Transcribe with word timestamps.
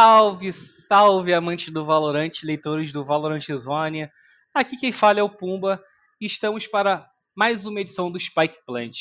Salve, 0.00 0.52
salve, 0.52 1.34
amantes 1.34 1.72
do 1.72 1.84
Valorant, 1.84 2.30
leitores 2.44 2.92
do 2.92 3.02
Valorant 3.02 3.44
Zone. 3.56 4.08
Aqui 4.54 4.76
quem 4.76 4.92
fala 4.92 5.18
é 5.18 5.22
o 5.24 5.28
Pumba 5.28 5.82
e 6.20 6.26
estamos 6.26 6.68
para 6.68 7.10
mais 7.34 7.66
uma 7.66 7.80
edição 7.80 8.08
do 8.08 8.20
Spike 8.20 8.64
Plant. 8.64 8.94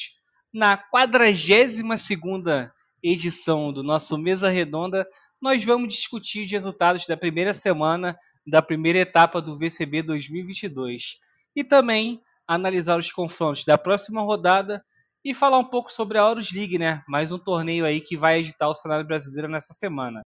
Na 0.51 0.75
42ª 0.75 2.71
edição 3.03 3.71
do 3.71 3.83
nosso 3.83 4.17
Mesa 4.17 4.49
Redonda, 4.49 5.07
nós 5.39 5.63
vamos 5.63 5.93
discutir 5.93 6.45
os 6.45 6.49
resultados 6.49 7.05
da 7.05 7.15
primeira 7.15 7.53
semana 7.53 8.17
da 8.43 8.59
primeira 8.59 8.97
etapa 8.97 9.39
do 9.39 9.55
VCB 9.55 10.01
2022 10.01 11.19
e 11.55 11.63
também 11.63 12.23
analisar 12.47 12.97
os 12.97 13.11
confrontos 13.11 13.63
da 13.63 13.77
próxima 13.77 14.21
rodada 14.21 14.83
e 15.23 15.31
falar 15.31 15.59
um 15.59 15.65
pouco 15.65 15.93
sobre 15.93 16.17
a 16.17 16.27
Horus 16.27 16.51
League, 16.51 16.79
né? 16.79 17.03
Mais 17.07 17.31
um 17.31 17.37
torneio 17.37 17.85
aí 17.85 18.01
que 18.01 18.17
vai 18.17 18.39
agitar 18.39 18.67
o 18.67 18.73
cenário 18.73 19.05
brasileiro 19.05 19.47
nessa 19.47 19.75
semana. 19.75 20.23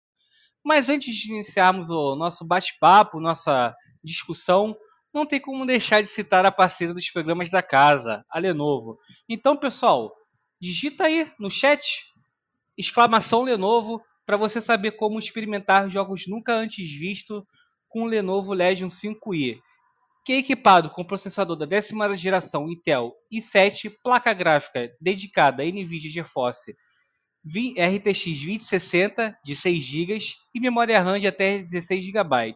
Mas 0.65 0.89
antes 0.89 1.15
de 1.15 1.31
iniciarmos 1.31 1.91
o 1.91 2.15
nosso 2.15 2.43
bate-papo, 2.43 3.19
nossa 3.19 3.75
discussão, 4.03 4.75
não 5.13 5.23
tem 5.23 5.39
como 5.39 5.63
deixar 5.63 6.01
de 6.01 6.09
citar 6.09 6.43
a 6.43 6.51
parceira 6.51 6.91
dos 6.91 7.07
programas 7.11 7.51
da 7.51 7.61
casa, 7.61 8.25
a 8.27 8.39
Lenovo. 8.39 8.97
Então, 9.29 9.55
pessoal, 9.55 10.11
digita 10.59 11.03
aí 11.03 11.31
no 11.39 11.51
chat 11.51 12.03
exclamação 12.75 13.43
Lenovo 13.43 14.01
para 14.25 14.38
você 14.38 14.59
saber 14.59 14.93
como 14.93 15.19
experimentar 15.19 15.88
jogos 15.88 16.23
nunca 16.27 16.53
antes 16.53 16.91
vistos 16.91 17.43
com 17.88 18.02
o 18.02 18.07
Lenovo 18.07 18.52
Legion 18.52 18.88
5i, 18.88 19.59
que 20.25 20.33
é 20.33 20.38
equipado 20.38 20.89
com 20.89 21.05
processador 21.05 21.55
da 21.55 21.67
décima 21.67 22.13
geração 22.17 22.67
Intel 22.67 23.13
i7, 23.31 23.93
placa 24.03 24.33
gráfica 24.33 24.91
dedicada 24.99 25.61
a 25.61 25.66
NVIDIA 25.67 26.09
GeForce 26.09 26.75
RTX 27.45 28.23
2060 28.23 29.38
de 29.44 29.56
6 29.56 29.83
GB 29.83 30.19
e 30.53 30.59
memória 30.59 31.00
RAM 31.00 31.19
de 31.19 31.28
até 31.28 31.59
16 31.59 32.03
GB. 32.03 32.53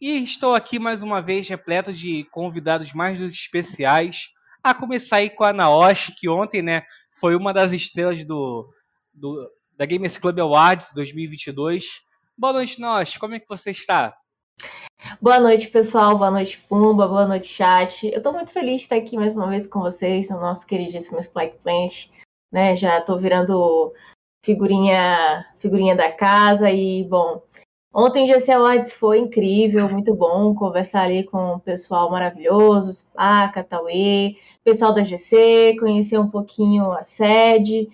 E 0.00 0.22
estou 0.22 0.54
aqui 0.54 0.78
mais 0.78 1.02
uma 1.02 1.20
vez 1.20 1.48
repleto 1.48 1.92
de 1.92 2.22
convidados 2.30 2.92
mais 2.92 3.18
do 3.18 3.28
que 3.28 3.34
especiais. 3.34 4.28
A 4.62 4.72
começar 4.72 5.16
aí 5.16 5.28
com 5.28 5.42
a 5.42 5.52
Naoshi, 5.52 6.14
que 6.14 6.28
ontem 6.28 6.62
né, 6.62 6.82
foi 7.18 7.34
uma 7.34 7.52
das 7.52 7.72
estrelas 7.72 8.24
do, 8.24 8.72
do 9.12 9.50
da 9.76 9.84
Gamers 9.84 10.18
Club 10.18 10.38
Awards 10.38 10.92
2022. 10.94 11.84
Boa 12.36 12.52
noite, 12.52 12.80
Naoshi. 12.80 13.18
Como 13.18 13.34
é 13.34 13.40
que 13.40 13.48
você 13.48 13.72
está? 13.72 14.16
Boa 15.20 15.40
noite, 15.40 15.66
pessoal. 15.66 16.16
Boa 16.16 16.30
noite, 16.30 16.64
Pumba. 16.68 17.08
Boa 17.08 17.26
noite, 17.26 17.46
chat. 17.46 18.06
Eu 18.06 18.18
estou 18.18 18.32
muito 18.32 18.52
feliz 18.52 18.76
de 18.76 18.82
estar 18.82 18.96
aqui 18.96 19.16
mais 19.16 19.34
uma 19.34 19.48
vez 19.48 19.66
com 19.66 19.80
vocês 19.80 20.30
no 20.30 20.40
nosso 20.40 20.64
queridíssimo 20.64 21.20
Spike 21.20 21.58
Plant 21.58 22.08
né? 22.50 22.76
Já 22.76 22.98
estou 22.98 23.18
virando 23.18 23.92
figurinha, 24.44 25.44
figurinha 25.58 25.94
da 25.94 26.10
casa 26.10 26.70
e 26.70 27.04
bom. 27.04 27.42
Ontem 27.92 28.24
o 28.24 28.26
GC 28.26 28.52
Awards 28.52 28.92
foi 28.92 29.18
incrível, 29.18 29.88
muito 29.88 30.14
bom 30.14 30.54
conversar 30.54 31.04
ali 31.04 31.24
com 31.24 31.54
o 31.54 31.60
pessoal 31.60 32.10
maravilhoso, 32.10 32.92
Spaca, 32.92 33.64
Tauê, 33.64 34.36
pessoal 34.62 34.94
da 34.94 35.02
GC, 35.02 35.76
conhecer 35.80 36.18
um 36.18 36.28
pouquinho 36.28 36.92
a 36.92 37.02
sede. 37.02 37.88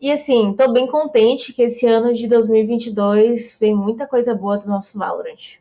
E 0.00 0.10
assim, 0.10 0.50
estou 0.50 0.72
bem 0.72 0.86
contente 0.86 1.52
que 1.52 1.62
esse 1.62 1.86
ano 1.86 2.12
de 2.14 2.26
2022 2.28 3.56
vem 3.58 3.74
muita 3.74 4.06
coisa 4.06 4.34
boa 4.34 4.58
do 4.58 4.66
nosso 4.66 4.98
Valorant. 4.98 5.58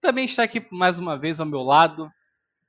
Também 0.00 0.24
está 0.24 0.42
aqui 0.42 0.64
mais 0.70 0.98
uma 0.98 1.16
vez 1.16 1.40
ao 1.40 1.46
meu 1.46 1.62
lado 1.62 2.10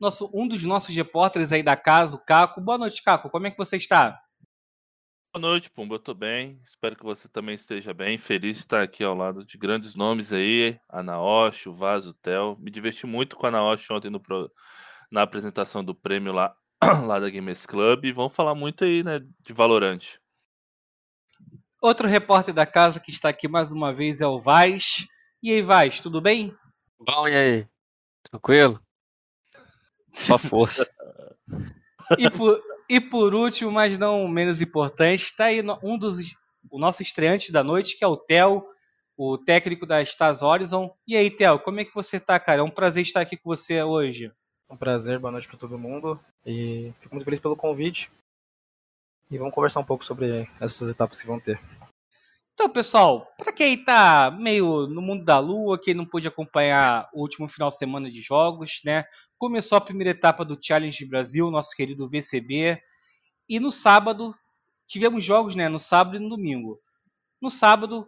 nosso, 0.03 0.29
um 0.33 0.47
dos 0.47 0.61
nossos 0.63 0.93
repórteres 0.93 1.51
aí 1.51 1.63
da 1.63 1.75
casa, 1.75 2.15
o 2.15 2.19
Caco. 2.19 2.61
Boa 2.61 2.77
noite, 2.77 3.01
Caco. 3.01 3.29
Como 3.29 3.47
é 3.47 3.51
que 3.51 3.57
você 3.57 3.77
está? 3.77 4.21
Boa 5.33 5.41
noite, 5.41 5.71
Pumba. 5.71 5.95
Eu 5.95 5.99
tô 5.99 6.13
bem. 6.13 6.59
Espero 6.63 6.95
que 6.95 7.03
você 7.03 7.27
também 7.27 7.55
esteja 7.55 7.93
bem. 7.93 8.17
Feliz 8.17 8.57
de 8.57 8.63
estar 8.63 8.83
aqui 8.83 9.03
ao 9.03 9.15
lado 9.15 9.45
de 9.45 9.57
grandes 9.57 9.95
nomes 9.95 10.31
aí. 10.31 10.77
A 10.89 11.01
Naoshi, 11.01 11.69
o 11.69 11.73
Vaz, 11.73 12.05
o 12.05 12.13
Theo. 12.13 12.57
Me 12.59 12.69
diverti 12.69 13.07
muito 13.07 13.35
com 13.37 13.47
a 13.47 13.51
Naoshi 13.51 13.91
ontem 13.93 14.11
no 14.11 14.19
pro... 14.19 14.51
na 15.09 15.21
apresentação 15.21 15.83
do 15.83 15.95
prêmio 15.95 16.33
lá, 16.33 16.53
lá 17.07 17.19
da 17.19 17.29
Gamers 17.29 17.65
Club. 17.65 18.03
E 18.03 18.11
vamos 18.11 18.35
falar 18.35 18.53
muito 18.53 18.83
aí, 18.83 19.03
né, 19.03 19.21
de 19.39 19.53
Valorante. 19.53 20.19
Outro 21.81 22.07
repórter 22.07 22.53
da 22.53 22.65
casa 22.65 22.99
que 22.99 23.09
está 23.09 23.29
aqui 23.29 23.47
mais 23.47 23.71
uma 23.71 23.93
vez 23.93 24.21
é 24.21 24.27
o 24.27 24.39
Vaz. 24.39 25.07
E 25.41 25.51
aí, 25.51 25.61
Vaz, 25.61 26.01
tudo 26.01 26.21
bem? 26.21 26.53
Bom, 26.99 27.27
e 27.27 27.35
aí? 27.35 27.67
Tranquilo? 28.29 28.79
Só 30.13 30.37
força. 30.37 30.89
e, 32.17 32.29
por, 32.29 32.61
e 32.89 33.01
por 33.01 33.33
último, 33.33 33.71
mas 33.71 33.97
não 33.97 34.27
menos 34.27 34.61
importante, 34.61 35.23
está 35.25 35.45
aí 35.45 35.61
um 35.81 35.97
dos 35.97 36.19
o 36.69 36.79
nosso 36.79 37.01
estreante 37.01 37.51
da 37.51 37.63
noite, 37.63 37.97
que 37.97 38.03
é 38.03 38.07
o 38.07 38.17
Theo, 38.17 38.65
o 39.17 39.37
técnico 39.37 39.85
da 39.85 40.01
Stars 40.01 40.41
Horizon. 40.41 40.95
E 41.07 41.15
aí, 41.15 41.29
Theo, 41.29 41.59
como 41.59 41.79
é 41.79 41.85
que 41.85 41.93
você 41.93 42.17
está, 42.17 42.39
cara? 42.39 42.61
É 42.61 42.63
um 42.63 42.69
prazer 42.69 43.03
estar 43.03 43.21
aqui 43.21 43.37
com 43.37 43.49
você 43.49 43.83
hoje. 43.83 44.31
Um 44.69 44.77
prazer, 44.77 45.19
boa 45.19 45.31
noite 45.31 45.47
para 45.47 45.57
todo 45.57 45.77
mundo. 45.77 46.19
E 46.45 46.91
fico 46.99 47.13
muito 47.13 47.25
feliz 47.25 47.39
pelo 47.39 47.55
convite. 47.55 48.09
E 49.29 49.37
vamos 49.37 49.53
conversar 49.53 49.79
um 49.79 49.85
pouco 49.85 50.03
sobre 50.03 50.49
essas 50.59 50.89
etapas 50.89 51.21
que 51.21 51.27
vão 51.27 51.39
ter. 51.39 51.59
Então, 52.53 52.69
pessoal, 52.69 53.31
para 53.37 53.51
quem 53.51 53.83
tá 53.83 54.29
meio 54.29 54.85
no 54.87 55.01
mundo 55.01 55.23
da 55.25 55.39
lua, 55.39 55.79
quem 55.79 55.93
não 55.93 56.05
pôde 56.05 56.27
acompanhar 56.27 57.09
o 57.11 57.21
último 57.21 57.47
final 57.47 57.69
de 57.69 57.77
semana 57.77 58.09
de 58.09 58.21
jogos, 58.21 58.79
né? 58.85 59.05
Começou 59.43 59.77
a 59.77 59.81
primeira 59.81 60.11
etapa 60.11 60.45
do 60.45 60.57
Challenge 60.57 61.05
Brasil, 61.05 61.51
nosso 61.51 61.75
querido 61.75 62.07
VCB. 62.07 62.81
E 63.49 63.59
no 63.59 63.73
sábado, 63.73 64.33
tivemos 64.87 65.21
jogos, 65.21 65.53
né? 65.53 65.67
No 65.67 65.77
sábado 65.77 66.15
e 66.15 66.19
no 66.19 66.29
domingo. 66.29 66.79
No 67.41 67.51
sábado, 67.51 68.07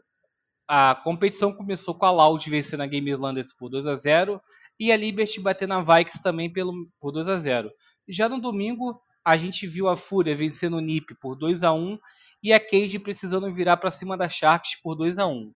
a 0.65 0.95
competição 0.95 1.51
começou 1.51 1.93
com 1.93 2.05
a 2.05 2.11
Loud 2.11 2.49
vencendo 2.49 2.83
a 2.83 2.87
Game 2.87 3.11
Irlanders 3.11 3.51
por 3.51 3.67
2 3.67 3.85
a 3.85 3.95
0 3.95 4.41
e 4.79 4.93
a 4.93 4.95
Liberty 4.95 5.41
batendo 5.41 5.73
a 5.73 5.81
Vikings 5.81 6.23
também 6.23 6.49
pelo, 6.49 6.89
por 7.01 7.11
2 7.11 7.27
a 7.27 7.35
0 7.35 7.69
Já 8.07 8.29
no 8.29 8.39
domingo, 8.39 8.97
a 9.21 9.35
gente 9.35 9.67
viu 9.67 9.89
a 9.89 9.97
Fúria 9.97 10.33
vencendo 10.33 10.77
o 10.77 10.81
NiP 10.81 11.15
por 11.15 11.35
2 11.35 11.63
a 11.63 11.73
1 11.73 11.99
e 12.43 12.53
a 12.53 12.61
Cage 12.61 12.97
precisando 12.97 13.51
virar 13.51 13.75
para 13.75 13.91
cima 13.91 14.15
da 14.15 14.29
Sharks 14.29 14.79
por 14.81 14.95
2 14.95 15.19
a 15.19 15.27
1 15.27 15.53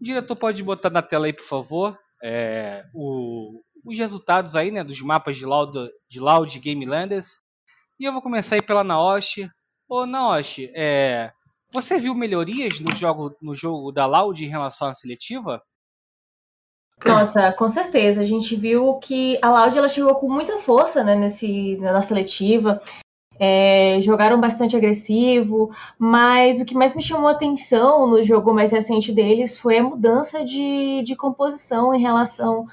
O 0.00 0.04
diretor 0.04 0.34
pode 0.34 0.60
botar 0.60 0.90
na 0.90 1.02
tela 1.02 1.26
aí, 1.26 1.32
por 1.32 1.46
favor, 1.46 1.96
é, 2.20 2.84
o, 2.92 3.62
os 3.86 3.96
resultados 3.96 4.56
aí, 4.56 4.70
né, 4.70 4.82
dos 4.82 5.00
mapas 5.00 5.36
de 5.36 5.46
Loud, 5.46 5.88
de 6.08 6.20
Loud 6.20 6.58
Game 6.58 6.84
Landers. 6.84 7.40
E 7.98 8.04
eu 8.04 8.12
vou 8.12 8.20
começar 8.20 8.56
aí 8.56 8.62
pela 8.62 8.84
Naoshi. 8.84 9.48
Ô, 9.88 10.04
Naoshi, 10.04 10.70
é, 10.74 11.30
você 11.72 11.98
viu 11.98 12.14
melhorias 12.14 12.80
no 12.80 12.94
jogo, 12.94 13.34
no 13.40 13.54
jogo 13.54 13.92
da 13.92 14.04
Loud 14.04 14.44
em 14.44 14.48
relação 14.48 14.88
à 14.88 14.94
seletiva? 14.94 15.62
Nossa, 17.04 17.52
com 17.52 17.68
certeza. 17.68 18.22
A 18.22 18.24
gente 18.24 18.56
viu 18.56 18.98
que 18.98 19.38
a 19.40 19.50
Loud 19.50 19.78
ela 19.78 19.88
chegou 19.88 20.14
com 20.16 20.28
muita 20.28 20.58
força 20.58 21.04
né, 21.04 21.14
nesse, 21.14 21.76
na 21.76 22.02
seletiva 22.02 22.82
é, 23.38 24.00
jogaram 24.00 24.40
bastante 24.40 24.76
agressivo, 24.76 25.70
mas 25.98 26.60
o 26.60 26.64
que 26.64 26.74
mais 26.74 26.94
me 26.94 27.02
chamou 27.02 27.28
a 27.28 27.32
atenção 27.32 28.06
no 28.06 28.22
jogo 28.22 28.52
mais 28.52 28.72
recente 28.72 29.12
deles 29.12 29.58
foi 29.58 29.78
a 29.78 29.82
mudança 29.82 30.44
de, 30.44 31.02
de 31.02 31.14
composição 31.14 31.94
em 31.94 32.00
relação 32.00 32.66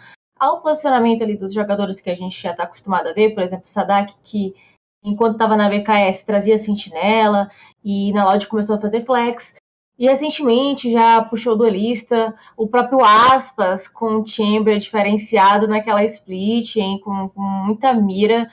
ao 0.43 0.59
posicionamento 0.59 1.23
ali 1.23 1.37
dos 1.37 1.53
jogadores 1.53 2.01
que 2.01 2.09
a 2.09 2.15
gente 2.15 2.39
já 2.39 2.51
está 2.51 2.63
acostumado 2.63 3.07
a 3.07 3.13
ver, 3.13 3.33
por 3.33 3.41
exemplo, 3.41 3.65
o 3.65 3.69
Sadak, 3.69 4.13
que 4.21 4.53
enquanto 5.01 5.33
estava 5.33 5.55
na 5.55 5.69
BKS 5.69 6.23
trazia 6.25 6.57
sentinela 6.57 7.49
e 7.83 8.11
na 8.11 8.25
Loud 8.25 8.47
começou 8.47 8.75
a 8.75 8.81
fazer 8.81 9.05
flex. 9.05 9.55
E 9.97 10.05
recentemente 10.05 10.91
já 10.91 11.23
puxou 11.23 11.55
duelista, 11.55 12.35
o 12.57 12.67
próprio 12.67 13.05
Aspas 13.05 13.87
com 13.87 14.17
o 14.17 14.27
Chamber 14.27 14.77
diferenciado 14.77 15.65
naquela 15.65 16.03
split, 16.03 16.75
hein, 16.75 16.99
com, 16.99 17.29
com 17.29 17.41
muita 17.41 17.93
mira. 17.93 18.49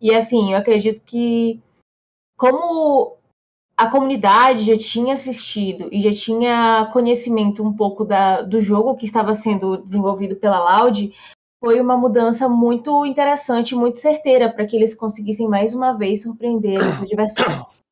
E 0.00 0.12
assim, 0.12 0.52
eu 0.52 0.58
acredito 0.58 1.00
que 1.02 1.60
como 2.36 3.18
a 3.80 3.90
comunidade 3.90 4.66
já 4.66 4.76
tinha 4.76 5.14
assistido 5.14 5.88
e 5.90 6.02
já 6.02 6.12
tinha 6.12 6.90
conhecimento 6.92 7.66
um 7.66 7.74
pouco 7.74 8.04
da, 8.04 8.42
do 8.42 8.60
jogo 8.60 8.94
que 8.94 9.06
estava 9.06 9.32
sendo 9.32 9.78
desenvolvido 9.78 10.36
pela 10.36 10.82
Loud, 10.82 11.10
foi 11.58 11.80
uma 11.80 11.96
mudança 11.96 12.46
muito 12.46 13.06
interessante, 13.06 13.74
muito 13.74 13.98
certeira 13.98 14.52
para 14.52 14.66
que 14.66 14.76
eles 14.76 14.92
conseguissem 14.92 15.48
mais 15.48 15.72
uma 15.72 15.94
vez 15.94 16.22
surpreender 16.22 16.78
os 16.78 17.00
adversários. 17.00 17.82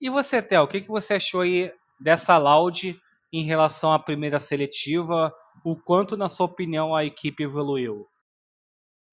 E 0.00 0.08
você, 0.08 0.40
Theo, 0.40 0.62
o 0.62 0.68
que, 0.68 0.82
que 0.82 0.88
você 0.88 1.14
achou 1.14 1.40
aí 1.40 1.72
dessa 2.00 2.38
Loud 2.38 2.96
em 3.32 3.44
relação 3.44 3.92
à 3.92 3.98
primeira 3.98 4.38
seletiva? 4.38 5.34
O 5.64 5.74
quanto, 5.74 6.16
na 6.16 6.28
sua 6.28 6.46
opinião, 6.46 6.94
a 6.94 7.04
equipe 7.04 7.42
evoluiu? 7.42 8.06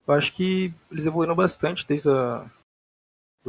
Eu 0.08 0.14
acho 0.14 0.32
que 0.32 0.72
eles 0.92 1.08
evoluíram 1.08 1.36
bastante 1.36 1.88
desde 1.88 2.12
a, 2.12 2.46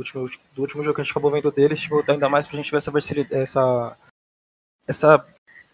do, 0.03 0.21
último, 0.21 0.31
do 0.55 0.63
último 0.63 0.83
jogo 0.83 0.95
que 0.95 1.01
a 1.01 1.05
gente 1.05 1.13
acabou 1.13 1.31
vendo 1.31 1.51
deles, 1.51 1.81
tipo, 1.81 2.03
ainda 2.11 2.29
mais 2.29 2.47
pra 2.47 2.57
gente 2.57 2.71
ver 2.71 2.79
essa 2.79 2.93
essa 3.31 3.97
essa 4.87 5.27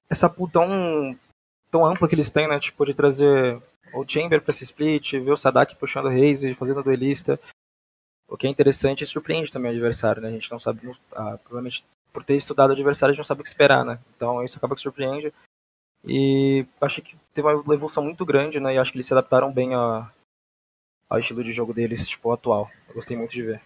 essa 0.09 0.29
pool 0.29 0.49
tão, 0.49 1.19
tão 1.71 1.85
ampla 1.85 2.09
que 2.09 2.15
eles 2.15 2.31
têm, 2.31 2.49
né? 2.49 2.59
Tipo, 2.59 2.85
de 2.85 2.95
trazer 2.95 3.61
o 3.93 4.05
Chamber 4.07 4.41
pra 4.43 4.51
esse 4.51 4.65
split, 4.65 5.13
ver 5.13 5.33
o 5.33 5.37
Sadak 5.37 5.77
puxando 5.77 6.07
o 6.07 6.11
Raze, 6.11 6.55
fazendo 6.55 6.81
o 6.81 6.83
duelista. 6.83 7.41
O 8.29 8.37
que 8.37 8.47
é 8.47 8.51
interessante 8.51 9.03
e 9.05 9.07
surpreende 9.07 9.53
também 9.53 9.71
o 9.71 9.75
adversário, 9.75 10.21
né? 10.21 10.29
A 10.29 10.33
gente 10.33 10.51
não 10.51 10.59
sabe, 10.59 10.81
ah, 11.13 11.39
provavelmente 11.39 11.85
por 12.13 12.25
ter 12.25 12.35
estudado 12.35 12.71
o 12.71 12.73
adversário, 12.73 13.11
a 13.11 13.13
gente 13.13 13.21
não 13.21 13.27
sabe 13.27 13.41
o 13.41 13.43
que 13.43 13.49
esperar, 13.49 13.85
né? 13.85 13.99
Então 14.17 14.43
isso 14.43 14.57
acaba 14.59 14.75
que 14.75 14.81
surpreende. 14.81 15.33
E 16.05 16.67
achei 16.81 17.03
que 17.03 17.17
teve 17.33 17.47
uma 17.47 17.75
evolução 17.75 18.03
muito 18.03 18.25
grande, 18.25 18.59
né? 18.59 18.75
E 18.75 18.79
acho 18.79 18.93
que 18.93 18.97
eles 18.97 19.07
se 19.07 19.13
adaptaram 19.13 19.53
bem 19.53 19.75
a, 19.75 20.11
ao 21.09 21.19
estilo 21.19 21.45
de 21.45 21.53
jogo 21.53 21.75
deles, 21.75 22.09
tipo, 22.09 22.33
atual. 22.33 22.71
Eu 22.89 22.95
gostei 22.95 23.17
muito 23.17 23.33
de 23.33 23.43
ver. 23.43 23.63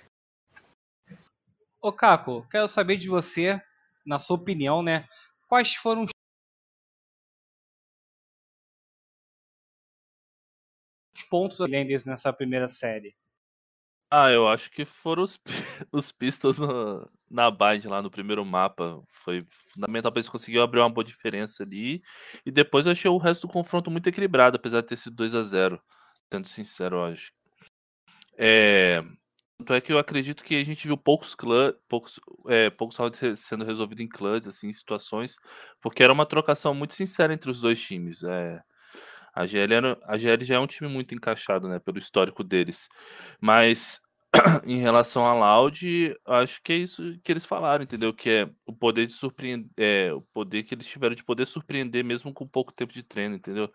Ô, 1.82 1.90
Caco, 1.90 2.46
quero 2.50 2.68
saber 2.68 2.96
de 2.96 3.08
você, 3.08 3.60
na 4.04 4.18
sua 4.18 4.36
opinião, 4.36 4.82
né? 4.82 5.08
Quais 5.48 5.74
foram 5.74 6.02
os 6.02 6.10
pontos 11.30 11.58
Lenders 11.60 12.04
nessa 12.04 12.32
primeira 12.32 12.68
série? 12.68 13.16
Ah, 14.10 14.30
eu 14.30 14.46
acho 14.48 14.70
que 14.70 14.84
foram 14.84 15.22
os, 15.22 15.40
os 15.90 16.12
pistas 16.12 16.58
no, 16.58 17.08
na 17.30 17.50
Bind 17.50 17.86
lá 17.86 18.02
no 18.02 18.10
primeiro 18.10 18.44
mapa. 18.44 19.02
Foi 19.08 19.46
fundamental 19.72 20.12
para 20.12 20.18
eles 20.20 20.28
conseguirem 20.28 20.62
abrir 20.62 20.80
uma 20.80 20.90
boa 20.90 21.04
diferença 21.04 21.62
ali. 21.62 22.02
E 22.44 22.50
depois 22.50 22.84
eu 22.84 22.92
achei 22.92 23.10
o 23.10 23.16
resto 23.16 23.46
do 23.46 23.52
confronto 23.52 23.90
muito 23.90 24.08
equilibrado, 24.08 24.56
apesar 24.56 24.82
de 24.82 24.88
ter 24.88 24.96
sido 24.96 25.16
2 25.16 25.34
a 25.34 25.42
0 25.42 25.80
Sendo 26.30 26.48
sincero, 26.48 26.96
eu 26.96 27.04
acho. 27.04 27.32
É, 28.36 29.02
tanto 29.60 29.74
é 29.74 29.80
que 29.80 29.92
eu 29.92 29.98
acredito 29.98 30.42
que 30.42 30.56
a 30.56 30.64
gente 30.64 30.86
viu 30.86 30.96
poucos 30.96 31.34
clãs, 31.34 31.74
poucos, 31.88 32.18
é, 32.48 32.70
poucos 32.70 32.96
rounds 32.96 33.20
sendo 33.40 33.64
resolvidos 33.64 34.02
em 34.02 34.08
clãs, 34.08 34.46
assim, 34.46 34.72
situações, 34.72 35.36
porque 35.80 36.02
era 36.02 36.12
uma 36.12 36.24
trocação 36.26 36.74
muito 36.74 36.94
sincera 36.94 37.34
entre 37.34 37.50
os 37.50 37.60
dois 37.60 37.80
times. 37.80 38.22
É, 38.22 38.62
a 39.34 39.46
GL, 39.46 39.74
era, 39.74 39.98
a 40.04 40.16
GL 40.16 40.44
já 40.44 40.56
é 40.56 40.58
um 40.58 40.66
time 40.66 40.88
muito 40.90 41.14
encaixado, 41.14 41.68
né, 41.68 41.78
pelo 41.78 41.98
histórico 41.98 42.42
deles. 42.42 42.88
Mas 43.40 44.00
em 44.64 44.78
relação 44.78 45.26
a 45.26 45.34
Loud, 45.34 46.14
acho 46.26 46.62
que 46.62 46.72
é 46.72 46.76
isso 46.76 47.18
que 47.22 47.32
eles 47.32 47.44
falaram, 47.44 47.84
entendeu? 47.84 48.14
Que 48.14 48.30
é 48.30 48.50
o 48.64 48.72
poder 48.72 49.06
de 49.06 49.12
surpreender, 49.12 49.68
é, 49.76 50.12
o 50.12 50.22
poder 50.22 50.62
que 50.62 50.74
eles 50.74 50.86
tiveram 50.86 51.14
de 51.14 51.24
poder 51.24 51.46
surpreender 51.46 52.04
mesmo 52.04 52.32
com 52.32 52.46
pouco 52.46 52.72
tempo 52.72 52.92
de 52.92 53.02
treino, 53.02 53.34
entendeu? 53.36 53.70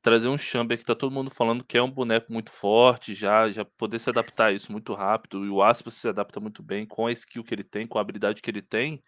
Trazer 0.00 0.28
um 0.28 0.38
Chamber 0.38 0.78
que 0.78 0.84
tá 0.84 0.94
todo 0.94 1.12
mundo 1.12 1.30
falando 1.30 1.64
que 1.64 1.76
é 1.76 1.82
um 1.82 1.90
boneco 1.90 2.32
muito 2.32 2.52
forte, 2.52 3.14
já, 3.14 3.50
já 3.50 3.64
poder 3.64 3.98
se 3.98 4.08
adaptar 4.08 4.46
a 4.46 4.52
isso 4.52 4.70
muito 4.70 4.94
rápido, 4.94 5.44
e 5.44 5.48
o 5.48 5.62
Aspas 5.62 5.94
se 5.94 6.08
adapta 6.08 6.38
muito 6.38 6.62
bem 6.62 6.86
com 6.86 7.06
a 7.06 7.12
skill 7.12 7.42
que 7.42 7.52
ele 7.52 7.64
tem, 7.64 7.86
com 7.86 7.98
a 7.98 8.00
habilidade 8.00 8.40
que 8.40 8.50
ele 8.50 8.62
tem. 8.62 9.02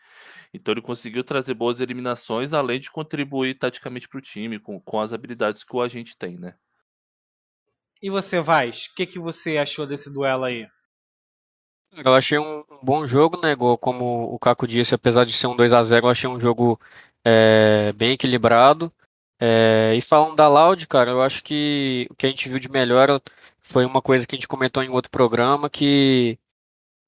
Então 0.53 0.73
ele 0.73 0.83
conseguiu 0.83 1.23
trazer 1.23 1.55
boas 1.55 1.81
eliminações, 1.81 2.53
além 2.53 2.81
de 2.81 2.91
contribuir 2.91 3.55
taticamente 3.55 4.09
para 4.09 4.19
o 4.19 4.23
time, 4.23 4.59
com, 4.59 4.81
com 4.81 5.01
as 5.01 5.13
habilidades 5.13 5.63
que 5.63 5.75
o 5.75 5.81
agente 5.81 6.17
tem, 6.19 6.39
né? 6.39 6.55
E 8.03 8.11
você, 8.11 8.41
Vaz, 8.41 8.87
o 8.87 8.95
que, 8.95 9.07
que 9.07 9.19
você 9.19 9.59
achou 9.59 9.87
desse 9.87 10.11
duelo 10.11 10.45
aí? 10.45 10.67
Eu 11.97 12.15
achei 12.15 12.39
um 12.39 12.65
bom 12.83 13.07
jogo, 13.07 13.41
né? 13.41 13.55
Como 13.81 14.33
o 14.33 14.39
Caco 14.39 14.67
disse, 14.67 14.95
apesar 14.95 15.25
de 15.25 15.33
ser 15.33 15.49
um 15.49 15.57
2 15.57 15.73
a 15.73 15.83
0 15.83 16.07
eu 16.07 16.11
achei 16.11 16.31
um 16.31 16.39
jogo 16.39 16.81
é, 17.25 17.93
bem 17.93 18.13
equilibrado. 18.13 18.93
É, 19.41 19.95
e 19.97 20.03
falando 20.03 20.37
da 20.37 20.49
Loud, 20.49 20.87
cara, 20.87 21.11
eu 21.11 21.23
acho 21.23 21.43
que 21.43 22.07
o 22.11 22.15
que 22.15 22.27
a 22.27 22.29
gente 22.29 22.49
viu 22.49 22.59
de 22.59 22.69
melhor 22.71 23.21
foi 23.63 23.85
uma 23.87 24.03
coisa 24.03 24.27
que 24.27 24.35
a 24.35 24.39
gente 24.39 24.49
comentou 24.49 24.83
em 24.83 24.91
outro 24.91 25.11
programa, 25.11 25.71
que 25.71 26.39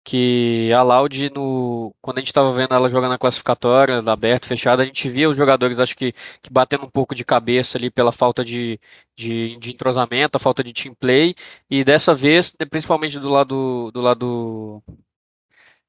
que 0.04 0.72
a 0.72 0.82
Loud, 0.82 1.30
no, 1.30 1.94
quando 2.00 2.18
a 2.18 2.20
gente 2.20 2.28
estava 2.28 2.52
vendo 2.52 2.74
ela 2.74 2.88
jogando 2.90 3.10
na 3.10 3.18
classificatória, 3.18 3.98
aberto, 3.98 4.46
fechado, 4.46 4.82
a 4.82 4.84
gente 4.84 5.08
via 5.08 5.30
os 5.30 5.36
jogadores, 5.36 5.78
acho 5.78 5.96
que, 5.96 6.12
que 6.42 6.50
batendo 6.50 6.84
um 6.84 6.90
pouco 6.90 7.14
de 7.14 7.24
cabeça 7.24 7.78
ali 7.78 7.90
pela 7.90 8.10
falta 8.12 8.44
de, 8.44 8.80
de, 9.16 9.56
de 9.58 9.72
entrosamento, 9.72 10.36
a 10.36 10.40
falta 10.40 10.64
de 10.64 10.72
team 10.72 10.94
play, 10.94 11.34
e 11.70 11.84
dessa 11.84 12.14
vez, 12.14 12.52
principalmente 12.70 13.18
do 13.18 13.28
lado 13.28 13.90
do 13.92 14.00
lado 14.00 14.82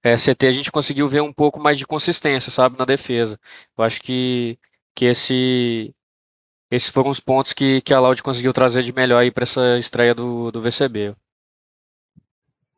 é, 0.04 0.16
CT, 0.18 0.48
a 0.48 0.52
gente 0.52 0.72
conseguiu 0.72 1.08
ver 1.08 1.22
um 1.22 1.34
pouco 1.34 1.60
mais 1.60 1.78
de 1.78 1.86
consistência, 1.88 2.52
sabe, 2.52 2.78
na 2.78 2.86
defesa. 2.86 3.40
Eu 3.78 3.84
acho 3.84 4.02
que, 4.02 4.60
que 4.96 5.06
esse, 5.06 5.94
esses 6.76 6.90
foram 6.90 7.10
os 7.10 7.20
pontos 7.20 7.54
que, 7.54 7.82
que 7.82 7.94
a 7.94 8.00
Loud 8.00 8.22
conseguiu 8.24 8.54
trazer 8.54 8.84
de 8.84 8.94
melhor 8.94 9.20
aí 9.20 9.32
para 9.32 9.44
essa 9.44 9.78
estreia 9.78 10.16
do, 10.16 10.52
do 10.52 10.62
VCB. 10.62 11.16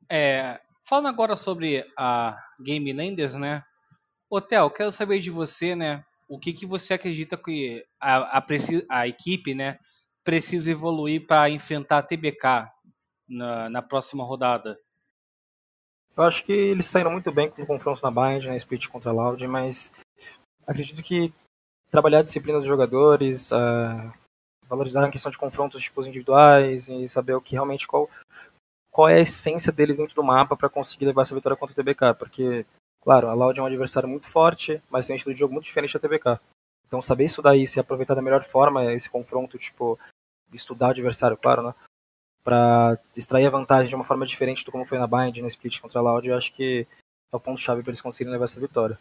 É, 0.10 0.60
Falando 0.88 1.08
agora 1.08 1.36
sobre 1.36 1.84
a 1.98 2.38
Game 2.60 2.94
Landers, 2.94 3.34
né? 3.34 3.64
Hotel, 4.30 4.70
quero 4.70 4.92
saber 4.92 5.20
de 5.20 5.32
você, 5.32 5.76
né? 5.76 6.06
O 6.30 6.38
que, 6.38 6.54
que 6.54 6.64
você 6.64 6.94
acredita 6.94 7.36
que 7.36 7.84
a, 8.00 8.38
a, 8.38 8.46
a 8.90 9.08
equipe, 9.08 9.56
né, 9.56 9.80
precisa 10.24 10.70
evoluir 10.70 11.26
para 11.26 11.50
enfrentar 11.50 11.98
a 11.98 12.04
TBK 12.04 12.72
na, 13.28 13.68
na 13.68 13.82
próxima 13.82 14.24
rodada? 14.24 14.80
Eu 16.16 16.24
acho 16.26 16.46
que 16.46 16.54
eles 16.54 16.86
saíram 16.86 17.12
muito 17.12 17.32
bem 17.32 17.50
com 17.50 17.64
o 17.64 17.68
confronto 17.68 18.02
na 18.04 18.12
Bind, 18.12 18.46
na 18.46 18.56
split 18.56 18.88
contra 18.88 19.10
a 19.10 19.14
Loud, 19.14 19.48
mas 19.48 19.92
acredito 20.68 21.02
que 21.02 21.34
trabalhar 21.92 22.20
a 22.20 22.24
disciplina 22.24 22.60
dos 22.60 22.68
jogadores, 22.68 23.52
uh, 23.52 24.14
valorizar 24.68 25.06
a 25.06 25.12
questão 25.12 25.32
de 25.32 25.38
confrontos 25.38 25.82
tipo, 25.82 26.02
individuais 26.02 26.88
e 26.90 27.08
saber 27.08 27.34
o 27.34 27.42
que 27.42 27.54
realmente 27.54 27.88
qual 27.88 28.10
qual 28.96 29.10
é 29.10 29.16
a 29.16 29.20
essência 29.20 29.74
deles 29.74 29.98
dentro 29.98 30.16
do 30.16 30.24
mapa 30.24 30.56
para 30.56 30.70
conseguir 30.70 31.06
levar 31.06 31.24
essa 31.24 31.36
vitória 31.36 31.58
contra 31.58 31.74
o 31.74 31.76
TBK, 31.76 32.14
porque, 32.18 32.66
claro, 33.02 33.28
a 33.28 33.34
Loud 33.34 33.60
é 33.60 33.62
um 33.62 33.66
adversário 33.66 34.08
muito 34.08 34.26
forte, 34.26 34.82
mas 34.90 35.06
tem 35.06 35.14
um 35.14 35.18
estilo 35.18 35.34
de 35.34 35.40
jogo 35.42 35.52
muito 35.52 35.66
diferente 35.66 35.94
da 35.94 36.00
TBK. 36.00 36.40
Então 36.88 37.02
saber 37.02 37.26
estudar 37.26 37.58
isso 37.58 37.78
e 37.78 37.82
aproveitar 37.82 38.16
da 38.16 38.22
melhor 38.22 38.46
forma 38.46 38.94
esse 38.94 39.10
confronto, 39.10 39.58
tipo, 39.58 40.00
estudar 40.54 40.88
o 40.88 40.92
adversário, 40.92 41.36
claro, 41.36 41.62
né? 41.62 41.76
Pra 42.42 42.98
extrair 43.18 43.46
a 43.48 43.50
vantagem 43.50 43.90
de 43.90 43.96
uma 43.96 44.06
forma 44.06 44.26
diferente 44.26 44.64
do 44.64 44.72
como 44.72 44.86
foi 44.86 44.98
na 44.98 45.08
Bind, 45.08 45.40
na 45.40 45.48
Split 45.50 45.82
contra 45.82 46.00
a 46.00 46.02
Loud, 46.02 46.30
eu 46.30 46.38
acho 46.38 46.54
que 46.54 46.88
é 47.34 47.36
o 47.36 47.40
ponto-chave 47.40 47.82
para 47.82 47.92
eles 47.92 48.02
conseguirem 48.02 48.32
levar 48.32 48.46
essa 48.46 48.62
vitória. 48.62 48.98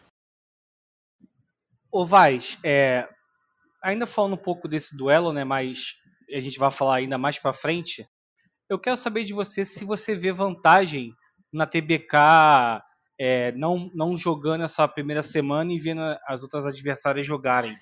Ô 1.94 2.04
Vaz, 2.04 2.58
é, 2.64 3.08
ainda 3.80 4.04
falando 4.04 4.32
um 4.32 4.36
pouco 4.36 4.66
desse 4.66 4.96
duelo, 4.96 5.32
né, 5.32 5.44
mas 5.44 5.94
a 6.28 6.40
gente 6.40 6.58
vai 6.58 6.68
falar 6.68 6.96
ainda 6.96 7.16
mais 7.16 7.38
para 7.38 7.52
frente, 7.52 8.04
eu 8.68 8.80
quero 8.80 8.96
saber 8.96 9.22
de 9.22 9.32
você 9.32 9.64
se 9.64 9.84
você 9.84 10.16
vê 10.16 10.32
vantagem 10.32 11.14
na 11.52 11.68
TBK 11.68 12.82
é, 13.16 13.52
não, 13.52 13.92
não 13.94 14.16
jogando 14.16 14.64
essa 14.64 14.88
primeira 14.88 15.22
semana 15.22 15.72
e 15.72 15.78
vendo 15.78 16.00
as 16.26 16.42
outras 16.42 16.66
adversárias 16.66 17.24
jogarem. 17.24 17.78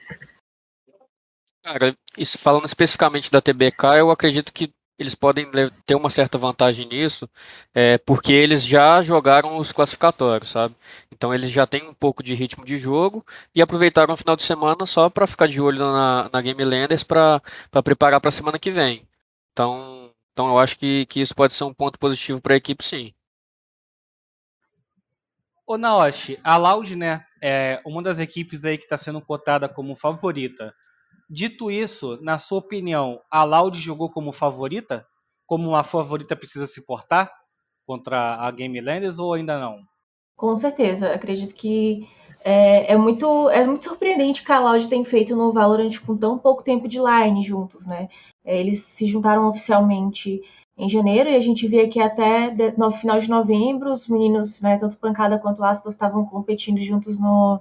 Cara, 1.65 1.97
isso 2.19 2.37
falando 2.37 2.67
especificamente 2.67 3.31
da 3.31 3.41
TBK, 3.41 4.01
eu 4.01 4.11
acredito 4.11 4.53
que 4.53 4.75
eles 5.03 5.15
podem 5.15 5.47
ter 5.87 5.95
uma 5.95 6.11
certa 6.11 6.39
vantagem 6.39 6.87
nisso, 6.87 7.29
é, 7.75 7.99
porque 7.99 8.33
eles 8.33 8.65
já 8.65 9.03
jogaram 9.03 9.59
os 9.59 9.73
classificatórios, 9.73 10.51
sabe? 10.51 10.75
Então 11.13 11.35
eles 11.35 11.51
já 11.51 11.67
têm 11.67 11.83
um 11.89 11.95
pouco 11.95 12.23
de 12.23 12.35
ritmo 12.35 12.65
de 12.65 12.77
jogo 12.79 13.25
e 13.55 13.61
aproveitaram 13.63 14.15
o 14.15 14.17
final 14.17 14.37
de 14.37 14.43
semana 14.43 14.87
só 14.87 15.11
para 15.11 15.27
ficar 15.27 15.49
de 15.49 15.61
olho 15.61 15.79
na, 15.79 16.31
na 16.33 16.41
Game 16.41 16.65
Landers 16.65 17.03
para 17.03 17.41
preparar 17.85 18.21
para 18.21 18.29
a 18.29 18.33
semana 18.33 18.59
que 18.59 18.71
vem. 18.71 19.07
Então 19.53 20.11
então 20.33 20.49
eu 20.49 20.59
acho 20.59 20.79
que, 20.79 21.07
que 21.07 21.21
isso 21.21 21.35
pode 21.35 21.53
ser 21.53 21.65
um 21.65 21.75
ponto 21.75 21.99
positivo 21.99 22.41
para 22.41 22.55
a 22.55 22.57
equipe, 22.57 22.83
sim. 22.83 23.13
Ô 25.67 25.77
Naoshi, 25.77 26.39
a 26.43 26.57
Loud, 26.57 26.97
né, 26.97 27.25
é 27.41 27.81
uma 27.85 28.03
das 28.03 28.19
equipes 28.19 28.65
aí 28.65 28.77
que 28.77 28.85
está 28.85 28.97
sendo 28.97 29.21
cotada 29.21 29.69
como 29.69 29.95
favorita. 29.95 30.75
Dito 31.33 31.71
isso, 31.71 32.19
na 32.21 32.39
sua 32.39 32.59
opinião, 32.59 33.19
a 33.31 33.43
Loud 33.43 33.81
jogou 33.81 34.11
como 34.11 34.33
favorita? 34.33 35.07
Como 35.47 35.67
uma 35.67 35.83
favorita 35.83 36.37
precisa 36.37 36.67
se 36.67 36.85
portar 36.85 37.33
contra 37.87 38.35
a 38.35 38.51
Game 38.51 38.79
Landers 38.79 39.19
ou 39.19 39.33
ainda 39.33 39.59
não? 39.59 39.79
Com 40.37 40.55
certeza, 40.55 41.11
acredito 41.11 41.55
que 41.55 42.07
é, 42.45 42.93
é, 42.93 42.97
muito, 42.99 43.49
é 43.49 43.67
muito 43.67 43.83
surpreendente 43.83 44.43
o 44.43 44.45
que 44.45 44.53
a 44.53 44.59
Loud 44.59 44.87
tem 44.89 45.07
feito 45.07 45.35
no 45.35 45.53
Valorant 45.53 45.99
com 46.05 46.15
tão 46.15 46.37
pouco 46.37 46.63
tempo 46.63 46.87
de 46.87 46.99
line 46.99 47.43
juntos, 47.43 47.87
né? 47.87 48.11
É, 48.45 48.61
eles 48.61 48.81
se 48.81 49.07
juntaram 49.07 49.49
oficialmente 49.49 50.43
em 50.77 50.87
janeiro 50.87 51.31
e 51.31 51.35
a 51.35 51.41
gente 51.41 51.67
via 51.67 51.89
que 51.89 51.99
até 51.99 52.55
no 52.77 52.91
final 52.91 53.19
de 53.19 53.31
novembro 53.31 53.91
os 53.91 54.07
meninos, 54.07 54.61
né, 54.61 54.77
tanto 54.77 54.99
Pancada 54.99 55.39
quanto 55.39 55.65
Aspas, 55.65 55.95
estavam 55.95 56.27
competindo 56.27 56.81
juntos 56.83 57.19
no, 57.19 57.59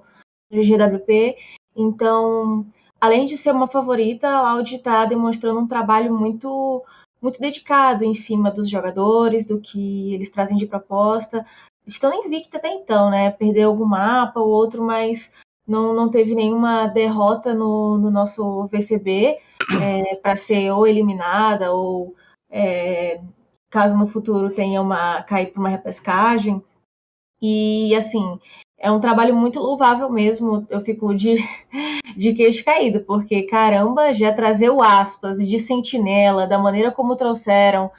no 0.51 0.61
GWP. 0.61 1.37
Então, 1.73 2.65
além 3.01 3.25
de 3.25 3.35
ser 3.35 3.51
uma 3.51 3.67
favorita, 3.67 4.29
a 4.29 4.53
Loud 4.53 4.75
está 4.75 5.05
demonstrando 5.05 5.59
um 5.59 5.67
trabalho 5.67 6.13
muito 6.13 6.83
muito 7.21 7.39
dedicado 7.39 8.03
em 8.03 8.15
cima 8.15 8.49
dos 8.49 8.67
jogadores, 8.67 9.45
do 9.45 9.59
que 9.59 10.13
eles 10.13 10.31
trazem 10.31 10.57
de 10.57 10.65
proposta. 10.65 11.45
Estão 11.85 12.25
invicta 12.25 12.57
até 12.57 12.69
então, 12.73 13.11
né? 13.11 13.29
Perdeu 13.29 13.69
algum 13.69 13.85
mapa 13.85 14.39
ou 14.39 14.49
outro, 14.49 14.83
mas 14.83 15.31
não, 15.67 15.93
não 15.93 16.09
teve 16.09 16.33
nenhuma 16.33 16.87
derrota 16.87 17.53
no, 17.53 17.97
no 17.97 18.09
nosso 18.09 18.65
VCB 18.67 19.37
é, 19.79 20.15
para 20.15 20.35
ser 20.35 20.71
ou 20.71 20.87
eliminada 20.87 21.71
ou 21.71 22.15
é, 22.49 23.21
caso 23.69 23.97
no 23.97 24.07
futuro 24.07 24.53
tenha 24.55 24.81
uma 24.81 25.21
cair 25.23 25.51
para 25.51 25.59
uma 25.59 25.69
repescagem. 25.69 26.63
E 27.39 27.95
assim, 27.95 28.39
é 28.81 28.91
um 28.91 28.99
trabalho 28.99 29.35
muito 29.35 29.59
louvável 29.59 30.09
mesmo. 30.09 30.65
Eu 30.69 30.81
fico 30.81 31.13
de, 31.13 31.37
de 32.17 32.33
queixo 32.33 32.65
caído, 32.65 33.01
porque 33.01 33.43
caramba, 33.43 34.13
já 34.13 34.33
trazer 34.33 34.69
o 34.69 34.81
aspas 34.81 35.37
de 35.37 35.59
sentinela, 35.59 36.47
da 36.47 36.57
maneira 36.57 36.91
como 36.91 37.15
trouxeram, 37.15 37.91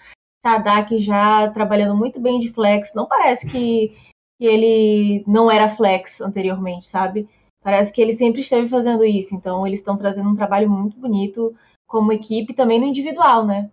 Tadak 0.42 0.98
já 0.98 1.48
trabalhando 1.50 1.96
muito 1.96 2.20
bem 2.20 2.40
de 2.40 2.52
flex, 2.52 2.92
não 2.94 3.06
parece 3.06 3.48
que 3.48 3.94
que 4.40 4.46
ele 4.46 5.22
não 5.24 5.48
era 5.48 5.68
flex 5.68 6.20
anteriormente, 6.20 6.88
sabe? 6.88 7.28
Parece 7.62 7.92
que 7.92 8.02
ele 8.02 8.12
sempre 8.12 8.40
esteve 8.40 8.68
fazendo 8.68 9.04
isso. 9.04 9.36
Então, 9.36 9.64
eles 9.64 9.78
estão 9.78 9.96
trazendo 9.96 10.28
um 10.28 10.34
trabalho 10.34 10.68
muito 10.68 10.98
bonito 10.98 11.56
como 11.86 12.12
equipe, 12.12 12.52
também 12.52 12.80
no 12.80 12.86
individual, 12.86 13.46
né? 13.46 13.70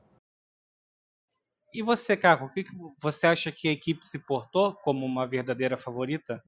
E 1.74 1.82
você, 1.82 2.16
Caco, 2.16 2.46
o 2.46 2.52
que 2.52 2.66
você 3.02 3.26
acha 3.26 3.52
que 3.52 3.68
a 3.68 3.72
equipe 3.72 4.06
se 4.06 4.20
portou 4.20 4.76
como 4.76 5.04
uma 5.08 5.26
verdadeira 5.26 5.76
favorita? 5.76 6.40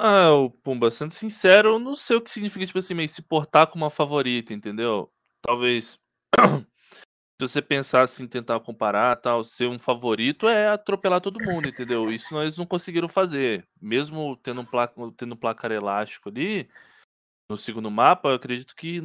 Ah, 0.00 0.32
o 0.32 0.48
Pumba, 0.50 0.92
sendo 0.92 1.12
sincero, 1.12 1.70
eu 1.70 1.78
não 1.80 1.96
sei 1.96 2.16
o 2.16 2.20
que 2.20 2.30
significa, 2.30 2.64
tipo 2.64 2.78
assim, 2.78 2.94
meio 2.94 3.08
se 3.08 3.20
portar 3.20 3.66
como 3.66 3.84
uma 3.84 3.90
favorita, 3.90 4.54
entendeu? 4.54 5.12
Talvez 5.42 5.98
se 7.40 7.48
você 7.48 7.60
pensar 7.60 8.02
assim, 8.02 8.28
tentar 8.28 8.60
comparar, 8.60 9.16
tal, 9.16 9.42
ser 9.42 9.68
um 9.68 9.78
favorito 9.78 10.48
é 10.48 10.68
atropelar 10.68 11.20
todo 11.20 11.40
mundo, 11.40 11.68
entendeu? 11.68 12.12
Isso 12.12 12.32
nós 12.32 12.56
não 12.56 12.64
conseguiram 12.64 13.08
fazer. 13.08 13.66
Mesmo 13.80 14.36
tendo 14.36 14.60
um, 14.60 14.64
placa, 14.64 14.94
tendo 15.16 15.34
um 15.34 15.36
placar 15.36 15.72
elástico 15.72 16.28
ali, 16.28 16.68
no 17.50 17.56
segundo 17.56 17.90
mapa, 17.90 18.28
eu 18.28 18.34
acredito 18.36 18.76
que 18.76 18.98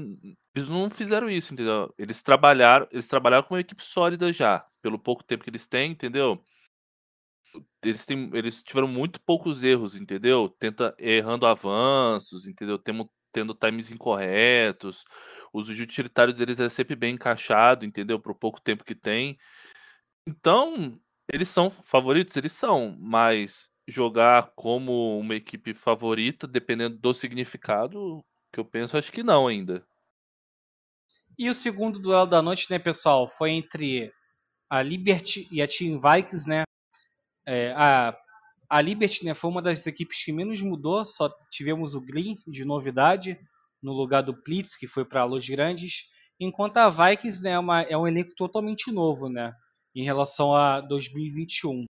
eles 0.56 0.70
não 0.70 0.92
fizeram 0.92 1.30
isso, 1.30 1.54
entendeu? 1.54 1.94
Eles 1.98 2.22
trabalharam, 2.22 2.88
eles 2.92 3.08
trabalharam 3.08 3.44
com 3.48 3.56
uma 3.56 3.62
equipe 3.62 3.84
sólida 3.84 4.32
já, 4.32 4.64
pelo 4.82 5.00
pouco 5.00 5.24
tempo 5.24 5.44
que 5.44 5.50
eles 5.50 5.68
têm, 5.68 5.92
entendeu? 5.94 6.44
Eles, 7.84 8.06
têm, 8.06 8.30
eles 8.34 8.64
tiveram 8.64 8.88
muito 8.88 9.22
poucos 9.22 9.64
erros, 9.64 9.96
entendeu? 9.96 10.50
Tenta 10.50 10.96
errando 10.98 11.46
avanços, 11.46 12.48
entendeu? 12.48 12.80
Tendo, 12.80 13.10
tendo 13.32 13.54
times 13.54 13.92
incorretos 13.92 15.04
os 15.54 15.70
utilitários 15.70 16.40
deles 16.40 16.60
é 16.60 16.68
sempre 16.68 16.96
bem 16.96 17.14
encaixado, 17.14 17.86
entendeu? 17.86 18.20
Pro 18.20 18.34
pouco 18.34 18.60
tempo 18.60 18.84
que 18.84 18.96
tem. 18.96 19.38
Então, 20.28 21.00
eles 21.32 21.48
são 21.48 21.70
favoritos, 21.70 22.36
eles 22.36 22.52
são, 22.52 22.98
mas 23.00 23.70
jogar 23.88 24.52
como 24.56 25.20
uma 25.20 25.36
equipe 25.36 25.74
favorita, 25.76 26.48
dependendo 26.48 26.98
do 26.98 27.14
significado, 27.14 28.26
que 28.52 28.60
eu 28.60 28.66
penso, 28.66 28.98
acho 28.98 29.12
que 29.12 29.22
não 29.22 29.48
ainda. 29.48 29.86
E 31.38 31.50
o 31.50 31.54
segundo 31.54 32.00
duelo 32.00 32.26
da 32.26 32.42
noite, 32.42 32.70
né, 32.72 32.80
pessoal, 32.80 33.28
foi 33.28 33.52
entre 33.52 34.12
a 34.70 34.82
Liberty 34.82 35.48
e 35.52 35.62
a 35.62 35.68
Team 35.68 36.00
Vikings, 36.00 36.50
né? 36.50 36.64
É, 37.46 37.74
a, 37.76 38.16
a 38.70 38.82
Liberty 38.82 39.26
né, 39.26 39.34
foi 39.34 39.50
uma 39.50 39.62
das 39.62 39.86
equipes 39.86 40.24
que 40.24 40.32
menos 40.32 40.62
mudou, 40.62 41.06
só 41.06 41.30
tivemos 41.52 41.96
o 41.96 42.02
Green 42.02 42.38
de 42.48 42.66
novidade 42.66 43.38
no 43.82 43.92
lugar 43.92 44.22
do 44.22 44.34
Plitz, 44.34 44.76
que 44.76 44.88
foi 44.88 45.04
para 45.04 45.26
Los 45.26 45.48
Grandes, 45.48 46.08
enquanto 46.40 46.78
a 46.78 46.90
Vikings 46.90 47.44
né, 47.44 47.52
é, 47.52 47.60
uma, 47.60 47.82
é 47.82 47.98
um 47.98 48.08
elenco 48.08 48.34
totalmente 48.36 48.92
novo 48.92 49.30
né, 49.30 49.54
em 49.94 50.04
relação 50.04 50.56
a 50.56 50.82
2021. 50.82 51.86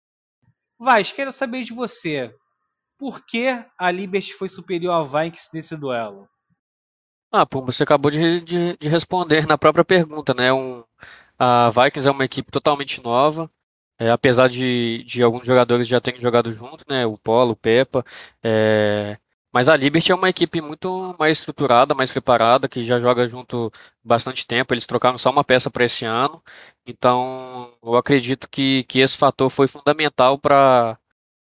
Vaz, 0.78 1.12
quero 1.12 1.32
saber 1.32 1.62
de 1.64 1.72
você. 1.72 2.32
Por 2.98 3.24
que 3.26 3.48
a 3.78 3.90
Liberty 3.90 4.32
foi 4.32 4.48
superior 4.48 4.92
à 4.92 5.02
Vikings 5.02 5.50
nesse 5.52 5.76
duelo? 5.76 6.28
Ah, 7.32 7.46
pô, 7.46 7.62
você 7.62 7.82
acabou 7.82 8.10
de, 8.10 8.40
de, 8.40 8.76
de 8.76 8.88
responder 8.88 9.46
na 9.46 9.56
própria 9.56 9.84
pergunta, 9.84 10.34
né? 10.34 10.52
Um, 10.52 10.82
a 11.38 11.70
Vikings 11.70 12.08
é 12.08 12.10
uma 12.10 12.24
equipe 12.24 12.50
totalmente 12.50 13.02
nova, 13.02 13.50
é, 14.00 14.10
apesar 14.10 14.48
de, 14.48 15.04
de 15.04 15.22
alguns 15.22 15.46
jogadores 15.46 15.88
já 15.88 16.00
terem 16.00 16.20
jogado 16.20 16.52
junto, 16.52 16.86
né? 16.88 17.06
O 17.06 17.18
Polo, 17.18 17.52
o 17.52 17.56
Peppa, 17.56 18.04
é, 18.42 19.18
mas 19.52 19.68
a 19.68 19.76
Liberty 19.76 20.12
é 20.12 20.14
uma 20.16 20.28
equipe 20.30 20.60
muito 20.62 21.14
mais 21.18 21.38
estruturada, 21.38 21.94
mais 21.94 22.10
preparada, 22.10 22.68
que 22.68 22.82
já 22.82 23.00
joga 23.00 23.28
junto 23.28 23.72
bastante 24.04 24.46
tempo. 24.46 24.74
Eles 24.74 24.86
trocaram 24.86 25.18
só 25.18 25.30
uma 25.30 25.44
peça 25.44 25.70
para 25.70 25.84
esse 25.84 26.04
ano. 26.06 26.42
Então, 26.86 27.74
eu 27.82 27.96
acredito 27.96 28.48
que, 28.48 28.84
que 28.84 29.00
esse 29.00 29.16
fator 29.18 29.50
foi 29.50 29.68
fundamental 29.68 30.38
para 30.38 30.98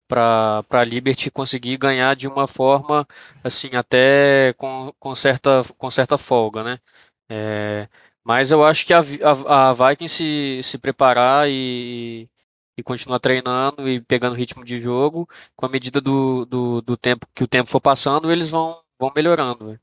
para 0.08 0.64
a 0.70 0.84
Liberty 0.84 1.30
conseguir 1.30 1.76
ganhar 1.76 2.16
de 2.16 2.28
uma 2.28 2.46
forma 2.46 3.06
assim 3.44 3.70
até 3.74 4.54
com, 4.54 4.92
com 4.98 5.14
certa 5.14 5.62
com 5.76 5.90
certa 5.90 6.16
folga, 6.18 6.64
né? 6.64 6.80
É, 7.28 7.88
mas 8.24 8.50
eu 8.50 8.64
acho 8.64 8.86
que 8.86 8.94
a, 8.94 9.00
a, 9.00 9.70
a 9.70 9.72
Vikings 9.74 10.14
se, 10.14 10.60
se 10.62 10.78
preparar 10.78 11.48
e, 11.50 12.28
e 12.78 12.82
continuar 12.82 13.18
treinando 13.18 13.88
e 13.88 14.00
pegando 14.00 14.36
ritmo 14.36 14.64
de 14.64 14.80
jogo, 14.80 15.28
com 15.56 15.66
a 15.66 15.68
medida 15.68 16.00
do, 16.00 16.46
do, 16.46 16.80
do 16.80 16.96
tempo 16.96 17.26
que 17.34 17.42
o 17.42 17.48
tempo 17.48 17.68
for 17.68 17.80
passando, 17.80 18.30
eles 18.30 18.50
vão, 18.50 18.80
vão 18.96 19.10
melhorando. 19.14 19.66
Véio. 19.66 19.80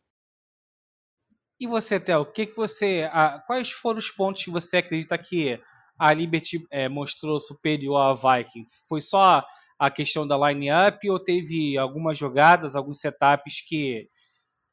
E 1.59 1.67
você, 1.67 1.99
Theo, 1.99 2.21
o 2.21 2.25
que, 2.25 2.45
que 2.45 2.55
você. 2.55 3.09
Ah, 3.11 3.43
quais 3.45 3.69
foram 3.69 3.99
os 3.99 4.09
pontos 4.09 4.45
que 4.45 4.49
você 4.49 4.77
acredita 4.77 5.17
que 5.17 5.59
a 5.99 6.13
Liberty 6.13 6.65
é, 6.71 6.87
mostrou 6.87 7.37
superior 7.37 7.97
à 7.97 8.13
Vikings? 8.13 8.87
Foi 8.87 9.01
só 9.01 9.45
a 9.77 9.91
questão 9.91 10.25
da 10.25 10.37
line-up 10.37 11.09
ou 11.09 11.19
teve 11.19 11.77
algumas 11.77 12.17
jogadas, 12.17 12.77
alguns 12.77 13.01
setups 13.01 13.59
que, 13.67 14.07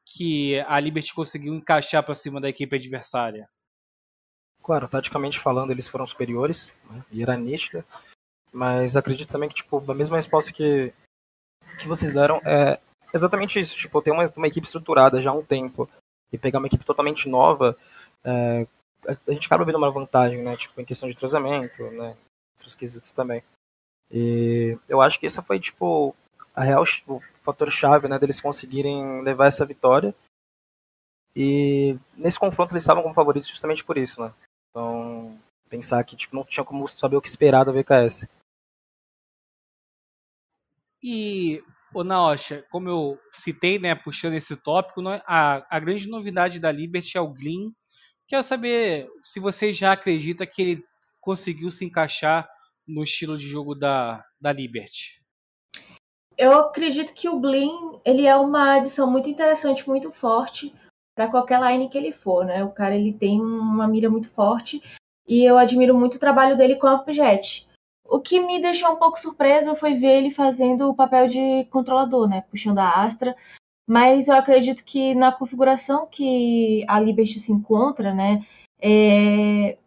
que 0.07 0.61
a 0.61 0.79
Liberty 0.79 1.13
conseguiu 1.13 1.55
encaixar 1.57 2.05
para 2.05 2.15
cima 2.15 2.41
da 2.41 2.49
equipe 2.49 2.77
adversária? 2.77 3.49
Claro, 4.63 4.87
taticamente 4.87 5.41
falando, 5.41 5.73
eles 5.73 5.89
foram 5.89 6.07
superiores, 6.07 6.73
né? 6.89 7.05
e 7.11 7.21
era 7.21 7.37
nítido. 7.37 7.85
Mas 8.53 8.97
acredito 8.97 9.31
também 9.31 9.49
que, 9.49 9.55
tipo, 9.55 9.83
a 9.91 9.95
mesma 9.95 10.17
resposta 10.17 10.53
que, 10.53 10.93
que 11.81 11.89
vocês 11.89 12.13
deram 12.13 12.41
é 12.45 12.79
exatamente 13.15 13.59
isso. 13.59 13.77
Tipo, 13.77 14.03
ter 14.03 14.11
uma, 14.11 14.31
uma 14.37 14.47
equipe 14.47 14.67
estruturada 14.67 15.21
já 15.21 15.31
há 15.31 15.35
um 15.35 15.45
tempo 15.45 15.89
e 16.33 16.39
pegar 16.39 16.59
uma 16.59 16.67
equipe 16.67 16.85
totalmente 16.85 17.29
nova, 17.29 17.77
é, 18.25 18.67
a 19.07 19.33
gente 19.33 19.47
acaba 19.47 19.65
vendo 19.65 19.79
uma 19.79 19.91
vantagem, 19.91 20.43
né? 20.43 20.57
Tipo, 20.57 20.81
em 20.81 20.85
questão 20.85 21.09
de 21.09 21.15
treinamento, 21.15 21.83
né? 21.91 22.17
Outros 22.57 22.75
quesitos 22.75 23.13
também. 23.13 23.43
E 24.11 24.79
eu 24.89 25.01
acho 25.01 25.19
que 25.19 25.27
essa 25.27 25.43
foi, 25.43 25.59
tipo, 25.59 26.15
a 26.55 26.63
real, 26.63 26.85
o 27.09 27.21
fator-chave, 27.41 28.09
né? 28.09 28.19
Deles 28.19 28.41
conseguirem 28.41 29.23
levar 29.23 29.47
essa 29.47 29.65
vitória. 29.65 30.15
E 31.35 31.97
nesse 32.15 32.39
confronto 32.39 32.75
eles 32.75 32.83
estavam 32.83 33.03
como 33.03 33.15
favoritos 33.15 33.49
justamente 33.49 33.83
por 33.83 33.97
isso, 33.97 34.21
né? 34.21 34.33
Então, 34.71 35.39
pensar 35.69 36.03
que, 36.05 36.17
tipo, 36.17 36.37
não 36.37 36.45
tinha 36.45 36.65
como 36.65 36.87
saber 36.87 37.17
o 37.17 37.23
que 37.23 37.29
esperar 37.29 37.65
da 37.65 37.73
VKS. 37.73 38.29
E, 41.03 41.63
o 41.95 42.03
Naosha, 42.03 42.65
como 42.71 42.89
eu 42.89 43.19
citei, 43.31 43.79
né, 43.79 43.95
puxando 43.95 44.35
esse 44.35 44.57
tópico, 44.57 45.07
é, 45.09 45.23
a, 45.27 45.65
a 45.69 45.81
grande 45.81 46.09
novidade 46.09 46.59
da 46.59 46.73
Liberty 46.73 47.17
é 47.17 47.21
o 47.21 47.33
Glean. 47.33 47.71
Quero 48.27 48.43
saber 48.43 49.09
se 49.23 49.39
você 49.39 49.73
já 49.73 49.93
acredita 49.93 50.47
que 50.47 50.63
ele 50.63 50.85
conseguiu 51.21 51.71
se 51.71 51.85
encaixar 51.85 52.49
no 52.87 53.03
estilo 53.03 53.37
de 53.37 53.47
jogo 53.47 53.75
da, 53.75 54.25
da 54.41 54.53
Liberty. 54.53 55.21
Eu 56.37 56.53
acredito 56.55 57.15
que 57.15 57.29
o 57.29 57.39
Glean 57.39 58.01
ele 58.05 58.27
é 58.27 58.35
uma 58.35 58.77
adição 58.77 59.11
muito 59.11 59.29
interessante, 59.29 59.87
muito 59.87 60.11
forte 60.11 60.75
para 61.15 61.29
qualquer 61.29 61.61
line 61.61 61.91
que 61.91 61.99
ele 61.99 62.11
for, 62.11 62.45
né? 62.45 62.65
O 62.65 62.73
cara 62.73 62.97
ele 62.97 63.13
tem 63.13 63.41
uma 63.41 63.87
mira 63.87 64.09
muito 64.09 64.31
forte 64.31 64.83
e 65.29 65.45
eu 65.45 65.59
admiro 65.59 65.95
muito 65.97 66.15
o 66.17 66.21
trabalho 66.21 66.57
dele 66.57 66.77
com 66.77 66.87
a 66.87 66.95
Objet. 66.95 67.69
O 68.13 68.21
que 68.21 68.39
me 68.39 68.61
deixou 68.61 68.93
um 68.93 68.97
pouco 68.97 69.19
surpresa 69.19 69.75
foi 69.75 69.95
ver 69.95 70.19
ele 70.19 70.31
fazendo 70.31 70.87
o 70.87 70.95
papel 70.95 71.27
de 71.27 71.65
controlador, 71.71 72.29
né? 72.29 72.43
Puxando 72.43 72.79
a 72.79 73.03
Astra. 73.03 73.35
Mas 73.89 74.29
eu 74.29 74.35
acredito 74.35 74.85
que 74.85 75.15
na 75.15 75.33
configuração 75.33 76.07
que 76.07 76.85
a 76.87 77.01
Liberty 77.01 77.41
se 77.41 77.51
encontra, 77.51 78.13
né? 78.13 78.45
É, 78.79 79.79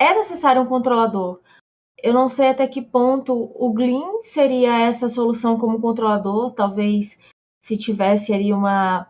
é 0.00 0.14
necessário 0.16 0.62
um 0.62 0.66
controlador. 0.66 1.40
Eu 2.02 2.12
não 2.12 2.28
sei 2.28 2.48
até 2.48 2.66
que 2.66 2.82
ponto 2.82 3.32
o 3.54 3.72
Glean 3.72 4.20
seria 4.24 4.80
essa 4.80 5.06
solução 5.08 5.56
como 5.56 5.80
controlador. 5.80 6.52
Talvez 6.54 7.20
se 7.62 7.76
tivesse 7.76 8.32
ali 8.32 8.52
uma, 8.52 9.08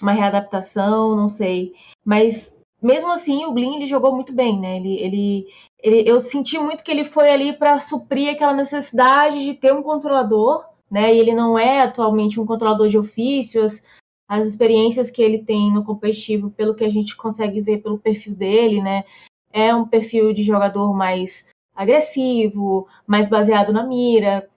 uma 0.00 0.12
readaptação, 0.12 1.16
não 1.16 1.28
sei. 1.28 1.74
Mas 2.04 2.56
mesmo 2.82 3.12
assim, 3.12 3.44
o 3.44 3.52
Glyn 3.52 3.76
ele 3.76 3.86
jogou 3.86 4.14
muito 4.14 4.32
bem, 4.32 4.58
né? 4.58 4.76
Ele, 4.76 4.98
ele, 4.98 5.46
ele 5.78 6.08
eu 6.08 6.18
senti 6.18 6.58
muito 6.58 6.82
que 6.82 6.90
ele 6.90 7.04
foi 7.04 7.30
ali 7.30 7.52
para 7.52 7.78
suprir 7.78 8.30
aquela 8.30 8.52
necessidade 8.52 9.44
de 9.44 9.54
ter 9.54 9.72
um 9.72 9.82
controlador, 9.82 10.66
né? 10.90 11.14
E 11.14 11.18
ele 11.18 11.32
não 11.32 11.58
é 11.58 11.80
atualmente 11.80 12.40
um 12.40 12.46
controlador 12.46 12.88
de 12.88 12.98
ofício. 12.98 13.62
As, 13.62 13.82
as 14.28 14.46
experiências 14.46 15.10
que 15.10 15.22
ele 15.22 15.44
tem 15.44 15.72
no 15.72 15.84
competitivo, 15.84 16.50
pelo 16.50 16.74
que 16.74 16.84
a 16.84 16.88
gente 16.88 17.16
consegue 17.16 17.60
ver 17.60 17.82
pelo 17.82 17.98
perfil 17.98 18.34
dele, 18.34 18.82
né? 18.82 19.04
É 19.52 19.74
um 19.74 19.86
perfil 19.86 20.32
de 20.32 20.42
jogador 20.42 20.92
mais 20.92 21.46
agressivo, 21.74 22.88
mais 23.06 23.28
baseado 23.28 23.72
na 23.72 23.84
mira. 23.86 24.48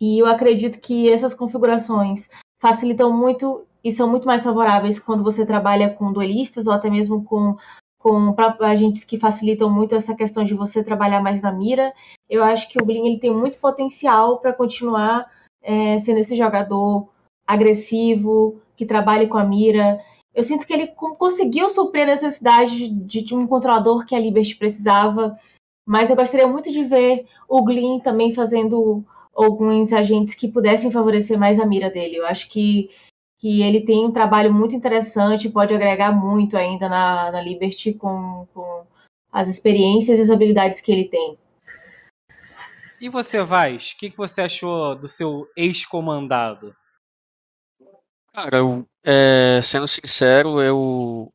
E 0.00 0.18
eu 0.18 0.26
acredito 0.26 0.80
que 0.80 1.10
essas 1.10 1.34
configurações 1.34 2.30
facilitam 2.60 3.12
muito 3.12 3.66
e 3.82 3.90
são 3.90 4.08
muito 4.08 4.26
mais 4.26 4.44
favoráveis 4.44 4.98
quando 4.98 5.24
você 5.24 5.44
trabalha 5.46 5.90
com 5.90 6.12
duelistas 6.12 6.66
ou 6.66 6.72
até 6.72 6.90
mesmo 6.90 7.24
com, 7.24 7.56
com 7.98 8.34
agentes 8.60 9.04
que 9.04 9.18
facilitam 9.18 9.70
muito 9.70 9.94
essa 9.94 10.14
questão 10.14 10.44
de 10.44 10.54
você 10.54 10.82
trabalhar 10.82 11.22
mais 11.22 11.42
na 11.42 11.52
mira. 11.52 11.92
Eu 12.28 12.42
acho 12.44 12.68
que 12.68 12.80
o 12.80 12.84
Blin 12.84 13.06
ele 13.06 13.18
tem 13.18 13.34
muito 13.34 13.58
potencial 13.58 14.38
para 14.38 14.52
continuar 14.52 15.26
é, 15.62 15.98
sendo 15.98 16.18
esse 16.18 16.36
jogador 16.36 17.08
agressivo, 17.46 18.60
que 18.76 18.86
trabalhe 18.86 19.26
com 19.26 19.36
a 19.36 19.44
mira. 19.44 20.00
Eu 20.34 20.44
sinto 20.44 20.66
que 20.66 20.72
ele 20.72 20.86
conseguiu 20.86 21.68
suprir 21.68 22.04
a 22.04 22.06
necessidade 22.06 22.88
de, 22.88 23.20
de 23.20 23.34
um 23.34 23.46
controlador 23.46 24.06
que 24.06 24.14
a 24.14 24.18
Liberty 24.18 24.56
precisava, 24.56 25.36
mas 25.86 26.08
eu 26.08 26.16
gostaria 26.16 26.46
muito 26.46 26.70
de 26.70 26.84
ver 26.84 27.26
o 27.48 27.64
Glyn 27.64 27.98
também 27.98 28.32
fazendo 28.32 29.04
alguns 29.34 29.92
agentes 29.92 30.34
que 30.34 30.48
pudessem 30.48 30.90
favorecer 30.90 31.38
mais 31.38 31.58
a 31.58 31.66
mira 31.66 31.90
dele. 31.90 32.16
Eu 32.16 32.26
acho 32.26 32.48
que, 32.48 32.90
que 33.40 33.62
ele 33.62 33.80
tem 33.80 34.04
um 34.04 34.12
trabalho 34.12 34.52
muito 34.52 34.76
interessante, 34.76 35.48
pode 35.48 35.74
agregar 35.74 36.12
muito 36.12 36.58
ainda 36.58 36.90
na, 36.90 37.32
na 37.32 37.40
Liberty 37.40 37.94
com, 37.94 38.46
com 38.52 38.86
as 39.32 39.48
experiências 39.48 40.18
e 40.18 40.22
as 40.22 40.30
habilidades 40.30 40.80
que 40.82 40.92
ele 40.92 41.08
tem. 41.08 41.38
E 43.00 43.08
você, 43.08 43.42
Vaz, 43.42 43.92
o 43.92 43.96
que, 43.98 44.10
que 44.10 44.16
você 44.16 44.42
achou 44.42 44.94
do 44.94 45.08
seu 45.08 45.48
ex-comandado? 45.56 46.76
Cara, 48.30 48.58
eu, 48.58 48.86
é, 49.02 49.58
sendo 49.62 49.86
sincero, 49.86 50.60
eu, 50.60 51.32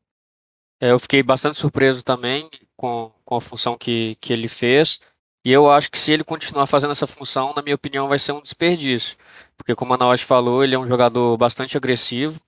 é, 0.80 0.92
eu 0.92 1.00
fiquei 1.00 1.24
bastante 1.24 1.58
surpreso 1.58 2.04
também 2.04 2.48
com, 2.76 3.10
com 3.24 3.34
a 3.34 3.40
função 3.40 3.76
que, 3.76 4.14
que 4.20 4.32
ele 4.32 4.46
fez. 4.46 5.00
E 5.44 5.50
eu 5.50 5.68
acho 5.68 5.90
que 5.90 5.98
se 5.98 6.12
ele 6.12 6.22
continuar 6.22 6.68
fazendo 6.68 6.92
essa 6.92 7.06
função, 7.06 7.52
na 7.52 7.62
minha 7.62 7.74
opinião, 7.74 8.06
vai 8.06 8.18
ser 8.18 8.30
um 8.30 8.40
desperdício. 8.40 9.16
Porque, 9.56 9.74
como 9.74 9.94
a 9.94 9.96
Naoshi 9.96 10.24
falou, 10.24 10.62
ele 10.62 10.74
é 10.74 10.78
um 10.78 10.86
jogador 10.86 11.36
bastante 11.36 11.76
agressivo, 11.76 12.40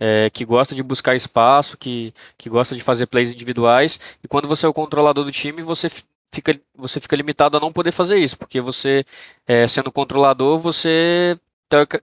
é, 0.00 0.30
que 0.30 0.44
gosta 0.44 0.74
de 0.74 0.82
buscar 0.82 1.14
espaço, 1.14 1.76
que, 1.78 2.14
que 2.38 2.48
gosta 2.50 2.74
de 2.74 2.80
fazer 2.82 3.06
plays 3.06 3.30
individuais. 3.30 4.00
E 4.22 4.28
quando 4.28 4.48
você 4.48 4.66
é 4.66 4.68
o 4.68 4.74
controlador 4.74 5.24
do 5.24 5.32
time, 5.32 5.62
você 5.62 5.88
fica, 6.32 6.58
você 6.74 7.00
fica 7.00 7.16
limitado 7.16 7.56
a 7.56 7.60
não 7.60 7.72
poder 7.72 7.92
fazer 7.92 8.18
isso. 8.18 8.36
Porque 8.38 8.60
você, 8.60 9.04
é, 9.46 9.66
sendo 9.68 9.92
controlador, 9.92 10.58
você 10.58 11.38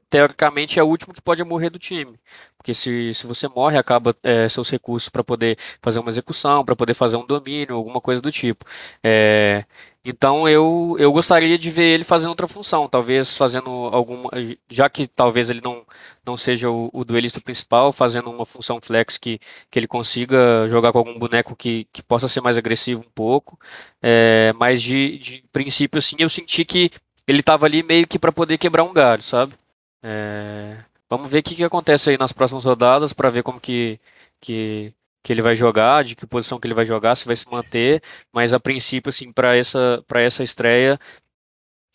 teoricamente 0.10 0.80
é 0.80 0.84
o 0.84 0.88
último 0.88 1.14
que 1.14 1.22
pode 1.22 1.44
morrer 1.44 1.70
do 1.70 1.78
time. 1.80 2.20
Porque 2.58 2.74
se, 2.74 3.14
se 3.14 3.28
você 3.28 3.48
morre, 3.48 3.78
acaba 3.78 4.16
é, 4.24 4.50
seus 4.50 4.70
recursos 4.70 5.10
para 5.10 5.24
poder 5.24 5.58
fazer 5.82 6.00
uma 6.00 6.10
execução, 6.10 6.66
para 6.66 6.76
poder 6.76 6.94
fazer 6.94 7.18
um 7.18 7.26
domínio, 7.26 7.76
alguma 7.76 8.02
coisa 8.02 8.22
do 8.22 8.32
tipo. 8.32 8.66
É, 9.04 9.64
então 10.04 10.48
eu, 10.48 10.96
eu 10.98 11.12
gostaria 11.12 11.58
de 11.58 11.70
ver 11.70 11.94
ele 11.96 12.04
fazendo 12.04 12.30
outra 12.30 12.48
função, 12.48 12.88
talvez 12.88 13.36
fazendo 13.36 13.70
alguma. 13.70 14.30
Já 14.70 14.90
que 14.90 15.08
talvez 15.08 15.50
ele 15.50 15.62
não, 15.64 15.86
não 16.26 16.38
seja 16.38 16.70
o, 16.70 16.90
o 16.94 17.04
duelista 17.04 17.42
principal, 17.42 17.92
fazendo 17.92 18.32
uma 18.32 18.46
função 18.46 18.80
flex 18.82 19.18
que, 19.18 19.40
que 19.70 19.78
ele 19.78 19.88
consiga 19.88 20.68
jogar 20.70 20.92
com 20.94 21.00
algum 21.00 21.20
boneco 21.20 21.56
que, 21.56 21.86
que 21.92 22.02
possa 22.02 22.28
ser 22.30 22.42
mais 22.42 22.58
agressivo 22.58 23.02
um 23.02 23.12
pouco. 23.14 23.60
É, 24.02 24.54
mas 24.58 24.82
de, 24.82 25.18
de 25.20 25.44
princípio, 25.52 26.00
assim, 26.00 26.16
eu 26.20 26.30
senti 26.30 26.64
que 26.64 26.92
ele 27.28 27.42
estava 27.42 27.66
ali 27.66 27.84
meio 27.84 28.08
que 28.08 28.18
para 28.18 28.32
poder 28.32 28.58
quebrar 28.58 28.84
um 28.84 28.94
galho, 28.94 29.22
sabe? 29.22 29.54
É, 30.02 30.78
vamos 31.10 31.30
ver 31.32 31.40
o 31.40 31.44
que, 31.44 31.56
que 31.56 31.64
acontece 31.64 32.10
aí 32.10 32.18
nas 32.18 32.32
próximas 32.32 32.64
rodadas 32.66 33.14
para 33.14 33.30
ver 33.30 33.44
como 33.44 33.60
que, 33.60 34.00
que, 34.42 34.94
que 35.24 35.34
ele 35.34 35.42
vai 35.42 35.56
jogar, 35.56 36.04
de 36.04 36.16
que 36.16 36.26
posição 36.26 36.60
que 36.60 36.68
ele 36.68 36.74
vai 36.74 36.86
jogar, 36.86 37.16
se 37.16 37.26
vai 37.26 37.36
se 37.36 37.50
manter. 37.50 38.02
Mas 38.34 38.54
a 38.54 38.60
princípio, 38.60 39.10
assim, 39.10 39.32
para 39.32 39.56
essa, 39.56 40.04
essa 40.16 40.44
estreia, 40.44 41.00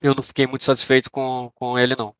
eu 0.00 0.14
não 0.14 0.23
fiquei 0.23 0.47
muito 0.47 0.64
satisfeito 0.64 1.11
com, 1.11 1.50
com 1.54 1.78
ele, 1.78 1.97
não. 1.97 2.14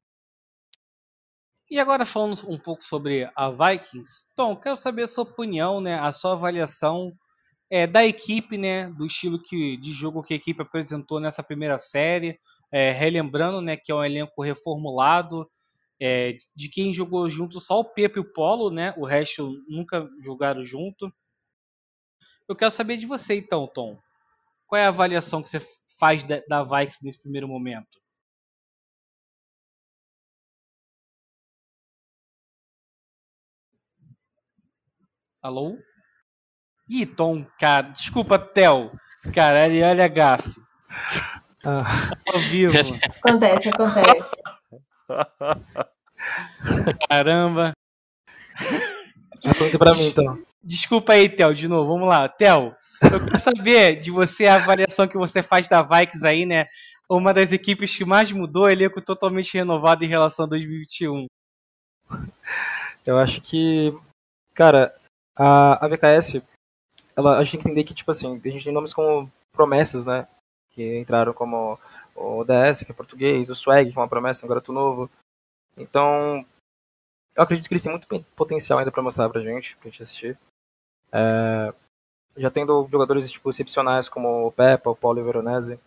E 1.71 1.79
agora 1.79 2.05
falando 2.05 2.39
um 2.49 2.59
pouco 2.59 2.85
sobre 2.85 3.29
a 3.35 3.51
Vikings, 3.51 4.33
Tom, 4.37 4.55
quero 4.57 4.77
saber 4.77 5.05
a 5.05 5.09
sua 5.09 5.25
opinião, 5.25 5.81
né, 5.81 5.99
a 5.99 6.13
sua 6.13 6.33
avaliação 6.33 7.13
é, 7.71 7.87
da 7.87 8.05
equipe, 8.05 8.57
né, 8.57 8.89
do 8.91 9.07
estilo 9.07 9.43
que, 9.43 9.77
de 9.79 9.93
jogo 9.93 10.23
que 10.23 10.35
a 10.35 10.37
equipe 10.37 10.63
apresentou 10.63 11.19
nessa 11.19 11.43
primeira 11.43 11.79
série, 11.79 12.39
é, 12.71 12.93
relembrando, 12.93 13.61
né, 13.61 13.77
que 13.77 13.91
é 13.91 13.95
um 13.95 14.05
elenco 14.05 14.43
reformulado, 14.43 15.51
é, 16.07 16.37
de 16.55 16.69
quem 16.69 16.93
jogou 16.93 17.31
junto 17.31 17.59
só 17.59 17.81
o 17.81 17.85
Pepe 17.85 18.19
e 18.19 18.21
o 18.21 18.31
Polo, 18.31 18.71
né, 18.71 18.93
o 18.99 19.07
resto 19.07 19.65
nunca 19.67 20.07
jogaram 20.21 20.63
junto. 20.63 21.11
Eu 22.47 22.55
quero 22.55 22.71
saber 22.71 22.99
de 22.99 23.07
você 23.07 23.37
então, 23.37 23.67
Tom. 23.67 23.99
Qual 24.67 24.79
é 24.79 24.85
a 24.85 24.89
avaliação 24.89 25.43
que 25.43 25.49
você 25.49 25.61
faz 25.99 26.23
da, 26.23 26.43
da 26.47 26.63
Vikes 26.63 26.99
nesse 27.01 27.19
primeiro 27.19 27.49
momento? 27.49 27.99
Alô? 35.43 35.79
Ih, 36.87 37.07
Tom, 37.07 37.47
cara, 37.59 37.89
desculpa, 37.89 38.39
Theo. 38.39 38.93
Cara, 39.35 39.67
ele 39.67 39.83
olha 39.83 40.07
gafe. 40.07 40.51
Ah. 41.65 42.11
Ao 42.31 42.41
vivo. 42.41 42.75
Acontece, 43.25 43.71
acontece. 43.71 44.43
Caramba. 47.09 47.73
Conta 49.59 49.79
pra 49.79 49.95
mim, 49.95 50.07
então. 50.07 50.43
Desculpa 50.63 51.13
aí, 51.13 51.29
Theo, 51.29 51.55
de 51.55 51.69
novo. 51.69 51.93
Vamos 51.93 52.09
lá. 52.09 52.29
Theo, 52.29 52.75
eu 53.03 53.25
quero 53.25 53.39
saber 53.39 54.01
de 54.01 54.11
você 54.11 54.47
a 54.47 54.57
avaliação 54.57 55.07
que 55.07 55.19
você 55.19 55.43
faz 55.43 55.69
da 55.69 55.83
Vikings 55.83 56.27
aí, 56.27 56.47
né? 56.47 56.67
Uma 57.09 57.35
das 57.35 57.53
equipes 57.53 57.95
que 57.95 58.05
mais 58.05 58.33
mudou, 58.33 58.71
elenco 58.71 59.01
totalmente 59.01 59.55
renovado 59.55 60.05
em 60.05 60.09
relação 60.09 60.47
a 60.47 60.49
2021. 60.49 61.27
Eu 63.05 63.19
acho 63.19 63.43
que, 63.43 63.93
cara, 64.55 64.95
a, 65.37 65.85
a 65.85 65.89
VKS, 65.89 66.41
ela, 67.15 67.39
a 67.39 67.45
gente 67.45 67.53
tem 67.53 67.61
que 67.61 67.69
entender 67.69 67.85
que, 67.85 67.95
tipo 67.95 68.11
assim, 68.11 68.41
a 68.43 68.49
gente 68.49 68.65
tem 68.65 68.73
nomes 68.73 68.95
como 68.95 69.31
promessas, 69.53 70.07
né? 70.07 70.27
que 70.75 70.99
entraram 70.99 71.33
como 71.33 71.79
o 72.15 72.45
DS, 72.45 72.83
que 72.83 72.91
é 72.91 72.95
português, 72.95 73.49
o 73.49 73.55
Swag, 73.55 73.91
que 73.91 73.97
é 73.97 74.01
uma 74.01 74.09
promessa, 74.09 74.45
um 74.45 74.49
garoto 74.49 74.73
novo. 74.73 75.09
Então, 75.77 76.45
eu 77.35 77.43
acredito 77.43 77.69
que 77.69 77.75
eles 77.75 77.83
têm 77.83 77.93
muito 77.93 78.09
potencial 78.37 78.79
ainda 78.79 78.93
para 78.93 79.03
mostrar 79.03 79.29
pra 79.29 79.41
gente, 79.41 79.77
pra 79.77 79.91
gente 79.91 80.03
assistir. 80.03 80.39
É, 81.13 81.73
já 82.37 82.51
tendo 82.51 82.87
jogadores 82.91 83.31
tipo, 83.31 83.51
excepcionais 83.51 84.09
como 84.09 84.47
o 84.47 84.53
Peppa, 84.53 84.91
o 84.91 84.97
Paulo 84.97 85.25
Veronese. 85.25 85.79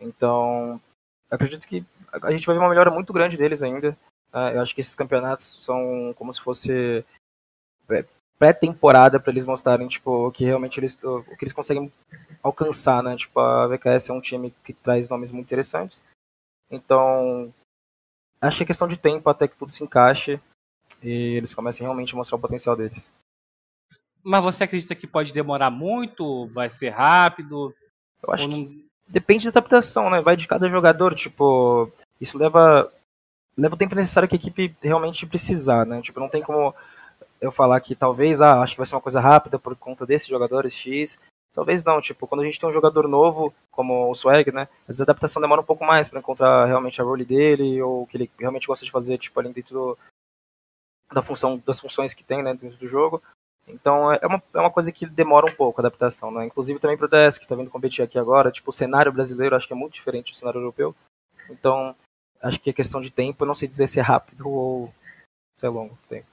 Então, 0.00 0.80
acredito 1.30 1.66
que 1.66 1.84
a 2.10 2.30
gente 2.30 2.46
vai 2.46 2.54
ver 2.54 2.60
uma 2.60 2.68
melhora 2.68 2.90
muito 2.90 3.12
grande 3.12 3.36
deles 3.36 3.62
ainda. 3.62 3.96
É, 4.32 4.56
eu 4.56 4.60
acho 4.60 4.74
que 4.74 4.80
esses 4.80 4.94
campeonatos 4.94 5.58
são 5.62 6.12
como 6.16 6.32
se 6.32 6.40
fosse 6.40 7.04
é, 7.88 8.04
pré-temporada 8.38 9.20
para 9.20 9.30
eles 9.30 9.46
mostrarem 9.46 9.88
tipo, 9.88 10.30
que 10.32 10.44
realmente 10.44 10.78
eles, 10.80 10.98
o 11.02 11.22
que 11.22 11.44
eles 11.44 11.52
conseguem 11.52 11.92
alcançar, 12.42 13.02
né? 13.02 13.16
Tipo, 13.16 13.40
a 13.40 13.66
VKS 13.68 14.10
é 14.10 14.12
um 14.12 14.20
time 14.20 14.52
que 14.64 14.72
traz 14.72 15.08
nomes 15.08 15.30
muito 15.30 15.46
interessantes. 15.46 16.04
Então, 16.70 17.52
acho 18.48 18.58
que 18.58 18.62
é 18.64 18.66
questão 18.66 18.88
de 18.88 18.96
tempo 18.96 19.28
até 19.28 19.48
que 19.48 19.56
tudo 19.56 19.72
se 19.72 19.82
encaixe 19.82 20.40
e 21.02 21.36
eles 21.36 21.54
comecem 21.54 21.84
realmente 21.84 22.14
a 22.14 22.16
mostrar 22.16 22.36
o 22.36 22.40
potencial 22.40 22.76
deles. 22.76 23.12
Mas 24.22 24.42
você 24.42 24.64
acredita 24.64 24.94
que 24.94 25.06
pode 25.06 25.32
demorar 25.32 25.70
muito? 25.70 26.46
Vai 26.48 26.70
ser 26.70 26.90
rápido? 26.90 27.74
Eu 28.22 28.32
acho 28.32 28.48
não... 28.48 28.56
que 28.56 28.86
depende 29.06 29.44
da 29.44 29.50
adaptação, 29.50 30.08
né? 30.08 30.22
Vai 30.22 30.36
de 30.36 30.48
cada 30.48 30.68
jogador, 30.68 31.14
tipo, 31.14 31.90
isso 32.20 32.38
leva 32.38 32.90
leva 33.56 33.74
o 33.74 33.78
tempo 33.78 33.94
necessário 33.94 34.28
que 34.28 34.34
a 34.34 34.38
equipe 34.38 34.74
realmente 34.82 35.26
precisar, 35.26 35.86
né? 35.86 36.00
Tipo, 36.00 36.18
não 36.18 36.28
tem 36.28 36.42
como 36.42 36.74
eu 37.40 37.52
falar 37.52 37.80
que 37.80 37.94
talvez, 37.94 38.40
ah, 38.40 38.60
acho 38.60 38.72
que 38.72 38.78
vai 38.78 38.86
ser 38.86 38.96
uma 38.96 39.00
coisa 39.00 39.20
rápida 39.20 39.58
por 39.58 39.76
conta 39.76 40.06
desses 40.06 40.26
jogadores 40.26 40.74
X, 40.74 41.20
Talvez 41.54 41.84
não, 41.84 42.00
tipo, 42.00 42.26
quando 42.26 42.40
a 42.40 42.44
gente 42.44 42.58
tem 42.58 42.68
um 42.68 42.72
jogador 42.72 43.06
novo, 43.06 43.54
como 43.70 44.10
o 44.10 44.14
Swag, 44.14 44.50
né, 44.50 44.68
a 44.88 45.02
adaptação 45.02 45.40
demora 45.40 45.60
um 45.60 45.64
pouco 45.64 45.84
mais 45.84 46.08
para 46.08 46.18
encontrar 46.18 46.66
realmente 46.66 47.00
a 47.00 47.04
role 47.04 47.24
dele, 47.24 47.80
ou 47.80 48.02
o 48.02 48.06
que 48.08 48.16
ele 48.16 48.30
realmente 48.36 48.66
gosta 48.66 48.84
de 48.84 48.90
fazer, 48.90 49.18
tipo, 49.18 49.38
ali 49.38 49.52
dentro 49.52 49.72
do, 49.72 49.98
da 51.12 51.22
função, 51.22 51.62
das 51.64 51.78
funções 51.78 52.12
que 52.12 52.24
tem, 52.24 52.42
né, 52.42 52.54
dentro 52.54 52.76
do 52.76 52.88
jogo. 52.88 53.22
Então 53.68 54.12
é 54.12 54.26
uma, 54.26 54.42
é 54.52 54.58
uma 54.58 54.70
coisa 54.70 54.90
que 54.90 55.06
demora 55.06 55.46
um 55.46 55.54
pouco 55.54 55.80
a 55.80 55.82
adaptação, 55.82 56.30
né? 56.30 56.44
Inclusive 56.44 56.78
também 56.78 56.98
pro 56.98 57.08
DS, 57.08 57.38
que 57.38 57.46
tá 57.46 57.54
vindo 57.54 57.70
competir 57.70 58.04
aqui 58.04 58.18
agora, 58.18 58.50
tipo, 58.50 58.70
o 58.70 58.72
cenário 58.72 59.12
brasileiro 59.12 59.56
acho 59.56 59.66
que 59.66 59.72
é 59.72 59.76
muito 59.76 59.94
diferente 59.94 60.32
do 60.32 60.36
cenário 60.36 60.60
europeu. 60.60 60.94
Então, 61.48 61.96
acho 62.42 62.60
que 62.60 62.68
é 62.68 62.74
questão 62.74 63.00
de 63.00 63.10
tempo, 63.10 63.42
eu 63.42 63.48
não 63.48 63.54
sei 63.54 63.66
dizer 63.66 63.86
se 63.86 64.00
é 64.00 64.02
rápido 64.02 64.50
ou 64.50 64.92
se 65.54 65.64
é 65.64 65.68
longo 65.68 65.96
tempo. 66.08 66.26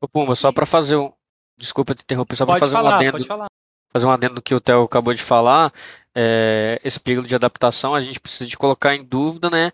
Ô 0.00 0.06
Pumba, 0.06 0.36
só 0.36 0.52
para 0.52 0.66
fazer 0.66 0.96
um. 0.96 1.12
Desculpa 1.56 1.94
te 1.94 2.02
interromper, 2.02 2.36
só 2.36 2.46
para 2.46 2.60
fazer 2.60 2.74
falar, 2.74 2.90
um 2.90 2.94
adendo. 2.94 3.12
Pode 3.12 3.26
falar 3.26 3.46
fazer 3.92 4.06
um 4.06 4.10
adendo 4.10 4.36
do 4.36 4.42
que 4.42 4.54
o 4.54 4.60
Theo 4.60 4.82
acabou 4.84 5.14
de 5.14 5.22
falar, 5.22 5.72
é, 6.14 6.80
esse 6.84 7.00
período 7.00 7.28
de 7.28 7.34
adaptação 7.34 7.94
a 7.94 8.00
gente 8.00 8.20
precisa 8.20 8.46
de 8.46 8.56
colocar 8.56 8.94
em 8.94 9.04
dúvida, 9.04 9.50
né? 9.50 9.72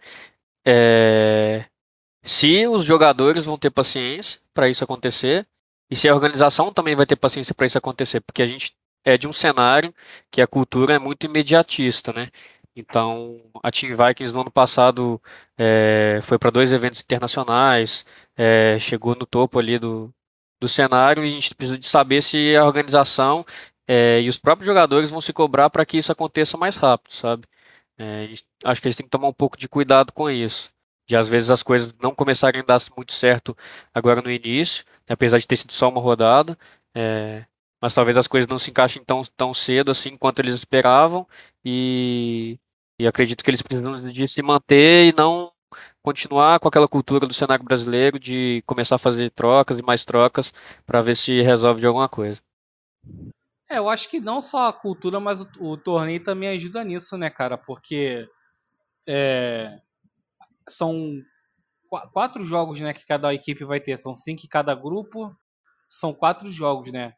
É, 0.66 1.64
se 2.22 2.66
os 2.66 2.84
jogadores 2.84 3.44
vão 3.44 3.58
ter 3.58 3.70
paciência 3.70 4.40
para 4.52 4.68
isso 4.68 4.84
acontecer 4.84 5.46
e 5.90 5.96
se 5.96 6.08
a 6.08 6.14
organização 6.14 6.72
também 6.72 6.94
vai 6.94 7.06
ter 7.06 7.16
paciência 7.16 7.54
para 7.54 7.66
isso 7.66 7.78
acontecer, 7.78 8.20
porque 8.20 8.42
a 8.42 8.46
gente 8.46 8.74
é 9.04 9.16
de 9.16 9.26
um 9.28 9.32
cenário 9.32 9.94
que 10.30 10.42
a 10.42 10.46
cultura 10.46 10.94
é 10.94 10.98
muito 10.98 11.24
imediatista, 11.24 12.12
né? 12.12 12.28
Então, 12.76 13.40
a 13.62 13.72
Team 13.72 13.96
Vikings 13.96 14.32
no 14.32 14.42
ano 14.42 14.50
passado 14.50 15.20
é, 15.56 16.20
foi 16.22 16.38
para 16.38 16.50
dois 16.50 16.72
eventos 16.72 17.00
internacionais, 17.00 18.06
é, 18.36 18.78
chegou 18.78 19.16
no 19.16 19.26
topo 19.26 19.58
ali 19.58 19.78
do, 19.78 20.14
do 20.60 20.68
cenário 20.68 21.24
e 21.24 21.28
a 21.28 21.30
gente 21.30 21.54
precisa 21.54 21.78
de 21.78 21.86
saber 21.86 22.22
se 22.22 22.56
a 22.56 22.64
organização 22.64 23.44
é, 23.88 24.20
e 24.22 24.28
os 24.28 24.38
próprios 24.38 24.66
jogadores 24.66 25.10
vão 25.10 25.20
se 25.20 25.32
cobrar 25.32 25.70
para 25.70 25.86
que 25.86 25.98
isso 25.98 26.12
aconteça 26.12 26.58
mais 26.58 26.76
rápido, 26.76 27.12
sabe? 27.12 27.44
É, 27.98 28.28
acho 28.64 28.80
que 28.82 28.88
eles 28.88 28.96
têm 28.96 29.06
que 29.06 29.10
tomar 29.10 29.28
um 29.28 29.32
pouco 29.32 29.56
de 29.58 29.68
cuidado 29.68 30.12
com 30.12 30.30
isso. 30.30 30.70
De 31.08 31.16
às 31.16 31.28
vezes 31.28 31.50
as 31.50 31.62
coisas 31.62 31.94
não 32.02 32.14
começarem 32.14 32.60
a 32.62 32.64
dar 32.64 32.78
muito 32.96 33.12
certo 33.12 33.56
agora 33.94 34.22
no 34.22 34.30
início, 34.30 34.84
né, 35.08 35.14
apesar 35.14 35.38
de 35.38 35.46
ter 35.46 35.56
sido 35.56 35.72
só 35.72 35.88
uma 35.88 36.00
rodada, 36.00 36.58
é, 36.94 37.46
mas 37.82 37.94
talvez 37.94 38.16
as 38.16 38.26
coisas 38.28 38.48
não 38.48 38.58
se 38.58 38.70
encaixem 38.70 39.02
tão, 39.04 39.22
tão 39.36 39.54
cedo 39.54 39.90
assim 39.90 40.16
quanto 40.16 40.40
eles 40.40 40.54
esperavam 40.54 41.26
e, 41.64 42.58
E 42.98 43.06
acredito 43.06 43.44
que 43.44 43.50
eles 43.50 43.62
precisam 43.62 44.10
de 44.10 44.28
se 44.28 44.42
manter 44.42 45.08
e 45.08 45.14
não 45.16 45.52
continuar 46.02 46.60
com 46.60 46.68
aquela 46.68 46.88
cultura 46.88 47.26
do 47.26 47.34
cenário 47.34 47.64
brasileiro 47.64 48.18
de 48.18 48.62
começar 48.66 48.96
a 48.96 48.98
fazer 48.98 49.30
trocas 49.30 49.78
e 49.78 49.82
mais 49.82 50.04
trocas 50.04 50.52
para 50.86 51.02
ver 51.02 51.16
se 51.16 51.42
resolve 51.42 51.80
de 51.80 51.86
alguma 51.86 52.08
coisa. 52.08 52.40
É, 53.70 53.78
eu 53.78 53.88
acho 53.88 54.08
que 54.08 54.18
não 54.20 54.40
só 54.40 54.68
a 54.68 54.72
cultura, 54.72 55.20
mas 55.20 55.42
o, 55.42 55.48
o 55.60 55.76
torneio 55.76 56.22
também 56.22 56.48
ajuda 56.50 56.82
nisso, 56.84 57.16
né, 57.18 57.28
cara? 57.28 57.58
Porque 57.58 58.26
é, 59.08 59.80
são 60.68 60.94
qu 61.90 61.98
quatro 62.12 62.44
jogos, 62.44 62.80
né, 62.80 62.94
que 62.94 63.06
cada 63.06 63.34
equipe 63.34 63.64
vai 63.64 63.80
ter. 63.80 63.98
São 63.98 64.14
cinco 64.14 64.44
em 64.46 64.48
cada 64.48 64.74
grupo. 64.74 65.36
São 65.88 66.14
quatro 66.14 66.50
jogos, 66.52 66.92
né? 66.92 67.14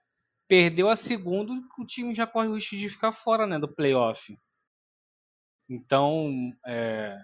Perdeu 0.49 0.89
a 0.91 0.97
segunda, 0.97 1.53
o 1.79 1.87
time 1.87 2.15
já 2.15 2.27
corre 2.27 2.49
o 2.49 2.55
risco 2.55 2.77
de 2.77 2.89
ficar 2.91 3.13
fora, 3.13 3.47
né, 3.47 3.59
do 3.59 3.69
playoff. 3.73 4.37
Então, 5.69 6.53
é, 6.67 7.17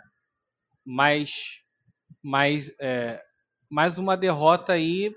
mais, 0.85 1.63
mais, 2.23 2.71
é, 2.81 3.23
mais 3.71 3.99
uma 3.99 4.17
derrota 4.17 4.73
aí, 4.75 5.15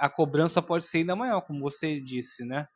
a 0.00 0.08
cobrança 0.10 0.62
pode 0.62 0.84
ser 0.84 0.98
ainda 0.98 1.16
maior, 1.16 1.42
como 1.42 1.60
você 1.60 2.00
disse, 2.00 2.44
né? 2.44 2.68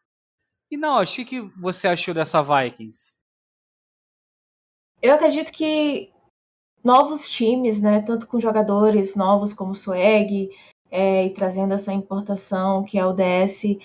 E 0.71 0.77
não, 0.77 1.01
o 1.01 1.07
que 1.07 1.41
você 1.57 1.87
achou 1.89 2.13
dessa 2.13 2.43
Vikings? 2.43 3.21
Eu 5.01 5.15
acredito 5.15 5.53
que 5.53 6.13
novos 6.83 7.29
times, 7.31 7.81
né, 7.81 8.03
tanto 8.03 8.27
com 8.27 8.41
jogadores 8.41 9.15
novos 9.15 9.53
como 9.53 9.73
o 9.73 9.77
Swag, 9.77 10.51
é, 10.91 11.27
e 11.27 11.31
trazendo 11.31 11.75
essa 11.75 11.93
importação 11.93 12.85
que 12.85 12.99
é 12.99 13.05
o 13.05 13.13
DS, 13.13 13.79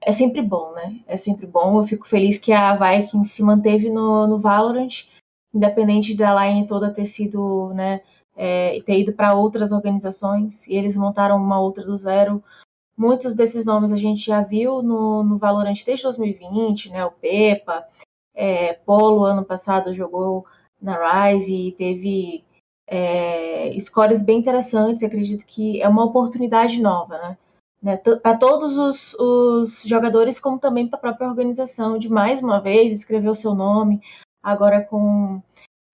é 0.00 0.12
sempre 0.12 0.42
bom, 0.42 0.72
né? 0.72 1.00
É 1.06 1.16
sempre 1.16 1.46
bom. 1.46 1.80
Eu 1.80 1.86
fico 1.86 2.06
feliz 2.06 2.38
que 2.38 2.52
a 2.52 2.74
Vikings 2.76 3.30
se 3.30 3.42
manteve 3.42 3.90
no, 3.90 4.26
no 4.26 4.38
Valorant, 4.38 5.06
independente 5.52 6.14
da 6.14 6.46
line 6.46 6.66
toda 6.66 6.92
ter 6.92 7.06
sido, 7.06 7.72
né, 7.74 8.00
é, 8.36 8.80
ter 8.82 9.00
ido 9.00 9.12
para 9.12 9.34
outras 9.34 9.72
organizações, 9.72 10.66
e 10.66 10.74
eles 10.74 10.96
montaram 10.96 11.36
uma 11.36 11.60
outra 11.60 11.84
do 11.84 11.96
zero. 11.96 12.42
Muitos 12.96 13.34
desses 13.34 13.64
nomes 13.64 13.90
a 13.90 13.96
gente 13.96 14.24
já 14.24 14.40
viu 14.40 14.82
no, 14.82 15.24
no 15.24 15.36
Valorant 15.36 15.84
desde 15.84 16.04
2020, 16.04 16.90
né? 16.90 17.04
O 17.04 17.10
Pepa, 17.10 17.86
é, 18.34 18.74
Polo 18.74 19.24
ano 19.24 19.44
passado 19.44 19.94
jogou 19.94 20.46
na 20.80 21.28
Rise 21.28 21.54
e 21.54 21.72
teve 21.72 22.44
é, 22.86 23.76
scores 23.80 24.22
bem 24.22 24.38
interessantes. 24.38 25.02
Acredito 25.02 25.44
que 25.44 25.82
é 25.82 25.88
uma 25.88 26.04
oportunidade 26.04 26.80
nova, 26.80 27.18
né? 27.18 27.38
né 27.82 27.96
para 27.96 28.36
todos 28.36 28.78
os, 28.78 29.14
os, 29.14 29.82
jogadores, 29.84 30.38
como 30.38 30.58
também 30.58 30.86
para 30.86 30.98
a 30.98 31.02
própria 31.02 31.28
organização, 31.28 31.98
de 31.98 32.08
mais 32.08 32.40
uma 32.40 32.60
vez 32.60 32.92
escrever 32.92 33.28
o 33.28 33.34
seu 33.34 33.54
nome, 33.54 34.00
agora 34.42 34.80
com 34.82 35.42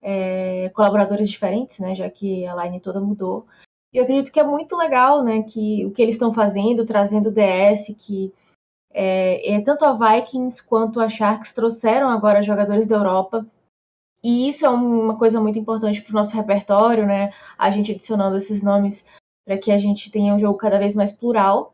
é, 0.01 0.69
colaboradores 0.75 1.29
diferentes, 1.29 1.79
né? 1.79 1.95
Já 1.95 2.09
que 2.09 2.45
a 2.45 2.55
line 2.63 2.79
toda 2.79 2.99
mudou. 2.99 3.47
E 3.93 3.97
eu 3.97 4.03
acredito 4.03 4.31
que 4.31 4.39
é 4.39 4.43
muito 4.43 4.75
legal, 4.75 5.23
né, 5.23 5.43
que 5.43 5.85
o 5.85 5.91
que 5.91 6.01
eles 6.01 6.15
estão 6.15 6.33
fazendo, 6.33 6.85
trazendo 6.85 7.29
o 7.29 7.31
DS, 7.31 7.93
que 7.97 8.33
é, 8.93 9.55
é, 9.55 9.61
tanto 9.61 9.85
a 9.85 9.93
Vikings 9.93 10.65
quanto 10.65 10.99
a 10.99 11.09
Sharks 11.09 11.53
trouxeram 11.53 12.09
agora 12.09 12.43
jogadores 12.43 12.87
da 12.87 12.95
Europa. 12.95 13.45
E 14.23 14.47
isso 14.47 14.65
é 14.65 14.69
uma 14.69 15.17
coisa 15.17 15.41
muito 15.41 15.57
importante 15.57 16.01
para 16.01 16.11
o 16.11 16.15
nosso 16.15 16.35
repertório, 16.35 17.05
né? 17.07 17.33
A 17.57 17.69
gente 17.71 17.91
adicionando 17.91 18.37
esses 18.37 18.61
nomes 18.61 19.03
para 19.45 19.57
que 19.57 19.71
a 19.71 19.77
gente 19.77 20.11
tenha 20.11 20.33
um 20.33 20.39
jogo 20.39 20.57
cada 20.57 20.77
vez 20.77 20.95
mais 20.95 21.11
plural. 21.11 21.73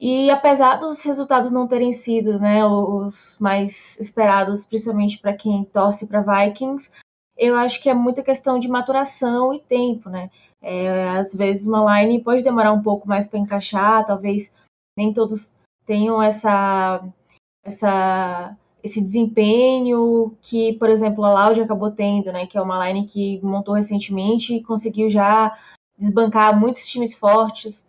E 0.00 0.30
apesar 0.30 0.76
dos 0.76 1.00
resultados 1.02 1.52
não 1.52 1.68
terem 1.68 1.92
sido 1.92 2.40
né, 2.40 2.64
os 2.66 3.38
mais 3.38 3.96
esperados, 4.00 4.64
principalmente 4.64 5.18
para 5.18 5.32
quem 5.32 5.64
torce 5.64 6.06
para 6.08 6.20
Vikings, 6.22 6.90
eu 7.36 7.54
acho 7.54 7.80
que 7.80 7.88
é 7.88 7.94
muita 7.94 8.22
questão 8.22 8.58
de 8.58 8.66
maturação 8.66 9.54
e 9.54 9.60
tempo, 9.60 10.10
né? 10.10 10.28
É, 10.62 11.08
às 11.10 11.34
vezes 11.34 11.66
uma 11.66 12.00
line 12.00 12.22
pode 12.22 12.42
demorar 12.42 12.72
um 12.72 12.82
pouco 12.82 13.08
mais 13.08 13.26
para 13.26 13.38
encaixar, 13.38 14.06
talvez 14.06 14.54
nem 14.96 15.12
todos 15.12 15.52
tenham 15.84 16.22
essa, 16.22 17.02
essa, 17.64 18.56
esse 18.82 19.00
desempenho 19.00 20.36
que, 20.40 20.74
por 20.74 20.88
exemplo, 20.88 21.24
a 21.24 21.32
Loud 21.32 21.60
acabou 21.60 21.90
tendo, 21.90 22.32
né? 22.32 22.46
Que 22.46 22.56
é 22.56 22.62
uma 22.62 22.86
line 22.86 23.06
que 23.06 23.40
montou 23.42 23.74
recentemente 23.74 24.54
e 24.54 24.62
conseguiu 24.62 25.10
já 25.10 25.58
desbancar 25.98 26.58
muitos 26.58 26.86
times 26.86 27.14
fortes. 27.14 27.88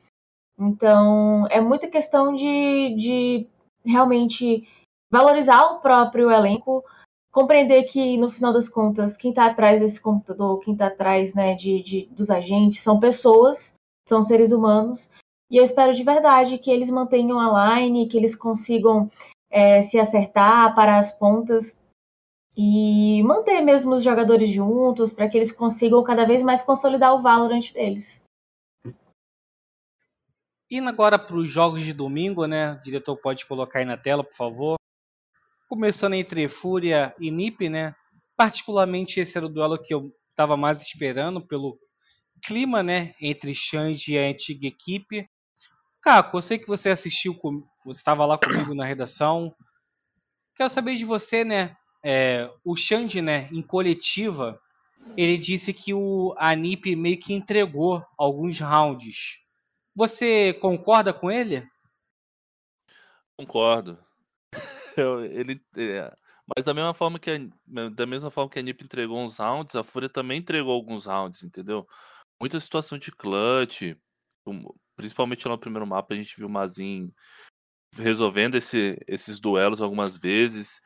Então, 0.58 1.48
é 1.50 1.60
muita 1.60 1.88
questão 1.88 2.34
de, 2.34 2.96
de 2.96 3.48
realmente 3.86 4.68
valorizar 5.12 5.66
o 5.66 5.80
próprio 5.80 6.32
elenco, 6.32 6.84
compreender 7.34 7.86
que 7.86 8.16
no 8.16 8.30
final 8.30 8.54
das 8.54 8.70
contas 8.70 9.18
quem 9.18 9.32
está 9.32 9.48
atrás 9.48 9.82
desse 9.82 10.00
computador, 10.00 10.60
quem 10.60 10.74
está 10.74 10.86
atrás 10.86 11.34
né, 11.34 11.56
de, 11.56 11.82
de, 11.82 12.06
dos 12.12 12.30
agentes 12.30 12.82
são 12.82 13.00
pessoas, 13.00 13.74
são 14.08 14.22
seres 14.22 14.52
humanos 14.52 15.10
e 15.50 15.58
eu 15.58 15.64
espero 15.64 15.94
de 15.96 16.04
verdade 16.04 16.60
que 16.60 16.70
eles 16.70 16.92
mantenham 16.92 17.40
a 17.40 17.80
line, 17.80 18.08
que 18.08 18.16
eles 18.16 18.36
consigam 18.36 19.10
é, 19.50 19.82
se 19.82 20.00
acertar 20.00 20.76
para 20.76 21.00
as 21.00 21.12
pontas 21.12 21.82
e 22.56 23.24
manter 23.24 23.62
mesmo 23.62 23.96
os 23.96 24.04
jogadores 24.04 24.52
juntos 24.52 25.12
para 25.12 25.28
que 25.28 25.36
eles 25.36 25.52
consigam 25.52 26.04
cada 26.04 26.26
vez 26.26 26.44
mais 26.44 26.62
consolidar 26.62 27.16
o 27.16 27.22
Valorant 27.24 27.74
deles. 27.74 28.24
Indo 30.70 30.90
agora 30.90 31.18
para 31.18 31.36
os 31.36 31.50
jogos 31.50 31.82
de 31.82 31.94
domingo, 31.94 32.46
né? 32.46 32.74
O 32.74 32.82
diretor 32.82 33.16
pode 33.18 33.46
colocar 33.46 33.80
aí 33.80 33.86
na 33.86 33.98
tela, 33.98 34.24
por 34.24 34.36
favor 34.36 34.76
começando 35.68 36.14
entre 36.14 36.48
Fúria 36.48 37.16
e 37.20 37.32
Nip, 37.32 37.70
né? 37.70 37.96
Particularmente 38.36 39.20
esse 39.20 39.38
era 39.38 39.46
o 39.46 39.50
duelo 39.50 39.82
que 39.82 39.94
eu 39.94 40.12
estava 40.30 40.58
mais 40.58 40.82
esperando 40.82 41.46
pelo 41.46 41.80
clima, 42.44 42.84
né, 42.84 43.14
entre 43.22 43.56
Xande 43.56 44.14
e 44.14 44.20
a 44.20 44.24
antiga 44.24 44.68
equipe. 44.68 45.30
Caco, 46.02 46.38
eu 46.38 46.42
sei 46.42 46.58
que 46.58 46.68
você 46.68 46.90
assistiu, 46.90 47.40
você 47.86 48.00
estava 48.00 48.26
lá 48.26 48.38
comigo 48.38 48.76
na 48.76 48.84
redação. 48.84 49.56
Quero 50.56 50.70
saber 50.70 50.96
de 50.96 51.06
você, 51.06 51.46
né? 51.46 51.76
É, 52.04 52.52
o 52.66 52.76
Xande, 52.76 53.22
né, 53.22 53.48
em 53.52 53.62
coletiva, 53.62 54.60
ele 55.16 55.38
disse 55.38 55.74
que 55.74 55.94
o 55.94 56.36
Anip 56.38 56.96
meio 56.96 57.18
que 57.18 57.34
entregou 57.34 58.06
alguns 58.18 58.60
rounds. 58.60 59.40
Você 59.96 60.54
concorda 60.54 61.14
com 61.14 61.32
ele? 61.32 61.66
Concordo. 63.38 63.98
Ele, 65.32 65.62
é, 65.78 66.16
mas 66.56 66.66
da 66.66 66.74
mesma 66.74 66.94
forma 66.94 67.20
que 67.20 67.32
a, 67.32 67.90
da 67.90 68.06
mesma 68.06 68.30
forma 68.30 68.50
que 68.50 68.60
a 68.60 68.62
NiP 68.62 68.84
entregou 68.84 69.20
uns 69.20 69.38
rounds, 69.38 69.76
a 69.76 69.84
Fúria 69.84 70.10
também 70.10 70.40
entregou 70.40 70.74
alguns 70.74 71.06
rounds, 71.06 71.44
entendeu? 71.44 71.88
Muita 72.40 72.60
situação 72.60 72.98
de 72.98 73.12
clutch, 73.12 73.96
principalmente 74.96 75.48
no 75.48 75.58
primeiro 75.58 75.88
mapa 75.88 76.14
a 76.14 76.18
gente 76.18 76.36
viu 76.36 76.48
o 76.48 76.50
Mazin 76.50 77.14
resolvendo 77.96 78.56
esse, 78.56 78.98
esses 79.08 79.40
duelos 79.40 79.82
algumas 79.82 80.18
vezes. 80.18 80.82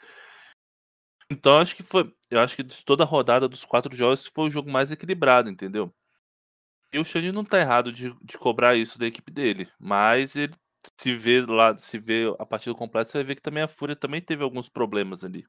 Então 1.30 1.58
acho 1.58 1.76
que 1.76 1.84
foi, 1.84 2.14
eu 2.30 2.40
acho 2.40 2.56
que 2.56 2.64
de 2.64 2.86
toda 2.86 3.04
a 3.04 3.08
rodada 3.08 3.48
dos 3.48 3.66
quatro 3.66 3.96
jogos 3.96 4.28
foi 4.28 4.48
o 4.48 4.52
jogo 4.52 4.70
mais 4.72 4.92
equilibrado, 4.92 5.50
entendeu? 5.50 5.92
E 6.94 7.00
o 7.00 7.04
Shane 7.04 7.32
não 7.32 7.44
tá 7.44 7.60
errado 7.60 7.92
de, 7.92 8.14
de 8.24 8.38
cobrar 8.38 8.76
isso 8.76 8.98
da 8.98 9.06
equipe 9.08 9.32
dele, 9.32 9.70
mas 9.80 10.36
ele 10.36 10.54
se 11.00 11.14
vê 11.14 11.42
lá, 11.42 11.78
se 11.78 11.98
vê 11.98 12.24
a 12.40 12.46
partida 12.46 12.76
completa, 12.76 13.10
você 13.10 13.18
vai 13.18 13.26
ver 13.26 13.36
que 13.36 13.42
também 13.42 13.64
a 13.64 13.68
Fúria 13.68 13.96
também 13.96 14.22
teve 14.22 14.44
alguns 14.44 14.70
problemas 14.70 15.24
ali. 15.24 15.46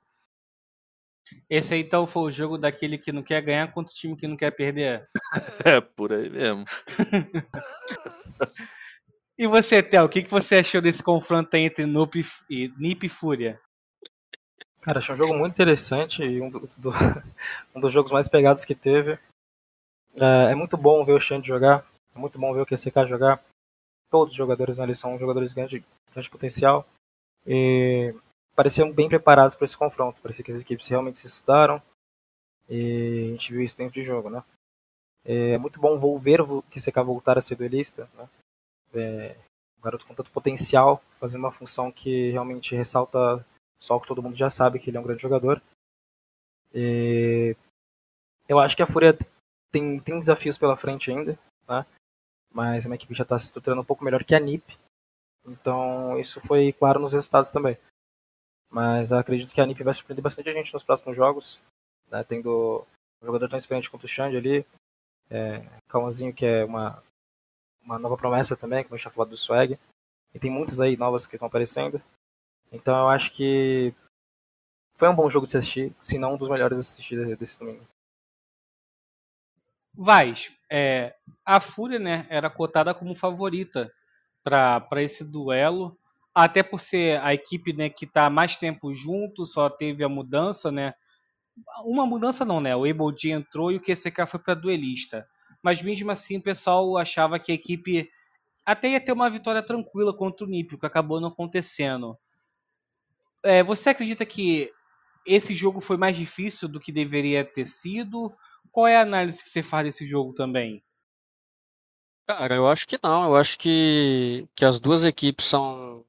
Esse 1.49 1.75
aí 1.75 1.81
então 1.81 2.07
foi 2.07 2.23
o 2.23 2.31
jogo 2.31 2.57
daquele 2.57 2.97
que 2.97 3.13
não 3.13 3.23
quer 3.23 3.43
ganhar 3.43 3.71
contra 3.73 3.93
o 3.93 3.95
time 3.95 4.17
que 4.17 4.27
não 4.27 4.37
quer 4.37 4.51
perder. 4.51 5.09
é, 5.65 5.81
por 5.81 6.13
aí 6.13 6.31
mesmo. 6.31 6.65
e 9.39 9.47
você, 9.47 9.83
Theo, 9.83 10.05
o 10.05 10.09
que, 10.09 10.23
que 10.23 10.31
você 10.31 10.57
achou 10.57 10.81
desse 10.81 11.03
confronto 11.03 11.55
entre 11.57 11.85
Nup 11.85 12.25
e 12.49 12.73
Nip 12.79 13.05
e 13.05 13.09
Fúria? 13.09 13.61
Cara, 14.81 14.99
achei 14.99 15.15
um 15.15 15.19
jogo 15.19 15.35
muito 15.35 15.53
interessante 15.53 16.23
e 16.23 16.41
um 16.41 16.49
dos, 16.49 16.77
do, 16.77 16.91
um 17.75 17.81
dos 17.81 17.93
jogos 17.93 18.13
mais 18.13 18.29
pegados 18.29 18.65
que 18.65 18.75
teve. 18.75 19.19
É, 20.19 20.53
é 20.53 20.55
muito 20.55 20.77
bom 20.77 21.05
ver 21.05 21.13
o 21.13 21.21
Xande 21.21 21.47
jogar, 21.47 21.85
é 22.15 22.19
muito 22.19 22.39
bom 22.39 22.55
ver 22.55 22.63
o 22.63 22.67
QCK 22.67 23.07
jogar 23.07 23.43
todos 24.11 24.33
os 24.33 24.39
jogadores 24.39 24.81
ali 24.81 24.95
são 24.95 25.19
jogadores 25.19 25.51
de 25.51 25.57
grande, 25.57 25.85
grande 26.13 26.31
potencial 26.31 26.87
e 27.47 28.15
pareciam 28.55 28.93
bem 28.93 29.09
preparados 29.09 29.55
para 29.57 29.65
esse 29.65 29.77
confronto. 29.77 30.21
Parecia 30.21 30.45
que 30.45 30.51
as 30.51 30.61
equipes 30.61 30.89
realmente 30.89 31.19
se 31.19 31.27
estudaram 31.27 31.81
e 32.69 33.29
a 33.29 33.31
gente 33.33 33.53
viu 33.53 33.63
isso 33.63 33.79
dentro 33.79 33.95
de 33.95 34.03
jogo, 34.03 34.29
né? 34.29 34.43
É 35.25 35.59
muito 35.59 35.81
bom 35.81 36.19
ver 36.19 36.41
o 36.41 36.63
QCK 36.63 37.03
voltar 37.05 37.39
a 37.39 37.41
ser 37.41 37.55
duelista, 37.55 38.09
né? 38.15 38.29
É 38.95 39.37
um 39.79 39.83
garoto 39.83 40.07
com 40.07 40.15
tanto 40.15 40.31
potencial, 40.31 41.03
fazendo 41.21 41.43
uma 41.43 41.53
função 41.53 41.93
que 41.93 42.31
realmente 42.31 42.75
ressalta 42.75 43.45
só 43.79 43.97
o 43.97 44.01
que 44.01 44.09
todo 44.09 44.23
mundo 44.23 44.37
já 44.37 44.51
sabe, 44.51 44.79
que 44.79 44.91
ele 44.91 44.97
é 44.97 45.01
um 45.01 45.05
grande 45.05 45.23
jogador. 45.23 45.63
E 46.75 47.55
eu 48.49 48.59
acho 48.59 48.77
que 48.77 48.83
a 48.83 48.87
Fúria 48.87 49.17
tem, 49.71 50.01
tem 50.01 50.19
desafios 50.19 50.59
pela 50.59 50.77
frente 50.77 51.11
ainda, 51.11 51.39
né? 51.69 51.87
Mas 52.53 52.85
é 52.85 52.89
uma 52.89 52.95
equipe 52.95 53.15
já 53.15 53.23
está 53.23 53.39
se 53.39 53.47
estruturando 53.47 53.83
um 53.83 53.85
pouco 53.85 54.05
melhor 54.05 54.25
que 54.25 54.35
a 54.35 54.41
NIP. 54.41 54.79
Então 55.47 56.19
isso 56.19 56.41
foi 56.41 56.73
claro 56.73 57.01
nos 57.01 57.13
resultados 57.13 57.51
também. 57.51 57.77
Mas 58.71 59.13
acredito 59.13 59.53
que 59.53 59.61
a 59.61 59.67
NIP 59.67 59.83
vai 59.83 59.95
surpreender 59.95 60.23
bastante 60.23 60.49
a 60.49 60.53
gente 60.53 60.73
nos 60.73 60.83
próximos 60.83 61.17
jogos, 61.17 61.61
né, 62.11 62.23
tendo 62.25 62.87
um 63.23 63.27
jogador 63.27 63.49
tão 63.49 63.59
experiente 63.59 63.91
quanto 63.91 64.05
o 64.05 64.09
Xande 64.09 64.37
ali. 64.37 64.67
É, 65.31 65.61
Cauãzinho, 65.89 66.35
que 66.35 66.47
é 66.47 66.65
uma, 66.65 67.03
uma 67.83 67.99
nova 67.99 68.17
promessa 68.17 68.57
também, 68.57 68.83
como 68.83 68.95
a 68.95 68.99
gente 68.99 69.05
já 69.05 69.11
falou 69.11 69.29
do 69.29 69.37
Swag. 69.37 69.79
E 70.35 70.39
tem 70.39 70.51
muitas 70.51 70.81
aí 70.81 70.97
novas 70.97 71.27
que 71.27 71.37
estão 71.37 71.49
aparecendo. 71.49 72.03
Então 72.71 72.97
eu 72.99 73.09
acho 73.09 73.33
que 73.33 73.95
foi 74.95 75.09
um 75.09 75.17
bom 75.17 75.31
jogo 75.31 75.47
de 75.47 75.53
se 75.53 75.59
assistir, 75.59 75.95
se 76.01 76.19
não 76.19 76.35
um 76.35 76.37
dos 76.37 76.49
melhores 76.49 76.79
assistidos 76.79 77.39
desse 77.39 77.59
domingo. 77.59 77.87
Vaz, 79.95 80.53
é, 80.71 81.15
a 81.45 81.61
Fúria 81.61 81.99
né, 81.99 82.27
era 82.29 82.51
cotada 82.51 82.95
como 82.95 83.15
favorita 83.15 83.91
para 84.43 85.03
esse 85.03 85.25
duelo, 85.25 85.99
até 86.35 86.63
por 86.63 86.81
ser 86.81 87.21
a 87.21 87.35
equipe 87.35 87.73
né, 87.73 87.89
que 87.89 88.05
está 88.05 88.31
mais 88.31 88.57
tempo 88.57 88.93
junto, 88.93 89.45
só 89.45 89.69
teve 89.69 90.05
a 90.05 90.09
mudança, 90.09 90.71
né? 90.71 90.95
Uma 91.85 92.07
mudança 92.07 92.45
não, 92.45 92.61
né? 92.61 92.77
O 92.77 92.85
Able 92.85 93.33
entrou 93.33 93.73
e 93.73 93.77
o 93.77 93.81
QCK 93.81 94.27
foi 94.27 94.39
para 94.39 94.55
duelista. 94.55 95.27
Mas 95.63 95.83
mesmo 95.83 96.11
assim 96.11 96.39
o 96.39 96.43
pessoal 96.43 96.97
achava 96.97 97.39
que 97.39 97.51
a 97.51 97.55
equipe 97.55 98.09
até 98.65 98.91
ia 98.91 99.01
ter 99.01 99.13
uma 99.13 99.29
vitória 99.29 99.63
tranquila 99.63 100.17
contra 100.17 100.47
o 100.47 100.49
NIP, 100.49 100.75
o 100.75 100.79
que 100.79 100.87
acabou 100.87 101.21
não 101.21 101.29
acontecendo. 101.29 102.17
É, 103.43 103.63
você 103.63 103.91
acredita 103.91 104.25
que 104.25 104.71
esse 105.29 105.55
jogo 105.55 105.81
foi 105.81 105.97
mais 105.97 106.17
difícil 106.17 106.69
do 106.69 106.81
que 106.81 106.91
deveria 106.91 107.45
ter 107.45 107.65
sido? 107.65 108.33
Qual 108.71 108.87
é 108.87 108.97
a 108.97 109.03
análise 109.03 109.43
que 109.43 109.51
você 109.51 109.63
faz 109.63 109.85
desse 109.85 110.07
jogo 110.07 110.33
também? 110.33 110.83
Cara, 112.27 112.55
eu 112.55 112.69
acho 112.69 112.87
que 112.87 112.99
não. 113.03 113.25
Eu 113.25 113.37
acho 113.37 113.59
que, 113.59 114.47
que 114.55 114.65
as 114.65 114.79
duas 114.79 115.05
equipes 115.05 115.47
são 115.47 116.05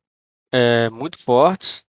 é, 0.51 0.89
muito 0.89 1.17
fortes, 1.23 1.83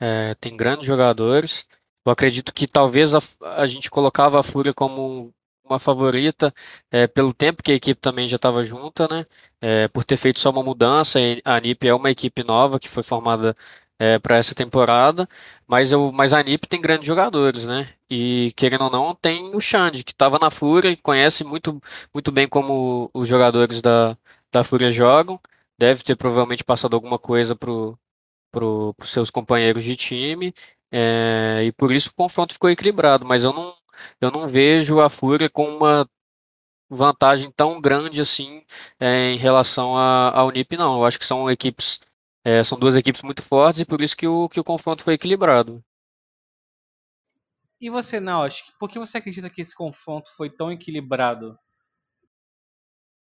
é, 0.00 0.34
tem 0.36 0.56
grandes 0.56 0.86
jogadores. 0.86 1.66
Eu 2.04 2.12
acredito 2.12 2.52
que 2.52 2.66
talvez 2.66 3.14
a, 3.14 3.18
a 3.56 3.66
gente 3.66 3.90
colocava 3.90 4.40
a 4.40 4.42
Fúria 4.42 4.74
como 4.74 5.34
uma 5.64 5.78
favorita 5.78 6.52
é, 6.90 7.06
pelo 7.06 7.32
tempo 7.32 7.62
que 7.62 7.72
a 7.72 7.74
equipe 7.74 8.00
também 8.00 8.28
já 8.28 8.36
estava 8.36 8.64
junta, 8.64 9.08
né? 9.08 9.26
É, 9.60 9.88
por 9.88 10.04
ter 10.04 10.16
feito 10.16 10.40
só 10.40 10.50
uma 10.50 10.62
mudança. 10.62 11.18
A 11.44 11.60
NIP 11.60 11.88
é 11.88 11.94
uma 11.94 12.10
equipe 12.10 12.44
nova 12.44 12.78
que 12.78 12.88
foi 12.88 13.02
formada 13.02 13.56
é, 13.98 14.18
para 14.18 14.36
essa 14.36 14.54
temporada, 14.54 15.28
mas, 15.66 15.92
eu, 15.92 16.12
mas 16.12 16.32
a 16.32 16.42
NIP 16.42 16.66
tem 16.68 16.80
grandes 16.80 17.06
jogadores, 17.06 17.66
né? 17.66 17.94
E 18.10 18.52
querendo 18.56 18.84
ou 18.84 18.90
não, 18.90 19.14
tem 19.14 19.54
o 19.54 19.60
Xande, 19.60 20.04
que 20.04 20.12
estava 20.12 20.38
na 20.38 20.50
Fúria 20.50 20.90
e 20.90 20.96
conhece 20.96 21.44
muito, 21.44 21.80
muito 22.12 22.32
bem 22.32 22.48
como 22.48 23.10
os 23.14 23.28
jogadores 23.28 23.80
da, 23.80 24.16
da 24.52 24.64
Fúria 24.64 24.90
jogam. 24.92 25.40
Deve 25.78 26.02
ter 26.04 26.16
provavelmente 26.16 26.64
passado 26.64 26.94
alguma 26.94 27.18
coisa 27.18 27.56
pro, 27.56 27.98
pro, 28.52 28.94
os 29.00 29.10
seus 29.10 29.30
companheiros 29.30 29.84
de 29.84 29.96
time. 29.96 30.54
É, 30.92 31.64
e 31.66 31.72
por 31.72 31.92
isso 31.92 32.10
o 32.10 32.14
confronto 32.14 32.54
ficou 32.54 32.70
equilibrado, 32.70 33.24
mas 33.26 33.44
eu 33.44 33.52
não, 33.52 33.74
eu 34.20 34.30
não 34.30 34.46
vejo 34.48 35.00
a 35.00 35.08
Fúria 35.08 35.50
com 35.50 35.66
uma 35.76 36.08
vantagem 36.88 37.50
tão 37.50 37.80
grande 37.80 38.20
assim 38.20 38.62
é, 39.00 39.32
em 39.32 39.36
relação 39.36 39.96
ao 39.96 40.50
NIP, 40.50 40.76
não. 40.76 40.98
Eu 40.98 41.04
acho 41.04 41.18
que 41.18 41.26
são 41.26 41.50
equipes 41.50 42.00
é, 42.44 42.62
são 42.62 42.78
duas 42.78 42.94
equipes 42.94 43.22
muito 43.22 43.42
fortes 43.42 43.80
e 43.80 43.86
por 43.86 44.02
isso 44.02 44.16
que 44.16 44.26
o, 44.26 44.48
que 44.48 44.60
o 44.60 44.64
confronto 44.64 45.02
foi 45.02 45.14
equilibrado. 45.14 45.82
E 47.80 47.90
você, 47.90 48.20
Naosh, 48.20 48.72
por 48.78 48.88
que 48.88 48.98
você 48.98 49.18
acredita 49.18 49.50
que 49.50 49.60
esse 49.60 49.74
confronto 49.74 50.30
foi 50.36 50.50
tão 50.50 50.70
equilibrado? 50.70 51.58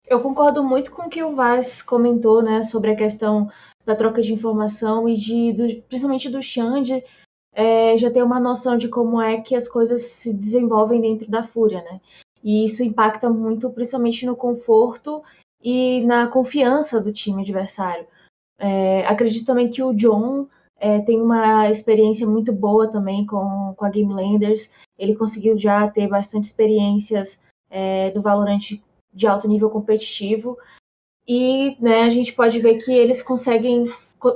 Eu 0.05 0.19
concordo 0.21 0.63
muito 0.63 0.91
com 0.91 1.03
o 1.03 1.09
que 1.09 1.23
o 1.23 1.35
Vaz 1.35 1.81
comentou, 1.81 2.41
né, 2.41 2.61
sobre 2.61 2.91
a 2.91 2.95
questão 2.95 3.49
da 3.85 3.95
troca 3.95 4.21
de 4.21 4.33
informação 4.33 5.07
e 5.07 5.15
de, 5.15 5.53
do, 5.53 5.81
principalmente 5.83 6.29
do 6.29 6.41
Xande, 6.41 7.03
é, 7.53 7.97
já 7.97 8.09
ter 8.09 8.23
uma 8.23 8.39
noção 8.39 8.77
de 8.77 8.87
como 8.87 9.21
é 9.21 9.41
que 9.41 9.55
as 9.55 9.67
coisas 9.67 10.01
se 10.01 10.33
desenvolvem 10.33 11.01
dentro 11.01 11.29
da 11.29 11.43
Fúria, 11.43 11.81
né? 11.81 12.01
E 12.43 12.65
isso 12.65 12.83
impacta 12.83 13.29
muito, 13.29 13.69
principalmente 13.69 14.25
no 14.25 14.35
conforto 14.35 15.23
e 15.61 16.03
na 16.05 16.27
confiança 16.27 16.99
do 16.99 17.13
time 17.13 17.41
adversário. 17.41 18.07
É, 18.61 19.03
acredito 19.07 19.47
também 19.47 19.71
que 19.71 19.81
o 19.81 19.91
John 19.91 20.47
é, 20.79 20.99
tem 20.99 21.19
uma 21.19 21.67
experiência 21.69 22.27
muito 22.27 22.53
boa 22.53 22.89
também 22.89 23.25
com, 23.25 23.73
com 23.75 23.85
a 23.85 23.89
Game 23.89 24.13
Landers. 24.13 24.71
Ele 24.99 25.15
conseguiu 25.15 25.57
já 25.57 25.89
ter 25.89 26.07
bastante 26.07 26.45
experiências 26.45 27.41
é, 27.71 28.11
do 28.11 28.21
Valorant 28.21 28.79
de 29.11 29.27
alto 29.27 29.47
nível 29.47 29.69
competitivo. 29.71 30.57
E 31.27 31.75
né, 31.79 32.03
a 32.03 32.09
gente 32.11 32.33
pode 32.33 32.59
ver 32.59 32.75
que 32.83 32.91
eles 32.91 33.21
conseguem 33.23 33.85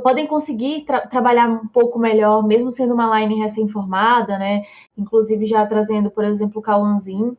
podem 0.02 0.26
conseguir 0.26 0.84
tra 0.84 1.06
trabalhar 1.06 1.48
um 1.48 1.68
pouco 1.68 2.00
melhor, 2.00 2.44
mesmo 2.44 2.72
sendo 2.72 2.96
uma 2.96 3.20
line 3.20 3.40
recém-formada, 3.40 4.40
né? 4.40 4.64
Inclusive 4.98 5.46
já 5.46 5.64
trazendo, 5.68 6.10
por 6.10 6.24
exemplo, 6.24 6.60
o 6.60 6.64
Cauãzinho, 6.64 7.38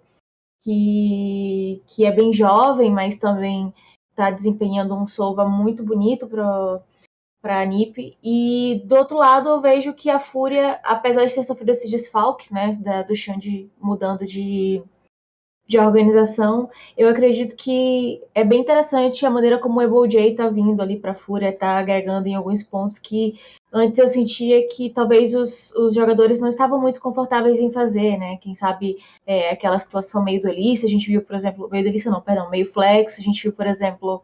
que, 0.62 1.82
que 1.88 2.04
é 2.04 2.12
bem 2.12 2.32
jovem, 2.32 2.92
mas 2.92 3.16
também 3.16 3.74
está 4.16 4.30
desempenhando 4.30 4.96
um 4.96 5.06
Sova 5.06 5.46
muito 5.46 5.84
bonito 5.84 6.26
para 6.26 7.60
a 7.60 7.64
NiP. 7.66 8.16
E 8.22 8.82
do 8.86 8.96
outro 8.96 9.18
lado, 9.18 9.50
eu 9.50 9.60
vejo 9.60 9.92
que 9.92 10.08
a 10.08 10.18
Fúria, 10.18 10.80
apesar 10.82 11.26
de 11.26 11.34
ter 11.34 11.44
sofrido 11.44 11.70
esse 11.70 11.88
desfalque, 11.90 12.52
né, 12.52 12.72
da, 12.80 13.02
do 13.02 13.14
Xande 13.14 13.70
mudando 13.78 14.24
de, 14.24 14.82
de 15.66 15.78
organização, 15.78 16.70
eu 16.96 17.08
acredito 17.08 17.56
que 17.56 18.22
é 18.34 18.44
bem 18.44 18.60
interessante 18.60 19.26
a 19.26 19.30
maneira 19.30 19.58
como 19.58 19.80
o 19.80 19.82
Ebo 19.82 20.06
J 20.06 20.30
está 20.30 20.48
vindo 20.48 20.80
ali 20.80 20.96
para 20.96 21.10
a 21.10 21.14
Fúria, 21.14 21.48
está 21.48 21.78
agregando 21.78 22.28
em 22.28 22.34
alguns 22.34 22.62
pontos 22.62 22.98
que 22.98 23.34
Antes 23.72 23.98
eu 23.98 24.08
sentia 24.08 24.66
que 24.68 24.88
talvez 24.88 25.34
os, 25.34 25.70
os 25.72 25.94
jogadores 25.94 26.40
não 26.40 26.48
estavam 26.48 26.80
muito 26.80 26.98
confortáveis 26.98 27.60
em 27.60 27.70
fazer, 27.70 28.16
né? 28.16 28.38
Quem 28.38 28.54
sabe 28.54 28.96
é, 29.26 29.50
aquela 29.50 29.78
situação 29.78 30.24
meio 30.24 30.40
duelista, 30.40 30.86
a 30.86 30.88
gente 30.88 31.08
viu, 31.08 31.20
por 31.20 31.34
exemplo, 31.36 31.68
meio 31.70 31.84
duelista 31.84 32.10
não, 32.10 32.22
perdão, 32.22 32.48
meio 32.48 32.64
flex, 32.64 33.18
a 33.18 33.22
gente 33.22 33.42
viu, 33.42 33.52
por 33.52 33.66
exemplo, 33.66 34.22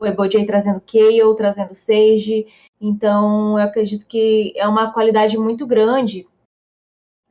o 0.00 0.06
Ebojay 0.06 0.46
trazendo 0.46 0.80
Kayle, 0.80 1.36
trazendo 1.36 1.74
Sage, 1.74 2.46
então 2.80 3.58
eu 3.58 3.64
acredito 3.66 4.06
que 4.06 4.54
é 4.56 4.66
uma 4.66 4.90
qualidade 4.90 5.36
muito 5.36 5.66
grande 5.66 6.26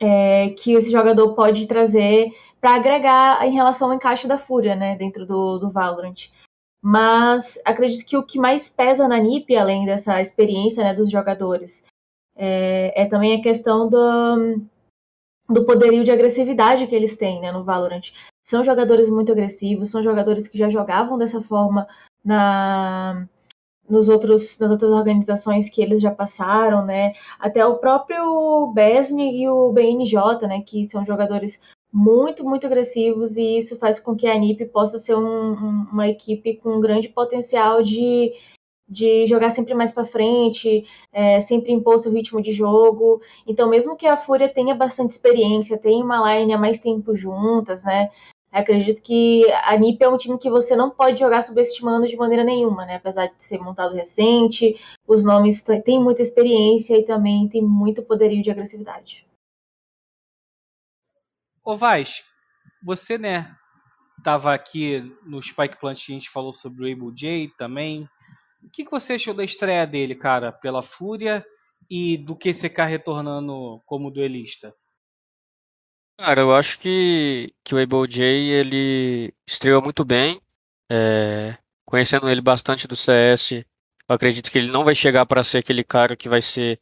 é, 0.00 0.50
que 0.50 0.74
esse 0.74 0.92
jogador 0.92 1.34
pode 1.34 1.66
trazer 1.66 2.30
para 2.60 2.74
agregar 2.74 3.46
em 3.46 3.52
relação 3.52 3.88
ao 3.88 3.94
encaixe 3.94 4.26
da 4.26 4.38
Fúria, 4.38 4.74
né, 4.74 4.96
dentro 4.96 5.26
do, 5.26 5.58
do 5.58 5.70
Valorant. 5.70 6.30
Mas 6.80 7.58
acredito 7.64 8.06
que 8.06 8.16
o 8.16 8.22
que 8.22 8.38
mais 8.38 8.68
pesa 8.68 9.08
na 9.08 9.18
NIP, 9.18 9.56
além 9.56 9.84
dessa 9.84 10.20
experiência 10.20 10.82
né, 10.84 10.94
dos 10.94 11.10
jogadores, 11.10 11.84
é, 12.36 12.92
é, 13.02 13.04
também 13.06 13.38
a 13.38 13.42
questão 13.42 13.88
do, 13.88 14.62
do 15.48 15.64
poderio 15.64 16.04
de 16.04 16.12
agressividade 16.12 16.86
que 16.86 16.94
eles 16.94 17.16
têm 17.16 17.40
né, 17.40 17.50
no 17.50 17.64
Valorant. 17.64 18.12
São 18.44 18.62
jogadores 18.62 19.10
muito 19.10 19.32
agressivos, 19.32 19.90
são 19.90 20.02
jogadores 20.02 20.46
que 20.46 20.56
já 20.56 20.70
jogavam 20.70 21.18
dessa 21.18 21.40
forma 21.40 21.86
na, 22.24 23.26
nos 23.88 24.08
outros, 24.08 24.58
nas 24.58 24.70
outras 24.70 24.90
organizações 24.90 25.68
que 25.68 25.82
eles 25.82 26.00
já 26.00 26.10
passaram, 26.10 26.84
né? 26.84 27.12
Até 27.38 27.66
o 27.66 27.78
próprio 27.78 28.68
Besni 28.68 29.42
e 29.42 29.48
o 29.48 29.72
BNJ, 29.72 30.46
né? 30.46 30.62
Que 30.62 30.88
são 30.88 31.04
jogadores 31.04 31.60
muito, 31.92 32.44
muito 32.44 32.66
agressivos 32.66 33.36
e 33.36 33.58
isso 33.58 33.76
faz 33.76 33.98
com 33.98 34.14
que 34.14 34.26
a 34.26 34.38
NIP 34.38 34.66
possa 34.66 34.98
ser 34.98 35.16
um, 35.16 35.52
uma 35.92 36.08
equipe 36.08 36.56
com 36.56 36.80
grande 36.80 37.08
potencial 37.08 37.82
de, 37.82 38.32
de 38.88 39.26
jogar 39.26 39.50
sempre 39.50 39.74
mais 39.74 39.92
para 39.92 40.04
frente, 40.04 40.84
é, 41.12 41.40
sempre 41.40 41.72
impor 41.72 41.98
seu 41.98 42.12
ritmo 42.12 42.40
de 42.42 42.52
jogo. 42.52 43.20
Então, 43.46 43.68
mesmo 43.68 43.96
que 43.96 44.06
a 44.06 44.16
Fúria 44.16 44.48
tenha 44.48 44.74
bastante 44.74 45.10
experiência, 45.10 45.78
tenha 45.78 46.04
uma 46.04 46.34
line 46.34 46.52
há 46.52 46.58
mais 46.58 46.78
tempo 46.78 47.14
juntas, 47.14 47.84
né? 47.84 48.10
Acredito 48.50 49.02
que 49.02 49.44
a 49.62 49.76
NIP 49.76 50.02
é 50.02 50.08
um 50.08 50.16
time 50.16 50.38
que 50.38 50.48
você 50.48 50.74
não 50.74 50.88
pode 50.88 51.20
jogar 51.20 51.42
subestimando 51.42 52.08
de 52.08 52.16
maneira 52.16 52.42
nenhuma, 52.42 52.86
né? 52.86 52.96
Apesar 52.96 53.26
de 53.26 53.42
ser 53.42 53.58
montado 53.58 53.94
recente, 53.94 54.74
os 55.06 55.22
nomes 55.22 55.62
têm 55.84 56.02
muita 56.02 56.22
experiência 56.22 56.96
e 56.96 57.04
também 57.04 57.46
tem 57.48 57.62
muito 57.62 58.02
poderio 58.02 58.42
de 58.42 58.50
agressividade. 58.50 59.27
Ô 61.68 61.76
Vaz, 61.76 62.22
você, 62.82 63.18
né, 63.18 63.54
tava 64.24 64.54
aqui 64.54 65.00
no 65.26 65.42
Spike 65.42 65.78
Plant, 65.78 65.98
a 66.08 66.12
gente 66.12 66.30
falou 66.30 66.54
sobre 66.54 66.82
o 66.82 66.90
Able 66.90 67.14
J 67.14 67.52
também. 67.58 68.08
O 68.62 68.70
que, 68.70 68.86
que 68.86 68.90
você 68.90 69.12
achou 69.12 69.34
da 69.34 69.44
estreia 69.44 69.86
dele, 69.86 70.14
cara, 70.14 70.50
pela 70.50 70.82
Fúria 70.82 71.44
e 71.90 72.16
do 72.16 72.34
QCK 72.34 72.86
retornando 72.88 73.82
como 73.84 74.10
duelista? 74.10 74.74
Cara, 76.18 76.40
eu 76.40 76.54
acho 76.54 76.78
que, 76.78 77.52
que 77.62 77.74
o 77.74 77.78
Able 77.78 78.08
J, 78.08 78.24
ele 78.24 79.34
estreou 79.46 79.82
muito 79.82 80.06
bem. 80.06 80.40
É, 80.90 81.54
conhecendo 81.84 82.30
ele 82.30 82.40
bastante 82.40 82.88
do 82.88 82.96
CS, 82.96 83.50
eu 84.08 84.14
acredito 84.14 84.50
que 84.50 84.56
ele 84.56 84.70
não 84.70 84.86
vai 84.86 84.94
chegar 84.94 85.26
para 85.26 85.44
ser 85.44 85.58
aquele 85.58 85.84
cara 85.84 86.16
que 86.16 86.30
vai 86.30 86.40
ser 86.40 86.80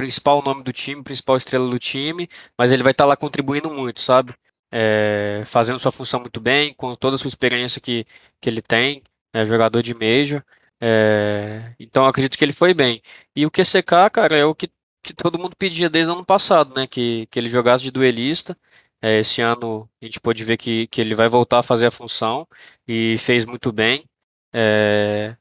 principal 0.00 0.42
nome 0.42 0.62
do 0.62 0.72
time, 0.72 1.02
principal 1.02 1.36
estrela 1.36 1.68
do 1.68 1.78
time, 1.78 2.28
mas 2.56 2.72
ele 2.72 2.82
vai 2.82 2.92
estar 2.92 3.04
tá 3.04 3.08
lá 3.08 3.16
contribuindo 3.16 3.70
muito, 3.70 4.00
sabe? 4.00 4.34
É, 4.72 5.42
fazendo 5.46 5.78
sua 5.78 5.92
função 5.92 6.20
muito 6.20 6.40
bem, 6.40 6.72
com 6.74 6.94
toda 6.94 7.16
a 7.16 7.18
sua 7.18 7.28
experiência 7.28 7.80
que, 7.80 8.06
que 8.40 8.48
ele 8.48 8.62
tem, 8.62 9.02
é, 9.32 9.44
jogador 9.46 9.82
de 9.82 9.94
Major. 9.94 10.42
É, 10.80 11.74
então 11.78 12.06
acredito 12.06 12.38
que 12.38 12.44
ele 12.44 12.52
foi 12.52 12.72
bem. 12.72 13.02
E 13.36 13.44
o 13.44 13.50
QCK, 13.50 14.10
cara, 14.12 14.36
é 14.36 14.44
o 14.44 14.54
que, 14.54 14.70
que 15.02 15.12
todo 15.14 15.38
mundo 15.38 15.54
pedia 15.56 15.90
desde 15.90 16.10
o 16.10 16.14
ano 16.14 16.24
passado, 16.24 16.74
né? 16.74 16.86
Que, 16.86 17.26
que 17.26 17.38
ele 17.38 17.48
jogasse 17.50 17.84
de 17.84 17.90
duelista. 17.90 18.56
É, 19.02 19.20
esse 19.20 19.40
ano 19.42 19.88
a 20.00 20.04
gente 20.04 20.20
pode 20.20 20.44
ver 20.44 20.56
que, 20.56 20.86
que 20.88 21.00
ele 21.00 21.14
vai 21.14 21.28
voltar 21.28 21.58
a 21.60 21.62
fazer 21.62 21.86
a 21.86 21.90
função 21.90 22.46
e 22.88 23.16
fez 23.18 23.44
muito 23.44 23.72
bem. 23.72 24.04
É, 24.52 25.36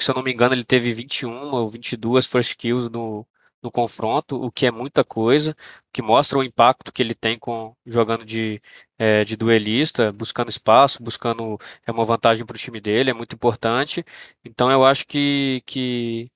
se 0.00 0.10
eu 0.10 0.14
não 0.14 0.22
me 0.22 0.32
engano, 0.32 0.54
ele 0.54 0.64
teve 0.64 0.92
21 0.92 1.30
ou 1.54 1.68
22 1.68 2.26
first 2.26 2.56
kills 2.56 2.90
no, 2.90 3.26
no 3.64 3.72
confronto, 3.72 4.36
o 4.36 4.52
que 4.52 4.66
é 4.66 4.70
muita 4.70 5.02
coisa, 5.02 5.56
que 5.90 6.02
mostra 6.02 6.38
o 6.38 6.44
impacto 6.44 6.92
que 6.92 7.02
ele 7.02 7.14
tem 7.14 7.38
com 7.38 7.74
jogando 7.86 8.22
de, 8.22 8.60
é, 8.98 9.24
de 9.24 9.36
duelista, 9.36 10.12
buscando 10.12 10.50
espaço, 10.50 11.02
buscando 11.02 11.58
é 11.86 11.90
uma 11.90 12.04
vantagem 12.04 12.44
para 12.44 12.54
o 12.54 12.58
time 12.58 12.78
dele, 12.78 13.10
é 13.10 13.14
muito 13.14 13.34
importante. 13.34 14.04
Então 14.44 14.70
eu 14.70 14.84
acho 14.84 15.06
que, 15.06 15.62
que, 15.64 16.30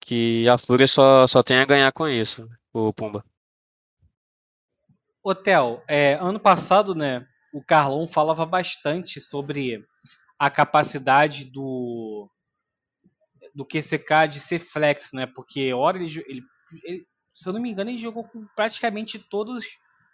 que 0.00 0.48
a 0.48 0.56
Fúria 0.56 0.86
só, 0.86 1.26
só 1.26 1.42
tem 1.42 1.58
a 1.58 1.66
ganhar 1.66 1.90
com 1.92 2.06
isso, 2.06 2.48
o 2.72 2.92
Pumba. 2.92 3.24
Hotel, 5.20 5.82
é, 5.88 6.14
ano 6.20 6.38
passado, 6.38 6.94
né, 6.94 7.26
o 7.52 7.60
Carlon 7.62 8.06
falava 8.06 8.46
bastante 8.46 9.20
sobre 9.20 9.84
a 10.38 10.48
capacidade 10.48 11.44
do 11.44 12.30
do 13.58 13.66
QCK 13.66 14.28
de 14.30 14.38
ser 14.38 14.60
flex, 14.60 15.12
né? 15.12 15.26
Porque 15.26 15.72
hora 15.72 15.98
ele, 15.98 16.24
ele, 16.28 16.42
ele, 16.84 17.06
se 17.34 17.48
eu 17.48 17.52
não 17.52 17.60
me 17.60 17.68
engano, 17.68 17.90
ele 17.90 17.98
jogou 17.98 18.22
com 18.22 18.46
praticamente 18.54 19.18
todos 19.18 19.66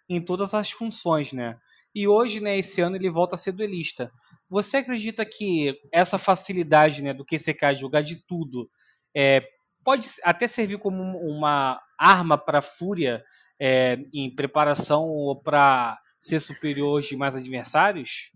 em 0.09 0.19
todas 0.19 0.55
as 0.55 0.71
funções, 0.71 1.31
né? 1.31 1.59
E 1.95 2.09
hoje, 2.09 2.41
né, 2.41 2.57
esse 2.57 2.81
ano 2.81 2.97
ele 2.97 3.11
volta 3.11 3.35
a 3.35 3.39
ser 3.39 3.53
duelista. 3.53 4.11
Você 4.49 4.79
acredita 4.79 5.27
que 5.27 5.79
essa 5.93 6.17
facilidade, 6.17 7.03
né, 7.03 7.13
do 7.13 7.25
QCK 7.25 7.75
jogar 7.77 8.01
de 8.01 8.17
tudo, 8.27 8.69
é, 9.15 9.47
pode 9.85 10.09
até 10.23 10.49
servir 10.49 10.79
como 10.79 11.03
uma 11.19 11.79
arma 11.99 12.39
para 12.39 12.63
Fúria 12.63 13.23
é, 13.61 13.99
em 14.13 14.35
preparação 14.35 15.05
ou 15.05 15.39
para 15.39 15.99
ser 16.19 16.41
superior 16.41 16.97
aos 16.97 17.05
demais 17.05 17.37
adversários? 17.37 18.33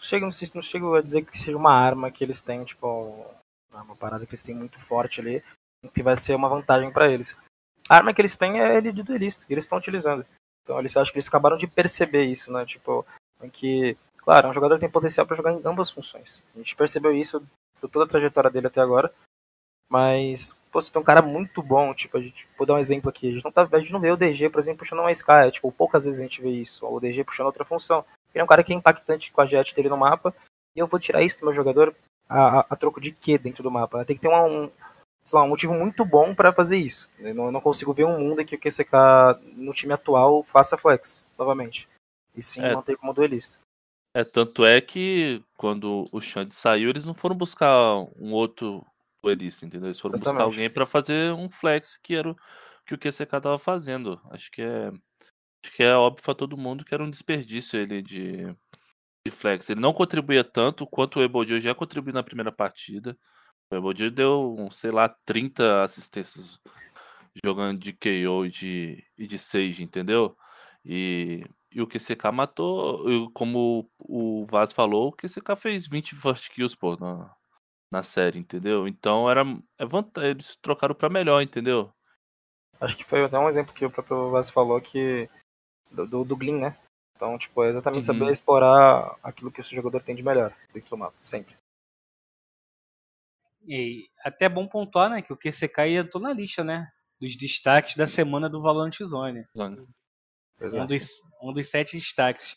Chego, 0.00 0.28
não 0.54 0.62
chego 0.62 0.94
a 0.94 1.02
dizer 1.02 1.24
que 1.24 1.38
seja 1.38 1.56
uma 1.56 1.72
arma 1.72 2.10
que 2.10 2.24
eles 2.24 2.40
têm, 2.40 2.64
tipo, 2.64 3.26
uma 3.72 3.96
parada 3.96 4.26
que 4.26 4.34
eles 4.34 4.42
têm 4.42 4.54
muito 4.54 4.78
forte 4.78 5.20
ali, 5.20 5.42
que 5.92 6.02
vai 6.02 6.16
ser 6.16 6.34
uma 6.34 6.48
vantagem 6.48 6.92
para 6.92 7.10
eles. 7.10 7.36
A 7.88 7.96
arma 7.96 8.12
que 8.12 8.20
eles 8.20 8.36
têm 8.36 8.60
é 8.60 8.76
ele 8.76 8.92
de 8.92 9.02
duelista, 9.02 9.46
que 9.46 9.52
eles 9.52 9.64
estão 9.64 9.78
utilizando. 9.78 10.24
Então 10.62 10.78
eles 10.78 10.96
acham 10.96 11.12
que 11.12 11.18
eles 11.18 11.28
acabaram 11.28 11.56
de 11.56 11.66
perceber 11.66 12.24
isso, 12.24 12.52
né? 12.52 12.64
Tipo, 12.66 13.06
que, 13.52 13.96
claro, 14.18 14.48
um 14.48 14.52
jogador 14.52 14.78
tem 14.78 14.90
potencial 14.90 15.26
para 15.26 15.36
jogar 15.36 15.52
em 15.52 15.62
ambas 15.64 15.90
funções. 15.90 16.44
A 16.54 16.58
gente 16.58 16.76
percebeu 16.76 17.14
isso 17.14 17.42
por 17.80 17.88
toda 17.88 18.04
a 18.04 18.08
trajetória 18.08 18.50
dele 18.50 18.66
até 18.66 18.80
agora. 18.80 19.12
Mas, 19.88 20.52
pô, 20.70 20.82
você 20.82 20.92
tem 20.92 21.00
um 21.00 21.04
cara 21.04 21.22
muito 21.22 21.62
bom, 21.62 21.94
tipo, 21.94 22.18
a 22.18 22.20
gente, 22.20 22.46
vou 22.58 22.66
dar 22.66 22.74
um 22.74 22.78
exemplo 22.78 23.08
aqui, 23.08 23.28
a 23.28 23.32
gente 23.32 23.44
não, 23.44 23.50
tá, 23.50 23.66
a 23.72 23.80
gente 23.80 23.92
não 23.92 24.00
vê 24.00 24.10
o 24.10 24.18
DG, 24.18 24.50
por 24.50 24.58
exemplo, 24.58 24.80
puxando 24.80 24.98
uma 24.98 25.10
Sky, 25.12 25.46
é, 25.46 25.50
tipo, 25.50 25.72
poucas 25.72 26.04
vezes 26.04 26.20
a 26.20 26.22
gente 26.22 26.42
vê 26.42 26.50
isso, 26.50 26.84
ou 26.84 26.96
o 26.96 27.00
DG 27.00 27.24
puxando 27.24 27.46
outra 27.46 27.64
função. 27.64 28.04
Ele 28.34 28.40
é 28.42 28.44
um 28.44 28.48
cara 28.48 28.62
que 28.62 28.72
é 28.72 28.76
impactante 28.76 29.32
com 29.32 29.40
a 29.40 29.46
jet 29.46 29.74
dele 29.74 29.88
no 29.88 29.96
mapa. 29.96 30.34
E 30.76 30.80
eu 30.80 30.86
vou 30.86 31.00
tirar 31.00 31.22
isso 31.22 31.40
do 31.40 31.46
meu 31.46 31.52
jogador 31.52 31.94
a, 32.28 32.60
a, 32.60 32.66
a 32.70 32.76
troco 32.76 33.00
de 33.00 33.12
quê 33.12 33.38
dentro 33.38 33.62
do 33.62 33.70
mapa? 33.70 34.04
Tem 34.04 34.16
que 34.16 34.22
ter 34.22 34.28
uma, 34.28 34.44
um, 34.44 34.70
lá, 35.32 35.42
um 35.42 35.48
motivo 35.48 35.74
muito 35.74 36.04
bom 36.04 36.34
para 36.34 36.52
fazer 36.52 36.78
isso. 36.78 37.10
Eu 37.18 37.34
não, 37.34 37.46
eu 37.46 37.52
não, 37.52 37.60
consigo 37.60 37.92
ver 37.92 38.04
um 38.04 38.18
mundo 38.18 38.40
em 38.40 38.46
que 38.46 38.54
o 38.54 38.58
QCK 38.58 38.92
no 39.56 39.72
time 39.72 39.92
atual 39.92 40.42
faça 40.42 40.78
flex, 40.78 41.26
novamente. 41.38 41.88
E 42.34 42.42
sim 42.42 42.62
é, 42.62 42.74
manter 42.74 42.96
como 42.96 43.12
duelista. 43.12 43.58
É, 44.14 44.24
tanto 44.24 44.64
é 44.64 44.80
que 44.80 45.42
quando 45.56 46.04
o 46.12 46.20
Xande 46.20 46.54
saiu, 46.54 46.90
eles 46.90 47.04
não 47.04 47.14
foram 47.14 47.36
buscar 47.36 47.96
um 48.18 48.32
outro 48.32 48.84
duelista, 49.22 49.66
entendeu? 49.66 49.88
Eles 49.88 50.00
foram 50.00 50.16
Exatamente. 50.16 50.34
buscar 50.34 50.44
alguém 50.44 50.70
para 50.70 50.86
fazer 50.86 51.32
um 51.32 51.50
flex 51.50 51.96
que 51.96 52.14
era 52.14 52.30
o 52.30 52.36
que 52.86 52.94
o 52.94 52.98
QCK 52.98 53.40
tava 53.40 53.58
fazendo. 53.58 54.20
Acho 54.30 54.50
que 54.50 54.62
é 54.62 54.92
Acho 55.64 55.74
que 55.74 55.82
é 55.82 55.94
óbvio 55.94 56.22
para 56.22 56.34
todo 56.34 56.56
mundo 56.56 56.84
que 56.84 56.94
era 56.94 57.02
um 57.02 57.10
desperdício 57.10 57.78
ele 57.78 58.02
de, 58.02 58.46
de 59.26 59.30
flex. 59.30 59.68
Ele 59.70 59.80
não 59.80 59.92
contribuía 59.92 60.44
tanto 60.44 60.86
quanto 60.86 61.18
o 61.18 61.22
Ebodio 61.22 61.60
já 61.60 61.74
contribuiu 61.74 62.14
na 62.14 62.22
primeira 62.22 62.52
partida. 62.52 63.18
O 63.70 63.76
Ebodio 63.76 64.10
deu, 64.10 64.68
sei 64.72 64.90
lá, 64.90 65.08
30 65.24 65.82
assistências 65.82 66.58
jogando 67.44 67.78
de 67.78 67.92
KO 67.92 68.46
e 68.46 68.50
de, 68.50 69.04
e 69.16 69.26
de 69.26 69.38
Sage, 69.38 69.82
entendeu? 69.82 70.36
E, 70.84 71.44
e 71.70 71.82
o 71.82 71.86
QCK 71.86 72.32
matou, 72.32 73.30
como 73.32 73.90
o 73.98 74.46
Vaz 74.46 74.72
falou, 74.72 75.08
o 75.08 75.12
QCK 75.12 75.56
fez 75.56 75.86
20 75.86 76.14
first 76.14 76.50
kills, 76.50 76.76
pô, 76.76 76.96
na, 76.96 77.34
na 77.92 78.02
série, 78.02 78.38
entendeu? 78.38 78.88
Então 78.88 79.30
era 79.30 79.44
é 79.78 79.86
vantagem, 79.86 80.30
eles 80.30 80.56
trocaram 80.56 80.94
para 80.94 81.08
melhor, 81.08 81.42
entendeu? 81.42 81.92
Acho 82.80 82.96
que 82.96 83.04
foi 83.04 83.24
até 83.24 83.38
um 83.38 83.48
exemplo 83.48 83.74
que 83.74 83.84
o 83.84 83.90
próprio 83.90 84.30
Vaz 84.30 84.50
falou 84.50 84.80
que 84.80 85.28
do, 85.90 86.06
do, 86.06 86.24
do 86.24 86.36
Glyn, 86.36 86.58
né? 86.58 86.76
Então, 87.18 87.36
tipo, 87.36 87.64
é 87.64 87.68
exatamente 87.68 88.08
uhum. 88.08 88.18
saber 88.18 88.30
explorar 88.30 89.16
aquilo 89.22 89.50
que 89.50 89.60
o 89.60 89.64
seu 89.64 89.74
jogador 89.74 90.00
tem 90.00 90.14
de 90.14 90.22
melhor 90.22 90.54
dentro 90.72 90.90
do 90.90 90.96
mapa, 90.96 91.16
sempre. 91.20 91.56
E 93.66 94.08
até 94.24 94.48
bom 94.48 94.68
pontuar, 94.68 95.10
né, 95.10 95.20
que 95.20 95.32
o 95.32 95.36
QCK 95.36 95.98
entrou 95.98 96.22
na 96.22 96.32
lista, 96.32 96.62
né, 96.62 96.90
dos 97.20 97.36
destaques 97.36 97.96
da 97.96 98.06
semana 98.06 98.48
do 98.48 98.62
Valorant 98.62 98.96
Zone. 99.02 99.44
Um 100.62 100.86
dos, 100.86 101.22
um 101.42 101.52
dos 101.52 101.68
sete 101.68 101.96
destaques. 101.96 102.56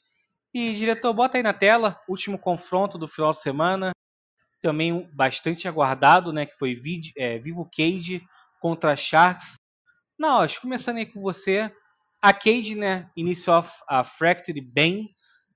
E, 0.54 0.74
diretor, 0.76 1.12
bota 1.14 1.38
aí 1.38 1.44
na 1.44 1.54
tela, 1.54 2.00
último 2.08 2.38
confronto 2.38 2.98
do 2.98 3.08
final 3.08 3.32
de 3.32 3.42
semana, 3.42 3.92
também 4.62 5.10
bastante 5.12 5.68
aguardado, 5.68 6.32
né, 6.32 6.46
que 6.46 6.58
foi 6.58 6.74
é, 7.18 7.40
Vivo 7.40 7.68
Cage 7.76 8.22
contra 8.60 8.96
Sharks. 8.96 9.56
Não, 10.20 10.42
acho 10.42 10.62
começando 10.62 10.98
aí 10.98 11.06
com 11.06 11.20
você, 11.20 11.74
a 12.22 12.34
Cade, 12.34 12.76
né, 12.76 13.10
iniciou 13.16 13.58
a, 13.58 14.00
a 14.00 14.04
Fracture 14.04 14.62
bem. 14.62 15.10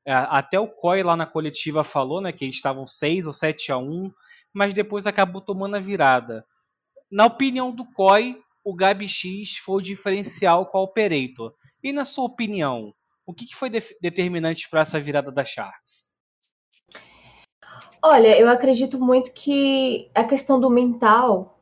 É, 0.06 0.14
até 0.14 0.60
o 0.60 0.68
Coy 0.68 1.04
lá 1.04 1.16
na 1.16 1.26
coletiva 1.26 1.84
falou, 1.84 2.22
né, 2.22 2.32
que 2.32 2.46
eles 2.46 2.56
estavam 2.56 2.86
6 2.86 3.28
ou 3.28 3.34
7 3.34 3.72
a 3.72 3.78
1, 3.78 4.12
mas 4.54 4.74
depois 4.74 5.06
acabou 5.06 5.42
tomando 5.42 5.76
a 5.76 5.80
virada. 5.80 6.46
Na 7.12 7.26
opinião 7.26 7.72
do 7.72 7.86
Coy, 7.86 8.42
o 8.64 8.74
Gabi 8.74 9.08
X 9.08 9.58
foi 9.58 9.76
o 9.76 9.82
diferencial 9.82 10.66
com 10.66 10.80
a 10.80 10.82
Operator. 10.82 11.54
E 11.84 11.94
na 11.94 12.04
sua 12.04 12.26
opinião, 12.26 12.94
o 13.26 13.34
que, 13.34 13.46
que 13.46 13.56
foi 13.56 13.70
de 13.70 13.80
determinante 14.02 14.68
para 14.70 14.82
essa 14.82 15.00
virada 15.00 15.32
da 15.32 15.44
Sharks? 15.44 16.14
Olha, 18.02 18.38
eu 18.40 18.50
acredito 18.50 19.00
muito 19.00 19.34
que 19.34 20.10
a 20.14 20.24
questão 20.24 20.60
do 20.60 20.70
mental 20.70 21.55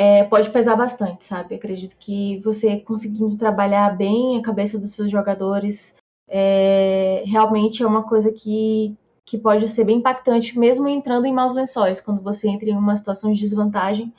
é, 0.00 0.22
pode 0.22 0.48
pesar 0.50 0.76
bastante, 0.76 1.24
sabe? 1.24 1.56
Acredito 1.56 1.96
que 1.98 2.38
você 2.38 2.78
conseguindo 2.78 3.36
trabalhar 3.36 3.96
bem 3.96 4.38
a 4.38 4.42
cabeça 4.42 4.78
dos 4.78 4.92
seus 4.92 5.10
jogadores 5.10 5.96
é, 6.28 7.24
realmente 7.26 7.82
é 7.82 7.86
uma 7.86 8.04
coisa 8.04 8.30
que, 8.30 8.96
que 9.24 9.36
pode 9.36 9.66
ser 9.66 9.82
bem 9.82 9.98
impactante, 9.98 10.56
mesmo 10.56 10.86
entrando 10.86 11.26
em 11.26 11.32
maus 11.32 11.52
lençóis, 11.52 12.00
quando 12.00 12.22
você 12.22 12.48
entra 12.48 12.68
em 12.68 12.76
uma 12.76 12.94
situação 12.94 13.32
de 13.32 13.40
desvantagem. 13.40 14.14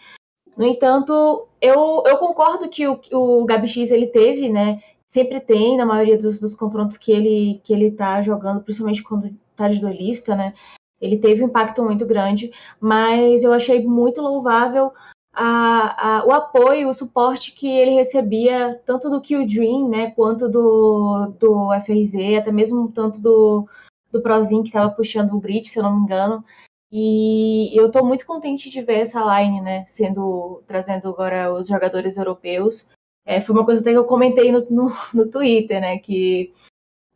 No 0.58 0.65
entanto, 0.65 1.48
eu, 1.62 2.04
eu 2.06 2.18
concordo 2.18 2.68
que 2.68 2.86
o, 2.86 3.00
o 3.13 3.46
Gabi 3.46 3.70
X 3.70 3.89
ele 3.89 4.08
teve, 4.08 4.50
né? 4.50 4.84
Sempre 5.08 5.39
tem, 5.39 5.78
na 5.78 5.86
maioria 5.86 6.18
dos, 6.18 6.42
dos 6.42 6.56
confrontos 6.56 6.98
que 6.98 7.10
ele, 7.10 7.62
que 7.63 7.72
ele 7.72 7.92
tá 7.92 8.22
jogando, 8.22 8.62
principalmente 8.62 9.02
quando 9.02 9.34
tá 9.56 9.70
de 9.70 9.80
duelista, 9.80 10.36
né? 10.36 10.54
Ele 11.00 11.18
teve 11.18 11.42
um 11.42 11.48
impacto 11.48 11.82
muito 11.82 12.06
grande, 12.06 12.52
mas 12.82 13.46
eu 13.46 13.54
achei 13.54 13.82
muito 13.82 14.22
louvável 14.22 14.92
a, 15.41 16.17
a, 16.19 16.25
o 16.25 16.32
apoio, 16.34 16.89
o 16.89 16.93
suporte 16.93 17.54
que 17.54 17.65
ele 17.65 17.91
recebia, 17.91 18.82
tanto 18.86 19.10
do 19.10 19.21
Kill 19.21 19.47
Dream, 19.47 19.88
né, 19.88 20.12
quanto 20.12 20.49
do, 20.49 21.28
do 21.39 21.69
FRZ, 21.86 22.38
até 22.38 22.52
mesmo 22.52 22.91
tanto 22.91 23.21
do, 23.21 23.65
do 24.12 24.21
Prozin, 24.21 24.63
que 24.63 24.67
estava 24.67 24.93
puxando 24.93 25.32
o 25.32 25.39
Brit, 25.39 25.69
se 25.69 25.80
eu 25.80 25.84
não 25.84 25.95
me 25.95 26.04
engano. 26.04 26.43
E 26.91 27.69
eu 27.73 27.88
estou 27.88 28.06
muito 28.06 28.25
contente 28.25 28.69
de 28.69 28.82
ver 28.82 28.99
essa 28.99 29.21
line, 29.39 29.62
né, 29.62 29.86
sendo, 29.88 30.62
trazendo 30.67 31.08
agora 31.08 31.54
os 31.54 31.67
jogadores 31.67 32.17
europeus. 32.17 32.90
É, 33.25 33.40
foi 33.40 33.56
uma 33.56 33.63
coisa 33.63 33.79
até 33.79 33.92
que 33.92 33.98
eu 33.98 34.06
comentei 34.06 34.52
no, 34.52 34.60
no, 34.69 34.92
no 35.13 35.31
Twitter, 35.31 35.79
né, 35.79 36.00
que 36.00 36.52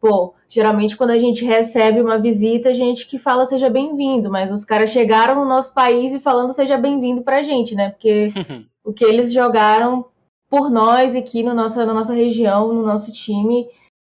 Pô, 0.04 0.34
geralmente 0.50 0.98
quando 0.98 1.12
a 1.12 1.18
gente 1.18 1.46
recebe 1.46 2.02
uma 2.02 2.20
visita, 2.20 2.68
a 2.68 2.74
gente 2.74 3.08
que 3.08 3.18
fala 3.18 3.46
seja 3.46 3.70
bem-vindo, 3.70 4.30
mas 4.30 4.52
os 4.52 4.66
caras 4.66 4.90
chegaram 4.90 5.36
no 5.36 5.46
nosso 5.46 5.74
país 5.74 6.14
e 6.14 6.20
falando 6.20 6.52
seja 6.52 6.76
bem-vindo 6.76 7.22
pra 7.22 7.42
gente, 7.42 7.74
né? 7.74 7.92
Porque 7.92 8.34
o 8.84 8.92
que 8.92 9.06
eles 9.06 9.32
jogaram 9.32 10.04
por 10.50 10.70
nós 10.70 11.16
aqui 11.16 11.42
no 11.42 11.54
nossa, 11.54 11.86
na 11.86 11.94
nossa 11.94 12.14
região, 12.14 12.74
no 12.74 12.86
nosso 12.86 13.14
time, 13.14 13.66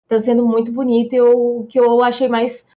tá 0.07 0.21
sendo 0.21 0.47
muito 0.47 0.71
bonito. 0.71 1.13
E 1.13 1.21
o 1.21 1.67
que 1.69 1.81
eu 1.81 2.05
achei 2.05 2.29
mais. 2.29 2.69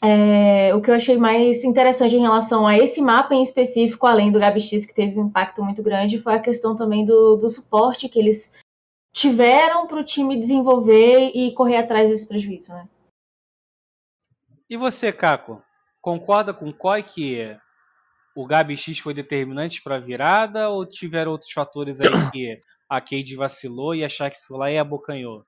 É, 0.00 0.72
o 0.72 0.80
que 0.80 0.92
eu 0.92 0.94
achei 0.94 1.16
mais 1.16 1.64
interessante 1.64 2.14
em 2.14 2.20
relação 2.20 2.64
a 2.64 2.78
esse 2.78 3.00
mapa 3.00 3.34
em 3.34 3.42
específico, 3.42 4.06
além 4.06 4.30
do 4.30 4.38
Gabi 4.38 4.60
X, 4.60 4.86
que 4.86 4.94
teve 4.94 5.18
um 5.18 5.26
impacto 5.26 5.64
muito 5.64 5.82
grande, 5.82 6.22
foi 6.22 6.34
a 6.34 6.40
questão 6.40 6.76
também 6.76 7.04
do, 7.04 7.34
do 7.34 7.50
suporte 7.50 8.08
que 8.08 8.20
eles 8.20 8.52
tiveram 9.14 9.86
para 9.86 10.00
o 10.00 10.04
time 10.04 10.38
desenvolver 10.38 11.30
e 11.34 11.54
correr 11.54 11.76
atrás 11.76 12.10
desse 12.10 12.26
prejuízo, 12.26 12.72
né? 12.74 12.88
E 14.68 14.76
você, 14.76 15.12
Caco, 15.12 15.62
concorda 16.02 16.52
com 16.52 16.68
o 16.68 16.74
Coy 16.74 17.02
que 17.02 17.56
o 18.34 18.44
Gabi 18.44 18.76
X 18.76 18.98
foi 18.98 19.14
determinante 19.14 19.80
para 19.80 19.96
a 19.96 20.00
virada 20.00 20.68
ou 20.68 20.84
tiveram 20.84 21.30
outros 21.30 21.52
fatores 21.52 22.00
aí 22.00 22.08
que 22.32 22.60
a 22.88 23.00
Cade 23.00 23.36
vacilou 23.36 23.94
e 23.94 24.04
a 24.04 24.08
Sharks 24.08 24.44
foi 24.44 24.58
lá 24.58 24.70
e 24.70 24.78
abocanhou? 24.78 25.46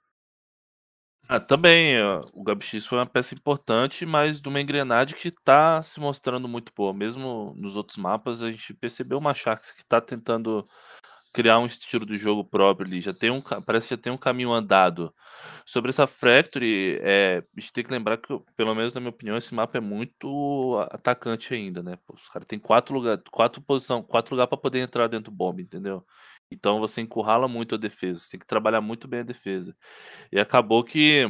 Ah, 1.29 1.41
também, 1.41 1.97
o 2.33 2.45
GabX 2.45 2.87
foi 2.87 2.99
uma 2.99 3.07
peça 3.07 3.35
importante, 3.35 4.07
mas 4.07 4.41
de 4.41 4.49
uma 4.49 4.61
engrenagem 4.61 5.17
que 5.17 5.27
está 5.27 5.83
se 5.83 5.99
mostrando 5.99 6.47
muito 6.47 6.73
boa. 6.73 6.95
Mesmo 6.95 7.53
nos 7.59 7.75
outros 7.75 7.97
mapas, 7.99 8.45
a 8.45 8.51
gente 8.53 8.73
percebeu 8.73 9.19
uma 9.19 9.35
Sharks 9.35 9.73
que 9.73 9.81
está 9.81 10.01
tentando 10.01 10.63
criar 11.37 11.59
um 11.59 11.67
estilo 11.67 12.07
de 12.07 12.17
jogo 12.17 12.43
próprio 12.43 12.89
ali. 12.89 13.03
Já 13.03 13.13
tem 13.13 13.31
um, 13.31 13.43
parece 13.43 13.89
que 13.89 13.95
já 13.95 14.01
tem 14.01 14.11
um 14.11 14.17
caminho 14.17 14.53
andado. 14.53 15.15
Sobre 15.67 15.91
essa 15.91 16.07
Factory, 16.07 16.99
é, 17.03 17.45
a 17.55 17.61
gente 17.61 17.73
tem 17.75 17.85
que 17.85 17.91
lembrar 17.91 18.17
que, 18.17 18.27
pelo 18.57 18.75
menos 18.75 18.95
na 18.95 19.01
minha 19.01 19.11
opinião, 19.11 19.37
esse 19.37 19.55
mapa 19.55 19.77
é 19.77 19.81
muito 19.81 20.79
atacante 20.91 21.53
ainda, 21.53 21.83
né? 21.83 21.99
Os 22.09 22.27
caras 22.31 22.47
têm 22.47 22.59
quatro 22.59 22.95
lugares, 22.95 23.23
quatro 23.31 23.61
posição, 23.61 24.03
quatro 24.03 24.35
lugares 24.35 24.49
para 24.49 24.57
poder 24.59 24.79
entrar 24.81 25.09
dentro 25.09 25.31
do 25.31 25.37
bomb, 25.37 25.61
entendeu? 25.61 26.03
Então 26.51 26.81
você 26.81 27.03
encurrala 27.03 27.47
muito 27.47 27.75
a 27.75 27.79
defesa, 27.79 28.21
você 28.21 28.31
tem 28.31 28.41
que 28.41 28.47
trabalhar 28.47 28.81
muito 28.81 29.07
bem 29.07 29.21
a 29.21 29.25
defesa. 29.25 29.77
E 30.33 30.41
acabou 30.41 30.83
que 30.83 31.27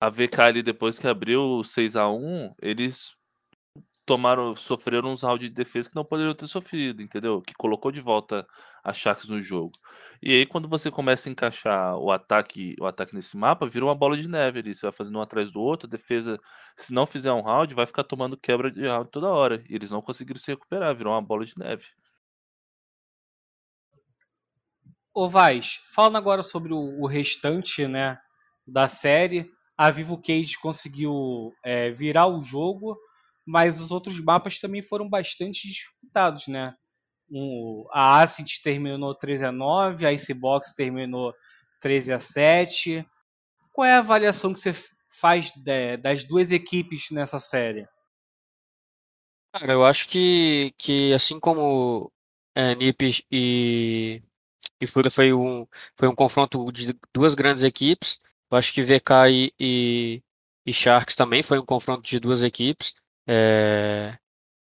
a 0.00 0.08
VK 0.08 0.40
ali, 0.40 0.62
depois 0.62 0.98
que 1.00 1.08
abriu 1.08 1.64
6 1.64 1.96
a 1.96 2.08
1 2.08 2.54
eles 2.62 3.16
tomaram, 4.10 4.56
sofreram 4.56 5.12
uns 5.12 5.22
rounds 5.22 5.48
de 5.48 5.54
defesa 5.54 5.88
que 5.88 5.94
não 5.94 6.04
poderiam 6.04 6.34
ter 6.34 6.48
sofrido, 6.48 7.00
entendeu? 7.00 7.40
Que 7.40 7.54
colocou 7.54 7.92
de 7.92 8.00
volta 8.00 8.44
a 8.82 8.92
Sharks 8.92 9.28
no 9.28 9.40
jogo. 9.40 9.78
E 10.20 10.32
aí, 10.32 10.44
quando 10.44 10.68
você 10.68 10.90
começa 10.90 11.28
a 11.28 11.32
encaixar 11.32 11.96
o 11.96 12.10
ataque, 12.10 12.74
o 12.80 12.86
ataque 12.86 13.14
nesse 13.14 13.36
mapa, 13.36 13.68
vira 13.68 13.84
uma 13.84 13.94
bola 13.94 14.16
de 14.16 14.26
neve 14.26 14.58
ali. 14.58 14.74
Você 14.74 14.84
vai 14.84 14.90
fazendo 14.90 15.16
um 15.16 15.22
atrás 15.22 15.52
do 15.52 15.60
outro, 15.60 15.86
a 15.86 15.90
defesa, 15.90 16.40
se 16.76 16.92
não 16.92 17.06
fizer 17.06 17.32
um 17.32 17.40
round, 17.40 17.72
vai 17.72 17.86
ficar 17.86 18.02
tomando 18.02 18.36
quebra 18.36 18.68
de 18.68 18.84
round 18.84 19.08
toda 19.12 19.28
hora. 19.28 19.62
E 19.70 19.76
eles 19.76 19.92
não 19.92 20.02
conseguiram 20.02 20.40
se 20.40 20.50
recuperar, 20.50 20.92
virou 20.92 21.12
uma 21.12 21.22
bola 21.22 21.44
de 21.44 21.54
neve. 21.56 21.84
Ô 25.14 25.28
Vaz, 25.28 25.78
falando 25.94 26.16
agora 26.16 26.42
sobre 26.42 26.72
o, 26.72 27.00
o 27.00 27.06
restante 27.06 27.86
né, 27.86 28.18
da 28.66 28.88
série, 28.88 29.48
a 29.78 29.88
Vivo 29.88 30.20
Cage 30.20 30.58
conseguiu 30.60 31.52
é, 31.64 31.90
virar 31.90 32.26
o 32.26 32.40
jogo, 32.40 32.98
mas 33.50 33.80
os 33.80 33.90
outros 33.90 34.20
mapas 34.20 34.60
também 34.60 34.82
foram 34.82 35.08
bastante 35.08 35.66
disputados, 35.66 36.46
né? 36.46 36.74
O, 37.28 37.88
a 37.92 38.22
Ascent 38.22 38.60
terminou 38.62 39.14
13 39.14 39.44
a 39.46 39.52
9, 39.52 40.06
a 40.06 40.12
Icebox 40.12 40.74
terminou 40.74 41.34
13 41.80 42.12
a 42.12 42.18
7. 42.18 43.06
Qual 43.72 43.84
é 43.84 43.94
a 43.94 43.98
avaliação 43.98 44.52
que 44.52 44.60
você 44.60 44.72
faz 45.08 45.50
de, 45.50 45.96
das 45.96 46.24
duas 46.24 46.52
equipes 46.52 47.10
nessa 47.10 47.40
série? 47.40 47.86
Cara, 49.52 49.72
eu 49.72 49.84
acho 49.84 50.08
que, 50.08 50.72
que 50.78 51.12
assim 51.12 51.40
como 51.40 52.12
é, 52.54 52.74
Nip 52.76 53.24
e 53.30 54.22
e 54.80 54.86
foi 54.86 55.32
um, 55.32 55.66
foi 55.96 56.08
um 56.08 56.14
confronto 56.14 56.72
de 56.72 56.94
duas 57.12 57.34
grandes 57.34 57.64
equipes. 57.64 58.18
Eu 58.50 58.56
acho 58.56 58.72
que 58.72 58.82
VK 58.82 59.28
e, 59.30 59.52
e, 59.60 60.22
e 60.64 60.72
Sharks 60.72 61.14
também 61.14 61.42
foi 61.42 61.58
um 61.58 61.64
confronto 61.66 62.02
de 62.02 62.18
duas 62.18 62.42
equipes. 62.42 62.94
É, 63.32 64.18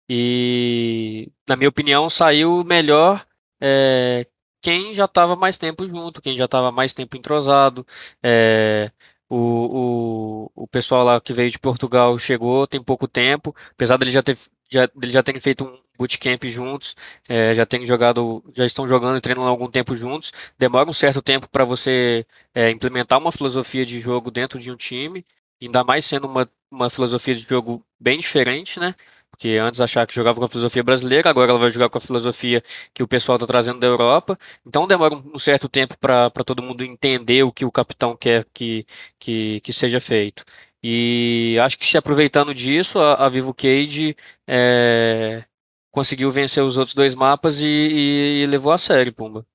e, 0.09 1.31
na 1.47 1.55
minha 1.55 1.69
opinião, 1.69 2.09
saiu 2.09 2.63
melhor 2.65 3.25
é, 3.61 4.27
quem 4.61 4.93
já 4.93 5.05
estava 5.05 5.35
mais 5.35 5.57
tempo 5.57 5.87
junto, 5.87 6.21
quem 6.21 6.35
já 6.37 6.45
estava 6.45 6.71
mais 6.71 6.93
tempo 6.93 7.15
entrosado. 7.17 7.85
É, 8.23 8.91
o, 9.29 10.47
o, 10.47 10.63
o 10.63 10.67
pessoal 10.67 11.03
lá 11.05 11.21
que 11.21 11.33
veio 11.33 11.49
de 11.51 11.59
Portugal 11.59 12.17
chegou 12.19 12.67
tem 12.67 12.83
pouco 12.83 13.07
tempo, 13.07 13.55
apesar 13.71 13.97
dele 13.97 14.11
já 14.11 14.21
ter 14.23 14.37
já, 14.69 14.89
eles 15.01 15.13
já 15.13 15.23
terem 15.23 15.39
feito 15.39 15.63
um 15.65 15.79
bootcamp 15.97 16.43
juntos, 16.45 16.95
é, 17.27 17.53
já 17.55 17.65
têm 17.65 17.85
jogado, 17.85 18.43
já 18.53 18.65
estão 18.65 18.85
jogando 18.85 19.17
e 19.17 19.21
treinando 19.21 19.47
há 19.47 19.49
algum 19.49 19.69
tempo 19.71 19.95
juntos. 19.95 20.31
Demora 20.57 20.89
um 20.89 20.93
certo 20.93 21.21
tempo 21.21 21.47
para 21.49 21.63
você 21.63 22.25
é, 22.53 22.69
implementar 22.69 23.17
uma 23.19 23.31
filosofia 23.31 23.85
de 23.85 23.99
jogo 24.01 24.29
dentro 24.29 24.59
de 24.59 24.69
um 24.71 24.75
time, 24.75 25.25
ainda 25.61 25.83
mais 25.83 26.05
sendo 26.05 26.27
uma, 26.27 26.49
uma 26.71 26.89
filosofia 26.89 27.33
de 27.35 27.41
jogo 27.47 27.83
bem 27.99 28.19
diferente, 28.19 28.79
né? 28.79 28.95
Porque 29.29 29.49
antes 29.57 29.79
achava 29.79 30.07
que 30.07 30.15
jogava 30.15 30.39
com 30.39 30.45
a 30.45 30.49
filosofia 30.49 30.83
brasileira, 30.83 31.29
agora 31.29 31.51
ela 31.51 31.59
vai 31.59 31.69
jogar 31.69 31.89
com 31.89 31.97
a 31.97 32.01
filosofia 32.01 32.63
que 32.93 33.03
o 33.03 33.07
pessoal 33.07 33.35
está 33.35 33.45
trazendo 33.45 33.79
da 33.79 33.87
Europa. 33.87 34.37
Então 34.65 34.87
demora 34.87 35.15
um 35.15 35.37
certo 35.37 35.69
tempo 35.69 35.95
para 35.99 36.31
todo 36.45 36.63
mundo 36.63 36.83
entender 36.83 37.43
o 37.43 37.51
que 37.51 37.63
o 37.65 37.71
capitão 37.71 38.15
quer 38.17 38.45
que, 38.53 38.85
que, 39.19 39.61
que 39.61 39.71
seja 39.73 39.99
feito. 39.99 40.43
E 40.81 41.57
acho 41.61 41.77
que 41.77 41.85
se 41.85 41.97
aproveitando 41.97 42.53
disso, 42.53 42.99
a, 42.99 43.25
a 43.25 43.29
Vivo 43.29 43.53
Cage 43.53 44.15
é, 44.47 45.43
conseguiu 45.91 46.31
vencer 46.31 46.63
os 46.63 46.77
outros 46.77 46.95
dois 46.95 47.15
mapas 47.15 47.59
e, 47.59 47.65
e, 47.65 48.43
e, 48.43 48.45
levou 48.47 48.71
a 48.71 48.77
sério, 48.77 49.13
Pumba. 49.13 49.45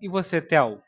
E 0.00 0.08
você, 0.08 0.40
Tel? 0.40 0.82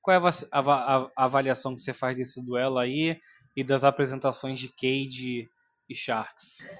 Qual 0.00 0.16
é 0.16 0.20
a, 0.52 0.60
a, 0.60 0.96
a, 1.16 1.24
avaliação 1.24 1.74
que 1.74 1.80
você 1.80 1.92
faz 1.92 2.16
desse 2.16 2.44
duelo 2.44 2.78
aí 2.78 3.18
e 3.56 3.64
das 3.64 3.84
apresentações 3.84 4.58
de 4.58 4.68
Cage 4.68 5.50
e 5.88 5.94
Sharks? 5.94 6.70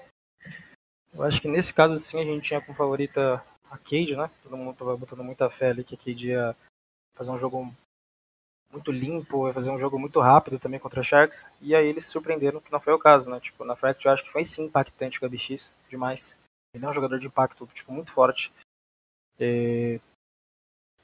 Eu 1.13 1.23
acho 1.23 1.41
que 1.41 1.47
nesse 1.47 1.73
caso 1.73 1.97
sim 1.97 2.19
a 2.19 2.25
gente 2.25 2.47
tinha 2.47 2.61
como 2.61 2.73
favorita 2.73 3.43
a 3.69 3.77
Cade, 3.77 4.15
né? 4.15 4.29
Todo 4.43 4.57
mundo 4.57 4.75
tava 4.75 4.95
botando 4.95 5.23
muita 5.23 5.49
fé 5.49 5.69
ali 5.69 5.83
que 5.83 5.95
a 5.95 5.97
Cade 5.97 6.29
ia 6.29 6.55
fazer 7.13 7.31
um 7.31 7.37
jogo 7.37 7.73
muito 8.71 8.91
limpo, 8.91 9.43
vai 9.43 9.53
fazer 9.53 9.71
um 9.71 9.79
jogo 9.79 9.99
muito 9.99 10.19
rápido 10.19 10.57
também 10.57 10.79
contra 10.79 11.03
Sharks. 11.03 11.45
E 11.61 11.75
aí 11.75 11.85
eles 11.85 12.05
surpreenderam 12.05 12.61
que 12.61 12.71
não 12.71 12.79
foi 12.79 12.93
o 12.93 12.99
caso, 12.99 13.29
né? 13.29 13.39
Tipo, 13.39 13.65
na 13.65 13.75
Fracture 13.75 14.07
eu 14.07 14.13
acho 14.13 14.23
que 14.23 14.31
foi 14.31 14.43
sim 14.43 14.65
impactante 14.65 15.17
o 15.17 15.29
GBX, 15.29 15.75
demais. 15.89 16.37
Ele 16.73 16.85
é 16.85 16.89
um 16.89 16.93
jogador 16.93 17.19
de 17.19 17.27
impacto, 17.27 17.67
tipo, 17.73 17.91
muito 17.91 18.11
forte. 18.11 18.51
E... 19.39 19.99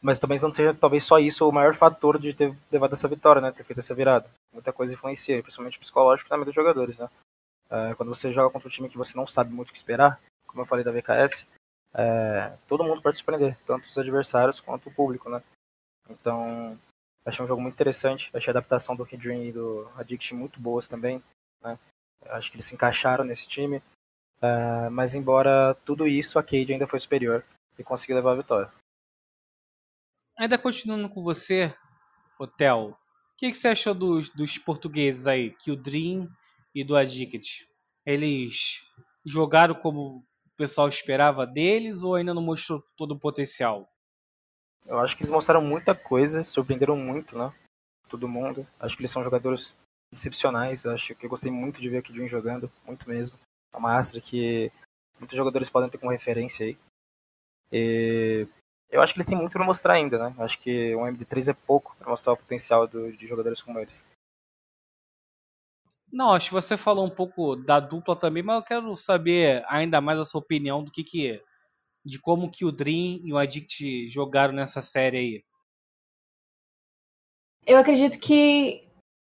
Mas 0.01 0.19
também 0.19 0.39
não 0.41 0.53
seja 0.53 0.73
talvez 0.73 1.03
só 1.03 1.19
isso 1.19 1.47
o 1.47 1.51
maior 1.51 1.75
fator 1.75 2.17
de 2.17 2.33
ter 2.33 2.55
levado 2.71 2.93
essa 2.93 3.07
vitória, 3.07 3.41
né? 3.41 3.51
Ter 3.51 3.63
feito 3.63 3.79
essa 3.79 3.93
virada. 3.93 4.29
Muita 4.57 4.73
coisa 4.73 4.93
influencia, 4.93 5.41
principalmente 5.41 5.79
psicológico 5.79 6.29
também 6.29 6.45
dos 6.45 6.55
jogadores, 6.55 6.99
né? 6.99 7.09
É, 7.69 7.95
quando 7.95 8.13
você 8.13 8.31
joga 8.31 8.49
contra 8.49 8.67
um 8.67 8.71
time 8.71 8.89
que 8.89 8.97
você 8.97 9.17
não 9.17 9.27
sabe 9.27 9.53
muito 9.53 9.69
o 9.69 9.71
que 9.71 9.77
esperar, 9.77 10.19
como 10.47 10.61
eu 10.61 10.65
falei 10.65 10.83
da 10.83 10.91
VKS, 10.91 11.47
é, 11.93 12.57
todo 12.67 12.83
mundo 12.83 13.01
pode 13.01 13.17
surpreender, 13.17 13.57
tanto 13.65 13.85
os 13.85 13.97
adversários 13.97 14.59
quanto 14.59 14.89
o 14.89 14.93
público, 14.93 15.29
né? 15.29 15.43
Então, 16.09 16.77
Achei 17.27 17.43
um 17.43 17.47
jogo 17.47 17.61
muito 17.61 17.73
interessante. 17.73 18.31
Achei 18.33 18.49
a 18.49 18.53
adaptação 18.53 18.95
do 18.95 19.05
Kidream 19.05 19.43
e 19.43 19.51
do 19.51 19.91
Addict 19.97 20.33
muito 20.33 20.61
boas 20.61 20.87
também. 20.87 21.21
Né? 21.61 21.77
Acho 22.27 22.49
que 22.49 22.55
eles 22.55 22.65
se 22.65 22.73
encaixaram 22.73 23.25
nesse 23.25 23.49
time. 23.49 23.83
Uh, 24.37 24.89
mas 24.89 25.13
embora 25.13 25.75
tudo 25.83 26.07
isso, 26.07 26.39
a 26.39 26.43
Cade 26.43 26.71
ainda 26.71 26.87
foi 26.87 27.01
superior 27.01 27.43
e 27.77 27.83
conseguiu 27.83 28.15
levar 28.15 28.31
a 28.31 28.35
vitória. 28.35 28.71
Ainda 30.37 30.57
continuando 30.57 31.09
com 31.09 31.21
você, 31.21 31.75
Hotel, 32.39 32.97
o 33.01 33.06
que, 33.37 33.51
que, 33.51 33.57
você 33.57 33.69
achou 33.69 33.93
dos, 33.93 34.29
dos 34.29 34.57
portugueses 34.57 35.27
aí, 35.27 35.51
que 35.51 35.71
o 35.71 35.75
Dream 35.75 36.27
e 36.73 36.83
do 36.83 36.95
Addict? 36.95 37.67
Eles 38.05 38.81
jogaram 39.25 39.75
como 39.75 40.17
o 40.17 40.23
pessoal 40.57 40.87
esperava 40.87 41.45
deles 41.45 42.01
ou 42.01 42.15
ainda 42.15 42.33
não 42.33 42.41
mostrou 42.41 42.83
todo 42.95 43.11
o 43.11 43.19
potencial? 43.19 43.87
Eu 44.85 44.99
acho 44.99 45.15
que 45.15 45.21
eles 45.21 45.31
mostraram 45.31 45.61
muita 45.61 45.93
coisa, 45.93 46.43
surpreenderam 46.43 46.95
muito, 46.95 47.37
né? 47.37 47.53
Todo 48.09 48.27
mundo. 48.27 48.65
Acho 48.79 48.95
que 48.95 49.01
eles 49.01 49.11
são 49.11 49.23
jogadores 49.23 49.77
excepcionais. 50.11 50.85
Acho 50.85 51.13
que 51.13 51.25
eu 51.25 51.29
gostei 51.29 51.51
muito 51.51 51.81
de 51.81 51.89
ver 51.89 51.97
aqui 51.97 52.13
Jun 52.13 52.27
jogando, 52.27 52.71
muito 52.85 53.07
mesmo. 53.07 53.37
É 53.73 53.77
uma 53.77 53.97
astra 53.97 54.21
que 54.21 54.71
muitos 55.19 55.37
jogadores 55.37 55.69
podem 55.69 55.89
ter 55.89 55.97
como 55.97 56.11
referência 56.11 56.65
aí. 56.65 56.77
E 57.71 58.47
eu 58.89 59.01
acho 59.01 59.13
que 59.13 59.19
eles 59.19 59.27
têm 59.27 59.37
muito 59.37 59.53
para 59.53 59.65
mostrar 59.65 59.93
ainda, 59.93 60.17
né? 60.17 60.35
Acho 60.39 60.59
que 60.59 60.95
o 60.95 61.01
MD3 61.01 61.49
é 61.49 61.53
pouco 61.53 61.95
para 61.97 62.09
mostrar 62.09 62.33
o 62.33 62.37
potencial 62.37 62.87
do, 62.87 63.11
de 63.11 63.27
jogadores 63.27 63.61
como 63.61 63.79
eles. 63.79 64.05
Não, 66.11 66.31
acho 66.31 66.47
que 66.47 66.53
você 66.53 66.77
falou 66.77 67.05
um 67.05 67.09
pouco 67.09 67.55
da 67.55 67.79
dupla 67.79 68.15
também, 68.15 68.41
mas 68.41 68.55
eu 68.55 68.63
quero 68.63 68.97
saber 68.97 69.65
ainda 69.67 69.99
mais 69.99 70.17
a 70.19 70.25
sua 70.25 70.39
opinião 70.39 70.81
do 70.81 70.89
que, 70.89 71.03
que 71.03 71.43
de 72.05 72.19
como 72.19 72.49
que 72.49 72.63
o 72.63 72.71
Dream 72.71 73.19
e 73.23 73.33
o 73.33 73.37
Addict 73.37 74.07
jogaram 74.07 74.53
nessa 74.53 74.81
série 74.81 75.17
aí? 75.17 75.43
Eu 77.65 77.77
acredito 77.77 78.17
que 78.17 78.87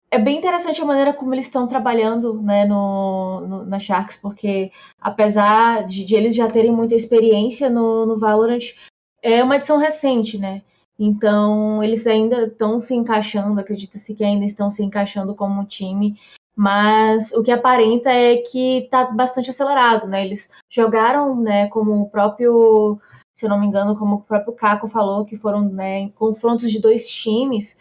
é 0.09 0.17
bem 0.17 0.37
interessante 0.37 0.81
a 0.81 0.85
maneira 0.85 1.13
como 1.13 1.33
eles 1.33 1.45
estão 1.45 1.67
trabalhando 1.67 2.41
né, 2.41 2.65
no, 2.65 3.41
no, 3.47 3.65
na 3.65 3.77
Sharks, 3.77 4.15
porque 4.15 4.71
apesar 4.99 5.85
de, 5.85 6.05
de, 6.05 6.15
eles 6.15 6.33
já 6.33 6.49
terem 6.49 6.71
muita 6.71 6.95
experiência 6.95 7.69
no, 7.69 8.05
no 8.05 8.17
Valorant, 8.17 8.73
é 9.22 9.43
uma 9.43 9.57
edição 9.57 9.78
recente, 9.78 10.38
né? 10.38 10.61
Então 10.97 11.84
eles 11.84 12.05
ainda 12.05 12.43
estão 12.43 12.80
se 12.80 12.93
encaixando, 12.93 13.59
acredita-se 13.59 14.13
que 14.13 14.24
ainda 14.24 14.45
estão 14.45 14.69
se 14.69 14.84
encaixando 14.84 15.34
como 15.34 15.65
time 15.65 16.15
mas 16.55 17.32
o 17.32 17.41
que 17.41 17.51
aparenta 17.51 18.11
é 18.11 18.38
que 18.38 18.84
está 18.84 19.05
bastante 19.05 19.49
acelerado, 19.49 20.07
né? 20.07 20.24
Eles 20.24 20.49
jogaram, 20.69 21.36
né, 21.41 21.67
como 21.69 22.01
o 22.01 22.09
próprio, 22.09 22.99
se 23.34 23.45
eu 23.45 23.49
não 23.49 23.59
me 23.59 23.67
engano, 23.67 23.97
como 23.97 24.17
o 24.17 24.22
próprio 24.22 24.53
Caco 24.53 24.88
falou, 24.88 25.26
que 25.26 25.38
foram 25.38 25.61
né, 25.69 26.09
confrontos 26.11 26.69
de 26.72 26.80
dois 26.80 27.07
times, 27.07 27.80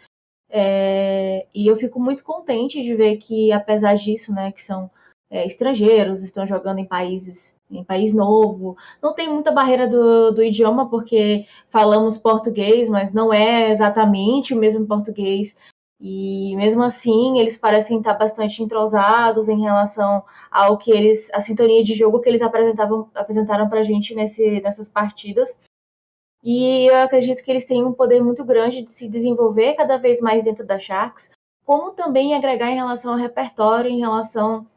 é, 0.49 1.45
e 1.53 1.67
eu 1.67 1.75
fico 1.75 1.99
muito 1.99 2.23
contente 2.23 2.81
de 2.81 2.95
ver 2.95 3.17
que, 3.17 3.51
apesar 3.51 3.95
disso, 3.95 4.33
né, 4.33 4.51
que 4.51 4.61
são 4.61 4.89
é, 5.31 5.47
estrangeiros, 5.47 6.21
estão 6.21 6.45
jogando 6.45 6.79
em 6.79 6.85
países, 6.85 7.57
em 7.71 7.85
país 7.85 8.13
novo, 8.13 8.75
não 9.01 9.13
tem 9.13 9.29
muita 9.29 9.49
barreira 9.49 9.87
do, 9.87 10.31
do 10.31 10.43
idioma, 10.43 10.89
porque 10.89 11.45
falamos 11.69 12.17
português, 12.17 12.89
mas 12.89 13.13
não 13.13 13.33
é 13.33 13.71
exatamente 13.71 14.53
o 14.53 14.59
mesmo 14.59 14.85
português 14.85 15.55
E 16.01 16.55
mesmo 16.57 16.83
assim, 16.83 17.39
eles 17.39 17.55
parecem 17.57 17.99
estar 17.99 18.15
bastante 18.15 18.61
entrosados 18.61 19.47
em 19.47 19.61
relação 19.61 20.23
ao 20.51 20.77
que 20.77 20.91
eles, 20.91 21.29
a 21.33 21.39
sintonia 21.39 21.83
de 21.83 21.93
jogo 21.93 22.19
que 22.19 22.27
eles 22.27 22.41
apresentavam, 22.41 23.09
apresentaram 23.15 23.69
para 23.69 23.79
a 23.81 23.83
gente 23.83 24.13
nesse, 24.15 24.61
nessas 24.61 24.89
partidas. 24.89 25.61
E 26.43 26.87
eu 26.89 26.97
acredito 26.97 27.43
que 27.43 27.51
eles 27.51 27.65
têm 27.65 27.85
um 27.85 27.93
poder 27.93 28.21
muito 28.21 28.43
grande 28.43 28.81
de 28.81 28.91
se 28.91 29.07
desenvolver 29.07 29.75
cada 29.75 29.97
vez 29.97 30.19
mais 30.19 30.43
dentro 30.43 30.65
da 30.65 30.79
Sharks, 30.79 31.31
como 31.63 31.91
também 31.91 32.33
agregar 32.33 32.71
em 32.71 32.75
relação 32.75 33.13
ao 33.13 33.19
repertório, 33.19 33.89
em 33.89 33.99
relação 33.99 34.67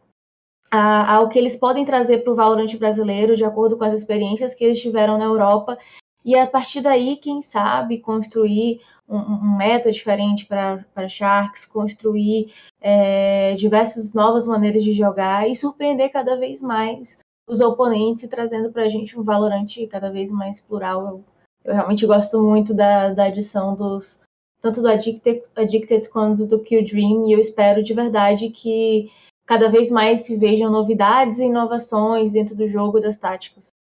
ao 0.74 1.28
que 1.28 1.38
eles 1.38 1.56
podem 1.56 1.84
trazer 1.84 2.18
para 2.18 2.32
o 2.32 2.34
Valorant 2.34 2.74
brasileiro, 2.76 3.36
de 3.36 3.44
acordo 3.44 3.76
com 3.76 3.84
as 3.84 3.94
experiências 3.94 4.54
que 4.54 4.64
eles 4.64 4.80
tiveram 4.80 5.18
na 5.18 5.24
Europa. 5.24 5.78
E 6.24 6.36
a 6.36 6.46
partir 6.46 6.80
daí, 6.80 7.16
quem 7.16 7.42
sabe, 7.42 7.98
construir 7.98 8.80
um, 9.08 9.18
um 9.18 9.56
meta 9.56 9.90
diferente 9.90 10.46
para 10.46 11.08
Sharks, 11.08 11.66
construir 11.66 12.52
é, 12.80 13.54
diversas 13.54 14.14
novas 14.14 14.46
maneiras 14.46 14.82
de 14.82 14.92
jogar 14.92 15.48
e 15.48 15.54
surpreender 15.54 16.10
cada 16.10 16.36
vez 16.36 16.62
mais 16.62 17.18
os 17.46 17.60
oponentes, 17.60 18.28
trazendo 18.28 18.72
para 18.72 18.84
a 18.84 18.88
gente 18.88 19.18
um 19.18 19.22
Valorant 19.22 19.66
cada 19.90 20.10
vez 20.10 20.30
mais 20.30 20.60
plural. 20.60 21.06
Eu, 21.06 21.24
eu 21.64 21.74
realmente 21.74 22.06
gosto 22.06 22.40
muito 22.40 22.72
da, 22.72 23.12
da 23.12 23.24
adição 23.24 23.74
dos 23.74 24.18
tanto 24.62 24.80
do 24.80 24.88
Addicted, 24.88 25.42
Addicted 25.54 26.08
quanto 26.08 26.46
do 26.46 26.58
Kill 26.58 26.86
Dream 26.86 27.28
e 27.28 27.32
eu 27.32 27.38
espero 27.38 27.82
de 27.82 27.92
verdade 27.92 28.48
que 28.48 29.10
cada 29.46 29.68
vez 29.70 29.90
mais 29.90 30.20
se 30.20 30.36
vejam 30.36 30.70
novidades 30.70 31.38
e 31.38 31.44
inovações 31.44 32.32
dentro 32.32 32.54
do 32.54 32.66
jogo 32.66 33.00
das 33.00 33.18
táticas. 33.18 33.72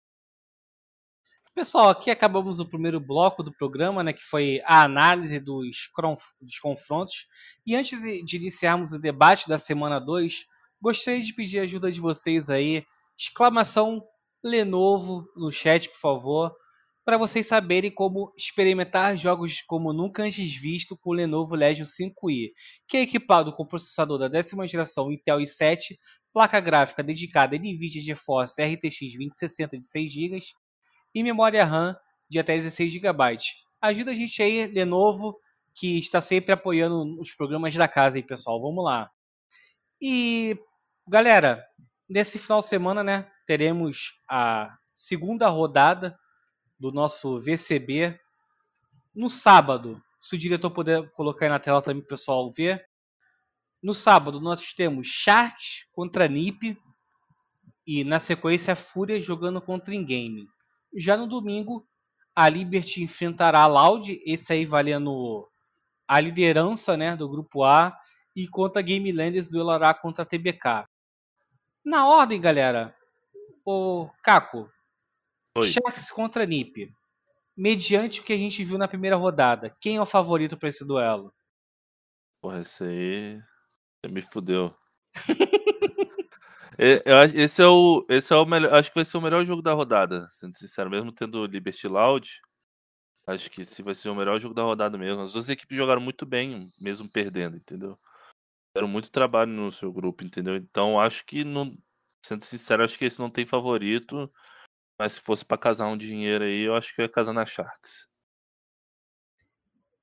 Pessoal, 1.54 1.90
aqui 1.90 2.10
acabamos 2.10 2.60
o 2.60 2.66
primeiro 2.66 2.98
bloco 2.98 3.42
do 3.42 3.52
programa, 3.52 4.02
né, 4.02 4.12
que 4.14 4.24
foi 4.24 4.62
a 4.64 4.82
análise 4.82 5.38
dos, 5.38 5.90
dos 6.40 6.58
confrontos. 6.58 7.26
E 7.66 7.76
antes 7.76 8.00
de 8.00 8.36
iniciarmos 8.36 8.92
o 8.92 8.98
debate 8.98 9.46
da 9.46 9.58
semana 9.58 9.98
2, 9.98 10.46
gostaria 10.80 11.22
de 11.22 11.34
pedir 11.34 11.60
a 11.60 11.64
ajuda 11.64 11.92
de 11.92 12.00
vocês 12.00 12.48
aí. 12.48 12.86
Exclamação 13.18 14.02
Lenovo 14.42 15.30
no 15.36 15.52
chat, 15.52 15.90
por 15.90 15.98
favor, 15.98 16.56
para 17.04 17.16
vocês 17.16 17.46
saberem 17.46 17.90
como 17.90 18.32
experimentar 18.36 19.16
jogos 19.16 19.60
como 19.62 19.92
nunca 19.92 20.22
antes 20.22 20.54
visto 20.54 20.96
com 20.96 21.10
o 21.10 21.12
Lenovo 21.12 21.54
Legion 21.54 21.84
5i, 21.84 22.52
que 22.86 22.96
é 22.96 23.00
equipado 23.02 23.52
com 23.52 23.66
processador 23.66 24.18
da 24.18 24.28
décima 24.28 24.66
geração 24.68 25.10
Intel 25.10 25.38
i7, 25.38 25.96
placa 26.32 26.60
gráfica 26.60 27.02
dedicada 27.02 27.56
NVIDIA 27.56 28.00
GeForce 28.00 28.62
RTX 28.62 28.98
2060 28.98 29.78
de 29.78 29.86
6 29.86 30.12
GB 30.12 30.40
e 31.14 31.22
memória 31.22 31.64
RAM 31.64 31.96
de 32.28 32.38
até 32.38 32.56
16 32.56 32.92
GB. 32.92 33.38
Ajuda 33.80 34.12
a 34.12 34.14
gente 34.14 34.42
aí, 34.42 34.66
Lenovo, 34.66 35.38
que 35.74 35.98
está 35.98 36.20
sempre 36.20 36.52
apoiando 36.52 37.20
os 37.20 37.32
programas 37.32 37.74
da 37.74 37.88
casa 37.88 38.16
aí, 38.16 38.22
pessoal. 38.22 38.60
Vamos 38.62 38.84
lá. 38.84 39.10
E, 40.00 40.56
galera, 41.06 41.64
nesse 42.08 42.38
final 42.38 42.60
de 42.60 42.66
semana, 42.66 43.02
né, 43.02 43.30
teremos 43.46 44.20
a 44.28 44.76
segunda 44.94 45.48
rodada 45.48 46.16
do 46.82 46.90
nosso 46.90 47.38
VCB 47.38 48.18
no 49.14 49.30
sábado. 49.30 50.02
Se 50.18 50.34
o 50.34 50.38
diretor 50.38 50.68
puder 50.68 51.08
colocar 51.12 51.46
aí 51.46 51.48
na 51.48 51.60
tela 51.60 51.80
também, 51.80 52.02
pessoal, 52.02 52.50
ver. 52.50 52.84
No 53.80 53.94
sábado, 53.94 54.40
nós 54.40 54.72
temos 54.74 55.06
Sharks 55.06 55.86
contra 55.92 56.26
NiP. 56.26 56.76
E 57.86 58.02
na 58.02 58.18
sequência, 58.18 58.74
Fúria 58.74 59.20
jogando 59.20 59.62
contra 59.62 59.94
Ingame. 59.94 60.48
Já 60.96 61.16
no 61.16 61.28
domingo, 61.28 61.86
a 62.34 62.48
Liberty 62.48 63.04
enfrentará 63.04 63.60
a 63.60 63.66
Loud, 63.68 64.20
esse 64.26 64.52
aí 64.52 64.66
valendo 64.66 65.48
a 66.08 66.18
liderança 66.18 66.96
né, 66.96 67.14
do 67.16 67.28
grupo 67.28 67.62
A, 67.62 67.96
e 68.34 68.48
contra 68.48 68.80
a 68.80 68.82
Game 68.82 69.12
Landers 69.12 69.50
duelará 69.50 69.94
contra 69.94 70.24
a 70.24 70.26
TBK. 70.26 70.84
Na 71.84 72.08
ordem, 72.08 72.40
galera, 72.40 72.92
o 73.64 74.10
Caco, 74.22 74.68
Oi. 75.56 75.70
Sharks 75.70 76.10
contra 76.10 76.46
NiP. 76.46 76.94
Mediante 77.56 78.20
o 78.20 78.24
que 78.24 78.32
a 78.32 78.36
gente 78.36 78.64
viu 78.64 78.78
na 78.78 78.88
primeira 78.88 79.16
rodada, 79.16 79.76
quem 79.78 79.96
é 79.96 80.00
o 80.00 80.06
favorito 80.06 80.56
para 80.56 80.70
esse 80.70 80.84
duelo? 80.86 81.32
Porra, 82.40 82.60
esse 82.60 82.84
aí. 82.84 83.42
Você 84.00 84.12
me 84.12 84.22
fudeu. 84.22 84.74
Esse 86.78 87.62
é 87.62 87.66
o, 87.66 88.04
esse 88.08 88.32
é 88.32 88.36
o 88.36 88.46
melhor. 88.46 88.74
Acho 88.74 88.88
que 88.90 88.96
vai 88.96 89.04
ser 89.04 89.16
o 89.16 89.20
melhor 89.20 89.44
jogo 89.44 89.62
da 89.62 89.72
rodada, 89.72 90.26
sendo 90.30 90.56
sincero, 90.56 90.90
mesmo 90.90 91.12
tendo 91.12 91.44
Liberty 91.46 91.86
Loud. 91.86 92.40
Acho 93.26 93.50
que 93.50 93.60
esse 93.62 93.82
vai 93.82 93.94
ser 93.94 94.08
o 94.08 94.14
melhor 94.14 94.40
jogo 94.40 94.54
da 94.54 94.62
rodada 94.62 94.98
mesmo. 94.98 95.22
As 95.22 95.34
duas 95.34 95.48
equipes 95.48 95.76
jogaram 95.76 96.00
muito 96.00 96.26
bem, 96.26 96.72
mesmo 96.80 97.08
perdendo, 97.12 97.56
entendeu? 97.56 97.96
Fizeram 98.72 98.88
muito 98.88 99.12
trabalho 99.12 99.52
no 99.52 99.70
seu 99.70 99.92
grupo, 99.92 100.24
entendeu? 100.24 100.56
Então 100.56 100.98
acho 100.98 101.24
que, 101.24 101.44
não, 101.44 101.76
sendo 102.24 102.44
sincero, 102.44 102.82
acho 102.82 102.98
que 102.98 103.04
esse 103.04 103.20
não 103.20 103.28
tem 103.28 103.46
favorito. 103.46 104.28
Mas 105.02 105.14
se 105.14 105.20
fosse 105.20 105.44
para 105.44 105.58
casar 105.58 105.88
um 105.88 105.98
dinheiro 105.98 106.44
aí, 106.44 106.60
eu 106.60 106.76
acho 106.76 106.94
que 106.94 107.00
eu 107.00 107.04
ia 107.04 107.08
casar 107.08 107.32
na 107.32 107.44
Sharks. 107.44 108.06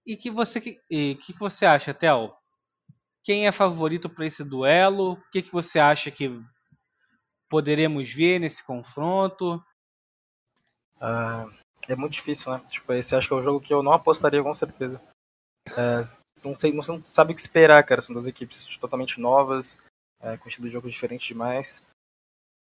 E 0.06 0.18
que 0.18 0.30
você 0.30 0.60
que, 0.60 0.78
que, 0.89 1.16
que 1.16 1.39
você 1.39 1.66
acha, 1.66 1.93
Tel? 1.93 2.38
Quem 3.24 3.47
é 3.47 3.52
favorito 3.54 4.10
para 4.10 4.26
esse 4.26 4.43
duelo? 4.43 5.14
O 5.14 5.32
que, 5.32 5.41
que 5.41 5.54
você 5.54 5.80
acha 5.80 6.12
que 6.12 6.30
poderemos 7.47 8.14
ver 8.14 8.39
nesse 8.39 8.62
confronto? 8.62 9.64
Ah, 11.00 11.45
é 11.88 11.95
muito 11.95 12.12
difícil, 12.12 12.52
né? 12.52 12.62
Tipo, 12.70 12.91
esse 12.91 13.16
acho 13.16 13.26
que 13.26 13.34
é 13.34 13.38
um 13.38 13.41
jogo 13.41 13.62
que 13.62 13.74
eu 13.74 13.82
não 13.82 13.93
apostaria 13.93 14.43
com 14.43 14.54
certeza. 14.54 15.02
É, 15.78 16.02
não 16.43 16.58
sei, 16.58 16.74
não 16.74 16.84
sabe 17.06 17.32
o 17.32 17.36
que 17.36 17.39
esperar, 17.39 17.82
cara. 17.86 18.02
São 18.02 18.12
duas 18.12 18.28
equipes 18.28 18.66
totalmente 18.76 19.18
novas, 19.18 19.80
é, 20.20 20.36
com 20.36 20.50
estilo 20.50 20.68
de 20.68 20.74
jogo 20.74 20.89
diferente 20.89 21.30
demais. 21.30 21.88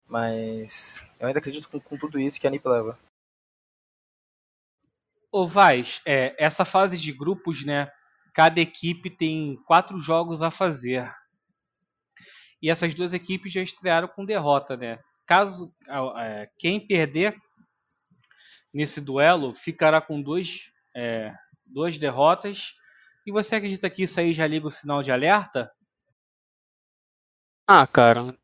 Mas 0.07 1.07
eu 1.19 1.27
ainda 1.27 1.39
acredito 1.39 1.67
com, 1.69 1.79
com 1.79 1.97
tudo 1.97 2.19
isso 2.19 2.39
que 2.39 2.47
a 2.47 2.49
NiP 2.49 2.67
leva. 2.67 2.97
Ô 5.31 5.45
Vaz, 5.45 6.01
é, 6.05 6.33
essa 6.37 6.63
fase 6.63 6.97
de 6.97 7.11
grupos, 7.11 7.65
né? 7.65 7.91
Cada 8.33 8.61
equipe 8.61 9.09
tem 9.09 9.57
quatro 9.65 9.99
jogos 9.99 10.41
a 10.41 10.49
fazer. 10.49 11.13
E 12.61 12.69
essas 12.69 12.93
duas 12.93 13.13
equipes 13.13 13.51
já 13.51 13.61
estrearam 13.61 14.07
com 14.07 14.25
derrota, 14.25 14.77
né? 14.77 14.99
Caso 15.25 15.73
é, 16.17 16.49
quem 16.57 16.79
perder 16.79 17.35
nesse 18.73 19.01
duelo 19.01 19.53
ficará 19.53 19.99
com 19.99 20.21
dois, 20.21 20.71
é, 20.95 21.35
duas 21.65 21.99
derrotas. 21.99 22.75
E 23.25 23.31
você 23.31 23.55
acredita 23.55 23.89
que 23.89 24.03
isso 24.03 24.19
aí 24.19 24.31
já 24.31 24.47
liga 24.47 24.67
o 24.67 24.71
sinal 24.71 25.03
de 25.03 25.11
alerta? 25.11 25.69
Ah, 27.67 27.85
cara, 27.85 28.37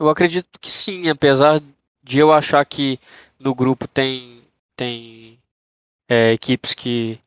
eu 0.00 0.08
acredito 0.08 0.58
que 0.60 0.70
sim, 0.70 1.08
apesar 1.08 1.62
de 2.02 2.18
eu 2.18 2.32
achar 2.32 2.64
que 2.64 2.98
no 3.38 3.54
grupo 3.54 3.86
tem 3.86 4.42
tem 4.76 5.38
é, 6.08 6.32
equipes 6.32 6.74
que 6.74 7.20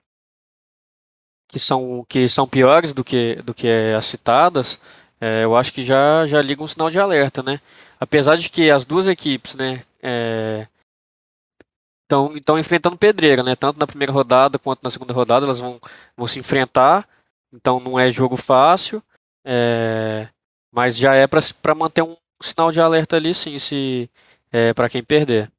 que 1.48 1.60
são 1.60 2.06
que 2.10 2.28
são 2.28 2.48
piores 2.48 2.94
do 2.94 3.04
que 3.04 3.36
do 3.44 3.54
que 3.54 3.68
as 3.96 4.06
citadas 4.06 4.80
é, 5.26 5.46
eu 5.46 5.56
acho 5.56 5.72
que 5.72 5.86
já, 5.86 6.26
já 6.26 6.42
liga 6.42 6.62
um 6.62 6.68
sinal 6.68 6.90
de 6.90 7.00
alerta, 7.00 7.42
né? 7.42 7.62
Apesar 7.98 8.36
de 8.36 8.50
que 8.50 8.70
as 8.70 8.84
duas 8.84 9.08
equipes, 9.08 9.56
né, 9.56 9.86
estão 12.02 12.58
é, 12.58 12.60
enfrentando 12.60 12.98
pedreira, 12.98 13.42
né? 13.42 13.56
Tanto 13.56 13.80
na 13.80 13.88
primeira 13.88 14.12
rodada 14.12 14.60
quanto 14.60 14.84
na 14.84 14.90
segunda 14.90 15.14
rodada 15.14 15.46
elas 15.46 15.62
vão, 15.62 15.80
vão 16.18 16.28
se 16.28 16.40
enfrentar, 16.40 17.08
então 17.54 17.80
não 17.80 17.98
é 17.98 18.12
jogo 18.12 18.36
fácil, 18.36 19.02
é, 19.46 20.28
mas 20.70 20.98
já 20.98 21.16
é 21.16 21.26
para 21.26 21.74
manter 21.74 22.02
um 22.02 22.18
sinal 22.44 22.72
de 22.72 22.80
alerta 22.80 23.16
ali, 23.16 23.34
sim, 23.34 23.58
se 23.58 24.10
é, 24.52 24.74
para 24.74 24.90
quem 24.90 25.04
perder. 25.04 25.52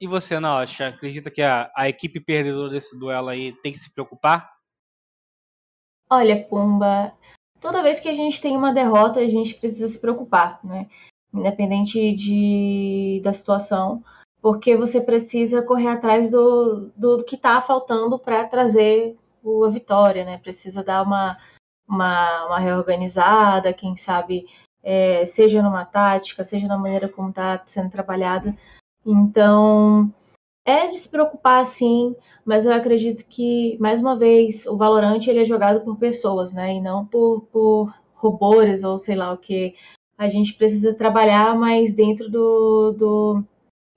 E 0.00 0.06
você, 0.06 0.38
Naocha, 0.38 0.88
acredita 0.88 1.30
que 1.30 1.40
a, 1.40 1.70
a 1.74 1.88
equipe 1.88 2.20
perdedora 2.20 2.70
desse 2.70 2.98
duelo 2.98 3.28
aí 3.28 3.52
tem 3.62 3.72
que 3.72 3.78
se 3.78 3.92
preocupar? 3.92 4.54
Olha, 6.10 6.44
Pumba, 6.44 7.12
toda 7.60 7.82
vez 7.82 7.98
que 7.98 8.08
a 8.08 8.14
gente 8.14 8.40
tem 8.40 8.56
uma 8.56 8.72
derrota, 8.72 9.20
a 9.20 9.28
gente 9.28 9.54
precisa 9.54 9.88
se 9.88 9.98
preocupar, 9.98 10.60
né? 10.62 10.88
Independente 11.32 12.14
de, 12.14 13.20
da 13.24 13.32
situação, 13.32 14.04
porque 14.40 14.76
você 14.76 15.00
precisa 15.00 15.62
correr 15.62 15.88
atrás 15.88 16.30
do, 16.30 16.92
do, 16.96 17.16
do 17.18 17.24
que 17.24 17.36
está 17.36 17.60
faltando 17.62 18.18
para 18.18 18.44
trazer 18.44 19.16
a 19.64 19.70
vitória, 19.70 20.24
né? 20.24 20.38
Precisa 20.38 20.84
dar 20.84 21.02
uma, 21.02 21.38
uma, 21.88 22.46
uma 22.46 22.58
reorganizada, 22.58 23.72
quem 23.72 23.96
sabe, 23.96 24.46
é, 24.86 25.26
seja 25.26 25.60
numa 25.60 25.84
tática, 25.84 26.44
seja 26.44 26.68
na 26.68 26.78
maneira 26.78 27.08
como 27.08 27.30
está 27.30 27.60
sendo 27.66 27.90
trabalhada. 27.90 28.56
Então, 29.04 30.14
é 30.64 30.86
de 30.86 30.96
se 30.96 31.08
preocupar 31.08 31.66
sim, 31.66 32.14
mas 32.44 32.64
eu 32.64 32.72
acredito 32.72 33.26
que, 33.28 33.76
mais 33.80 34.00
uma 34.00 34.16
vez, 34.16 34.64
o 34.64 34.76
Valorant 34.76 35.26
ele 35.26 35.40
é 35.42 35.44
jogado 35.44 35.80
por 35.80 35.96
pessoas, 35.96 36.52
né? 36.52 36.74
E 36.74 36.80
não 36.80 37.04
por, 37.04 37.42
por 37.52 37.92
robôs 38.14 38.84
ou 38.84 38.96
sei 38.96 39.16
lá 39.16 39.32
o 39.32 39.38
que. 39.38 39.74
A 40.16 40.28
gente 40.28 40.54
precisa 40.54 40.94
trabalhar 40.94 41.56
mais 41.58 41.92
dentro 41.92 42.30
do, 42.30 42.92
do, 42.92 43.44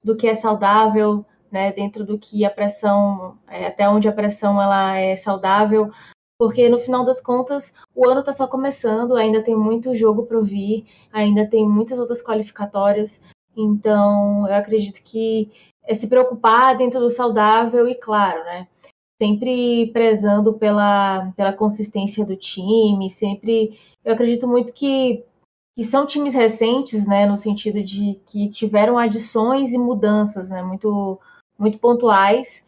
do 0.04 0.18
que 0.18 0.28
é 0.28 0.34
saudável, 0.34 1.24
né? 1.52 1.72
Dentro 1.72 2.04
do 2.04 2.18
que 2.18 2.44
a 2.44 2.50
pressão, 2.50 3.38
é, 3.48 3.68
até 3.68 3.88
onde 3.88 4.10
a 4.10 4.12
pressão 4.12 4.60
ela 4.60 4.98
é 4.98 5.16
saudável, 5.16 5.92
porque 6.40 6.70
no 6.70 6.80
final 6.80 7.04
das 7.04 7.20
contas 7.20 7.74
o 7.94 8.08
ano 8.08 8.22
está 8.22 8.32
só 8.32 8.48
começando, 8.48 9.18
ainda 9.18 9.44
tem 9.44 9.54
muito 9.54 9.94
jogo 9.94 10.26
para 10.26 10.40
vir, 10.40 10.86
ainda 11.12 11.46
tem 11.46 11.68
muitas 11.68 12.00
outras 12.00 12.24
qualificatórias, 12.24 13.22
então 13.58 14.48
eu 14.48 14.56
acredito 14.56 15.04
que 15.04 15.52
é 15.84 15.94
se 15.94 16.08
preocupar 16.08 16.78
dentro 16.78 17.02
do 17.02 17.10
saudável 17.10 17.90
e 17.90 17.96
claro, 17.96 18.42
né? 18.46 18.68
Sempre 19.22 19.88
prezando 19.92 20.54
pela, 20.54 21.34
pela 21.36 21.52
consistência 21.52 22.26
do 22.26 22.38
time, 22.38 23.10
sempre. 23.10 23.78
Eu 24.06 24.14
acredito 24.14 24.48
muito 24.48 24.72
que, 24.72 25.26
que 25.76 25.84
são 25.84 26.06
times 26.06 26.34
recentes, 26.34 27.06
né? 27.06 27.26
No 27.26 27.36
sentido 27.36 27.84
de 27.84 28.18
que 28.28 28.50
tiveram 28.50 28.98
adições 28.98 29.74
e 29.74 29.78
mudanças, 29.78 30.52
né? 30.52 30.64
Muito, 30.64 31.20
muito 31.58 31.78
pontuais 31.80 32.64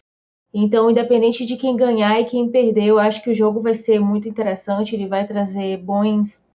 então, 0.53 0.91
independente 0.91 1.45
de 1.45 1.55
quem 1.55 1.77
ganhar 1.77 2.19
e 2.19 2.25
quem 2.25 2.51
perder, 2.51 2.85
eu 2.85 2.99
acho 2.99 3.23
que 3.23 3.29
o 3.29 3.35
jogo 3.35 3.61
vai 3.61 3.73
ser 3.73 3.99
muito 3.99 4.27
interessante. 4.27 4.93
Ele 4.93 5.07
vai 5.07 5.25
trazer 5.25 5.77
bons, 5.77 6.45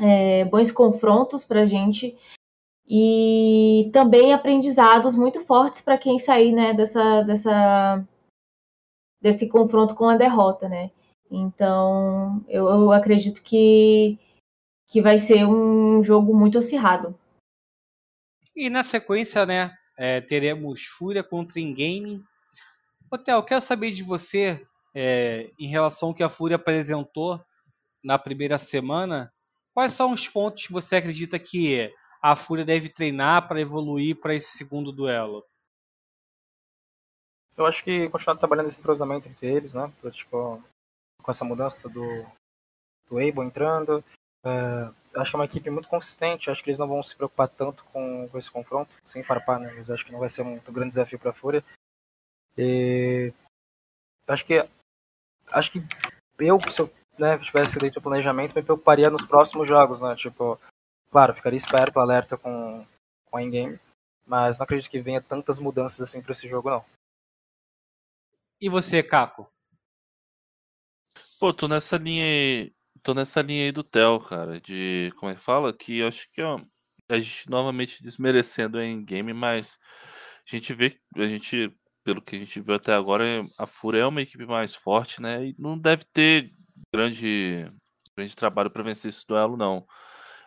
é, 0.00 0.44
bons 0.44 0.70
confrontos 0.70 1.44
para 1.44 1.62
a 1.62 1.66
gente 1.66 2.16
e 2.86 3.90
também 3.92 4.32
aprendizados 4.32 5.16
muito 5.16 5.44
fortes 5.44 5.82
para 5.82 5.98
quem 5.98 6.18
sair 6.18 6.52
né, 6.52 6.72
dessa, 6.72 7.22
dessa, 7.22 8.06
desse 9.20 9.48
confronto 9.48 9.96
com 9.96 10.08
a 10.08 10.16
derrota, 10.16 10.68
né? 10.68 10.90
Então, 11.30 12.42
eu, 12.48 12.66
eu 12.68 12.92
acredito 12.92 13.42
que, 13.42 14.16
que 14.86 15.02
vai 15.02 15.18
ser 15.18 15.44
um 15.44 16.02
jogo 16.02 16.34
muito 16.34 16.56
acirrado. 16.56 17.18
E 18.56 18.70
na 18.70 18.82
sequência, 18.82 19.44
né, 19.44 19.76
é, 19.96 20.20
teremos 20.20 20.84
Fúria 20.84 21.22
contra 21.22 21.60
Ingame 21.60 22.24
Hotel, 23.10 23.42
quero 23.42 23.60
saber 23.62 23.90
de 23.92 24.02
você, 24.02 24.66
é, 24.94 25.50
em 25.58 25.66
relação 25.66 26.10
ao 26.10 26.14
que 26.14 26.22
a 26.22 26.28
Fúria 26.28 26.56
apresentou 26.56 27.42
na 28.04 28.18
primeira 28.18 28.58
semana, 28.58 29.32
quais 29.74 29.94
são 29.94 30.12
os 30.12 30.28
pontos 30.28 30.66
que 30.66 30.72
você 30.72 30.96
acredita 30.96 31.38
que 31.38 31.90
a 32.20 32.36
Fúria 32.36 32.64
deve 32.64 32.90
treinar 32.90 33.48
para 33.48 33.60
evoluir 33.60 34.16
para 34.20 34.34
esse 34.34 34.56
segundo 34.58 34.92
duelo? 34.92 35.42
Eu 37.56 37.64
acho 37.64 37.82
que 37.82 38.08
continuar 38.10 38.36
trabalhando 38.36 38.68
esse 38.68 38.78
entrosamento 38.78 39.26
entre 39.26 39.46
eles, 39.46 39.74
né? 39.74 39.90
Tipo, 40.12 40.62
com 41.22 41.30
essa 41.30 41.44
mudança 41.44 41.88
do, 41.88 42.26
do 43.08 43.16
Abel 43.18 43.42
entrando. 43.42 44.04
É, 44.44 44.90
acho 45.16 45.30
que 45.30 45.36
é 45.36 45.40
uma 45.40 45.44
equipe 45.44 45.70
muito 45.70 45.88
consistente. 45.88 46.50
Acho 46.50 46.62
que 46.62 46.70
eles 46.70 46.78
não 46.78 46.86
vão 46.86 47.02
se 47.02 47.16
preocupar 47.16 47.48
tanto 47.48 47.84
com, 47.86 48.28
com 48.28 48.38
esse 48.38 48.50
confronto, 48.50 48.94
sem 49.04 49.24
farpar, 49.24 49.58
né? 49.58 49.72
Mas 49.74 49.90
acho 49.90 50.04
que 50.04 50.12
não 50.12 50.20
vai 50.20 50.28
ser 50.28 50.42
um 50.42 50.60
grande 50.68 50.90
desafio 50.90 51.18
para 51.18 51.30
a 51.30 51.34
Fúria. 51.34 51.64
E 52.58 53.32
acho 54.26 54.44
que 54.44 54.68
acho 55.52 55.70
que 55.70 55.80
eu, 56.40 56.58
se 56.68 56.82
eu 56.82 56.92
né, 57.16 57.38
tivesse 57.38 57.78
feito 57.78 57.98
o 57.98 58.02
planejamento, 58.02 58.54
me 58.54 58.62
preocuparia 58.62 59.08
nos 59.08 59.24
próximos 59.24 59.68
jogos, 59.68 60.00
né? 60.00 60.16
Tipo, 60.16 60.58
claro, 61.10 61.34
ficaria 61.34 61.56
esperto, 61.56 62.00
alerta 62.00 62.36
com, 62.36 62.84
com 63.26 63.36
a 63.36 63.42
in-game, 63.42 63.78
mas 64.26 64.58
não 64.58 64.64
acredito 64.64 64.90
que 64.90 65.00
venha 65.00 65.22
tantas 65.22 65.60
mudanças 65.60 66.00
assim 66.00 66.20
para 66.20 66.32
esse 66.32 66.48
jogo, 66.48 66.68
não. 66.68 66.84
E 68.60 68.68
você, 68.68 69.04
Caco? 69.04 69.48
Pô, 71.38 71.54
tô 71.54 71.68
nessa 71.68 71.96
linha 71.96 72.24
aí, 72.24 72.72
tô 73.04 73.14
nessa 73.14 73.40
linha 73.40 73.66
aí 73.66 73.72
do 73.72 73.84
Theo, 73.84 74.18
cara, 74.18 74.60
de, 74.60 75.12
como 75.16 75.30
é 75.30 75.36
que 75.36 75.40
fala? 75.40 75.72
Que 75.72 76.00
eu 76.00 76.08
acho 76.08 76.28
que 76.32 76.42
ó, 76.42 76.60
a 77.08 77.20
gente 77.20 77.48
novamente 77.48 78.02
desmerecendo 78.02 78.80
em 78.80 79.04
game, 79.04 79.32
mas 79.32 79.78
a 80.44 80.56
gente 80.56 80.74
vê, 80.74 81.00
a 81.14 81.26
gente 81.26 81.72
pelo 82.08 82.22
que 82.22 82.36
a 82.36 82.38
gente 82.38 82.58
viu 82.58 82.74
até 82.74 82.94
agora, 82.94 83.22
a 83.58 83.66
Fúria 83.66 84.00
é 84.00 84.06
uma 84.06 84.22
equipe 84.22 84.46
mais 84.46 84.74
forte, 84.74 85.20
né? 85.20 85.48
E 85.48 85.54
não 85.58 85.78
deve 85.78 86.04
ter 86.06 86.50
grande, 86.90 87.66
grande 88.16 88.34
trabalho 88.34 88.70
para 88.70 88.82
vencer 88.82 89.10
esse 89.10 89.26
duelo, 89.26 89.58
não. 89.58 89.86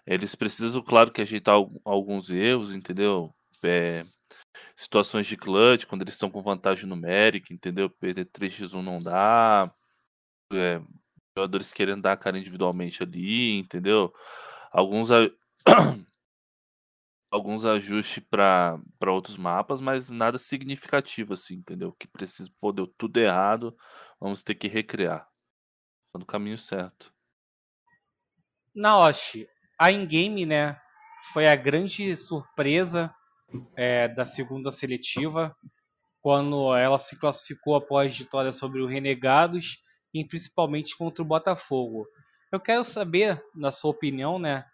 Eles 0.03 0.33
precisam, 0.33 0.81
claro, 0.81 1.11
que 1.11 1.21
ajeitar 1.21 1.55
alguns 1.85 2.31
erros, 2.31 2.73
entendeu? 2.73 3.31
É, 3.63 4.03
situações 4.75 5.27
de 5.27 5.37
clutch, 5.37 5.85
quando 5.85 6.01
eles 6.01 6.15
estão 6.15 6.31
com 6.31 6.41
vantagem 6.41 6.89
numérica, 6.89 7.53
entendeu? 7.53 7.91
Perder 7.91 8.25
3x1 8.25 8.81
não 8.81 8.97
dá. 8.97 9.71
É, 10.51 10.81
jogadores 11.37 11.71
querendo 11.71 12.01
dar 12.01 12.13
a 12.13 12.17
cara 12.17 12.39
individualmente 12.39 13.03
ali, 13.03 13.59
entendeu? 13.59 14.11
Alguns 14.71 15.09
alguns 17.31 17.63
ajustes 17.63 18.21
para 18.29 18.77
outros 19.07 19.37
mapas, 19.37 19.79
mas 19.79 20.09
nada 20.09 20.37
significativo 20.37 21.33
assim, 21.33 21.55
entendeu? 21.55 21.93
Que 21.93 22.07
precisa, 22.07 22.51
pô, 22.59 22.73
deu 22.73 22.85
tudo 22.85 23.17
errado, 23.17 23.75
vamos 24.19 24.43
ter 24.43 24.53
que 24.55 24.67
recriar. 24.67 25.25
Tá 26.11 26.19
no 26.19 26.25
caminho 26.25 26.57
certo. 26.57 27.13
Naoshi, 28.75 29.47
a 29.79 29.91
in-game, 29.91 30.45
né, 30.45 30.77
foi 31.33 31.47
a 31.47 31.55
grande 31.55 32.15
surpresa 32.17 33.13
é, 33.77 34.09
da 34.09 34.25
segunda 34.25 34.71
seletiva, 34.71 35.55
quando 36.19 36.75
ela 36.75 36.97
se 36.97 37.17
classificou 37.17 37.75
após 37.75 38.15
vitória 38.15 38.51
sobre 38.51 38.81
o 38.81 38.87
Renegados 38.87 39.77
e 40.13 40.25
principalmente 40.25 40.95
contra 40.95 41.23
o 41.23 41.27
Botafogo. 41.27 42.05
Eu 42.51 42.59
quero 42.59 42.83
saber, 42.83 43.41
na 43.55 43.71
sua 43.71 43.91
opinião, 43.91 44.37
né, 44.37 44.65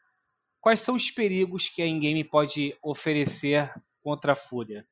quais 0.68 0.82
são 0.82 0.96
os 0.96 1.10
perigos 1.10 1.70
que 1.70 1.82
a 1.82 1.88
in-game 1.88 2.26
pode 2.26 2.76
oferecer 2.84 3.74
contra 4.04 4.34
a 4.34 4.36
Fúria? 4.36 4.86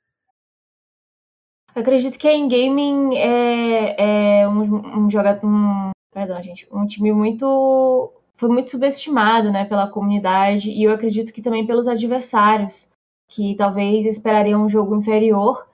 Eu 1.76 1.82
acredito 1.82 2.18
que 2.18 2.30
a 2.30 2.34
in-gaming 2.34 3.18
é, 3.18 4.40
é, 4.40 4.48
um, 4.48 5.00
um 5.04 5.10
jogador. 5.10 5.46
Um, 5.46 5.92
perdão, 6.14 6.42
gente. 6.42 6.66
Um 6.72 6.88
time 6.88 7.12
muito. 7.12 8.14
Foi 8.38 8.48
muito 8.48 8.72
subestimado 8.72 9.52
né, 9.52 9.66
pela 9.66 9.90
comunidade 9.90 10.70
e 10.72 10.82
eu 10.82 10.94
acredito 10.94 11.34
que 11.34 11.42
também 11.42 11.68
pelos 11.68 11.90
adversários, 11.90 12.88
que 13.28 13.54
talvez 13.56 14.06
esperariam 14.06 14.64
um 14.64 14.70
jogo 14.70 14.96
inferior 14.96 15.68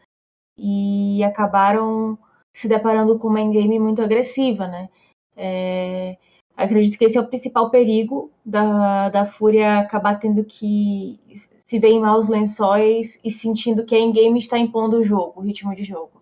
e 0.57 1.23
acabaram 1.23 2.17
se 2.51 2.67
deparando 2.67 3.19
com 3.19 3.27
uma 3.27 3.39
in-game 3.39 3.79
muito 3.79 4.01
agressiva, 4.01 4.67
né? 4.67 4.89
É, 5.37 6.17
Acredito 6.61 6.95
que 6.95 7.05
esse 7.05 7.17
é 7.17 7.21
o 7.21 7.27
principal 7.27 7.71
perigo 7.71 8.31
da, 8.45 9.09
da 9.09 9.25
Fúria 9.25 9.79
acabar 9.79 10.19
tendo 10.19 10.43
que 10.43 11.19
se 11.35 11.79
ver 11.79 11.89
em 11.89 11.99
maus 11.99 12.29
lençóis 12.29 13.19
e 13.23 13.31
sentindo 13.31 13.83
que 13.83 13.95
a 13.95 13.99
in-game 13.99 14.37
está 14.37 14.59
impondo 14.59 14.97
o 14.97 15.03
jogo, 15.03 15.41
o 15.41 15.43
ritmo 15.43 15.73
de 15.73 15.83
jogo. 15.83 16.21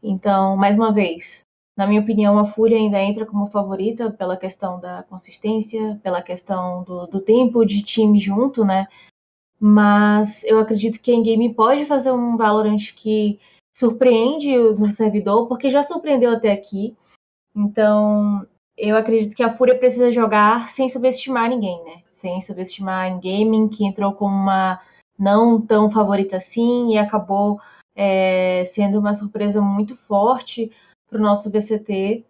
Então, 0.00 0.56
mais 0.56 0.76
uma 0.76 0.92
vez, 0.92 1.44
na 1.76 1.84
minha 1.84 2.00
opinião, 2.00 2.38
a 2.38 2.44
Fúria 2.44 2.78
ainda 2.78 3.02
entra 3.02 3.26
como 3.26 3.48
favorita 3.48 4.08
pela 4.08 4.36
questão 4.36 4.78
da 4.78 5.02
consistência, 5.02 5.98
pela 6.00 6.22
questão 6.22 6.84
do, 6.84 7.08
do 7.08 7.20
tempo 7.20 7.64
de 7.64 7.82
time 7.82 8.20
junto, 8.20 8.64
né? 8.64 8.86
Mas 9.58 10.44
eu 10.44 10.60
acredito 10.60 11.00
que 11.00 11.10
a 11.10 11.14
in-game 11.14 11.52
pode 11.54 11.84
fazer 11.86 12.12
um 12.12 12.36
Valorant 12.36 12.94
que 12.94 13.40
surpreende 13.76 14.56
no 14.56 14.86
servidor, 14.86 15.48
porque 15.48 15.70
já 15.70 15.82
surpreendeu 15.82 16.30
até 16.30 16.52
aqui. 16.52 16.96
Então, 17.54 18.46
eu 18.76 18.96
acredito 18.96 19.34
que 19.34 19.42
a 19.42 19.56
Fúria 19.56 19.78
precisa 19.78 20.12
jogar 20.12 20.68
sem 20.68 20.88
subestimar 20.88 21.48
ninguém, 21.48 21.82
né? 21.84 22.02
Sem 22.10 22.40
subestimar 22.40 23.08
em 23.08 23.20
gaming, 23.20 23.68
que 23.68 23.84
entrou 23.84 24.12
como 24.12 24.34
uma 24.34 24.80
não 25.18 25.60
tão 25.60 25.90
favorita 25.90 26.36
assim 26.36 26.92
e 26.92 26.98
acabou 26.98 27.58
é, 27.94 28.64
sendo 28.66 28.98
uma 28.98 29.14
surpresa 29.14 29.60
muito 29.60 29.96
forte 29.96 30.70
para 31.08 31.18
o 31.18 31.22
nosso 31.22 31.50
BCT. 31.50 32.24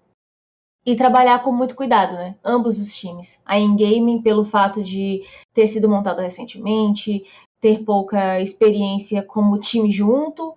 E 0.88 0.94
trabalhar 0.94 1.42
com 1.42 1.50
muito 1.50 1.74
cuidado, 1.74 2.14
né? 2.14 2.36
Ambos 2.44 2.78
os 2.78 2.94
times. 2.94 3.40
A 3.44 3.58
in-gaming, 3.58 4.22
pelo 4.22 4.44
fato 4.44 4.84
de 4.84 5.24
ter 5.52 5.66
sido 5.66 5.88
montada 5.88 6.22
recentemente, 6.22 7.24
ter 7.60 7.82
pouca 7.82 8.40
experiência 8.40 9.20
como 9.20 9.58
time 9.58 9.90
junto, 9.90 10.54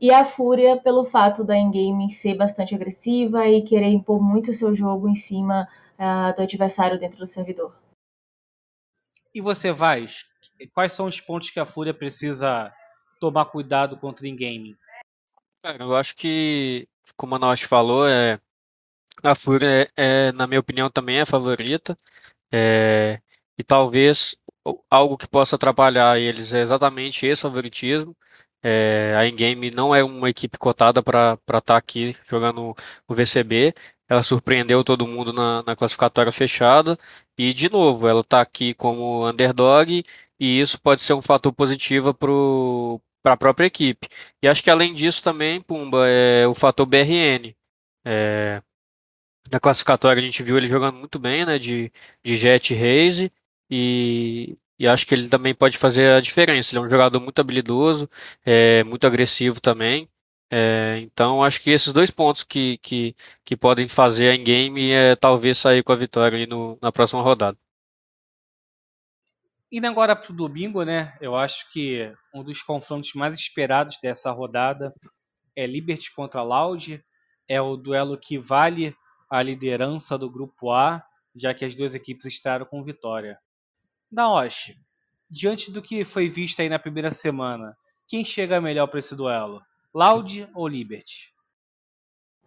e 0.00 0.12
a 0.12 0.24
Fúria 0.24 0.76
pelo 0.76 1.04
fato 1.04 1.42
da 1.42 1.56
in-game 1.56 2.10
ser 2.10 2.34
bastante 2.34 2.74
agressiva 2.74 3.46
e 3.46 3.62
querer 3.62 3.88
impor 3.88 4.22
muito 4.22 4.50
o 4.50 4.54
seu 4.54 4.74
jogo 4.74 5.08
em 5.08 5.14
cima 5.14 5.68
uh, 5.98 6.34
do 6.34 6.42
adversário 6.42 6.98
dentro 6.98 7.18
do 7.18 7.26
servidor. 7.26 7.74
E 9.34 9.40
você, 9.40 9.72
Vaz, 9.72 10.24
quais 10.72 10.92
são 10.92 11.06
os 11.06 11.20
pontos 11.20 11.50
que 11.50 11.60
a 11.60 11.66
Fúria 11.66 11.92
precisa 11.92 12.72
tomar 13.20 13.46
cuidado 13.46 13.96
contra 13.96 14.26
in-game? 14.26 14.76
Eu 15.78 15.96
acho 15.96 16.14
que, 16.14 16.88
como 17.16 17.34
a 17.34 17.38
Naoshi 17.38 17.66
falou, 17.66 18.06
é, 18.06 18.40
a 19.22 19.34
Fúria, 19.34 19.66
é, 19.66 19.90
é, 19.96 20.32
na 20.32 20.46
minha 20.46 20.60
opinião, 20.60 20.88
também 20.90 21.18
é 21.18 21.22
a 21.22 21.26
favorita. 21.26 21.98
É, 22.52 23.20
e 23.58 23.64
talvez 23.64 24.36
algo 24.90 25.16
que 25.16 25.26
possa 25.26 25.56
atrapalhar 25.56 26.18
eles 26.18 26.52
é 26.52 26.60
exatamente 26.60 27.26
esse 27.26 27.42
favoritismo. 27.42 28.16
É, 28.68 29.14
a 29.16 29.28
Ingame 29.28 29.70
não 29.70 29.94
é 29.94 30.02
uma 30.02 30.28
equipe 30.28 30.58
cotada 30.58 31.00
para 31.00 31.34
estar 31.34 31.60
tá 31.60 31.76
aqui 31.76 32.16
jogando 32.28 32.74
o 33.06 33.14
VCB. 33.14 33.72
Ela 34.08 34.24
surpreendeu 34.24 34.82
todo 34.82 35.06
mundo 35.06 35.32
na, 35.32 35.62
na 35.62 35.76
classificatória 35.76 36.32
fechada. 36.32 36.98
E, 37.38 37.52
de 37.54 37.70
novo, 37.70 38.08
ela 38.08 38.22
está 38.22 38.40
aqui 38.40 38.74
como 38.74 39.28
underdog. 39.28 40.04
E 40.40 40.60
isso 40.60 40.80
pode 40.80 41.00
ser 41.02 41.14
um 41.14 41.22
fator 41.22 41.52
positivo 41.52 42.12
para 42.12 43.32
a 43.34 43.36
própria 43.36 43.66
equipe. 43.66 44.08
E 44.42 44.48
acho 44.48 44.62
que 44.64 44.70
além 44.70 44.94
disso 44.94 45.22
também, 45.22 45.60
Pumba, 45.60 46.08
é 46.08 46.46
o 46.48 46.54
fator 46.54 46.86
BRN. 46.86 47.54
É, 48.04 48.62
Na 49.50 49.60
classificatória 49.60 50.20
a 50.20 50.24
gente 50.24 50.42
viu 50.42 50.56
ele 50.56 50.68
jogando 50.68 50.96
muito 50.98 51.18
bem, 51.18 51.44
né? 51.46 51.58
De, 51.58 51.92
de 52.24 52.36
Jet 52.36 52.74
Raze. 52.74 53.32
E, 53.70 54.56
e 54.78 54.86
acho 54.86 55.06
que 55.06 55.14
ele 55.14 55.28
também 55.28 55.54
pode 55.54 55.78
fazer 55.78 56.16
a 56.16 56.20
diferença. 56.20 56.74
Ele 56.74 56.84
é 56.84 56.86
um 56.86 56.90
jogador 56.90 57.20
muito 57.20 57.38
habilidoso, 57.40 58.08
é, 58.44 58.84
muito 58.84 59.06
agressivo 59.06 59.60
também. 59.60 60.08
É, 60.50 60.98
então 61.00 61.42
acho 61.42 61.60
que 61.60 61.70
esses 61.70 61.92
dois 61.92 62.10
pontos 62.10 62.44
que, 62.44 62.78
que, 62.78 63.16
que 63.44 63.56
podem 63.56 63.88
fazer 63.88 64.30
a 64.30 64.34
in-game 64.34 64.92
é 64.92 65.16
talvez 65.16 65.58
sair 65.58 65.82
com 65.82 65.92
a 65.92 65.96
vitória 65.96 66.38
aí 66.38 66.46
no, 66.46 66.78
na 66.80 66.92
próxima 66.92 67.22
rodada. 67.22 67.58
Indo 69.72 69.86
agora 69.88 70.14
para 70.14 70.32
o 70.32 70.36
domingo, 70.36 70.84
né? 70.84 71.16
Eu 71.20 71.34
acho 71.34 71.70
que 71.72 72.12
um 72.32 72.44
dos 72.44 72.62
confrontos 72.62 73.12
mais 73.14 73.34
esperados 73.34 73.98
dessa 74.00 74.30
rodada 74.30 74.94
é 75.56 75.66
Liberty 75.66 76.14
contra 76.14 76.42
Loud. 76.42 77.02
É 77.48 77.60
o 77.60 77.76
duelo 77.76 78.16
que 78.16 78.38
vale 78.38 78.94
a 79.28 79.42
liderança 79.42 80.16
do 80.16 80.30
grupo 80.30 80.70
A, 80.70 81.02
já 81.34 81.52
que 81.52 81.64
as 81.64 81.74
duas 81.74 81.94
equipes 81.94 82.26
estaram 82.26 82.64
com 82.64 82.80
vitória. 82.82 83.38
Naoshi, 84.10 84.78
diante 85.28 85.70
do 85.70 85.82
que 85.82 86.04
foi 86.04 86.28
visto 86.28 86.60
aí 86.60 86.68
na 86.68 86.78
primeira 86.78 87.10
semana, 87.10 87.76
quem 88.06 88.24
chega 88.24 88.60
melhor 88.60 88.86
para 88.86 88.98
esse 88.98 89.16
duelo? 89.16 89.60
Loud 89.92 90.48
ou 90.54 90.68
Liberty? 90.68 91.32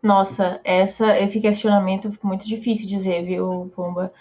Nossa, 0.01 0.61
essa, 0.63 1.17
esse 1.19 1.41
questionamento 1.41 2.07
é 2.07 2.27
muito 2.27 2.47
difícil 2.47 2.87
dizer, 2.87 3.25
viu, 3.25 3.71
Pumba? 3.75 4.13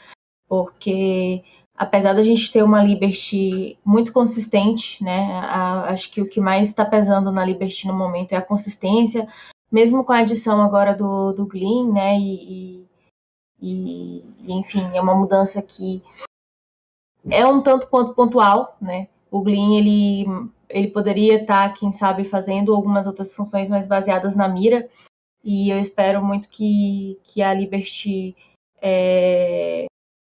Porque 0.49 1.45
apesar 1.79 2.13
da 2.13 2.23
gente 2.23 2.51
ter 2.51 2.65
uma 2.65 2.83
Liberty 2.83 3.79
muito 3.85 4.13
consistente, 4.13 5.03
né? 5.03 5.31
A, 5.45 5.91
acho 5.91 6.11
que 6.11 6.21
o 6.21 6.29
que 6.29 6.41
mais 6.41 6.69
está 6.69 6.85
pesando 6.85 7.31
na 7.31 7.45
Liberty 7.45 7.87
no 7.87 7.95
momento 7.95 8.33
é 8.33 8.37
a 8.37 8.43
consistência, 8.43 9.29
mesmo 9.71 10.05
com 10.05 10.13
a 10.13 10.19
adição 10.19 10.61
agora 10.61 10.93
do, 10.93 11.33
do 11.33 11.47
Glean, 11.47 11.93
né? 11.93 12.19
E, 12.19 12.89
e, 13.61 14.25
e, 14.41 14.53
enfim, 14.53 14.91
é 14.93 15.01
uma 15.01 15.15
mudança 15.15 15.63
que 15.63 16.03
é 17.31 17.47
um 17.47 17.63
tanto 17.63 17.89
quanto 17.89 18.15
pontual, 18.15 18.77
né? 18.81 19.09
O 19.31 19.41
Glean, 19.41 19.79
ele, 19.79 20.27
ele 20.69 20.89
poderia 20.89 21.41
estar, 21.41 21.69
tá, 21.69 21.75
quem 21.75 21.93
sabe, 21.93 22.25
fazendo 22.25 22.75
algumas 22.75 23.07
outras 23.07 23.35
funções 23.35 23.71
mais 23.71 23.87
baseadas 23.87 24.35
na 24.35 24.49
mira, 24.49 24.89
e 25.43 25.71
eu 25.71 25.79
espero 25.79 26.25
muito 26.25 26.49
que, 26.49 27.19
que 27.25 27.43
a 27.43 27.55
Liberty 27.55 28.37
é, 28.81 29.87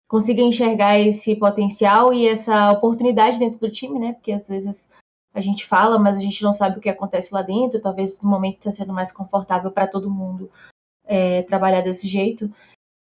consiga 0.07 0.41
enxergar 0.41 0.99
esse 0.99 1.35
potencial 1.35 2.13
e 2.13 2.27
essa 2.27 2.71
oportunidade 2.71 3.39
dentro 3.39 3.59
do 3.59 3.71
time, 3.71 3.99
né? 3.99 4.13
Porque 4.13 4.31
às 4.31 4.47
vezes 4.47 4.89
a 5.33 5.39
gente 5.39 5.65
fala, 5.65 5.97
mas 5.97 6.17
a 6.17 6.19
gente 6.19 6.43
não 6.43 6.53
sabe 6.53 6.77
o 6.77 6.81
que 6.81 6.89
acontece 6.89 7.33
lá 7.33 7.41
dentro. 7.41 7.81
Talvez 7.81 8.21
no 8.21 8.29
momento 8.29 8.57
está 8.57 8.71
sendo 8.71 8.93
mais 8.93 9.11
confortável 9.11 9.71
para 9.71 9.87
todo 9.87 10.09
mundo 10.09 10.51
é, 11.05 11.43
trabalhar 11.43 11.81
desse 11.81 12.07
jeito. 12.07 12.53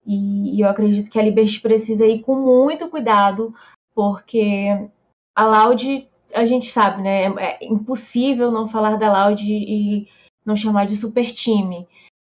E, 0.08 0.62
eu 0.62 0.70
acredito 0.70 1.12
que 1.12 1.20
a 1.20 1.22
Liberty 1.22 1.60
precisa 1.60 2.06
ir 2.08 2.22
com 2.24 2.36
muito 2.36 2.90
cuidado, 2.90 3.54
porque 3.94 4.70
a 5.36 5.46
Loud, 5.46 6.10
a 6.34 6.46
gente 6.46 6.72
sabe, 6.72 7.02
né? 7.02 7.26
É, 7.26 7.66
é 7.66 7.66
impossível 7.66 8.50
não 8.50 8.70
falar 8.70 8.96
da 8.96 9.12
Loud 9.12 9.44
e 9.46 10.08
não 10.46 10.56
chamar 10.56 10.88
de 10.88 10.96
super 10.96 11.30
time. 11.32 11.86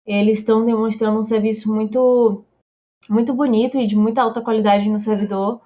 Eles 0.07 0.39
estão 0.39 0.65
demonstrando 0.65 1.19
um 1.19 1.25
serviço 1.25 1.73
muito 1.75 2.45
muito 3.09 3.35
bonito 3.35 3.77
e 3.79 3.87
de 3.87 3.97
muita 3.97 4.23
alta 4.23 4.41
qualidade 4.41 4.89
no 4.89 4.99
servidor. 4.99 5.61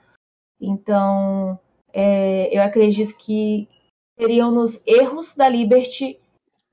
Então, 0.60 1.58
é, 1.92 2.56
eu 2.56 2.62
acredito 2.62 3.16
que 3.16 3.68
seriam 4.18 4.50
nos 4.50 4.82
erros 4.86 5.36
da 5.36 5.48
Liberty 5.48 6.18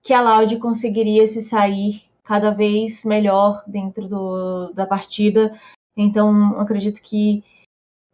que 0.01 0.13
a 0.13 0.21
Loud 0.21 0.57
conseguiria 0.57 1.27
se 1.27 1.41
sair 1.41 2.03
cada 2.25 2.49
vez 2.49 3.05
melhor 3.05 3.63
dentro 3.67 4.07
do, 4.07 4.73
da 4.73 4.85
partida. 4.85 5.57
Então, 5.95 6.59
acredito 6.59 7.01
que 7.01 7.43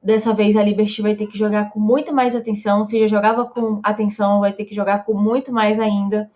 dessa 0.03 0.34
vez 0.34 0.55
a 0.55 0.64
Liberty 0.64 1.01
vai 1.01 1.16
ter 1.16 1.28
que 1.28 1.38
jogar 1.38 1.72
com 1.72 1.80
muito 1.80 2.14
mais 2.14 2.36
atenção. 2.36 2.84
Se 2.84 2.99
já 2.99 3.07
jogava 3.07 3.45
com 3.45 3.80
atenção, 3.84 4.41
vai 4.41 4.53
ter 4.53 4.66
que 4.66 4.76
jogar 4.76 5.05
com 5.05 5.14
muito 5.14 5.51
mais 5.51 5.80
ainda, 5.80 6.30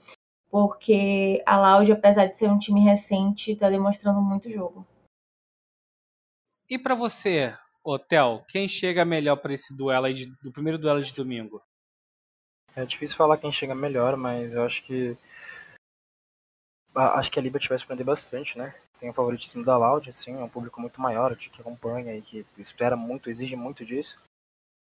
porque 0.50 1.44
a 1.46 1.60
Loud, 1.60 1.92
apesar 1.92 2.28
de 2.28 2.36
ser 2.36 2.50
um 2.50 2.58
time 2.58 2.82
recente, 2.82 3.52
está 3.52 3.70
demonstrando 3.70 4.22
muito 4.22 4.50
jogo. 4.50 4.88
E 6.70 6.80
para 6.80 6.96
você, 6.96 7.54
Hotel, 7.84 8.44
quem 8.48 8.68
chega 8.68 9.06
melhor 9.06 9.36
para 9.36 9.54
esse 9.54 9.76
duelo 9.76 10.06
aí 10.06 10.14
de, 10.14 10.26
do 10.42 10.52
primeiro 10.52 10.80
duelo 10.80 11.04
de 11.04 11.14
domingo? 11.14 11.62
É 12.76 12.86
difícil 12.86 13.16
falar 13.16 13.38
quem 13.38 13.52
chega 13.52 13.76
melhor, 13.76 14.18
mas 14.18 14.54
eu 14.56 14.64
acho 14.64 14.84
que 14.84 15.16
acho 16.96 17.32
que 17.32 17.40
a 17.40 17.42
Liberty 17.42 17.70
vai 17.70 17.78
surpreender 17.78 18.06
bastante, 18.06 18.58
né? 18.58 18.76
Tem 19.00 19.10
o 19.10 19.14
favoritismo 19.14 19.64
da 19.64 19.78
Loud, 19.78 20.10
assim, 20.10 20.34
é 20.34 20.44
um 20.44 20.50
público 20.50 20.80
muito 20.80 21.02
maior 21.02 21.36
que 21.36 21.62
acompanha 21.62 22.16
e 22.16 22.22
que 22.22 22.46
espera 22.58 22.96
muito, 22.96 23.30
exige 23.30 23.56
muito 23.56 23.86
disso. 23.86 24.22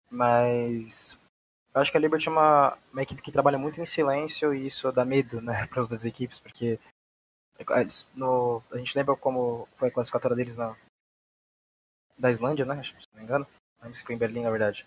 Mas 0.10 1.18
eu 1.74 1.82
acho 1.82 1.92
que 1.92 1.98
a 1.98 2.00
Liberty 2.00 2.28
é 2.28 2.32
uma, 2.32 2.78
uma 2.92 3.02
equipe 3.02 3.22
que 3.22 3.32
trabalha 3.32 3.58
muito 3.58 3.80
em 3.80 3.86
silêncio 3.86 4.54
e 4.54 4.66
isso 4.66 4.92
dá 4.92 5.06
medo, 5.06 5.42
né, 5.42 5.66
para 5.68 5.80
as 5.80 5.86
outras 5.86 6.06
equipes, 6.06 6.40
porque 6.40 6.80
é, 7.60 7.88
no, 8.16 8.62
a 8.72 8.78
gente 8.78 8.98
lembra 8.98 9.16
como 9.16 9.68
foi 9.76 9.88
a 9.90 9.92
classificatória 9.92 10.36
deles 10.36 10.58
na, 10.58 10.76
da 12.18 12.32
Islândia, 12.32 12.66
né? 12.66 12.82
Se 12.84 12.94
não 13.14 13.20
me 13.20 13.24
engano. 13.24 13.48
Não 13.82 13.94
se 13.94 14.04
foi 14.04 14.16
em 14.16 14.18
Berlim, 14.18 14.44
na 14.44 14.52
verdade. 14.52 14.86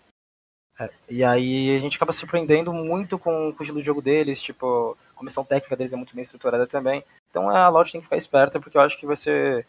É, 0.79 0.89
e 1.09 1.23
aí 1.23 1.75
a 1.75 1.79
gente 1.79 1.95
acaba 1.95 2.11
surpreendendo 2.11 2.71
muito 2.73 3.17
com, 3.17 3.53
com, 3.53 3.59
o 3.59 3.63
estilo 3.63 3.79
de 3.79 3.85
jogo 3.85 4.01
deles, 4.01 4.41
tipo, 4.41 4.97
a 5.15 5.17
comissão 5.17 5.45
técnica 5.45 5.75
deles 5.77 5.93
é 5.93 5.95
muito 5.95 6.13
bem 6.13 6.21
estruturada 6.21 6.67
também. 6.67 7.03
Então 7.29 7.49
a 7.49 7.69
Loud 7.69 7.89
tem 7.89 8.01
que 8.01 8.05
ficar 8.05 8.17
esperta, 8.17 8.59
porque 8.59 8.77
eu 8.77 8.81
acho 8.81 8.99
que 8.99 9.05
vai 9.05 9.15
ser, 9.15 9.65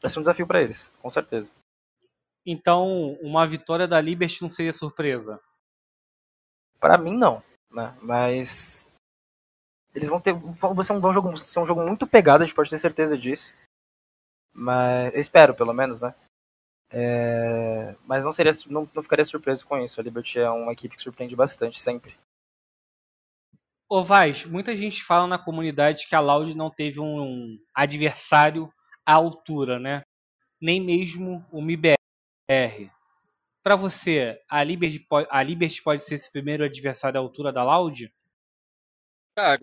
vai 0.00 0.10
ser 0.10 0.18
um 0.18 0.22
desafio 0.22 0.46
para 0.46 0.60
eles, 0.60 0.92
com 1.00 1.08
certeza. 1.08 1.52
Então, 2.44 3.12
uma 3.20 3.46
vitória 3.46 3.86
da 3.86 4.00
Liberty 4.00 4.42
não 4.42 4.50
seria 4.50 4.72
surpresa? 4.72 5.40
Para 6.78 6.96
mim, 6.96 7.16
não. 7.16 7.42
Né? 7.70 7.96
Mas 8.02 8.90
eles 9.94 10.08
vão 10.08 10.20
ter. 10.20 10.34
Vai 10.34 10.84
ser 10.84 10.92
um, 10.92 11.12
jogo, 11.12 11.38
ser 11.38 11.58
um 11.60 11.66
jogo 11.66 11.82
muito 11.86 12.06
pegado, 12.06 12.42
a 12.42 12.46
gente 12.46 12.54
pode 12.54 12.70
ter 12.70 12.78
certeza 12.78 13.16
disso. 13.16 13.54
Mas 14.52 15.14
eu 15.14 15.20
espero, 15.20 15.54
pelo 15.54 15.72
menos, 15.72 16.00
né? 16.00 16.14
É, 16.92 17.94
mas 18.04 18.24
não, 18.24 18.32
seria, 18.32 18.52
não, 18.68 18.88
não 18.92 19.02
ficaria 19.02 19.24
surpreso 19.24 19.66
com 19.66 19.78
isso. 19.78 20.00
A 20.00 20.04
Liberty 20.04 20.40
é 20.40 20.50
uma 20.50 20.72
equipe 20.72 20.96
que 20.96 21.02
surpreende 21.02 21.36
bastante, 21.36 21.80
sempre. 21.80 22.16
Ô 23.92 24.04
Vaz, 24.04 24.44
muita 24.44 24.76
gente 24.76 25.02
fala 25.02 25.26
na 25.26 25.36
comunidade 25.36 26.06
que 26.06 26.14
a 26.14 26.20
Loud 26.20 26.54
não 26.54 26.70
teve 26.70 27.00
um 27.00 27.58
adversário 27.74 28.72
à 29.04 29.14
altura, 29.14 29.80
né? 29.80 30.04
Nem 30.60 30.80
mesmo 30.80 31.44
o 31.50 31.60
MIBR. 31.60 31.96
Para 33.64 33.74
você, 33.74 34.40
a 34.48 34.62
Liberty, 34.62 35.00
pode, 35.00 35.26
a 35.28 35.42
Liberty 35.42 35.82
pode 35.82 36.04
ser 36.04 36.14
esse 36.14 36.30
primeiro 36.30 36.62
adversário 36.62 37.18
à 37.18 37.20
altura 37.20 37.52
da 37.52 37.64
Loud? 37.64 38.14
Cara, 39.36 39.60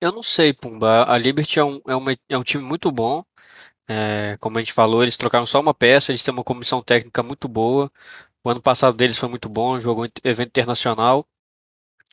eu 0.00 0.10
não 0.10 0.24
sei, 0.24 0.52
Pumba. 0.52 1.04
A 1.08 1.16
Liberty 1.16 1.60
é 1.60 1.64
um, 1.64 1.80
é, 1.86 1.94
uma, 1.94 2.16
é 2.28 2.36
um 2.36 2.42
time 2.42 2.64
muito 2.64 2.90
bom. 2.90 3.24
É, 3.86 4.36
como 4.40 4.58
a 4.58 4.60
gente 4.60 4.72
falou, 4.72 5.04
eles 5.04 5.16
trocaram 5.16 5.46
só 5.46 5.60
uma 5.60 5.72
peça, 5.72 6.10
eles 6.10 6.24
têm 6.24 6.34
uma 6.34 6.42
comissão 6.42 6.82
técnica 6.82 7.22
muito 7.22 7.46
boa. 7.46 7.92
O 8.42 8.50
ano 8.50 8.60
passado 8.60 8.96
deles 8.96 9.18
foi 9.18 9.28
muito 9.28 9.48
bom, 9.48 9.78
jogou 9.78 10.08
evento 10.24 10.48
internacional. 10.48 11.24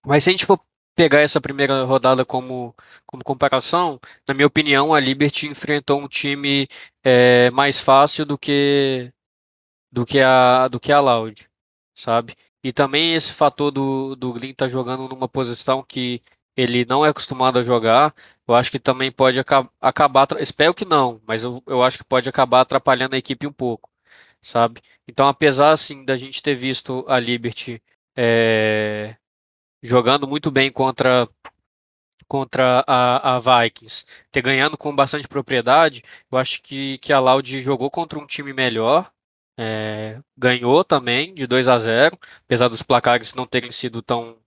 Mas 0.05 0.23
se 0.23 0.29
a 0.29 0.33
gente 0.33 0.45
for 0.45 0.59
pegar 0.97 1.21
essa 1.21 1.39
primeira 1.39 1.83
rodada 1.83 2.25
como, 2.25 2.75
como 3.05 3.23
comparação, 3.23 3.99
na 4.27 4.33
minha 4.33 4.47
opinião, 4.47 4.93
a 4.93 4.99
Liberty 4.99 5.47
enfrentou 5.47 6.01
um 6.01 6.07
time 6.07 6.67
é, 7.03 7.51
mais 7.51 7.79
fácil 7.79 8.25
do 8.25 8.37
que 8.37 9.13
do 9.91 10.05
que 10.05 10.19
a 10.21 10.67
do 10.67 10.79
que 10.79 10.91
a 10.91 10.99
Loud, 10.99 11.47
sabe? 11.95 12.35
E 12.63 12.71
também 12.73 13.13
esse 13.15 13.33
fator 13.33 13.71
do, 13.71 14.15
do 14.15 14.33
Glyn 14.33 14.51
estar 14.51 14.65
tá 14.65 14.69
jogando 14.69 15.07
numa 15.09 15.29
posição 15.29 15.83
que 15.83 16.21
ele 16.57 16.85
não 16.85 17.05
é 17.05 17.09
acostumado 17.09 17.59
a 17.59 17.63
jogar, 17.63 18.13
eu 18.47 18.55
acho 18.55 18.71
que 18.71 18.79
também 18.79 19.11
pode 19.11 19.39
aca 19.39 19.69
acabar. 19.81 20.27
Espero 20.39 20.73
que 20.73 20.85
não, 20.85 21.21
mas 21.27 21.43
eu, 21.43 21.61
eu 21.67 21.83
acho 21.83 21.97
que 21.99 22.03
pode 22.03 22.27
acabar 22.29 22.61
atrapalhando 22.61 23.15
a 23.15 23.19
equipe 23.19 23.47
um 23.47 23.53
pouco, 23.53 23.89
sabe? 24.41 24.81
Então, 25.07 25.27
apesar 25.27 25.71
assim 25.71 26.03
da 26.05 26.15
gente 26.15 26.41
ter 26.41 26.55
visto 26.55 27.05
a 27.07 27.19
Liberty 27.19 27.81
é, 28.15 29.15
jogando 29.81 30.27
muito 30.27 30.51
bem 30.51 30.71
contra 30.71 31.27
contra 32.27 32.83
a, 32.87 33.37
a, 33.37 33.39
Vikings, 33.63 34.05
ter 34.31 34.41
ganhando 34.41 34.77
com 34.77 34.95
bastante 34.95 35.27
propriedade, 35.27 36.03
eu 36.31 36.37
acho 36.37 36.61
que, 36.61 36.97
que 36.99 37.13
a 37.13 37.19
Loud 37.19 37.61
jogou 37.61 37.89
contra 37.89 38.19
um 38.19 38.25
time 38.27 38.53
melhor, 38.53 39.11
é, 39.57 40.19
ganhou 40.37 40.83
também 40.83 41.33
de 41.33 41.47
2 41.47 41.67
a 41.67 41.79
0, 41.79 42.19
apesar 42.45 42.67
dos 42.67 42.83
placares 42.83 43.33
não 43.33 43.47
terem 43.47 43.71
sido 43.71 44.01
tão, 44.01 44.37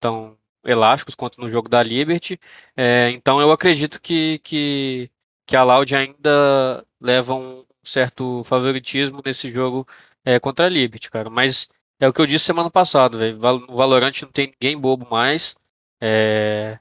tão 0.00 0.38
elásticos 0.64 1.14
quanto 1.14 1.40
no 1.40 1.48
jogo 1.48 1.68
da 1.68 1.82
Liberty. 1.82 2.40
É, 2.76 3.10
então 3.10 3.40
eu 3.40 3.52
acredito 3.52 4.00
que, 4.00 4.38
que, 4.40 5.10
que 5.46 5.56
a 5.56 5.64
Loud 5.64 5.94
ainda 5.94 6.84
leva 7.00 7.34
um 7.34 7.64
certo 7.82 8.42
favoritismo 8.44 9.22
nesse 9.24 9.50
jogo 9.50 9.86
é, 10.24 10.38
contra 10.40 10.66
a 10.66 10.68
Liberty, 10.68 11.10
cara. 11.10 11.30
Mas 11.30 11.68
é 12.00 12.08
o 12.08 12.12
que 12.12 12.20
eu 12.20 12.26
disse 12.26 12.44
semana 12.44 12.70
passada, 12.70 13.18
velho. 13.18 13.36
O 13.36 13.76
Valorant 13.76 14.22
não 14.22 14.30
tem 14.30 14.48
ninguém 14.52 14.78
bobo 14.78 15.06
mais. 15.10 15.56
É, 16.00 16.78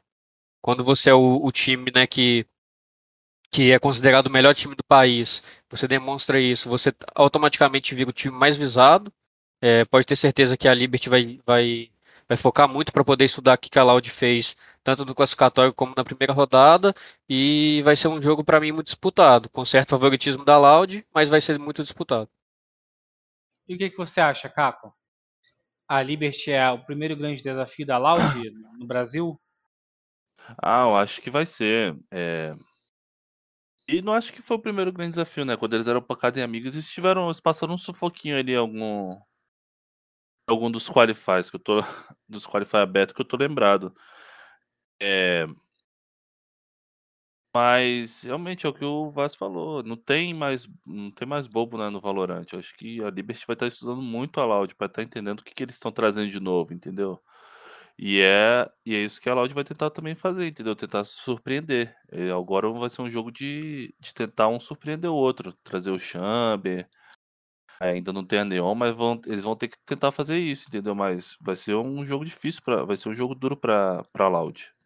quando 0.62 0.84
você 0.84 1.10
é 1.10 1.14
o, 1.14 1.44
o 1.44 1.52
time 1.52 1.92
né, 1.94 2.06
que, 2.08 2.46
que 3.52 3.72
é 3.72 3.80
considerado 3.80 4.28
o 4.28 4.32
melhor 4.32 4.54
time 4.54 4.76
do 4.76 4.84
país, 4.84 5.42
você 5.70 5.88
demonstra 5.88 6.40
isso, 6.40 6.70
você 6.70 6.94
automaticamente 7.16 7.96
vira 7.96 8.10
o 8.10 8.14
time 8.14 8.36
mais 8.36 8.58
visado. 8.58 9.12
É, 9.62 9.86
pode 9.86 10.06
ter 10.06 10.16
certeza 10.16 10.58
que 10.58 10.68
a 10.68 10.74
Liberty 10.74 11.10
vai, 11.10 11.40
vai, 11.46 11.92
vai 12.28 12.38
focar 12.38 12.68
muito 12.70 12.94
para 12.94 13.04
poder 13.04 13.26
estudar 13.26 13.56
o 13.56 13.58
que 13.58 13.80
a 13.80 13.84
Loud 13.84 14.10
fez, 14.12 14.56
tanto 14.84 15.04
no 15.06 15.16
classificatório 15.16 15.74
como 15.74 15.94
na 15.98 16.04
primeira 16.04 16.34
rodada, 16.34 16.94
e 17.28 17.82
vai 17.84 17.96
ser 17.96 18.08
um 18.10 18.22
jogo 18.22 18.44
para 18.44 18.60
mim 18.60 18.72
muito 18.72 18.88
disputado, 18.88 19.50
com 19.50 19.66
certo 19.66 19.90
favoritismo 19.92 20.46
da 20.46 20.58
Loud, 20.60 21.06
mas 21.14 21.30
vai 21.30 21.42
ser 21.42 21.58
muito 21.58 21.82
disputado. 21.82 22.30
E 23.68 23.76
o 23.76 23.78
que, 23.78 23.90
que 23.90 23.98
você 23.98 24.22
acha, 24.22 24.48
Caco? 24.48 24.94
A 25.88 26.02
Liberty 26.02 26.52
é 26.52 26.70
o 26.70 26.84
primeiro 26.84 27.16
grande 27.16 27.42
desafio 27.42 27.86
da 27.86 27.98
Loud 27.98 28.24
no 28.78 28.86
Brasil? 28.86 29.40
Ah, 30.62 30.84
eu 30.84 30.96
acho 30.96 31.22
que 31.22 31.30
vai 31.30 31.46
ser. 31.46 31.98
É... 32.12 32.54
E 33.88 34.02
não 34.02 34.14
acho 34.14 34.34
que 34.34 34.42
foi 34.42 34.58
o 34.58 34.62
primeiro 34.62 34.92
grande 34.92 35.12
desafio, 35.12 35.46
né? 35.46 35.56
Quando 35.56 35.74
eles 35.74 35.88
eram 35.88 36.02
pancada 36.02 36.40
em 36.40 36.44
amigos, 36.44 36.76
eles 36.76 36.90
tiveram. 36.90 37.26
Eles 37.26 37.40
passaram 37.40 37.74
um 37.74 37.78
sufoquinho 37.78 38.38
ali 38.38 38.56
algum. 38.56 39.18
Algum 40.46 40.70
dos 40.70 40.90
qualifies 40.90 41.50
que 41.50 41.56
eu 41.56 41.60
tô. 41.60 41.80
Dos 42.28 42.46
qualifies 42.46 42.76
abertos 42.76 43.16
que 43.16 43.22
eu 43.22 43.26
tô 43.26 43.38
lembrado. 43.38 43.96
É. 45.02 45.46
Mas 47.58 48.22
realmente 48.22 48.68
é 48.68 48.70
o 48.70 48.74
que 48.74 48.86
o 48.86 49.10
Vaz 49.10 49.34
falou. 49.34 49.82
Não 49.82 49.96
tem 49.98 50.32
mais, 50.32 50.70
não 50.86 51.10
tem 51.10 51.28
mais 51.28 51.48
bobo 51.48 51.76
né, 51.76 51.90
no 51.90 52.00
Valorant. 52.00 52.46
Eu 52.54 52.60
acho 52.60 52.76
que 52.76 53.04
a 53.04 53.10
Liberty 53.10 53.46
vai 53.48 53.56
estar 53.56 53.66
estudando 53.66 54.00
muito 54.00 54.40
a 54.40 54.46
Loud 54.46 54.76
para 54.76 54.86
estar 54.86 55.02
entendendo 55.02 55.40
o 55.40 55.44
que, 55.44 55.56
que 55.56 55.64
eles 55.64 55.74
estão 55.74 55.92
trazendo 55.92 56.30
de 56.30 56.40
novo, 56.40 56.72
entendeu? 56.72 57.20
E 57.98 58.22
é, 58.22 58.70
e 58.86 58.96
é 58.96 59.00
isso 59.00 59.20
que 59.20 59.30
a 59.30 59.34
Loud 59.34 59.54
vai 59.56 59.64
tentar 59.64 59.90
também 59.90 60.16
fazer, 60.16 60.48
entendeu? 60.48 60.76
Tentar 60.76 61.04
surpreender. 61.04 61.96
E 62.12 62.30
agora 62.30 62.70
vai 62.72 62.90
ser 62.90 63.02
um 63.02 63.10
jogo 63.10 63.32
de, 63.32 63.96
de 64.00 64.14
tentar 64.14 64.50
um 64.50 64.60
surpreender 64.60 65.10
o 65.10 65.16
outro. 65.16 65.52
Trazer 65.64 65.92
o 65.92 66.00
Chamber. 66.00 66.88
Ainda 67.80 68.14
não 68.14 68.24
tem 68.26 68.40
a 68.40 68.46
Neon, 68.46 68.76
mas 68.76 68.96
vão, 68.96 69.20
eles 69.26 69.44
vão 69.44 69.56
ter 69.56 69.70
que 69.70 69.78
tentar 69.86 70.12
fazer 70.12 70.38
isso, 70.38 70.68
entendeu? 70.70 70.94
Mas 70.96 71.38
vai 71.42 71.56
ser 71.56 71.76
um 71.76 72.06
jogo 72.06 72.26
difícil, 72.26 72.62
pra, 72.64 72.86
vai 72.86 72.98
ser 72.98 73.10
um 73.10 73.16
jogo 73.16 73.36
duro 73.36 73.58
para 73.58 74.04
a 74.14 74.28
Loud. 74.28 74.77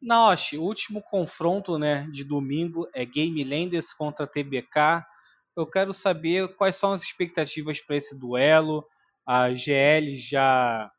Naoshi, 0.00 0.56
o 0.56 0.62
último 0.62 1.02
confronto 1.02 1.78
né, 1.78 2.08
de 2.10 2.24
domingo 2.24 2.88
é 2.94 3.04
Game 3.04 3.42
Landers 3.44 3.92
contra 3.92 4.26
TBK. 4.26 5.04
Eu 5.54 5.66
quero 5.66 5.92
saber 5.92 6.54
quais 6.56 6.76
são 6.76 6.92
as 6.92 7.02
expectativas 7.02 7.80
para 7.80 7.96
esse 7.96 8.18
duelo. 8.18 8.86
A 9.26 9.52
GL 9.52 10.16
já 10.16 10.90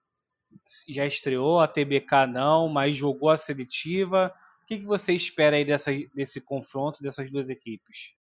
já 0.87 1.05
estreou, 1.05 1.59
a 1.59 1.67
TBK 1.67 2.27
não, 2.27 2.67
mas 2.67 2.95
jogou 2.95 3.29
a 3.29 3.37
seletiva. 3.37 4.33
O 4.61 4.65
que, 4.65 4.79
que 4.79 4.85
você 4.85 5.13
espera 5.13 5.55
aí 5.55 5.65
dessa, 5.65 5.91
desse 6.13 6.41
confronto 6.41 7.01
dessas 7.01 7.31
duas 7.31 7.49
equipes? 7.49 8.13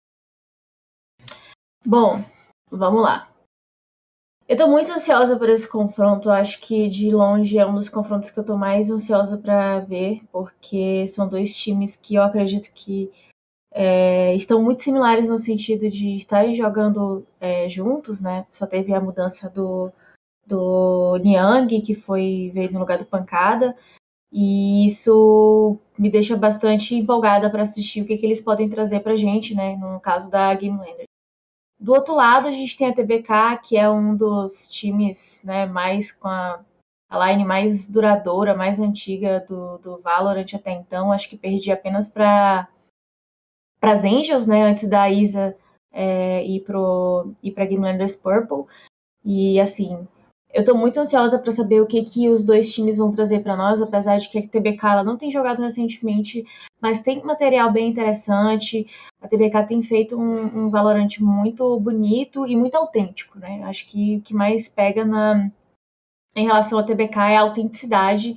Bom, 1.85 2.25
vamos 2.71 3.03
lá. 3.03 3.29
Eu 4.51 4.57
tô 4.57 4.67
muito 4.67 4.91
ansiosa 4.91 5.39
por 5.39 5.49
esse 5.49 5.69
confronto. 5.69 6.29
Eu 6.29 6.33
acho 6.33 6.61
que 6.61 6.89
de 6.89 7.13
longe 7.13 7.57
é 7.57 7.65
um 7.65 7.77
dos 7.77 7.89
confrontos 7.89 8.31
que 8.31 8.39
eu 8.41 8.45
tô 8.45 8.57
mais 8.57 8.91
ansiosa 8.91 9.39
para 9.39 9.79
ver, 9.79 10.23
porque 10.33 11.07
são 11.07 11.29
dois 11.29 11.55
times 11.57 11.95
que 11.95 12.17
eu 12.17 12.23
acredito 12.25 12.73
que 12.75 13.13
é, 13.71 14.35
estão 14.35 14.61
muito 14.61 14.83
similares 14.83 15.29
no 15.29 15.39
sentido 15.39 15.89
de 15.89 16.17
estarem 16.17 16.57
jogando 16.57 17.25
é, 17.41 17.69
juntos, 17.69 18.21
né? 18.21 18.45
Só 18.51 18.67
teve 18.67 18.93
a 18.93 19.01
mudança 19.01 19.49
do, 19.49 19.93
do 20.45 21.17
Niang, 21.19 21.81
que 21.81 21.95
foi 21.95 22.51
veio 22.53 22.73
no 22.73 22.81
lugar 22.81 22.99
do 22.99 23.05
Pancada. 23.05 23.77
E 24.33 24.85
isso 24.85 25.79
me 25.97 26.11
deixa 26.11 26.37
bastante 26.37 26.97
empolgada 26.97 27.49
para 27.51 27.63
assistir 27.63 28.03
o 28.03 28.05
que, 28.05 28.19
que 28.19 28.27
eles 28.27 28.41
podem 28.41 28.69
trazer 28.69 28.99
para 28.99 29.15
gente, 29.15 29.55
né? 29.55 29.77
No 29.77 30.01
caso 30.01 30.29
da 30.29 30.53
Game 30.55 30.77
Lander. 30.77 31.10
Do 31.81 31.95
outro 31.95 32.15
lado, 32.15 32.47
a 32.47 32.51
gente 32.53 32.77
tem 32.77 32.89
a 32.89 32.95
TBK, 32.95 33.59
que 33.65 33.77
é 33.77 33.89
um 33.89 34.15
dos 34.15 34.69
times 34.69 35.43
né, 35.43 35.65
mais 35.65 36.13
com 36.13 36.29
a, 36.29 36.63
a 37.09 37.27
line 37.27 37.43
mais 37.43 37.89
duradoura, 37.89 38.55
mais 38.55 38.79
antiga 38.79 39.43
do, 39.49 39.79
do 39.79 39.99
Valorant 40.03 40.55
até 40.55 40.73
então. 40.73 41.11
Acho 41.11 41.31
que 41.31 41.39
perdi 41.39 41.73
apenas 41.73 42.07
para 42.07 42.69
as 43.81 44.05
Angels, 44.05 44.47
né? 44.47 44.63
Antes 44.63 44.87
da 44.87 45.09
Isa 45.09 45.57
é, 45.91 46.45
ir 46.45 46.61
para 46.61 47.65
Game 47.65 47.83
Landers 47.83 48.15
Purple. 48.15 48.67
E 49.25 49.59
assim, 49.59 50.07
eu 50.53 50.61
estou 50.61 50.77
muito 50.77 50.99
ansiosa 50.99 51.39
para 51.39 51.53
saber 51.53 51.81
o 51.81 51.87
que, 51.87 52.03
que 52.03 52.29
os 52.29 52.43
dois 52.43 52.73
times 52.73 52.97
vão 52.97 53.11
trazer 53.11 53.41
para 53.41 53.57
nós, 53.57 53.81
apesar 53.81 54.19
de 54.19 54.29
que 54.29 54.39
a 54.39 54.47
TBK 54.47 54.85
ela 54.85 55.05
não 55.05 55.17
tem 55.17 55.31
jogado 55.31 55.63
recentemente, 55.63 56.45
mas 56.81 57.03
tem 57.03 57.23
material 57.23 57.73
bem 57.73 57.89
interessante. 57.89 58.87
A 59.21 59.29
TBK 59.29 59.67
tem 59.69 59.83
feito 59.83 60.19
um, 60.19 60.65
um 60.65 60.71
Valorant 60.71 61.19
muito 61.21 61.79
bonito 61.79 62.47
e 62.47 62.57
muito 62.57 62.75
autêntico, 62.75 63.39
né? 63.39 63.63
Acho 63.65 63.87
que 63.87 64.17
o 64.17 64.23
que 64.23 64.35
mais 64.35 64.69
pega 64.69 65.05
na, 65.05 65.51
em 66.35 66.47
relação 66.47 66.79
à 66.79 66.83
TBK 66.83 67.19
é 67.19 67.37
a 67.37 67.43
autenticidade. 67.43 68.37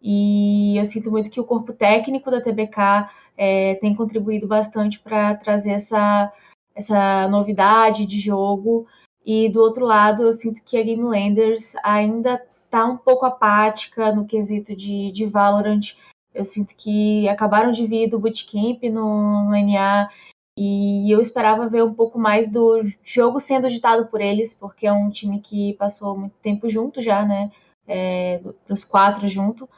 E 0.00 0.76
eu 0.78 0.84
sinto 0.84 1.10
muito 1.10 1.30
que 1.30 1.40
o 1.40 1.44
corpo 1.44 1.72
técnico 1.72 2.30
da 2.30 2.40
TBK 2.40 3.10
é, 3.36 3.74
tem 3.76 3.94
contribuído 3.94 4.46
bastante 4.46 5.00
para 5.00 5.34
trazer 5.34 5.72
essa, 5.72 6.32
essa 6.74 7.26
novidade 7.28 8.06
de 8.06 8.20
jogo 8.20 8.86
e 9.24 9.48
do 9.48 9.60
outro 9.60 9.84
lado, 9.84 10.22
eu 10.22 10.32
sinto 10.32 10.62
que 10.62 10.78
a 10.78 10.82
Game 10.82 11.02
Landers 11.02 11.74
ainda 11.82 12.44
tá 12.70 12.86
um 12.86 12.96
pouco 12.96 13.26
apática 13.26 14.12
no 14.14 14.24
quesito 14.24 14.74
de, 14.74 15.10
de 15.10 15.26
Valorant. 15.26 15.94
Eu 16.32 16.44
sinto 16.44 16.74
que 16.76 17.28
acabaram 17.28 17.72
de 17.72 17.86
vir 17.86 18.08
do 18.08 18.18
bootcamp 18.18 18.82
no, 18.84 19.44
no 19.44 19.50
NA 19.50 20.08
e 20.56 21.10
eu 21.10 21.20
esperava 21.20 21.68
ver 21.68 21.82
um 21.82 21.94
pouco 21.94 22.18
mais 22.18 22.50
do 22.50 22.82
jogo 23.02 23.40
sendo 23.40 23.68
ditado 23.68 24.06
por 24.06 24.20
eles, 24.20 24.54
porque 24.54 24.86
é 24.86 24.92
um 24.92 25.10
time 25.10 25.40
que 25.40 25.74
passou 25.74 26.16
muito 26.16 26.36
tempo 26.42 26.68
junto 26.68 27.02
já, 27.02 27.24
né? 27.24 27.50
É, 27.86 28.40
os 28.68 28.84
quatro 28.84 29.28
junto. 29.28 29.68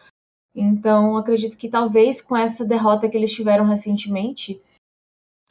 Então, 0.54 1.16
acredito 1.16 1.56
que 1.56 1.68
talvez 1.68 2.20
com 2.20 2.36
essa 2.36 2.64
derrota 2.64 3.08
que 3.08 3.16
eles 3.16 3.32
tiveram 3.32 3.64
recentemente, 3.64 4.60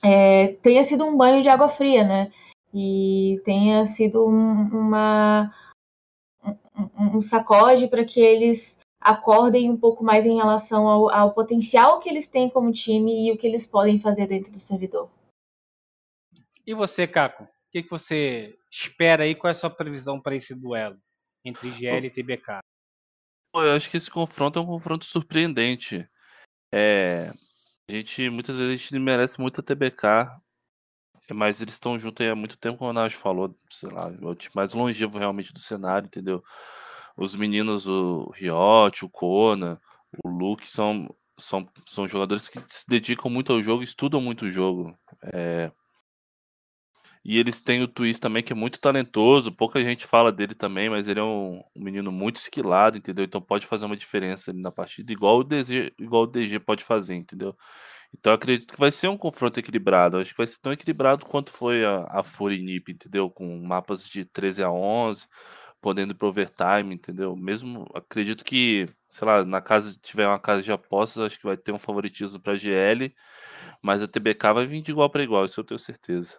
é, 0.03 0.49
tenha 0.61 0.83
sido 0.83 1.05
um 1.05 1.17
banho 1.17 1.41
de 1.41 1.49
água 1.49 1.67
fria, 1.67 2.03
né? 2.03 2.31
E 2.73 3.41
tenha 3.43 3.85
sido 3.85 4.25
um, 4.25 4.67
uma, 4.69 5.53
um, 6.43 7.17
um 7.17 7.21
sacode 7.21 7.87
para 7.87 8.05
que 8.05 8.19
eles 8.19 8.79
acordem 8.99 9.69
um 9.69 9.77
pouco 9.77 10.03
mais 10.03 10.25
em 10.25 10.35
relação 10.35 10.87
ao, 10.87 11.09
ao, 11.09 11.33
potencial 11.33 11.99
que 11.99 12.07
eles 12.07 12.27
têm 12.27 12.49
como 12.49 12.71
time 12.71 13.27
e 13.27 13.31
o 13.31 13.37
que 13.37 13.47
eles 13.47 13.65
podem 13.65 13.99
fazer 13.99 14.27
dentro 14.27 14.51
do 14.51 14.59
servidor. 14.59 15.09
E 16.65 16.73
você, 16.73 17.07
Caco? 17.07 17.43
O 17.43 17.47
que, 17.71 17.83
que 17.83 17.89
você 17.89 18.57
espera 18.69 19.23
aí? 19.23 19.33
Qual 19.33 19.49
é 19.49 19.51
a 19.51 19.55
sua 19.55 19.69
previsão 19.69 20.21
para 20.21 20.35
esse 20.35 20.53
duelo 20.53 20.99
entre 21.43 21.71
GL 21.71 22.05
e 22.05 22.09
TBK? 22.09 22.59
Eu 23.55 23.73
acho 23.73 23.89
que 23.89 23.97
esse 23.97 24.09
confronto 24.09 24.59
é 24.59 24.61
um 24.61 24.65
confronto 24.65 25.03
surpreendente. 25.03 26.07
É, 26.73 27.33
a 27.89 27.91
gente 27.91 28.29
muitas 28.29 28.55
vezes 28.55 28.71
a 28.71 28.75
gente 28.75 28.99
merece 28.99 29.39
muito 29.41 29.59
a 29.59 29.63
TBK 29.63 30.40
mas 31.33 31.61
eles 31.61 31.73
estão 31.73 31.97
juntos 31.97 32.25
há 32.25 32.35
muito 32.35 32.57
tempo, 32.57 32.77
como 32.77 32.89
o 32.89 32.93
Nash 32.93 33.13
falou, 33.13 33.55
sei 33.69 33.89
lá, 33.89 34.07
o 34.21 34.35
time 34.35 34.53
mais 34.55 34.73
longevo 34.73 35.17
realmente 35.17 35.53
do 35.53 35.59
cenário, 35.59 36.07
entendeu? 36.07 36.43
Os 37.15 37.35
meninos, 37.35 37.87
o 37.87 38.31
Riot, 38.31 39.05
o 39.05 39.09
Kona, 39.09 39.79
o 40.23 40.29
Luke, 40.29 40.69
são, 40.71 41.13
são, 41.37 41.67
são 41.87 42.07
jogadores 42.07 42.49
que 42.49 42.59
se 42.67 42.85
dedicam 42.87 43.29
muito 43.29 43.53
ao 43.53 43.61
jogo, 43.61 43.83
estudam 43.83 44.21
muito 44.21 44.45
o 44.45 44.51
jogo. 44.51 44.97
É... 45.33 45.71
E 47.23 47.37
eles 47.37 47.61
têm 47.61 47.83
o 47.83 47.87
Twist 47.87 48.19
também, 48.19 48.41
que 48.41 48.51
é 48.51 48.55
muito 48.55 48.79
talentoso, 48.79 49.51
pouca 49.51 49.79
gente 49.79 50.07
fala 50.07 50.31
dele 50.31 50.55
também, 50.55 50.89
mas 50.89 51.07
ele 51.07 51.19
é 51.19 51.23
um, 51.23 51.61
um 51.75 51.83
menino 51.83 52.11
muito 52.11 52.37
esquilado, 52.37 52.97
entendeu? 52.97 53.23
Então 53.23 53.39
pode 53.39 53.67
fazer 53.67 53.85
uma 53.85 53.95
diferença 53.95 54.51
na 54.53 54.71
partida, 54.71 55.11
igual 55.13 55.37
o 55.39 55.43
DG, 55.43 55.93
igual 55.99 56.23
o 56.23 56.27
DG 56.27 56.59
pode 56.59 56.83
fazer, 56.83 57.15
entendeu? 57.15 57.55
Então 58.17 58.33
acredito 58.33 58.73
que 58.73 58.79
vai 58.79 58.91
ser 58.91 59.07
um 59.07 59.17
confronto 59.17 59.59
equilibrado. 59.59 60.17
Acho 60.17 60.31
que 60.31 60.37
vai 60.37 60.47
ser 60.47 60.59
tão 60.59 60.71
equilibrado 60.71 61.25
quanto 61.25 61.51
foi 61.51 61.85
a, 61.85 62.05
a 62.09 62.23
Fury 62.23 62.61
Nip, 62.61 62.91
entendeu? 62.91 63.29
Com 63.29 63.59
mapas 63.61 64.07
de 64.07 64.25
13 64.25 64.63
a 64.63 64.71
11, 64.71 65.27
podendo 65.81 66.15
pro 66.15 66.27
overtime, 66.27 66.93
entendeu? 66.93 67.35
Mesmo 67.35 67.89
acredito 67.95 68.43
que, 68.45 68.85
sei 69.09 69.27
lá, 69.27 69.43
na 69.43 69.61
casa 69.61 69.97
tiver 70.01 70.27
uma 70.27 70.39
casa 70.39 70.61
de 70.61 70.71
apostas, 70.71 71.25
acho 71.25 71.39
que 71.39 71.45
vai 71.45 71.57
ter 71.57 71.71
um 71.71 71.79
favoritismo 71.79 72.39
para 72.39 72.55
GL, 72.55 73.13
mas 73.81 74.01
a 74.01 74.07
TBK 74.07 74.53
vai 74.53 74.67
vir 74.67 74.81
de 74.81 74.91
igual 74.91 75.09
para 75.09 75.23
igual, 75.23 75.45
isso 75.45 75.59
eu 75.59 75.63
tenho 75.63 75.79
certeza. 75.79 76.37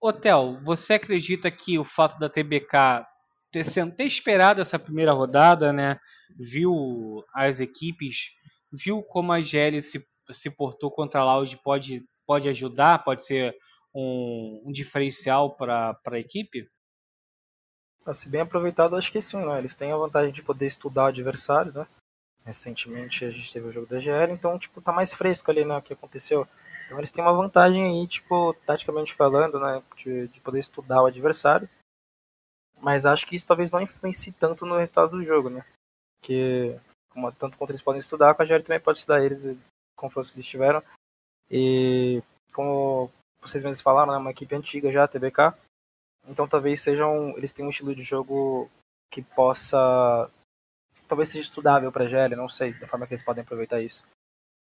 Hotel, 0.00 0.60
você 0.64 0.94
acredita 0.94 1.50
que 1.50 1.78
o 1.78 1.84
fato 1.84 2.18
da 2.18 2.28
TBK 2.28 3.06
ter, 3.52 3.64
ter 3.94 4.04
esperado 4.04 4.60
essa 4.60 4.78
primeira 4.78 5.12
rodada, 5.12 5.72
né? 5.72 5.98
Viu 6.36 7.22
as 7.34 7.60
equipes 7.60 8.30
viu 8.72 9.02
como 9.02 9.32
a 9.32 9.40
GL 9.40 9.80
se, 9.82 10.06
se 10.30 10.50
portou 10.50 10.90
contra 10.90 11.20
a 11.20 11.24
Loud 11.24 11.56
pode, 11.58 12.04
pode 12.26 12.48
ajudar, 12.48 13.04
pode 13.04 13.24
ser 13.24 13.54
um, 13.94 14.62
um 14.66 14.72
diferencial 14.72 15.54
para 15.54 15.98
a 16.06 16.18
equipe? 16.18 16.68
Se 18.12 18.28
bem 18.28 18.40
aproveitado, 18.40 18.96
acho 18.96 19.12
que 19.12 19.20
sim, 19.20 19.44
né? 19.44 19.58
Eles 19.58 19.76
têm 19.76 19.92
a 19.92 19.96
vantagem 19.96 20.32
de 20.32 20.42
poder 20.42 20.66
estudar 20.66 21.04
o 21.04 21.06
adversário, 21.06 21.72
né? 21.72 21.86
recentemente 22.44 23.24
a 23.24 23.30
gente 23.30 23.52
teve 23.52 23.68
o 23.68 23.72
jogo 23.72 23.86
da 23.86 23.98
GL, 23.98 24.32
então, 24.32 24.58
tipo, 24.58 24.80
tá 24.80 24.92
mais 24.92 25.14
fresco 25.14 25.50
ali, 25.50 25.64
né, 25.64 25.76
o 25.76 25.82
que 25.82 25.92
aconteceu. 25.92 26.46
Então 26.86 26.98
eles 26.98 27.12
têm 27.12 27.24
uma 27.24 27.32
vantagem 27.32 27.84
aí, 27.84 28.06
tipo, 28.06 28.54
taticamente 28.66 29.14
falando, 29.14 29.58
né, 29.58 29.82
de, 29.96 30.28
de 30.28 30.40
poder 30.40 30.58
estudar 30.58 31.02
o 31.02 31.06
adversário. 31.06 31.68
Mas 32.80 33.06
acho 33.06 33.26
que 33.26 33.36
isso 33.36 33.46
talvez 33.46 33.70
não 33.70 33.80
influencie 33.80 34.32
tanto 34.32 34.66
no 34.66 34.76
resultado 34.76 35.10
do 35.10 35.24
jogo, 35.24 35.48
né? 35.48 35.64
Porque 36.20 36.78
tanto 37.38 37.56
quanto 37.56 37.70
eles 37.70 37.82
podem 37.82 38.00
estudar, 38.00 38.34
com 38.34 38.42
a 38.42 38.44
GL 38.44 38.62
também 38.62 38.80
pode 38.80 38.98
estudar 38.98 39.24
eles, 39.24 39.44
conforme 39.96 40.30
eles 40.34 40.46
tiveram. 40.46 40.82
E 41.50 42.22
como 42.52 43.10
vocês 43.40 43.62
mesmos 43.64 43.80
falaram, 43.80 44.12
né, 44.12 44.18
uma 44.18 44.30
equipe 44.30 44.54
antiga 44.54 44.90
já, 44.90 45.04
a 45.04 45.08
TBK. 45.08 45.54
Então 46.28 46.46
talvez 46.46 46.80
sejam, 46.80 47.36
eles 47.36 47.52
tenham 47.52 47.66
um 47.66 47.70
estilo 47.70 47.94
de 47.94 48.02
jogo 48.02 48.70
que 49.10 49.22
possa 49.22 50.30
talvez 51.08 51.30
seja 51.30 51.42
estudável 51.42 51.90
para 51.90 52.04
a 52.04 52.08
GL, 52.08 52.36
não 52.36 52.48
sei, 52.48 52.74
da 52.74 52.86
forma 52.86 53.06
que 53.06 53.14
eles 53.14 53.24
podem 53.24 53.42
aproveitar 53.42 53.80
isso. 53.80 54.04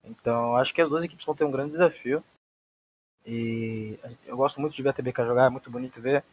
Então, 0.03 0.55
acho 0.55 0.73
que 0.73 0.81
as 0.81 0.89
duas 0.89 1.03
equipes 1.03 1.25
vão 1.25 1.35
ter 1.35 1.43
um 1.43 1.51
grande 1.51 1.71
desafio. 1.71 2.23
E 3.25 3.99
eu 4.25 4.37
gosto 4.37 4.61
muito 4.61 4.73
de 4.73 4.81
ver 4.81 4.89
a 4.89 4.93
TBK 4.93 5.25
jogar, 5.25 5.45
é 5.45 5.49
muito 5.49 5.69
bonito 5.69 6.01
ver. 6.01 6.23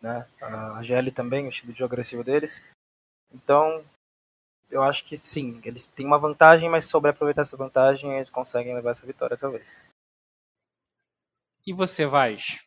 Né? 0.00 0.26
A 0.40 0.82
GL 0.82 1.10
também, 1.12 1.46
o 1.46 1.48
estilo 1.48 1.72
de 1.72 1.78
jogo 1.78 1.92
agressivo 1.92 2.24
deles. 2.24 2.64
Então, 3.32 3.84
eu 4.70 4.82
acho 4.82 5.04
que 5.04 5.16
sim, 5.16 5.60
eles 5.64 5.86
têm 5.86 6.06
uma 6.06 6.18
vantagem, 6.18 6.68
mas 6.70 6.86
sobre 6.86 7.10
aproveitar 7.10 7.42
essa 7.42 7.56
vantagem, 7.56 8.12
eles 8.12 8.30
conseguem 8.30 8.74
levar 8.74 8.90
essa 8.90 9.06
vitória, 9.06 9.36
talvez. 9.36 9.82
E 11.66 11.72
você, 11.72 12.06
Vaz? 12.06 12.64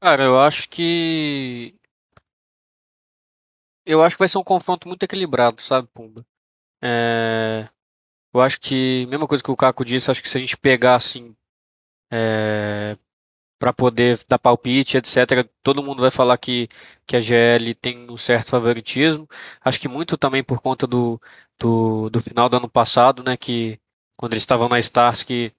Cara, 0.00 0.24
eu 0.24 0.40
acho 0.40 0.68
que. 0.68 1.74
Eu 3.84 4.02
acho 4.02 4.16
que 4.16 4.20
vai 4.20 4.28
ser 4.28 4.38
um 4.38 4.44
confronto 4.44 4.86
muito 4.86 5.02
equilibrado, 5.02 5.62
sabe, 5.62 5.88
Pumba? 5.88 6.24
É... 6.82 7.68
Eu 8.32 8.40
acho 8.40 8.60
que, 8.60 9.06
mesma 9.08 9.26
coisa 9.26 9.42
que 9.42 9.50
o 9.50 9.56
Caco 9.56 9.84
disse, 9.84 10.10
acho 10.10 10.22
que 10.22 10.28
se 10.28 10.36
a 10.36 10.40
gente 10.40 10.56
pegar 10.56 10.96
assim, 10.96 11.34
é... 12.10 12.96
para 13.58 13.72
poder 13.72 14.18
dar 14.28 14.38
palpite, 14.38 14.96
etc., 14.96 15.48
todo 15.62 15.82
mundo 15.82 16.00
vai 16.00 16.10
falar 16.10 16.38
que, 16.38 16.68
que 17.06 17.16
a 17.16 17.20
GL 17.20 17.74
tem 17.74 18.10
um 18.10 18.16
certo 18.16 18.50
favoritismo. 18.50 19.28
Acho 19.64 19.80
que 19.80 19.88
muito 19.88 20.16
também 20.16 20.42
por 20.44 20.60
conta 20.60 20.86
do, 20.86 21.20
do, 21.58 22.10
do 22.10 22.20
final 22.22 22.48
do 22.48 22.56
ano 22.56 22.68
passado, 22.68 23.22
né, 23.24 23.36
que 23.36 23.80
quando 24.16 24.32
eles 24.32 24.42
estavam 24.42 24.68
na 24.68 24.78
Stars, 24.80 25.22
que 25.22 25.52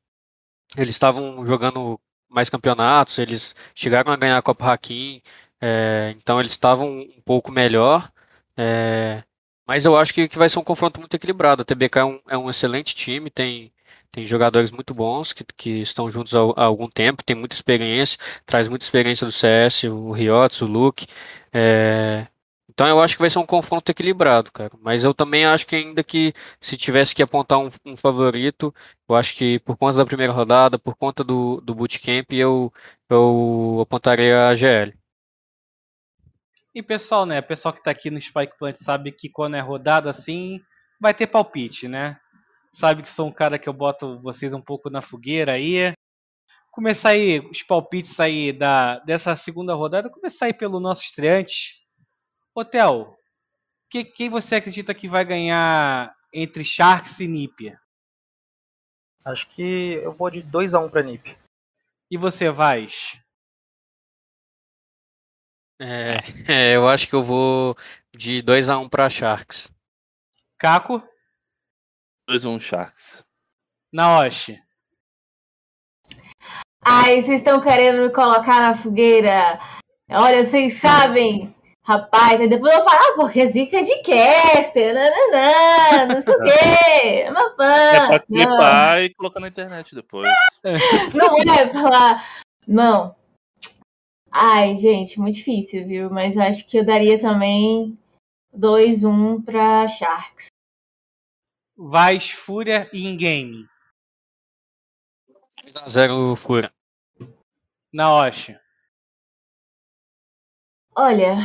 eles 0.78 0.96
estavam 0.96 1.44
jogando 1.46 2.00
mais 2.30 2.50
campeonatos, 2.50 3.18
eles 3.20 3.56
chegaram 3.76 4.12
a 4.12 4.16
ganhar 4.18 4.38
a 4.38 4.42
Copa 4.42 4.72
Hakim, 4.72 5.22
é, 5.62 6.14
então 6.18 6.40
eles 6.40 6.52
estavam 6.52 7.02
um 7.02 7.22
pouco 7.26 7.52
melhor. 7.52 8.12
É, 8.58 9.24
mas 9.68 9.86
eu 9.86 9.98
acho 9.98 10.14
que, 10.14 10.28
que 10.28 10.38
vai 10.38 10.50
ser 10.50 10.60
um 10.60 10.64
confronto 10.64 11.00
muito 11.00 11.16
equilibrado. 11.16 11.62
A 11.62 11.66
TBK 11.66 12.00
é 12.00 12.06
um, 12.06 12.20
é 12.30 12.38
um 12.38 12.50
excelente 12.50 12.96
time, 12.96 13.30
tem, 13.30 13.72
tem 14.12 14.26
jogadores 14.26 14.72
muito 14.72 14.94
bons 14.94 15.34
que, 15.34 15.44
que 15.56 15.82
estão 15.82 16.10
juntos 16.10 16.34
há, 16.36 16.40
há, 16.56 16.64
algum 16.66 16.88
tempo, 16.90 17.24
tem 17.24 17.36
muita 17.36 17.56
experiência, 17.56 18.18
traz 18.46 18.68
muita 18.68 18.86
experiência 18.86 19.26
do 19.26 19.32
CS, 19.32 19.84
o 19.86 20.12
Riots, 20.12 20.62
o 20.62 20.66
Luke. 20.66 21.08
É, 21.54 22.28
então 22.70 22.88
eu 22.88 23.02
acho 23.02 23.16
que 23.16 23.22
vai 23.22 23.30
ser 23.30 23.40
um 23.40 23.46
confronto 23.46 23.92
equilibrado, 23.92 24.52
cara. 24.52 24.72
Mas 24.82 25.04
eu 25.04 25.14
também 25.14 25.46
acho 25.46 25.68
que 25.68 25.76
ainda 25.76 26.04
que 26.04 26.34
se 26.62 26.78
tivesse 26.78 27.14
que 27.14 27.22
apontar 27.22 27.60
um, 27.60 27.68
um 27.86 27.96
favorito, 27.96 28.74
eu 29.08 29.16
acho 29.16 29.36
que 29.36 29.60
por 29.60 29.76
conta 29.76 29.98
da 29.98 30.06
primeira 30.06 30.32
rodada, 30.32 30.80
por 30.80 30.96
conta 30.96 31.24
do, 31.24 31.60
do 31.62 31.76
bootcamp, 31.76 32.32
eu, 32.32 32.72
eu 33.10 33.80
apontaria 33.82 34.48
a 34.48 34.56
GL. 34.56 34.94
E 36.74 36.82
pessoal, 36.82 37.26
né? 37.26 37.42
Pessoal 37.42 37.74
que 37.74 37.84
tá 37.84 37.92
aqui 37.92 38.10
no 38.10 38.22
Spike 38.22 38.58
Plant 38.58 38.78
sabe 38.78 39.12
que 39.12 39.28
quando 39.28 39.56
é 39.56 39.60
rodada 39.60 40.10
assim, 40.10 40.62
vai 41.02 41.14
ter 41.14 41.28
palpite, 41.28 41.88
né? 41.88 42.18
Sabe 42.72 43.04
que 43.04 43.10
sou 43.10 43.28
um 43.28 43.32
cara 43.32 43.58
que 43.58 43.68
eu 43.68 43.74
boto 43.74 44.20
vocês 44.22 44.54
um 44.54 44.62
pouco 44.62 44.90
na 44.90 45.02
fogueira 45.02 45.54
aí. 45.54 45.94
Começar 46.72 47.10
aí 47.10 47.40
os 47.40 47.64
palpites 47.64 48.20
aí 48.20 48.54
da, 48.54 49.00
dessa 49.00 49.36
segunda 49.36 49.74
rodada, 49.74 50.10
começar 50.10 50.46
aí 50.46 50.54
pelo 50.54 50.80
nosso 50.80 51.04
estreante, 51.04 51.80
Hotel, 52.54 53.18
que, 53.90 54.04
quem 54.04 54.30
você 54.30 54.56
acredita 54.56 54.94
que 54.94 55.08
vai 55.08 55.26
ganhar 55.26 56.16
entre 56.34 56.64
Sharks 56.64 57.20
e 57.20 57.28
Nip? 57.28 57.76
Acho 59.26 59.50
que 59.50 59.94
eu 60.04 60.14
vou 60.14 60.30
de 60.30 60.44
2x1 60.44 60.86
um 60.86 60.90
pra 60.90 61.02
Nip. 61.02 61.38
E 62.12 62.18
você, 62.18 62.50
vai? 62.50 62.88
É, 65.80 66.18
é, 66.48 66.76
eu 66.76 66.88
acho 66.88 67.08
que 67.08 67.16
eu 67.16 67.24
vou 67.24 67.76
de 68.16 68.44
2x1 68.44 68.86
um 68.86 68.90
pra 68.90 69.10
Sharks. 69.10 69.72
Caco? 70.58 71.02
2x1 72.30 72.48
um 72.48 72.60
Sharks. 72.60 73.24
Naoshi? 73.92 74.62
Ai, 76.86 77.22
vocês 77.22 77.40
estão 77.40 77.60
querendo 77.60 78.04
me 78.04 78.10
colocar 78.12 78.62
na 78.62 78.78
fogueira? 78.78 79.60
Olha, 80.10 80.46
vocês 80.46 80.76
sabem 80.76 81.54
Rapaz, 81.90 82.40
aí 82.40 82.48
depois 82.48 82.72
eu 82.72 82.84
falo, 82.84 83.00
ah, 83.00 83.14
porque 83.16 83.48
zica 83.48 83.80
é 83.80 83.82
de 83.82 84.04
caster, 84.04 84.94
nananã, 84.94 86.14
não 86.14 86.22
sei 86.22 86.36
o 86.36 86.44
quê, 86.44 86.52
é 87.26 87.32
uma 87.32 87.50
fã. 87.56 87.66
É 87.66 88.08
pra 88.08 88.20
clipar 88.20 89.02
e 89.02 89.14
colocar 89.16 89.40
na 89.40 89.48
internet 89.48 89.96
depois. 89.96 90.32
Não 91.16 91.38
é 91.38 91.68
falar, 91.70 92.24
não. 92.68 93.16
Ai, 94.32 94.76
gente, 94.78 95.20
muito 95.20 95.38
difícil, 95.38 95.88
viu? 95.88 96.12
Mas 96.12 96.38
acho 96.38 96.68
que 96.68 96.78
eu 96.78 96.86
daria 96.86 97.20
também 97.20 97.98
2-1 98.56 99.10
um 99.10 99.42
pra 99.42 99.88
Sharks. 99.88 100.49
Vais, 101.82 102.30
Fúria 102.32 102.90
e 102.92 103.08
In-Game. 103.08 103.66
2x0 105.64 106.36
Fúria. 106.36 106.74
Naoshi. 107.94 108.60
Olha, 110.94 111.36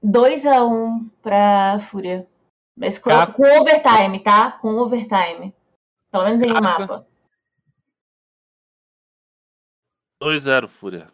2 0.00 0.46
a 0.46 0.64
1 0.64 0.72
um 0.72 1.08
pra 1.20 1.80
Fúria. 1.90 2.24
Mas 2.76 3.00
com, 3.00 3.10
com, 3.32 3.42
overtime, 3.42 4.22
tá? 4.22 4.52
Com 4.52 4.76
overtime. 4.76 5.52
Pelo 6.12 6.24
menos 6.24 6.40
em 6.40 6.52
um 6.52 6.60
mapa. 6.60 7.04
2-0 10.22 10.68
Fúria. 10.68 11.12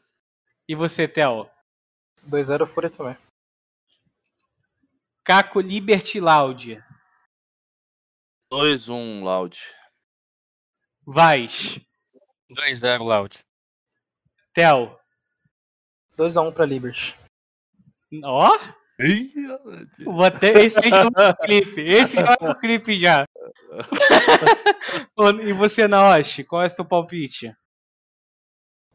E 0.68 0.74
você, 0.74 1.08
Theo? 1.08 1.48
2-0 2.28 2.66
Fúria 2.66 2.90
também. 2.90 3.16
Caco 5.24 5.60
Liberty 5.60 6.20
Loud. 6.20 6.84
2-1 8.52 9.22
Loud. 9.22 9.58
Vais. 11.06 11.80
2-0 12.50 12.98
Loud. 12.98 13.38
Theo. 14.52 14.96
2x1 16.16 16.52
pra 16.52 16.64
Liberty. 16.64 17.14
Ó! 18.24 18.50
Vou 20.04 20.24
até, 20.24 20.64
esse 20.64 20.80
vai 20.88 21.10
pro 21.10 21.36
clipe. 21.44 21.80
Esse 21.82 22.16
já 22.16 22.22
vai 22.22 22.36
pro 22.38 22.54
clipe 22.58 22.96
já. 22.96 23.26
e 25.44 25.52
você, 25.52 25.86
Naoshi, 25.86 26.44
qual 26.44 26.62
é 26.62 26.66
o 26.66 26.70
seu 26.70 26.84
palpite? 26.84 27.54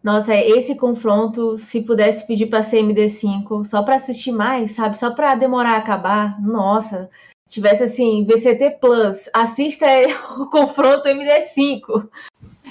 Nossa, 0.04 0.34
esse 0.34 0.76
confronto, 0.76 1.60
se 1.60 1.82
pudesse 1.84 2.26
pedir 2.26 2.47
pra 2.47 2.64
ser 2.64 2.82
MD5, 2.82 3.66
só 3.66 3.84
pra 3.84 3.95
assistir 3.95 4.32
mais, 4.32 4.72
sabe? 4.72 4.97
Só 4.97 5.14
pra 5.14 5.36
demorar 5.36 5.74
a 5.74 5.78
acabar, 5.78 6.41
nossa. 6.41 7.08
Se 7.48 7.56
tivesse 7.56 7.84
assim, 7.84 8.26
VCT 8.26 8.80
Plus, 8.80 9.30
assista 9.34 9.86
o 10.39 10.50
confronto 10.50 11.08
MD5. 11.08 12.10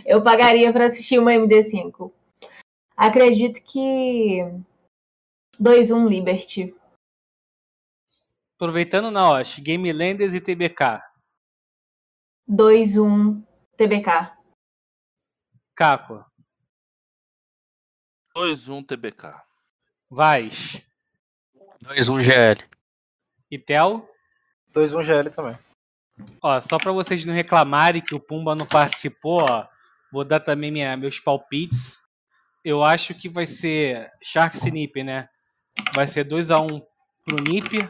Eu 0.07 0.23
pagaria 0.23 0.73
pra 0.73 0.87
assistir 0.87 1.18
uma 1.18 1.33
MD5. 1.33 2.12
Acredito 2.97 3.62
que 3.64 4.41
2-1 5.61 6.09
Liberty. 6.09 6.75
Aproveitando 8.57 9.11
na 9.11 9.31
OSH, 9.33 9.61
Game 9.61 9.93
Landers 9.93 10.35
e 10.35 10.41
TBK. 10.41 11.03
2-1 12.49 13.43
TBK. 13.77 14.37
Caco. 15.75 16.25
2-1 18.37 18.87
TBK. 18.87 19.43
Vais. 20.11 20.83
2-1 21.83 22.23
GL. 22.23 22.68
E 23.51 23.59
Tel? 23.59 24.07
2-1 24.75 25.03
GL 25.03 25.31
também. 25.31 25.57
Ó, 26.43 26.61
só 26.61 26.79
para 26.79 26.93
vocês 26.93 27.25
não 27.25 27.33
reclamarem 27.33 28.03
que 28.03 28.14
o 28.14 28.21
Pumba 28.21 28.55
não 28.55 28.66
participou, 28.66 29.43
ó, 29.43 29.66
vou 30.12 30.25
dar 30.25 30.41
também 30.41 30.71
minha, 30.71 30.97
meus 30.97 31.18
palpites 31.18 32.01
eu 32.64 32.85
acho 32.85 33.14
que 33.14 33.29
vai 33.29 33.47
ser 33.47 34.11
Sharks 34.23 34.64
e 34.64 34.71
Nip, 34.71 35.03
né? 35.03 35.29
Vai 35.95 36.07
ser 36.07 36.27
2x1 36.27 36.83
pro 37.25 37.43
Nip. 37.43 37.89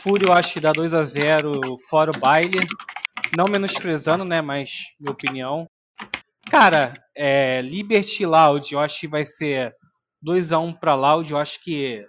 Fúria 0.00 0.26
eu 0.26 0.32
acho 0.32 0.54
que 0.54 0.60
dá 0.60 0.72
2x0 0.72 1.76
fora 1.88 2.10
o 2.10 2.18
baile. 2.18 2.58
Não 3.36 3.46
menosprezando, 3.46 4.24
né? 4.24 4.40
Mas 4.40 4.70
minha 4.98 5.12
opinião. 5.12 5.68
Cara, 6.50 6.94
é, 7.14 7.60
Liberty 7.60 8.24
Loud, 8.24 8.72
eu 8.72 8.80
acho 8.80 9.00
que 9.00 9.08
vai 9.08 9.26
ser 9.26 9.74
2x1 10.26 10.78
pra 10.78 10.94
Loud. 10.94 11.30
Eu 11.30 11.38
acho 11.38 11.62
que 11.62 12.02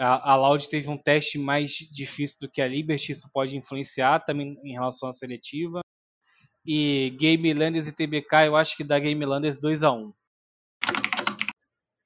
A, 0.00 0.32
a 0.32 0.36
Loud 0.36 0.66
teve 0.68 0.88
um 0.88 0.96
teste 0.96 1.38
mais 1.38 1.72
difícil 1.92 2.38
do 2.40 2.50
que 2.50 2.62
a 2.62 2.66
Liberty, 2.66 3.12
isso 3.12 3.28
pode 3.32 3.56
influenciar 3.56 4.20
também 4.20 4.58
em 4.64 4.72
relação 4.72 5.10
à 5.10 5.12
seletiva. 5.12 5.80
E 6.64 7.14
Game 7.18 7.52
Landers 7.52 7.86
e 7.86 7.92
TBK, 7.92 8.46
eu 8.46 8.56
acho 8.56 8.76
que 8.76 8.84
dá 8.84 8.98
Game 8.98 9.24
Landers 9.24 9.60
2 9.60 9.82
a 9.82 9.92
1 9.92 10.12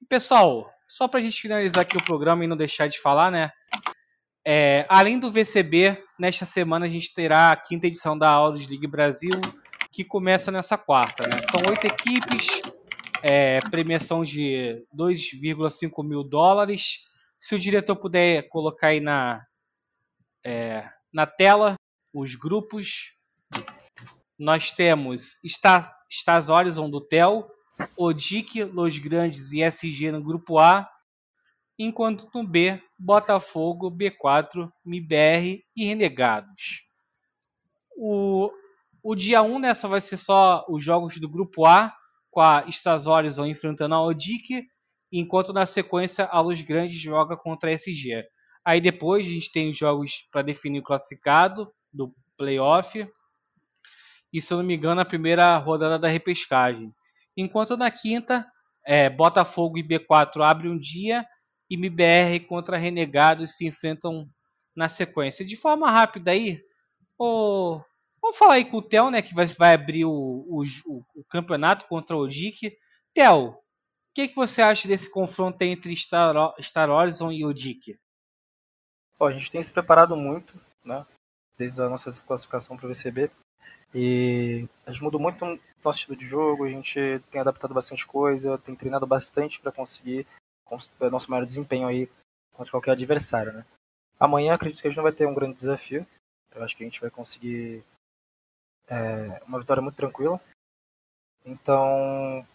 Pessoal, 0.09 0.69
só 0.87 1.07
para 1.07 1.19
a 1.19 1.23
gente 1.23 1.41
finalizar 1.41 1.81
aqui 1.81 1.97
o 1.97 2.03
programa 2.03 2.43
e 2.43 2.47
não 2.47 2.57
deixar 2.57 2.87
de 2.87 2.99
falar, 2.99 3.31
né? 3.31 3.51
É, 4.47 4.85
além 4.87 5.17
do 5.17 5.31
VCB, 5.31 5.97
nesta 6.19 6.45
semana 6.45 6.85
a 6.85 6.89
gente 6.89 7.13
terá 7.13 7.51
a 7.51 7.55
quinta 7.55 7.87
edição 7.87 8.15
da 8.15 8.29
Autos 8.29 8.67
League 8.67 8.85
Brasil, 8.85 9.31
que 9.91 10.03
começa 10.03 10.51
nessa 10.51 10.77
quarta. 10.77 11.23
Né? 11.23 11.41
São 11.49 11.67
oito 11.67 11.87
equipes, 11.87 12.61
é, 13.23 13.59
premiação 13.71 14.23
de 14.23 14.85
2,5 14.95 16.07
mil 16.07 16.23
dólares. 16.23 16.99
Se 17.45 17.53
o 17.53 17.59
diretor 17.59 17.95
puder 17.95 18.49
colocar 18.49 18.87
aí 18.87 18.99
na, 18.99 19.45
é, 20.43 20.89
na 21.13 21.27
tela 21.27 21.75
os 22.11 22.33
grupos, 22.33 23.13
nós 24.35 24.71
temos 24.71 25.37
Star, 25.45 25.95
Stars 26.09 26.49
Horizon 26.49 26.89
do 26.89 26.99
TEL, 26.99 27.47
Odic, 27.95 28.63
Los 28.63 28.97
Grandes 28.97 29.51
e 29.51 29.61
SG 29.61 30.11
no 30.11 30.23
grupo 30.23 30.57
A, 30.57 30.89
enquanto 31.77 32.27
no 32.33 32.43
B, 32.43 32.81
Botafogo, 32.97 33.91
B4, 33.91 34.67
MIBR 34.83 35.63
e 35.75 35.85
Renegados. 35.85 36.81
O, 37.95 38.49
o 39.03 39.13
dia 39.13 39.43
1 39.43 39.59
nessa 39.59 39.87
vai 39.87 40.01
ser 40.01 40.17
só 40.17 40.65
os 40.67 40.83
jogos 40.83 41.19
do 41.19 41.29
grupo 41.29 41.63
A, 41.67 41.95
com 42.31 42.41
a 42.41 42.65
Stars 42.69 43.05
Horizon 43.05 43.45
enfrentando 43.45 43.93
a 43.93 44.01
Odic, 44.01 44.67
enquanto 45.19 45.53
na 45.53 45.65
sequência 45.65 46.25
a 46.25 46.39
Los 46.41 46.61
Grandes 46.61 46.99
joga 46.99 47.37
contra 47.37 47.69
a 47.69 47.73
SG. 47.73 48.23
Aí 48.63 48.81
depois 48.81 49.25
a 49.25 49.29
gente 49.29 49.51
tem 49.51 49.69
os 49.69 49.77
jogos 49.77 50.27
para 50.31 50.41
definir 50.41 50.79
o 50.79 50.83
classificado 50.83 51.71
do 51.93 52.13
playoff. 52.37 53.07
E 54.33 54.41
se 54.41 54.53
eu 54.53 54.57
não 54.57 54.65
me 54.65 54.75
engano, 54.75 54.99
a 55.01 55.05
primeira 55.05 55.55
rodada 55.57 55.99
da 55.99 56.07
repescagem. 56.07 56.93
Enquanto 57.37 57.77
na 57.77 57.91
quinta, 57.91 58.45
é, 58.85 59.09
Botafogo 59.09 59.77
e 59.77 59.83
B4 59.83 60.41
abrem 60.41 60.71
um 60.71 60.77
dia 60.77 61.25
e 61.69 61.75
MBR 61.75 62.41
contra 62.41 62.77
Renegados 62.77 63.55
se 63.55 63.65
enfrentam 63.65 64.27
na 64.75 64.87
sequência. 64.87 65.45
De 65.45 65.55
forma 65.55 65.89
rápida 65.89 66.31
aí, 66.31 66.59
oh, 67.17 67.81
vamos 68.21 68.37
falar 68.37 68.55
aí 68.55 68.65
com 68.65 68.77
o 68.77 68.81
Theo, 68.81 69.09
né, 69.09 69.21
que 69.21 69.33
vai, 69.33 69.45
vai 69.45 69.73
abrir 69.73 70.05
o, 70.05 70.11
o, 70.11 70.63
o, 71.15 71.23
campeonato 71.29 71.87
contra 71.87 72.15
o 72.15 72.27
Dick. 72.27 72.71
Theo, 73.13 73.49
o 73.49 73.57
que, 74.15 74.29
que 74.29 74.35
você 74.35 74.61
acha 74.61 74.87
desse 74.87 75.09
confronto 75.09 75.61
entre 75.61 75.95
Star, 75.95 76.33
Star 76.61 76.89
Horizon 76.89 77.31
e 77.31 77.45
o 77.45 77.53
Dick? 77.53 77.99
a 79.19 79.31
gente 79.31 79.51
tem 79.51 79.63
se 79.63 79.71
preparado 79.71 80.15
muito, 80.15 80.53
né, 80.83 81.05
desde 81.57 81.81
a 81.81 81.89
nossa 81.89 82.11
classificação 82.23 82.77
para 82.77 82.85
o 82.85 82.89
VCB. 82.89 83.29
E 83.93 84.67
a 84.85 84.91
gente 84.91 85.03
mudou 85.03 85.19
muito 85.19 85.43
o 85.43 85.59
nosso 85.83 85.99
estilo 85.99 86.17
de 86.17 86.25
jogo, 86.25 86.65
a 86.65 86.69
gente 86.69 86.99
tem 87.31 87.41
adaptado 87.41 87.73
bastante 87.73 88.05
coisa, 88.05 88.57
tem 88.57 88.75
treinado 88.75 89.07
bastante 89.07 89.59
para 89.59 89.71
conseguir 89.71 90.27
o 90.69 91.09
nosso 91.09 91.31
maior 91.31 91.45
desempenho 91.45 91.87
aí 91.87 92.09
contra 92.53 92.71
qualquer 92.71 92.91
adversário, 92.91 93.53
né? 93.53 93.65
Amanhã 94.19 94.53
acredito 94.53 94.81
que 94.81 94.87
a 94.87 94.89
gente 94.89 94.97
não 94.97 95.03
vai 95.03 95.13
ter 95.13 95.25
um 95.25 95.33
grande 95.33 95.55
desafio. 95.55 96.05
Eu 96.53 96.63
acho 96.63 96.75
que 96.75 96.83
a 96.83 96.87
gente 96.87 97.01
vai 97.01 97.09
conseguir 97.09 97.83
é, 98.87 99.41
uma 99.45 99.59
vitória 99.59 99.81
muito 99.81 99.95
tranquila. 99.95 100.39
Então, 101.45 102.45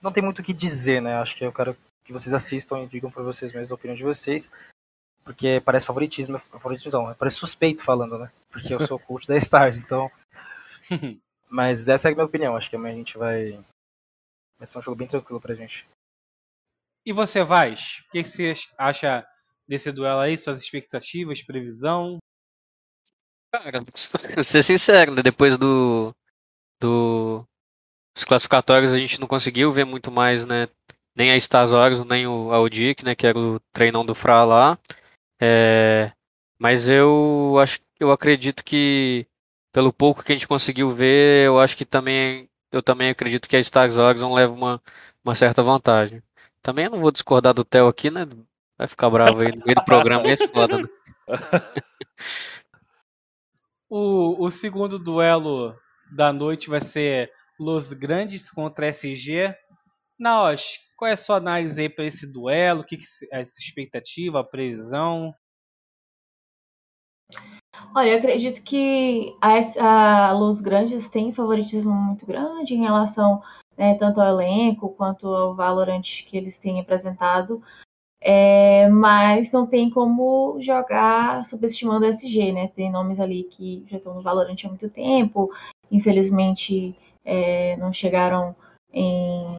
não 0.00 0.12
tem 0.12 0.22
muito 0.22 0.40
o 0.40 0.42
que 0.42 0.52
dizer, 0.52 1.00
né? 1.00 1.14
Acho 1.14 1.36
que 1.36 1.44
eu 1.44 1.52
quero 1.52 1.76
que 2.04 2.12
vocês 2.12 2.34
assistam 2.34 2.82
e 2.82 2.86
digam 2.86 3.10
para 3.10 3.22
vocês 3.22 3.52
mesmos 3.52 3.72
a 3.72 3.74
opinião 3.74 3.94
de 3.94 4.04
vocês. 4.04 4.50
Porque 5.22 5.60
parece 5.64 5.86
favoritismo, 5.86 6.38
favoritismo 6.38 6.90
não, 6.90 7.14
parece 7.14 7.36
suspeito 7.36 7.84
falando, 7.84 8.18
né? 8.18 8.32
Porque 8.50 8.74
eu 8.74 8.80
sou 8.80 8.98
coach 8.98 9.28
da 9.28 9.36
Stars, 9.36 9.76
então. 9.76 10.10
Mas 11.48 11.88
essa 11.88 12.08
é 12.08 12.12
a 12.12 12.14
minha 12.14 12.26
opinião. 12.26 12.56
Acho 12.56 12.70
que 12.70 12.76
amanhã 12.76 12.94
a 12.94 12.98
gente 12.98 13.18
vai. 13.18 13.52
Vai 14.58 14.66
ser 14.66 14.78
um 14.78 14.82
jogo 14.82 14.96
bem 14.96 15.08
tranquilo 15.08 15.40
pra 15.40 15.54
gente. 15.54 15.86
E 17.04 17.12
você, 17.12 17.42
Vaz? 17.42 18.02
O 18.08 18.10
que 18.10 18.24
você 18.24 18.54
acha 18.76 19.26
desse 19.66 19.90
duelo 19.90 20.20
aí? 20.20 20.36
Suas 20.36 20.60
expectativas, 20.60 21.42
previsão? 21.42 22.18
Cara, 23.52 23.80
vou 24.34 24.44
ser 24.44 24.62
sincero, 24.62 25.14
né? 25.14 25.22
depois 25.22 25.56
do, 25.56 26.14
do 26.80 27.44
os 28.20 28.24
classificatórios 28.24 28.92
a 28.92 28.98
gente 28.98 29.18
não 29.18 29.26
conseguiu 29.26 29.72
ver 29.72 29.84
muito 29.84 30.10
mais, 30.10 30.44
né? 30.44 30.68
Nem 31.16 31.30
a 31.30 31.36
Stars 31.36 31.70
nem 32.04 32.26
o 32.26 32.52
Audic, 32.52 33.02
né? 33.02 33.14
Que 33.14 33.26
era 33.26 33.38
o 33.38 33.58
treinão 33.72 34.04
do 34.04 34.14
Fra 34.14 34.44
lá. 34.44 34.78
É, 35.40 36.12
mas 36.58 36.88
eu 36.88 37.56
acho, 37.60 37.78
eu 37.98 38.10
acredito 38.10 38.62
que 38.62 39.26
pelo 39.72 39.92
pouco 39.92 40.22
que 40.22 40.32
a 40.32 40.34
gente 40.34 40.46
conseguiu 40.46 40.90
ver, 40.90 41.46
eu 41.46 41.58
acho 41.58 41.76
que 41.76 41.84
também 41.84 42.48
eu 42.70 42.82
também 42.82 43.08
acredito 43.08 43.48
que 43.48 43.56
a 43.56 43.60
Stars 43.60 43.96
Horizon 43.96 44.34
leva 44.34 44.52
uma, 44.52 44.82
uma 45.24 45.34
certa 45.34 45.62
vantagem. 45.62 46.22
Também 46.62 46.84
eu 46.84 46.90
não 46.90 47.00
vou 47.00 47.10
discordar 47.10 47.54
do 47.54 47.64
Theo 47.64 47.88
aqui, 47.88 48.10
né? 48.10 48.28
Vai 48.76 48.86
ficar 48.86 49.08
bravo 49.08 49.40
aí 49.40 49.50
no 49.50 49.64
meio 49.64 49.74
do 49.74 49.84
programa, 49.84 50.28
é 50.28 50.36
foda, 50.36 50.78
né? 50.78 50.88
o, 53.88 54.44
o 54.44 54.50
segundo 54.50 54.98
duelo 54.98 55.74
da 56.12 56.32
noite 56.32 56.68
vai 56.68 56.80
ser 56.80 57.32
Los 57.60 57.92
Grandes 57.92 58.50
contra 58.50 58.86
SG. 58.86 59.54
Naos, 60.18 60.78
qual 60.96 61.10
é 61.10 61.12
a 61.12 61.16
sua 61.16 61.36
análise 61.36 61.78
aí 61.78 61.90
para 61.90 62.06
esse 62.06 62.26
duelo? 62.26 62.80
O 62.80 62.84
que, 62.84 62.96
que 62.96 63.04
é 63.30 63.42
essa 63.42 63.60
expectativa, 63.60 64.40
a 64.40 64.44
previsão? 64.44 65.34
Olha, 67.94 68.12
eu 68.12 68.18
acredito 68.18 68.62
que 68.62 69.36
a, 69.42 70.28
a 70.28 70.32
Los 70.32 70.62
Grandes 70.62 71.06
tem 71.10 71.34
favoritismo 71.34 71.92
muito 71.92 72.24
grande 72.24 72.74
em 72.74 72.80
relação 72.80 73.42
né, 73.76 73.94
tanto 73.94 74.22
ao 74.22 74.40
elenco 74.40 74.88
quanto 74.90 75.26
ao 75.28 75.54
Valorant 75.54 76.24
que 76.26 76.38
eles 76.38 76.56
têm 76.56 76.80
apresentado. 76.80 77.62
É, 78.22 78.88
mas 78.88 79.52
não 79.52 79.66
tem 79.66 79.90
como 79.90 80.58
jogar 80.62 81.44
subestimando 81.44 82.06
o 82.06 82.08
SG, 82.08 82.52
né? 82.52 82.68
Tem 82.68 82.90
nomes 82.90 83.20
ali 83.20 83.44
que 83.44 83.84
já 83.86 83.98
estão 83.98 84.14
no 84.14 84.22
Valorant 84.22 84.56
há 84.64 84.68
muito 84.68 84.88
tempo, 84.90 85.50
infelizmente 85.90 86.94
é, 87.24 87.76
não 87.76 87.92
chegaram 87.92 88.54
em, 88.92 89.56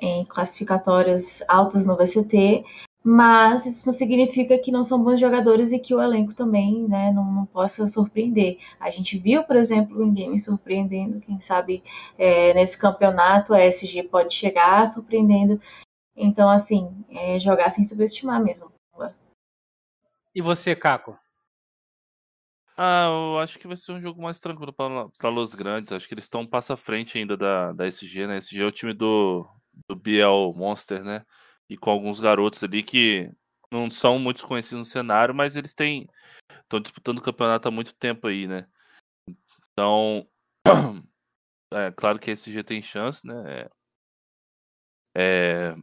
em 0.00 0.24
classificatórias 0.24 1.42
altas 1.48 1.84
no 1.86 1.96
VCT, 1.96 2.64
mas 3.06 3.66
isso 3.66 3.86
não 3.86 3.92
significa 3.92 4.56
que 4.56 4.72
não 4.72 4.82
são 4.82 5.02
bons 5.02 5.20
jogadores 5.20 5.72
e 5.72 5.78
que 5.78 5.94
o 5.94 6.00
elenco 6.00 6.32
também 6.32 6.88
né, 6.88 7.12
não, 7.12 7.24
não 7.30 7.46
possa 7.46 7.86
surpreender. 7.86 8.58
A 8.80 8.90
gente 8.90 9.18
viu, 9.18 9.44
por 9.44 9.56
exemplo, 9.56 10.02
o 10.02 10.10
Game 10.10 10.38
surpreendendo, 10.38 11.20
quem 11.20 11.38
sabe 11.38 11.84
é, 12.16 12.54
nesse 12.54 12.78
campeonato 12.78 13.52
a 13.52 13.60
SG 13.60 14.04
pode 14.04 14.34
chegar 14.34 14.86
surpreendendo. 14.86 15.60
Então, 16.16 16.48
assim, 16.48 17.04
é 17.10 17.38
jogar 17.38 17.70
sem 17.70 17.84
subestimar 17.84 18.42
mesmo. 18.42 18.72
E 20.34 20.40
você, 20.40 20.74
Caco? 20.74 21.16
Ah, 22.76 23.06
eu 23.06 23.38
acho 23.38 23.58
que 23.58 23.68
vai 23.68 23.76
ser 23.76 23.92
um 23.92 24.00
jogo 24.00 24.20
mais 24.22 24.40
tranquilo 24.40 24.72
para 24.72 25.28
Los 25.28 25.54
Grandes. 25.54 25.92
Acho 25.92 26.08
que 26.08 26.14
eles 26.14 26.24
estão 26.24 26.40
um 26.40 26.46
passo 26.46 26.72
à 26.72 26.76
frente 26.76 27.16
ainda 27.18 27.36
da, 27.36 27.72
da 27.72 27.86
SG, 27.86 28.26
né? 28.26 28.38
SG 28.38 28.62
é 28.62 28.66
o 28.66 28.72
time 28.72 28.92
do, 28.92 29.48
do 29.88 29.94
Biel 29.94 30.52
Monster, 30.56 31.02
né? 31.04 31.24
e 31.68 31.76
com 31.76 31.90
alguns 31.90 32.20
garotos 32.20 32.62
ali 32.62 32.82
que 32.82 33.30
não 33.70 33.90
são 33.90 34.18
muito 34.18 34.46
conhecidos 34.46 34.86
no 34.86 34.90
cenário, 34.90 35.34
mas 35.34 35.56
eles 35.56 35.74
têm 35.74 36.08
estão 36.62 36.80
disputando 36.80 37.18
o 37.18 37.22
campeonato 37.22 37.68
há 37.68 37.70
muito 37.70 37.94
tempo 37.94 38.26
aí, 38.26 38.46
né? 38.46 38.66
Então, 39.72 40.28
é 41.72 41.90
claro 41.92 42.18
que 42.18 42.30
a 42.30 42.32
SG 42.32 42.62
tem 42.62 42.82
chance, 42.82 43.26
né? 43.26 43.68
É, 45.16 45.74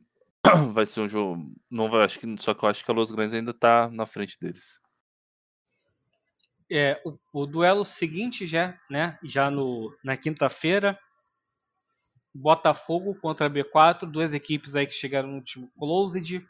vai 0.73 0.85
ser 0.85 1.01
um 1.01 1.07
jogo, 1.07 1.53
não 1.69 1.89
vai, 1.89 2.03
acho 2.03 2.19
que 2.19 2.27
só 2.41 2.53
que 2.53 2.63
eu 2.63 2.69
acho 2.69 2.85
que 2.85 2.91
a 2.91 2.93
Los 2.93 3.11
Grandes 3.11 3.33
ainda 3.33 3.53
tá 3.53 3.89
na 3.89 4.05
frente 4.05 4.39
deles. 4.39 4.79
É, 6.71 7.01
o, 7.03 7.17
o 7.33 7.45
duelo 7.45 7.83
seguinte 7.83 8.45
já, 8.45 8.79
né? 8.89 9.19
Já 9.21 9.51
no 9.51 9.93
na 10.01 10.15
quinta-feira, 10.15 10.97
Botafogo 12.33 13.13
contra 13.15 13.49
B4, 13.49 14.09
duas 14.09 14.33
equipes 14.33 14.75
aí 14.75 14.87
que 14.87 14.93
chegaram 14.93 15.27
no 15.27 15.35
último 15.35 15.69
closed. 15.77 16.41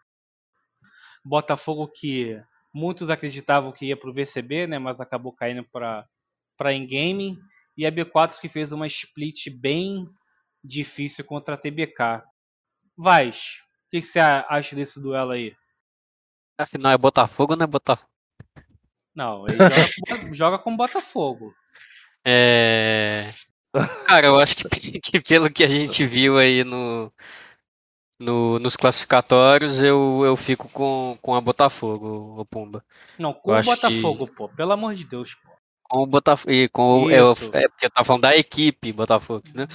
Botafogo 1.25 1.87
que 1.87 2.39
muitos 2.73 3.09
acreditavam 3.09 3.71
que 3.71 3.87
ia 3.87 3.97
para 3.97 4.09
o 4.09 4.13
VCB, 4.13 4.67
né, 4.67 4.79
mas 4.79 5.01
acabou 5.01 5.33
caindo 5.33 5.63
para 5.63 6.07
para 6.55 6.73
in-game. 6.73 7.39
E 7.75 7.87
a 7.87 7.91
B4 7.91 8.39
que 8.39 8.47
fez 8.47 8.71
uma 8.71 8.85
split 8.85 9.49
bem 9.49 10.07
difícil 10.63 11.25
contra 11.25 11.55
a 11.55 11.57
TBK. 11.57 12.23
Vaz, 12.95 13.61
o 13.87 13.89
que, 13.89 14.01
que, 14.01 14.07
você 14.07 14.19
acha 14.19 14.75
desse 14.75 15.01
duelo 15.01 15.31
aí? 15.31 15.55
Afinal, 16.59 16.91
é 16.91 16.97
Botafogo 16.97 17.53
ou 17.53 17.57
não 17.57 17.63
é 17.63 17.67
Botafogo? 17.67 18.10
Não, 19.15 19.45
ele 19.47 19.57
joga, 19.57 20.33
joga 20.33 20.59
com 20.59 20.75
Botafogo. 20.75 21.53
É... 22.25 23.29
Cara, 24.05 24.27
eu 24.27 24.39
acho 24.39 24.55
que, 24.55 24.99
que, 24.99 25.21
pelo 25.21 25.49
que 25.49 25.63
a 25.63 25.67
gente 25.67 26.05
viu 26.05 26.37
aí 26.37 26.63
no, 26.63 27.11
no, 28.19 28.59
nos 28.59 28.75
classificatórios, 28.75 29.81
eu, 29.81 30.21
eu 30.25 30.35
fico 30.35 30.69
com, 30.69 31.17
com 31.21 31.35
a 31.35 31.41
Botafogo, 31.41 32.39
o 32.39 32.45
Pumba. 32.45 32.83
Não, 33.17 33.33
com 33.33 33.53
Eu 33.53 33.61
o 33.61 33.63
Botafogo, 33.63 34.27
pô. 34.27 34.49
Pelo 34.49 34.71
amor 34.71 34.93
de 34.93 35.05
Deus, 35.05 35.35
pô. 35.35 35.51
Com 35.83 36.03
o 36.03 36.07
Botafogo. 36.07 36.53
Com 36.71 37.03
o, 37.03 37.11
eu, 37.11 37.31
é 37.53 37.67
porque 37.67 37.85
eu 37.85 37.89
tava 37.89 38.05
falando 38.05 38.23
da 38.23 38.35
equipe 38.35 38.93
Botafogo, 38.93 39.43
né? 39.53 39.67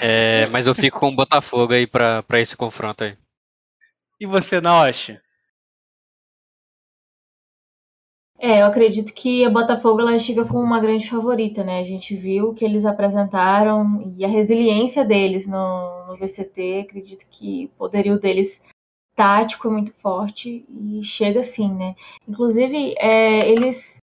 É, 0.00 0.46
mas 0.52 0.66
eu 0.66 0.74
fico 0.74 0.98
com 0.98 1.08
o 1.08 1.16
Botafogo 1.16 1.72
aí 1.72 1.86
pra, 1.86 2.22
pra 2.22 2.40
esse 2.40 2.56
confronto 2.56 3.04
aí. 3.04 3.16
E 4.20 4.26
você, 4.26 4.60
Naoshi? 4.60 5.20
É, 8.38 8.60
eu 8.62 8.66
acredito 8.66 9.12
que 9.14 9.44
a 9.44 9.50
Botafogo 9.50 10.00
ela 10.00 10.18
chega 10.18 10.44
como 10.44 10.60
uma 10.60 10.80
grande 10.80 11.08
favorita, 11.08 11.62
né? 11.62 11.78
A 11.80 11.84
gente 11.84 12.16
viu 12.16 12.48
o 12.50 12.54
que 12.54 12.64
eles 12.64 12.84
apresentaram 12.84 14.12
e 14.16 14.24
a 14.24 14.28
resiliência 14.28 15.04
deles 15.04 15.46
no, 15.46 16.06
no 16.08 16.16
VCT. 16.16 16.80
Acredito 16.88 17.24
que 17.30 17.70
o 17.74 17.78
poderio 17.78 18.18
deles 18.18 18.60
tático 19.14 19.68
é 19.68 19.70
muito 19.70 19.92
forte 19.94 20.64
e 20.68 21.02
chega 21.04 21.40
assim, 21.40 21.72
né? 21.72 21.94
Inclusive, 22.28 22.94
é, 22.98 23.48
eles, 23.48 23.98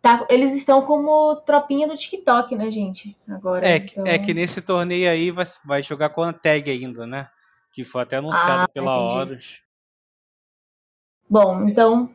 tá- 0.00 0.24
eles 0.30 0.54
estão 0.54 0.82
como 0.86 1.34
tropinha 1.36 1.88
do 1.88 1.96
TikTok, 1.96 2.54
né, 2.54 2.70
gente? 2.70 3.16
Agora. 3.28 3.66
É, 3.66 3.80
que- 3.80 3.92
então- 3.98 4.06
é 4.06 4.16
que 4.18 4.32
nesse 4.32 4.62
torneio 4.62 5.10
aí 5.10 5.32
vai, 5.32 5.44
vai 5.64 5.82
jogar 5.82 6.10
com 6.10 6.22
a 6.22 6.32
tag 6.32 6.70
ainda, 6.70 7.04
né? 7.06 7.28
Que 7.72 7.82
foi 7.82 8.02
até 8.02 8.16
anunciado 8.18 8.62
Ah, 8.62 8.68
pela 8.68 8.96
entendi. 8.96 9.14
Horus. 9.18 9.62
Bom, 11.28 11.66
então, 11.68 12.08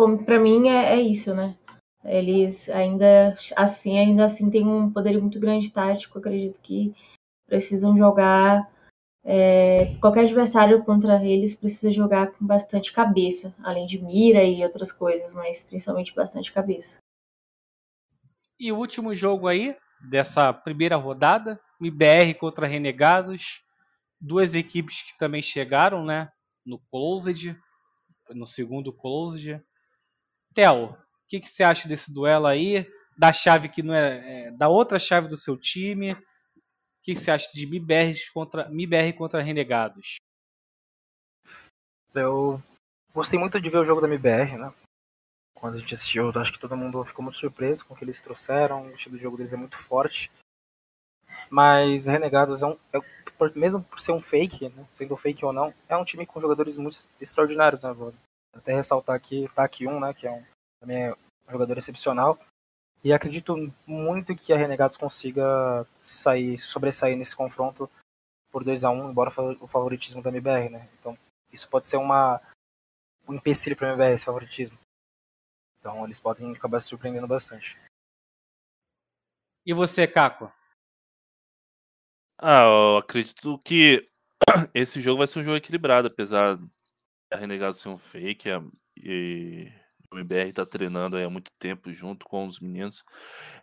como 0.00 0.24
para 0.24 0.40
mim 0.40 0.66
é, 0.66 0.94
é 0.94 1.02
isso, 1.02 1.34
né? 1.34 1.54
Eles 2.02 2.70
ainda 2.70 3.34
assim, 3.54 3.98
ainda 3.98 4.24
assim 4.24 4.48
têm 4.48 4.66
um 4.66 4.90
poder 4.90 5.20
muito 5.20 5.38
grande 5.38 5.70
tático. 5.70 6.18
Acredito 6.18 6.58
que 6.62 6.94
precisam 7.46 7.94
jogar 7.94 8.66
é, 9.22 9.94
qualquer 10.00 10.24
adversário 10.24 10.82
contra 10.84 11.22
eles 11.22 11.54
precisa 11.54 11.92
jogar 11.92 12.32
com 12.32 12.46
bastante 12.46 12.94
cabeça, 12.94 13.54
além 13.62 13.86
de 13.86 14.02
mira 14.02 14.42
e 14.42 14.64
outras 14.64 14.90
coisas, 14.90 15.34
mas 15.34 15.64
principalmente 15.64 16.14
bastante 16.14 16.50
cabeça. 16.50 16.96
E 18.58 18.72
o 18.72 18.78
último 18.78 19.14
jogo 19.14 19.48
aí, 19.48 19.76
dessa 20.08 20.50
primeira 20.50 20.96
rodada, 20.96 21.60
MBR 21.78 22.32
contra 22.38 22.66
Renegados. 22.66 23.62
Duas 24.18 24.54
equipes 24.54 25.02
que 25.02 25.18
também 25.18 25.42
chegaram, 25.42 26.02
né? 26.02 26.30
No 26.64 26.78
Closed, 26.90 27.54
no 28.30 28.46
segundo 28.46 28.94
Closed. 28.94 29.62
Theo, 30.54 30.90
o 30.90 30.96
que, 31.28 31.40
que 31.40 31.48
você 31.48 31.62
acha 31.62 31.88
desse 31.88 32.12
duelo 32.12 32.46
aí? 32.46 32.86
Da 33.16 33.32
chave 33.32 33.68
que 33.68 33.82
não 33.82 33.94
é, 33.94 34.46
é, 34.46 34.50
da 34.52 34.68
outra 34.68 34.98
chave 34.98 35.28
do 35.28 35.36
seu 35.36 35.56
time. 35.56 36.12
O 36.12 37.02
que, 37.02 37.14
que 37.14 37.16
você 37.16 37.30
acha 37.30 37.50
de 37.52 37.64
MBR 37.64 38.14
contra, 38.32 38.68
MBR 38.70 39.12
contra 39.14 39.42
Renegados? 39.42 40.16
Eu 42.14 42.60
gostei 43.14 43.38
muito 43.38 43.60
de 43.60 43.70
ver 43.70 43.78
o 43.78 43.84
jogo 43.84 44.00
da 44.00 44.08
MBR, 44.08 44.58
né? 44.58 44.72
Quando 45.54 45.76
a 45.76 45.78
gente 45.78 45.94
assistiu, 45.94 46.30
acho 46.34 46.52
que 46.52 46.58
todo 46.58 46.76
mundo 46.76 47.04
ficou 47.04 47.22
muito 47.22 47.38
surpreso 47.38 47.84
com 47.84 47.94
o 47.94 47.96
que 47.96 48.04
eles 48.04 48.20
trouxeram. 48.20 48.86
O 48.86 48.94
estilo 48.94 49.16
de 49.16 49.22
jogo 49.22 49.36
deles 49.36 49.52
é 49.52 49.56
muito 49.56 49.76
forte. 49.76 50.30
Mas 51.50 52.06
Renegados 52.06 52.62
é 52.62 52.66
um. 52.66 52.76
é- 52.92 53.20
mesmo 53.54 53.82
por 53.82 54.00
ser 54.00 54.12
um 54.12 54.20
fake, 54.20 54.68
né? 54.68 54.86
sendo 54.90 55.16
fake 55.16 55.42
ou 55.44 55.52
não, 55.52 55.72
é 55.88 55.96
um 55.96 56.04
time 56.04 56.26
com 56.26 56.40
jogadores 56.40 56.76
muito 56.76 57.06
extraordinários, 57.18 57.82
né, 57.82 57.92
Vou 57.92 58.12
Até 58.52 58.74
ressaltar 58.74 59.16
aqui 59.16 59.44
o 59.44 59.48
Tak 59.48 59.86
1, 59.86 60.00
né? 60.00 60.14
Que 60.14 60.26
é 60.26 60.30
um, 60.30 60.44
também 60.80 61.04
é 61.04 61.12
um 61.12 61.52
jogador 61.52 61.78
excepcional. 61.78 62.38
E 63.02 63.12
acredito 63.12 63.72
muito 63.86 64.36
que 64.36 64.52
a 64.52 64.56
Renegados 64.56 64.96
consiga 64.96 65.86
sair, 65.98 66.58
sobressair 66.58 67.16
nesse 67.16 67.34
confronto 67.34 67.90
por 68.50 68.62
2 68.62 68.84
a 68.84 68.90
1 68.90 69.10
embora 69.10 69.30
o 69.60 69.66
favoritismo 69.66 70.22
da 70.22 70.30
MBR, 70.30 70.68
né? 70.68 70.88
Então, 70.98 71.16
isso 71.52 71.68
pode 71.68 71.86
ser 71.86 71.96
uma 71.96 72.40
um 73.26 73.34
empecilho 73.34 73.76
para 73.76 73.88
a 73.88 73.92
MBR, 73.92 74.14
esse 74.14 74.24
favoritismo. 74.24 74.78
Então, 75.78 76.04
eles 76.04 76.20
podem 76.20 76.52
acabar 76.52 76.80
se 76.80 76.88
surpreendendo 76.88 77.26
bastante. 77.26 77.78
E 79.64 79.72
você, 79.72 80.06
Caco? 80.06 80.52
Ah, 82.36 82.64
eu 82.64 82.96
acredito 82.98 83.58
que 83.58 84.06
esse 84.74 85.00
jogo 85.00 85.18
vai 85.18 85.26
ser 85.26 85.38
um 85.38 85.44
jogo 85.44 85.56
equilibrado, 85.56 86.08
apesar 86.08 86.58
Renegado 87.36 87.74
ser 87.74 87.88
um 87.88 87.98
fake 87.98 88.50
a- 88.50 88.62
e 88.96 89.70
o 90.10 90.16
MBR 90.18 90.52
tá 90.52 90.66
treinando 90.66 91.16
há 91.16 91.30
muito 91.30 91.50
tempo 91.58 91.92
junto 91.92 92.26
com 92.26 92.44
os 92.44 92.58
meninos. 92.60 93.04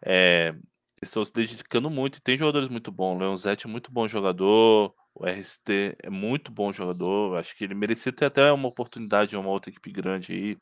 É, 0.05 0.55
estão 1.01 1.23
se 1.25 1.33
dedicando 1.33 1.89
muito 1.89 2.17
e 2.17 2.21
tem 2.21 2.37
jogadores 2.37 2.69
muito 2.69 2.91
bons. 2.91 3.15
O 3.15 3.19
Leonzetti 3.19 3.67
é 3.67 3.69
muito 3.69 3.91
bom 3.91 4.07
jogador, 4.07 4.93
o 5.13 5.25
RST 5.27 5.97
é 6.03 6.09
muito 6.09 6.51
bom 6.51 6.71
jogador. 6.71 7.37
Acho 7.37 7.55
que 7.55 7.63
ele 7.65 7.75
merecia 7.75 8.11
ter 8.13 8.25
até 8.25 8.51
uma 8.51 8.69
oportunidade 8.69 9.35
em 9.35 9.39
uma 9.39 9.49
outra 9.49 9.69
equipe 9.69 9.91
grande 9.91 10.33
aí. 10.33 10.57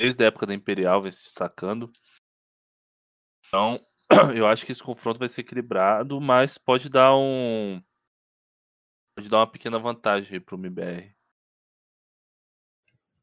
Desde 0.00 0.24
a 0.24 0.28
época 0.28 0.46
da 0.46 0.54
Imperial 0.54 1.02
vem 1.02 1.12
se 1.12 1.24
destacando. 1.24 1.90
Então, 3.48 3.74
eu 4.36 4.46
acho 4.46 4.64
que 4.66 4.72
esse 4.72 4.82
confronto 4.82 5.18
vai 5.18 5.28
ser 5.28 5.42
equilibrado, 5.42 6.20
mas 6.20 6.58
pode 6.58 6.88
dar 6.88 7.14
um. 7.16 7.80
Pode 9.16 9.28
dar 9.28 9.38
uma 9.38 9.46
pequena 9.50 9.78
vantagem 9.78 10.34
aí 10.34 10.40
pro 10.40 10.56
MBR. 10.58 11.14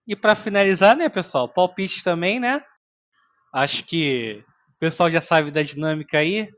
E 0.10 0.15
pra 0.15 0.34
finalizar, 0.34 0.95
né, 0.98 1.07
pessoal? 1.07 1.48
Palpite 1.48 2.03
também, 2.03 2.40
né? 2.40 2.64
Acho 3.53 3.86
que 3.86 4.44
o 4.69 4.80
pessoal 4.80 5.11
já 5.11 5.22
sabe 5.22 5.52
da 5.52 5.61
dinâmica 5.61 6.18
aí. 6.18 6.49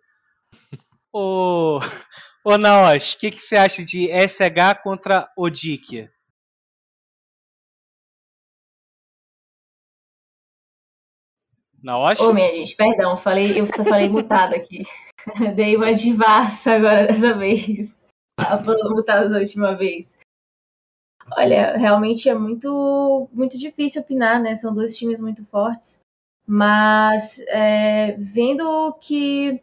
Ô, 1.12 1.78
ô 2.46 2.52
o 2.56 3.18
que, 3.20 3.30
que 3.30 3.38
você 3.38 3.58
acha 3.58 3.84
de 3.84 4.08
SH 4.08 4.82
contra 4.82 5.30
Odik? 5.38 6.10
Naosh? 11.84 12.22
Ô, 12.22 12.34
minha 12.34 12.56
gente, 12.56 12.74
perdão, 12.78 13.18
falei, 13.18 13.60
eu 13.60 13.68
falei 13.68 14.08
mutado 14.08 14.56
aqui. 14.56 14.86
Dei 15.58 15.76
uma 15.76 15.94
divassa 15.94 16.76
agora 16.76 17.06
dessa 17.06 17.34
vez. 17.34 17.94
Tava 18.38 18.78
mutado 18.90 19.30
da 19.30 19.40
última 19.40 19.76
vez. 19.76 20.21
Olha, 21.38 21.78
realmente 21.78 22.30
é 22.30 22.34
muito, 22.34 23.30
muito 23.32 23.58
difícil 23.58 24.02
opinar, 24.02 24.42
né? 24.42 24.56
São 24.56 24.74
dois 24.74 24.98
times 24.98 25.20
muito 25.20 25.46
fortes. 25.46 26.02
Mas 26.46 27.40
é, 27.48 28.14
vendo 28.18 28.94
que 29.00 29.62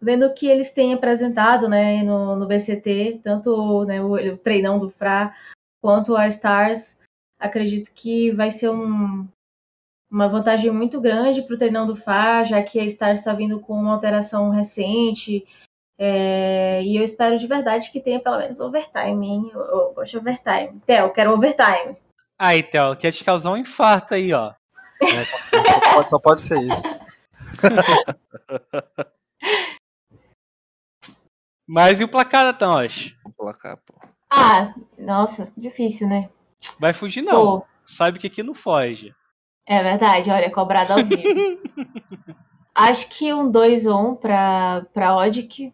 vendo 0.00 0.32
que 0.32 0.46
eles 0.46 0.70
têm 0.70 0.94
apresentado 0.94 1.68
né, 1.68 2.02
no, 2.02 2.36
no 2.36 2.46
BCT, 2.46 3.20
tanto 3.22 3.84
né, 3.84 4.00
o, 4.00 4.14
o 4.14 4.38
treinão 4.38 4.78
do 4.78 4.90
Fra 4.90 5.34
quanto 5.80 6.16
a 6.16 6.28
Stars, 6.28 6.98
acredito 7.38 7.92
que 7.92 8.30
vai 8.32 8.50
ser 8.50 8.70
um, 8.70 9.26
uma 10.10 10.28
vantagem 10.28 10.70
muito 10.70 11.00
grande 11.00 11.42
para 11.42 11.54
o 11.54 11.58
treinão 11.58 11.86
do 11.86 11.94
Fá, 11.94 12.42
já 12.42 12.62
que 12.62 12.80
a 12.80 12.84
Stars 12.84 13.20
está 13.20 13.32
vindo 13.32 13.60
com 13.60 13.74
uma 13.74 13.92
alteração 13.92 14.50
recente. 14.50 15.46
É, 15.98 16.82
e 16.82 16.96
eu 16.96 17.02
espero 17.02 17.38
de 17.38 17.46
verdade 17.46 17.90
que 17.90 18.00
tenha 18.00 18.20
pelo 18.20 18.38
menos 18.38 18.60
overtime, 18.60 19.26
hein? 19.26 19.50
Eu, 19.52 19.60
eu 19.60 19.92
gosto 19.94 20.12
de 20.12 20.18
overtime. 20.18 20.80
Theo, 20.86 21.12
quero 21.12 21.32
overtime. 21.32 21.96
Aí, 22.38 22.62
Theo, 22.62 22.96
quer 22.96 23.12
te 23.12 23.24
causar 23.24 23.50
um 23.50 23.56
infarto 23.56 24.14
aí, 24.14 24.32
ó. 24.32 24.52
É, 25.02 25.24
só, 25.38 25.92
pode, 25.92 26.10
só 26.10 26.18
pode 26.20 26.40
ser 26.40 26.60
isso. 26.62 26.82
Mas 31.66 32.00
e 32.00 32.04
o 32.04 32.08
placar, 32.08 32.56
Naosh? 32.58 33.14
Vamos 33.22 33.36
placar, 33.36 33.76
pô. 33.84 33.94
Ah, 34.30 34.74
nossa, 34.98 35.52
difícil, 35.56 36.08
né? 36.08 36.28
Vai 36.80 36.92
fugir 36.92 37.22
não. 37.22 37.60
Pô, 37.60 37.66
Sabe 37.84 38.18
que 38.18 38.26
aqui 38.26 38.42
não 38.42 38.54
foge. 38.54 39.14
é 39.66 39.82
verdade, 39.82 40.30
olha, 40.30 40.50
cobrado 40.50 40.92
ao 40.94 40.98
vivo. 41.04 41.16
Acho 42.74 43.08
que 43.08 43.32
um 43.34 43.50
2 43.50 43.86
ou 43.86 44.12
1 44.12 44.16
pra, 44.16 44.86
pra 44.94 45.16
Odic, 45.16 45.72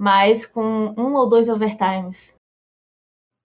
mas 0.00 0.46
com 0.46 0.94
um 0.96 1.12
ou 1.14 1.28
dois 1.28 1.50
overtimes. 1.50 2.34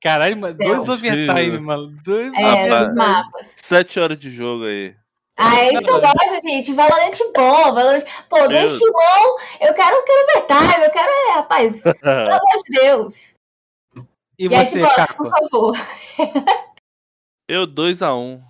Caralho, 0.01 0.37
mano, 0.37 0.53
dois 0.55 0.83
Theo. 0.83 0.93
overtime, 0.93 1.59
mano. 1.59 1.87
Dois 2.03 2.33
É, 2.33 2.63
Rapaz. 2.69 2.81
nos 2.83 2.93
mapas. 2.93 3.53
Sete 3.57 3.99
horas 3.99 4.17
de 4.17 4.29
jogo 4.31 4.63
aí. 4.65 4.95
Ah, 5.37 5.59
é 5.59 5.73
isso 5.73 5.81
que 5.81 5.89
eu 5.89 5.99
gosto, 5.99 6.41
gente. 6.43 6.73
Valorante 6.73 7.21
bom, 7.35 7.73
Valorante. 7.73 8.05
Pô, 8.29 8.47
dois 8.47 8.71
Eu- 8.71 8.79
timão. 8.79 9.37
Eu 9.59 9.73
quero, 9.73 9.95
eu 9.97 10.03
quero 10.03 10.23
overtime, 10.23 10.85
eu 10.85 10.91
quero, 10.91 11.09
é, 11.09 11.31
rapaz, 11.33 11.81
pelo 12.01 12.33
amor 12.33 12.63
de 12.63 12.79
Deus. 12.79 13.35
E 14.39 14.45
E 14.45 14.47
você, 14.47 14.79
Xbox, 14.79 14.95
Caco? 14.95 15.23
por 15.23 15.29
favor. 15.31 15.75
Eu 17.49 17.67
2x1. 17.67 18.41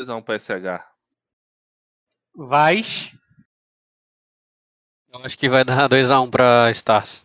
2x1 0.00 0.22
pra 0.22 0.34
SH. 0.38 0.84
Vais. 2.34 3.12
Eu 5.14 5.24
acho 5.24 5.38
que 5.38 5.48
vai 5.48 5.64
dar 5.64 5.88
2x1 5.88 6.28
pra 6.28 6.68
Stars. 6.72 7.24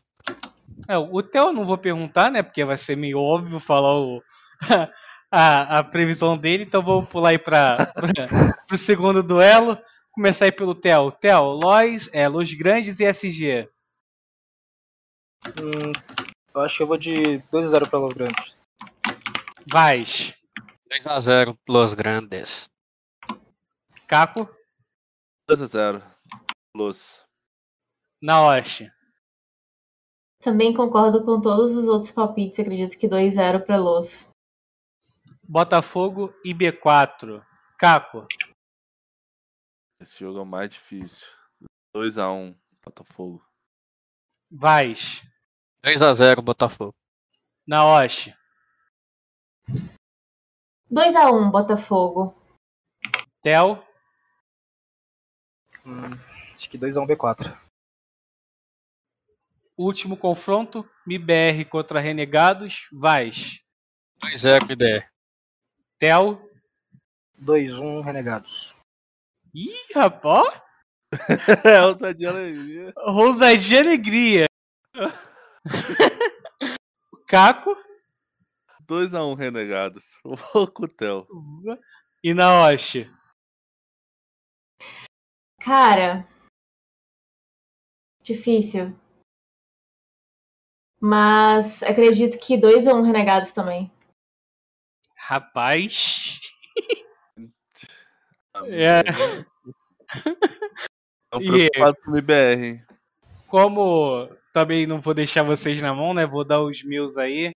É, 0.88 0.96
o 0.96 1.24
Theo 1.24 1.46
eu 1.46 1.54
não 1.54 1.66
vou 1.66 1.76
perguntar, 1.76 2.32
né? 2.32 2.44
Porque 2.44 2.64
vai 2.64 2.78
ser 2.78 2.96
meio 2.96 3.18
óbvio 3.18 3.60
falar 3.60 4.00
o, 4.00 4.24
a, 5.32 5.80
a 5.80 5.84
previsão 5.84 6.38
dele. 6.38 6.66
Então 6.66 6.84
vamos 6.84 7.10
pular 7.10 7.30
aí 7.30 7.40
para 7.40 7.92
o 8.72 8.78
segundo 8.78 9.24
duelo. 9.24 9.76
Começar 10.12 10.46
aí 10.46 10.52
pelo 10.52 10.76
Theo. 10.76 11.12
Theo, 11.14 11.46
Lois, 11.46 12.12
é, 12.14 12.28
Los 12.28 12.54
Grandes 12.54 13.00
e 13.00 13.06
SG. 13.06 13.68
Hum, 15.48 15.92
Eu 16.54 16.62
acho 16.62 16.78
que 16.78 16.84
eu 16.84 16.88
vou 16.88 16.98
de 16.98 17.40
2x0 17.52 17.90
para 17.90 18.00
Los 18.00 18.14
Grandes. 18.14 18.56
Vai. 19.66 20.04
2x0 20.92 21.58
Los 21.68 21.96
Grandes. 21.96 22.70
Caco? 24.06 24.48
2x0. 25.50 26.04
Los. 26.76 27.29
Naoshi. 28.22 28.92
Também 30.42 30.74
concordo 30.74 31.24
com 31.24 31.42
todos 31.42 31.76
os 31.76 31.88
outros 31.88 32.12
palpites. 32.12 32.60
Acredito 32.60 32.98
que 32.98 33.08
2x0 33.08 33.66
para 33.66 33.78
Los. 33.78 34.28
Botafogo 35.44 36.34
e 36.44 36.54
B4. 36.54 37.46
Caco. 37.78 38.28
Esse 40.00 40.20
jogo 40.20 40.40
é 40.40 40.42
o 40.42 40.46
mais 40.46 40.70
difícil. 40.70 41.28
2x1, 41.96 42.56
Botafogo. 42.84 43.46
Vais. 44.52 45.24
2x0 45.84 46.42
Botafogo. 46.42 46.96
Naoshi. 47.68 48.36
2x1 50.92 51.52
Botafogo. 51.52 52.36
Tel. 53.42 53.84
Hum, 55.86 56.12
acho 56.54 56.70
que 56.70 56.78
2x1 56.78 57.08
B4. 57.08 57.69
Último 59.80 60.18
confronto. 60.18 60.86
MIBR 61.08 61.64
contra 61.70 62.02
Renegados. 62.02 62.90
Vais. 62.92 63.64
2x0 64.22 64.66
BBR. 64.66 65.10
Tel. 65.98 66.38
2x1 67.42 68.04
Renegados. 68.04 68.76
Ih, 69.56 69.74
rapaz. 69.96 70.62
é, 71.64 71.82
ousadia 71.82 72.28
e 72.28 72.30
alegria. 72.30 72.94
Ousadia 72.98 73.78
e 73.78 73.80
alegria. 73.80 74.46
Caco. 77.26 77.74
2x1 78.86 79.38
Renegados. 79.38 80.18
O 80.26 80.68
Cutel. 80.68 81.26
E 82.22 82.34
Naoshi. 82.34 83.10
Cara. 85.62 86.28
Difícil. 88.22 88.94
Mas 91.00 91.82
acredito 91.84 92.38
que 92.40 92.58
2x1 92.58 93.06
Renegados 93.06 93.52
também. 93.52 93.92
Rapaz. 95.16 96.40
É. 98.66 99.00
É. 99.00 99.04
Tô 101.32 101.40
E- 101.40 101.70
preocupado 101.70 101.98
com 102.04 102.12
o 102.12 102.18
hein? 102.32 102.84
Como 103.48 104.28
também 104.52 104.86
não 104.88 105.00
vou 105.00 105.14
deixar 105.14 105.44
vocês 105.44 105.82
na 105.82 105.94
mão, 105.94 106.14
né? 106.14 106.26
Vou 106.26 106.44
dar 106.44 106.62
os 106.62 106.84
meus 106.84 107.18
aí. 107.18 107.52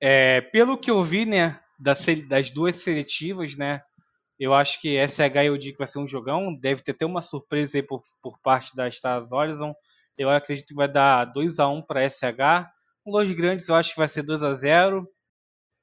É, 0.00 0.40
pelo 0.40 0.76
que 0.76 0.90
eu 0.90 1.02
vi, 1.02 1.24
né? 1.24 1.60
Das 1.78 2.50
duas 2.50 2.76
seletivas, 2.76 3.56
né? 3.56 3.80
Eu 4.38 4.52
acho 4.54 4.80
que 4.80 4.96
SH 4.96 5.46
eu 5.46 5.56
digo 5.56 5.74
que 5.74 5.78
vai 5.78 5.86
ser 5.86 5.98
um 5.98 6.06
jogão. 6.06 6.54
Deve 6.54 6.82
ter 6.82 6.92
até 6.92 7.06
uma 7.06 7.22
surpresa 7.22 7.78
aí 7.78 7.82
por, 7.82 8.02
por 8.22 8.38
parte 8.40 8.74
da 8.74 8.88
Stars 8.88 9.32
Horizon. 9.32 9.74
Eu 10.20 10.28
acredito 10.28 10.66
que 10.66 10.74
vai 10.74 10.86
dar 10.86 11.32
2x1 11.32 11.82
para 11.86 12.06
SH. 12.06 12.70
Los 13.06 13.32
Grandes 13.32 13.66
eu 13.70 13.74
acho 13.74 13.92
que 13.92 13.98
vai 13.98 14.06
ser 14.06 14.22
2x0. 14.22 15.06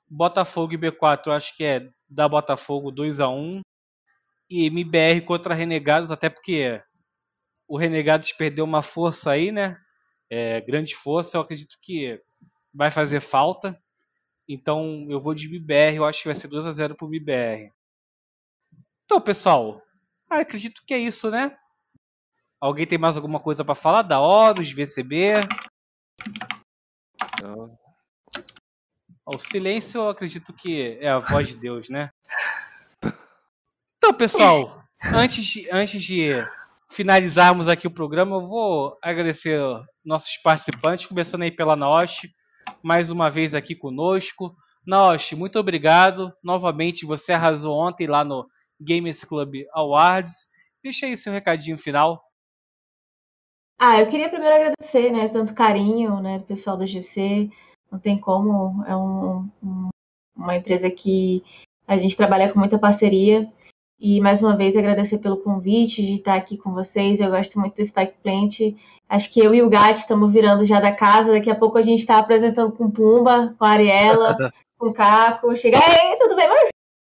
Botafogo 0.08 0.76
e 0.76 0.78
B4 0.78 1.26
eu 1.26 1.34
acho 1.34 1.58
que 1.58 1.64
é 1.64 1.90
da 2.08 2.30
Botafogo 2.30 2.92
2x1. 2.92 3.62
E 4.48 4.68
MBR 4.68 5.22
contra 5.22 5.56
Renegados, 5.56 6.12
até 6.12 6.30
porque 6.30 6.80
o 7.68 7.80
Renegados 7.80 8.32
perdeu 8.32 8.64
uma 8.64 8.84
força 8.84 9.32
aí, 9.32 9.52
né? 9.52 9.76
É, 10.30 10.62
grande 10.62 10.96
força, 10.96 11.38
eu 11.38 11.42
acredito 11.42 11.76
que 11.82 12.22
vai 12.72 12.92
fazer 12.92 13.22
falta. 13.22 13.76
Então 14.48 15.08
eu 15.10 15.20
vou 15.20 15.34
de 15.34 15.48
MBR, 15.48 15.96
eu 15.96 16.06
acho 16.06 16.22
que 16.22 16.28
vai 16.28 16.36
ser 16.36 16.48
2x0 16.48 16.96
pro 16.96 17.08
MBR. 17.08 17.74
Então, 19.04 19.20
pessoal, 19.20 19.82
acredito 20.30 20.84
que 20.86 20.94
é 20.94 21.00
isso, 21.00 21.32
né? 21.32 21.58
Alguém 22.60 22.88
tem 22.88 22.98
mais 22.98 23.16
alguma 23.16 23.40
coisa 23.40 23.64
pra 23.64 23.76
falar 23.76 24.02
da 24.02 24.20
Horus, 24.20 24.72
VCB? 24.72 25.34
Então, 27.36 27.78
O 29.26 29.38
silêncio, 29.38 30.00
eu 30.02 30.10
acredito 30.10 30.54
que 30.54 30.98
é 31.02 31.10
a 31.10 31.20
voz 31.20 31.48
de 31.50 31.56
Deus, 31.56 31.90
né? 31.90 32.10
Então, 33.98 34.14
pessoal, 34.14 34.82
antes 35.04 35.46
de, 35.46 35.70
antes 35.70 36.02
de 36.02 36.32
finalizarmos 36.90 37.68
aqui 37.68 37.86
o 37.88 37.92
programa, 37.92 38.38
eu 38.38 38.46
vou 38.48 38.98
agradecer 39.04 39.60
nossos 40.04 40.38
participantes, 40.38 41.06
começando 41.06 41.44
aí 41.44 41.52
pela 41.52 41.76
Naoshi, 41.76 42.34
mais 42.82 43.12
uma 43.12 43.30
vez 43.30 43.54
aqui 43.54 43.76
conosco. 43.76 44.56
Naoshi, 44.86 45.36
muito 45.36 45.60
obrigado. 45.60 46.34
Novamente, 46.42 47.06
você 47.06 47.34
arrasou 47.34 47.78
ontem 47.78 48.08
lá 48.08 48.24
no 48.24 48.48
Gamers 48.80 49.24
Club 49.26 49.66
Awards. 49.74 50.48
Deixa 50.82 51.06
aí 51.06 51.18
seu 51.18 51.34
recadinho 51.34 51.78
final. 51.78 52.24
Ah, 53.80 54.00
eu 54.00 54.08
queria 54.08 54.30
primeiro 54.30 54.56
agradecer, 54.56 55.12
né? 55.12 55.30
Tanto 55.30 55.54
carinho, 55.54 56.20
né, 56.20 56.40
do 56.40 56.46
pessoal 56.46 56.76
da 56.78 56.86
GC. 56.86 57.50
Não 57.92 58.00
tem 58.00 58.18
como, 58.20 58.84
é 58.86 58.96
um- 58.96 59.48
um- 59.64 59.90
uma 60.36 60.56
empresa 60.56 60.90
que 60.90 61.44
a 61.88 61.98
gente 61.98 62.18
trabalha 62.18 62.52
com 62.52 62.60
muita 62.60 62.80
parceria. 62.80 63.48
E 64.00 64.20
mais 64.22 64.42
uma 64.42 64.56
vez 64.56 64.76
agradecer 64.78 65.18
pelo 65.20 65.38
convite 65.38 66.06
de 66.06 66.16
estar 66.16 66.36
aqui 66.36 66.58
com 66.58 66.72
vocês. 66.72 67.20
Eu 67.20 67.32
gosto 67.32 67.60
muito 67.60 67.76
do 67.76 67.86
Spike 67.86 68.14
Plant. 68.22 68.60
Acho 69.10 69.32
que 69.34 69.40
eu 69.40 69.54
e 69.56 69.62
o 69.64 69.70
Gatti 69.70 70.00
estamos 70.00 70.32
virando 70.32 70.64
já 70.66 70.80
da 70.80 70.92
casa. 70.92 71.32
Daqui 71.32 71.50
a 71.50 71.56
pouco 71.56 71.78
a 71.78 71.82
gente 71.82 72.00
está 72.00 72.18
apresentando 72.20 72.72
com 72.72 72.92
Pumba, 72.92 73.56
com 73.58 73.66
a 73.66 73.70
Ariela, 73.70 74.38
com 74.78 74.88
o 74.90 74.94
Caco. 74.94 75.56
Chega, 75.58 75.78
ei, 75.78 76.16
tudo 76.18 76.36
bem? 76.36 76.48
Mas. 76.48 76.70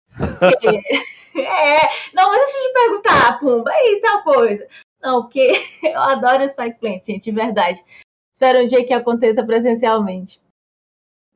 É, 1.38 2.14
não, 2.14 2.30
mas 2.30 2.38
deixa 2.46 2.58
eu 2.58 2.68
te 2.68 2.74
perguntar, 2.74 3.40
Pumba, 3.42 3.70
e 3.74 4.00
tal 4.00 4.24
coisa. 4.24 4.66
Não, 5.06 5.22
porque 5.22 5.40
eu 5.84 6.02
adoro 6.02 6.44
o 6.44 6.50
Spike 6.50 6.80
Plant, 6.80 7.06
gente, 7.06 7.26
de 7.26 7.32
verdade. 7.32 7.80
Espero 8.34 8.64
um 8.64 8.66
dia 8.66 8.84
que 8.84 8.92
aconteça 8.92 9.46
presencialmente. 9.46 10.42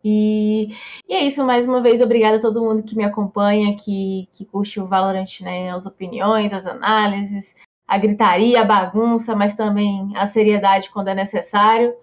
E, 0.04 0.70
e 1.08 1.14
é 1.14 1.22
isso, 1.22 1.46
mais 1.46 1.68
uma 1.68 1.82
vez, 1.82 2.02
obrigada 2.02 2.38
a 2.38 2.42
todo 2.42 2.64
mundo 2.64 2.82
que 2.82 2.96
me 2.96 3.04
acompanha, 3.04 3.76
que, 3.78 4.28
que 4.32 4.46
curte 4.46 4.80
o 4.80 4.88
Valorant, 4.88 5.42
né? 5.42 5.70
As 5.70 5.86
opiniões, 5.86 6.52
as 6.52 6.66
análises, 6.66 7.56
a 7.88 7.98
gritaria, 7.98 8.62
a 8.62 8.66
bagunça, 8.66 9.36
mas 9.36 9.54
também 9.54 10.18
a 10.18 10.26
seriedade 10.26 10.90
quando 10.90 11.10
é 11.10 11.14
necessário. 11.14 11.96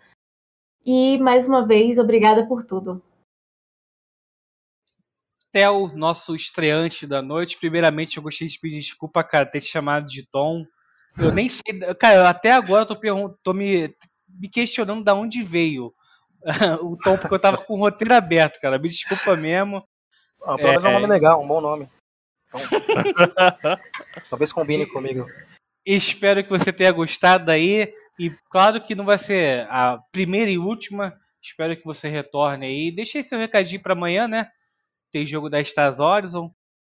E 0.85 1.19
mais 1.19 1.49
uma 1.49 1.67
vez, 1.67 1.99
obrigada 1.99 2.47
por 2.47 2.65
tudo. 2.65 3.03
Theo, 5.51 5.89
nosso 5.97 6.37
estreante 6.37 7.07
da 7.07 7.21
noite. 7.21 7.59
Primeiramente, 7.59 8.19
eu 8.19 8.23
gostaria 8.23 8.49
de 8.49 8.61
pedir 8.61 8.79
desculpa, 8.79 9.25
cara, 9.25 9.47
ter 9.47 9.61
te 9.61 9.69
chamado 9.69 10.07
de 10.07 10.25
Tom. 10.25 10.65
Eu 11.19 11.33
nem 11.33 11.49
sei. 11.49 11.63
Cara, 11.99 12.29
até 12.29 12.53
agora 12.53 12.83
eu 12.83 12.87
tô, 12.87 13.29
tô 13.43 13.53
me, 13.53 13.95
me 14.29 14.49
questionando 14.49 15.03
da 15.05 15.15
onde 15.15 15.43
veio 15.43 15.93
o 16.83 16.97
Tom, 16.97 17.17
porque 17.17 17.35
eu 17.35 17.39
tava 17.39 17.59
com 17.59 17.75
o 17.75 17.79
roteiro 17.79 18.15
aberto, 18.15 18.61
cara. 18.61 18.79
Me 18.79 18.89
desculpa 18.89 19.37
mesmo. 19.37 19.83
Ah, 20.45 20.57
pelo 20.57 20.69
menos 20.69 20.85
é 20.85 20.89
um 20.89 20.91
É. 20.91 20.95
nome 20.95 21.07
legal, 21.07 21.43
um 21.43 21.49
bom 21.49 21.61
nome. 21.61 21.89
Então, 22.49 22.61
talvez 24.31 24.53
combine 24.53 24.87
comigo. 24.87 25.27
Espero 25.85 26.43
que 26.43 26.51
você 26.51 26.73
tenha 26.73 26.93
gostado 26.93 27.51
aí. 27.51 27.93
E 28.19 28.31
claro 28.51 28.81
que 28.81 28.95
não 28.95 29.05
vai 29.05 29.19
ser 29.19 29.67
a 29.71 29.99
primeira 30.11 30.51
e 30.51 30.59
última. 30.59 31.17
Espero 31.43 31.77
que 31.77 31.85
você 31.85 32.09
retorne 32.09 32.67
aí. 32.67 32.91
Deixa 32.91 33.19
aí 33.19 33.25
seu 33.25 33.39
recadinho 33.39 33.81
pra 33.83 33.93
amanhã, 33.93 34.27
né? 34.27 34.49
Tem 35.13 35.25
jogo 35.25 35.49
da 35.49 35.61
Stars 35.61 36.01
Horizon. 36.01 36.51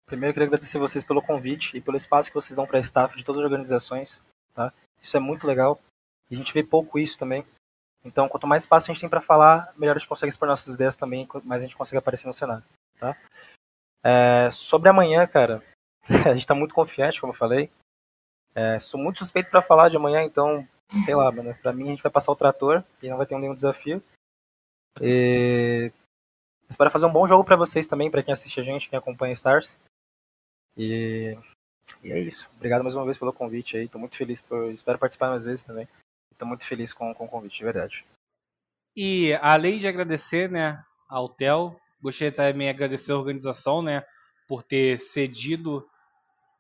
Primeiro, 0.09 0.31
eu 0.31 0.35
queria 0.35 0.47
agradecer 0.47 0.79
vocês 0.79 1.05
pelo 1.05 1.21
convite 1.21 1.77
e 1.77 1.83
pelo 1.83 1.97
espaço 1.97 2.31
que 2.31 2.35
vocês 2.35 2.57
dão 2.57 2.67
para 2.67 2.79
staff 2.79 3.15
de 3.15 3.23
todas 3.23 3.41
as 3.41 3.45
organizações. 3.45 4.25
Tá? 4.55 4.73
Isso 5.03 5.15
é 5.19 5.21
muito 5.21 5.47
legal. 5.47 5.79
E 6.31 6.35
a 6.35 6.39
gente 6.39 6.53
vê 6.53 6.65
pouco 6.65 6.99
isso 6.99 7.19
também. 7.19 7.45
Então, 8.03 8.27
quanto 8.27 8.47
mais 8.47 8.63
espaço 8.63 8.91
a 8.91 8.95
gente 8.95 9.03
tem 9.03 9.09
para 9.09 9.21
falar, 9.21 9.71
melhor 9.77 9.95
a 9.95 9.99
gente 9.99 10.09
consegue 10.09 10.31
expor 10.31 10.49
nossas 10.49 10.75
ideias 10.75 10.97
também, 10.97 11.29
mais 11.45 11.63
a 11.63 11.67
gente 11.67 11.77
consegue 11.77 11.99
aparecer 11.99 12.27
no 12.27 12.33
cenário. 12.33 12.65
Tá? 12.99 13.15
É, 14.03 14.51
sobre 14.51 14.89
amanhã, 14.89 15.27
cara, 15.27 15.63
a 16.27 16.35
gente 16.35 16.47
tá 16.47 16.55
muito 16.55 16.75
confiante, 16.75 17.21
como 17.21 17.35
eu 17.35 17.37
falei. 17.37 17.71
É, 18.55 18.79
sou 18.79 18.99
muito 18.99 19.19
suspeito 19.19 19.51
para 19.51 19.61
falar 19.61 19.91
de 19.91 19.97
amanhã, 19.97 20.23
então, 20.23 20.67
sei 21.05 21.15
lá, 21.15 21.31
mano, 21.31 21.55
pra 21.61 21.73
mim 21.73 21.85
a 21.85 21.91
gente 21.91 22.03
vai 22.03 22.11
passar 22.11 22.33
o 22.33 22.37
trator 22.37 22.83
e 23.03 23.11
não 23.11 23.19
vai 23.19 23.27
ter 23.27 23.39
nenhum 23.39 23.55
desafio. 23.55 24.03
E... 25.03 25.93
Espero 26.69 26.91
fazer 26.91 27.07
um 27.07 27.13
bom 27.13 27.27
jogo 27.29 27.45
para 27.45 27.57
vocês 27.57 27.87
também, 27.87 28.11
para 28.11 28.23
quem 28.23 28.33
assiste 28.33 28.59
a 28.59 28.63
gente, 28.63 28.89
quem 28.89 28.99
acompanha 28.99 29.35
Stars. 29.35 29.79
E... 30.79 31.37
e 32.03 32.13
é 32.13 32.21
isso. 32.21 32.49
Obrigado 32.57 32.83
mais 32.83 32.95
uma 32.95 33.05
vez 33.05 33.19
pelo 33.19 33.33
convite 33.33 33.77
aí. 33.77 33.89
Tô 33.89 33.99
muito 33.99 34.17
feliz 34.17 34.41
por. 34.41 34.71
Espero 34.71 34.99
participar 34.99 35.31
mais 35.31 35.45
vezes 35.45 35.65
também. 35.65 35.89
Tô 36.39 36.47
muito 36.47 36.65
feliz 36.65 36.93
com, 36.93 37.13
com 37.13 37.25
o 37.25 37.29
convite, 37.29 37.59
de 37.59 37.65
verdade. 37.65 38.05
E 38.97 39.33
além 39.43 39.79
de 39.79 39.89
agradecer, 39.89 40.51
né, 40.51 40.83
ao 41.09 41.29
Theo, 41.29 41.77
gostaria 42.01 42.33
também 42.33 42.69
de 42.69 42.71
agradecer 42.71 43.13
a 43.13 43.17
organização, 43.17 43.83
né, 43.83 44.05
por 44.47 44.63
ter 44.63 44.99
cedido 44.99 45.89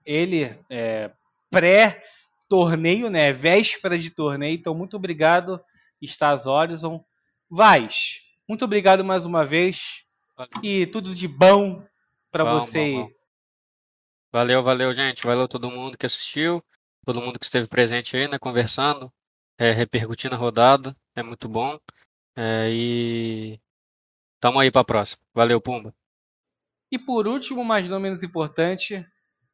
ele 0.05 0.45
é, 0.69 1.13
pré-torneio, 1.51 3.09
né, 3.09 3.33
véspera 3.33 3.97
de 3.97 4.11
torneio. 4.11 4.55
Então, 4.55 4.75
muito 4.75 4.97
obrigado, 4.97 5.61
Stars 6.03 6.47
Horizon. 6.47 7.05
Vaz, 7.49 8.21
muito 8.49 8.65
obrigado 8.65 9.05
mais 9.05 9.25
uma 9.25 9.45
vez. 9.45 10.05
E 10.63 10.87
tudo 10.87 11.15
de 11.15 11.27
bom 11.27 11.85
para 12.31 12.45
você. 12.45 12.93
Bom, 12.93 13.03
bom. 13.03 13.18
Valeu, 14.33 14.63
valeu, 14.63 14.93
gente. 14.93 15.25
Valeu 15.25 15.49
todo 15.49 15.71
mundo 15.71 15.97
que 15.97 16.07
assistiu, 16.07 16.63
todo 17.05 17.21
mundo 17.21 17.39
que 17.39 17.47
esteve 17.47 17.69
presente 17.69 18.17
aí, 18.17 18.29
né, 18.29 18.39
conversando, 18.39 19.13
é, 19.59 19.73
repercutindo 19.73 20.35
a 20.35 20.39
rodada. 20.39 20.97
É 21.15 21.23
muito 21.23 21.49
bom. 21.49 21.79
É, 22.37 22.71
e 22.71 23.61
tamo 24.41 24.59
aí 24.59 24.71
para 24.71 24.85
próxima. 24.85 25.23
Valeu, 25.35 25.61
Pumba. 25.61 25.95
E 26.91 26.99
por 26.99 27.27
último, 27.27 27.65
mas 27.65 27.89
não 27.89 28.01
menos 28.01 28.23
importante, 28.23 29.07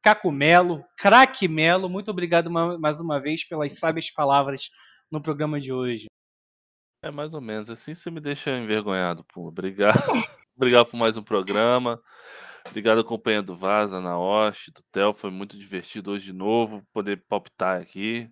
Caco 0.03 0.31
Melo, 0.31 0.85
craque 0.97 1.49
Melo, 1.49 1.89
muito 1.89 2.11
obrigado 2.11 2.51
mais 2.51 3.01
uma 3.01 3.19
vez 3.19 3.43
pelas 3.43 3.73
sábias 3.79 4.11
palavras 4.11 4.71
no 5.11 5.21
programa 5.21 5.59
de 5.59 5.73
hoje. 5.73 6.07
É 7.03 7.11
mais 7.11 7.33
ou 7.35 7.41
menos 7.41 7.71
assim 7.71 7.95
você 7.95 8.11
me 8.11 8.21
deixa 8.21 8.51
envergonhado, 8.51 9.25
Pumba. 9.25 9.49
Obrigado. 9.49 9.95
obrigado 10.55 10.87
por 10.87 10.97
mais 10.97 11.17
um 11.17 11.23
programa. 11.23 12.01
Obrigado, 12.67 13.05
companhia 13.05 13.43
do 13.43 13.55
Vaza, 13.55 14.01
na 14.01 14.19
Osh, 14.19 14.71
do 14.75 14.83
Theo. 14.91 15.13
Foi 15.13 15.31
muito 15.31 15.57
divertido 15.57 16.13
hoje 16.13 16.27
de 16.27 16.33
novo 16.33 16.83
poder 16.93 17.25
palpitar 17.29 17.81
aqui. 17.81 18.31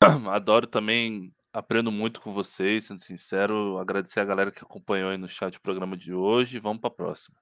Adoro 0.30 0.66
também, 0.66 1.32
aprendo 1.52 1.90
muito 1.90 2.20
com 2.20 2.32
vocês, 2.32 2.84
sendo 2.84 3.00
sincero. 3.00 3.78
Agradecer 3.78 4.20
a 4.20 4.24
galera 4.24 4.50
que 4.50 4.62
acompanhou 4.62 5.10
aí 5.10 5.16
no 5.16 5.28
chat 5.28 5.56
o 5.56 5.62
programa 5.62 5.96
de 5.96 6.12
hoje. 6.12 6.58
Vamos 6.58 6.80
para 6.80 6.88
a 6.88 6.94
próxima. 6.94 7.36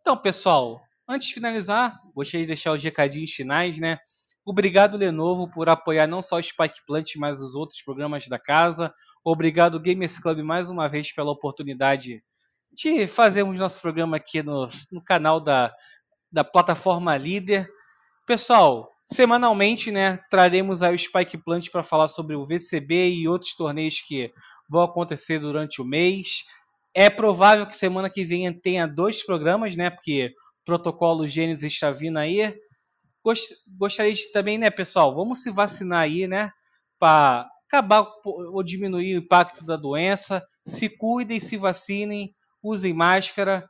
Então, 0.00 0.16
pessoal, 0.16 0.82
antes 1.08 1.28
de 1.28 1.34
finalizar, 1.34 2.00
gostaria 2.14 2.44
de 2.44 2.48
deixar 2.48 2.72
os 2.72 2.82
recadinhos 2.82 3.32
finais, 3.32 3.78
né? 3.78 3.98
Obrigado, 4.44 4.96
Lenovo, 4.96 5.48
por 5.48 5.68
apoiar 5.68 6.08
não 6.08 6.20
só 6.20 6.36
o 6.36 6.42
Spike 6.42 6.84
Plant, 6.84 7.14
mas 7.16 7.40
os 7.40 7.54
outros 7.54 7.80
programas 7.80 8.26
da 8.26 8.38
casa. 8.38 8.92
Obrigado, 9.24 9.78
Gamers 9.78 10.18
Club, 10.18 10.40
mais 10.40 10.68
uma 10.68 10.88
vez 10.88 11.12
pela 11.12 11.30
oportunidade 11.30 12.22
de 12.72 13.06
fazermos 13.06 13.58
nosso 13.58 13.80
programa 13.80 14.16
aqui 14.16 14.42
no, 14.42 14.66
no 14.90 15.02
canal 15.02 15.38
da, 15.40 15.72
da 16.30 16.42
plataforma 16.42 17.16
líder. 17.16 17.68
Pessoal, 18.26 18.90
semanalmente, 19.06 19.90
né, 19.90 20.18
traremos 20.30 20.82
aí 20.82 20.94
o 20.94 20.98
Spike 20.98 21.38
Plant 21.38 21.68
para 21.70 21.82
falar 21.82 22.08
sobre 22.08 22.34
o 22.34 22.44
VCB 22.44 23.10
e 23.10 23.28
outros 23.28 23.54
torneios 23.54 24.00
que 24.00 24.32
vão 24.68 24.82
acontecer 24.82 25.38
durante 25.38 25.82
o 25.82 25.84
mês. 25.84 26.44
É 26.94 27.10
provável 27.10 27.66
que 27.66 27.76
semana 27.76 28.08
que 28.08 28.24
vem 28.24 28.52
tenha 28.52 28.86
dois 28.86 29.24
programas, 29.24 29.76
né, 29.76 29.90
porque 29.90 30.32
o 30.62 30.64
protocolo 30.64 31.28
Gênesis 31.28 31.72
está 31.72 31.90
vindo 31.90 32.18
aí. 32.18 32.54
Gostaria 33.78 34.12
de 34.12 34.32
também, 34.32 34.58
né, 34.58 34.70
pessoal, 34.70 35.14
vamos 35.14 35.42
se 35.42 35.50
vacinar 35.50 36.00
aí, 36.00 36.26
né, 36.26 36.50
para 36.98 37.48
acabar 37.66 38.06
ou 38.24 38.62
diminuir 38.62 39.14
o 39.14 39.18
impacto 39.18 39.64
da 39.64 39.76
doença. 39.76 40.42
Se 40.66 40.88
cuidem, 40.88 41.40
se 41.40 41.56
vacinem 41.56 42.34
usem 42.62 42.92
máscara. 42.92 43.68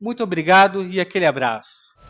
Muito 0.00 0.22
obrigado 0.22 0.84
e 0.84 1.00
aquele 1.00 1.26
abraço. 1.26 2.03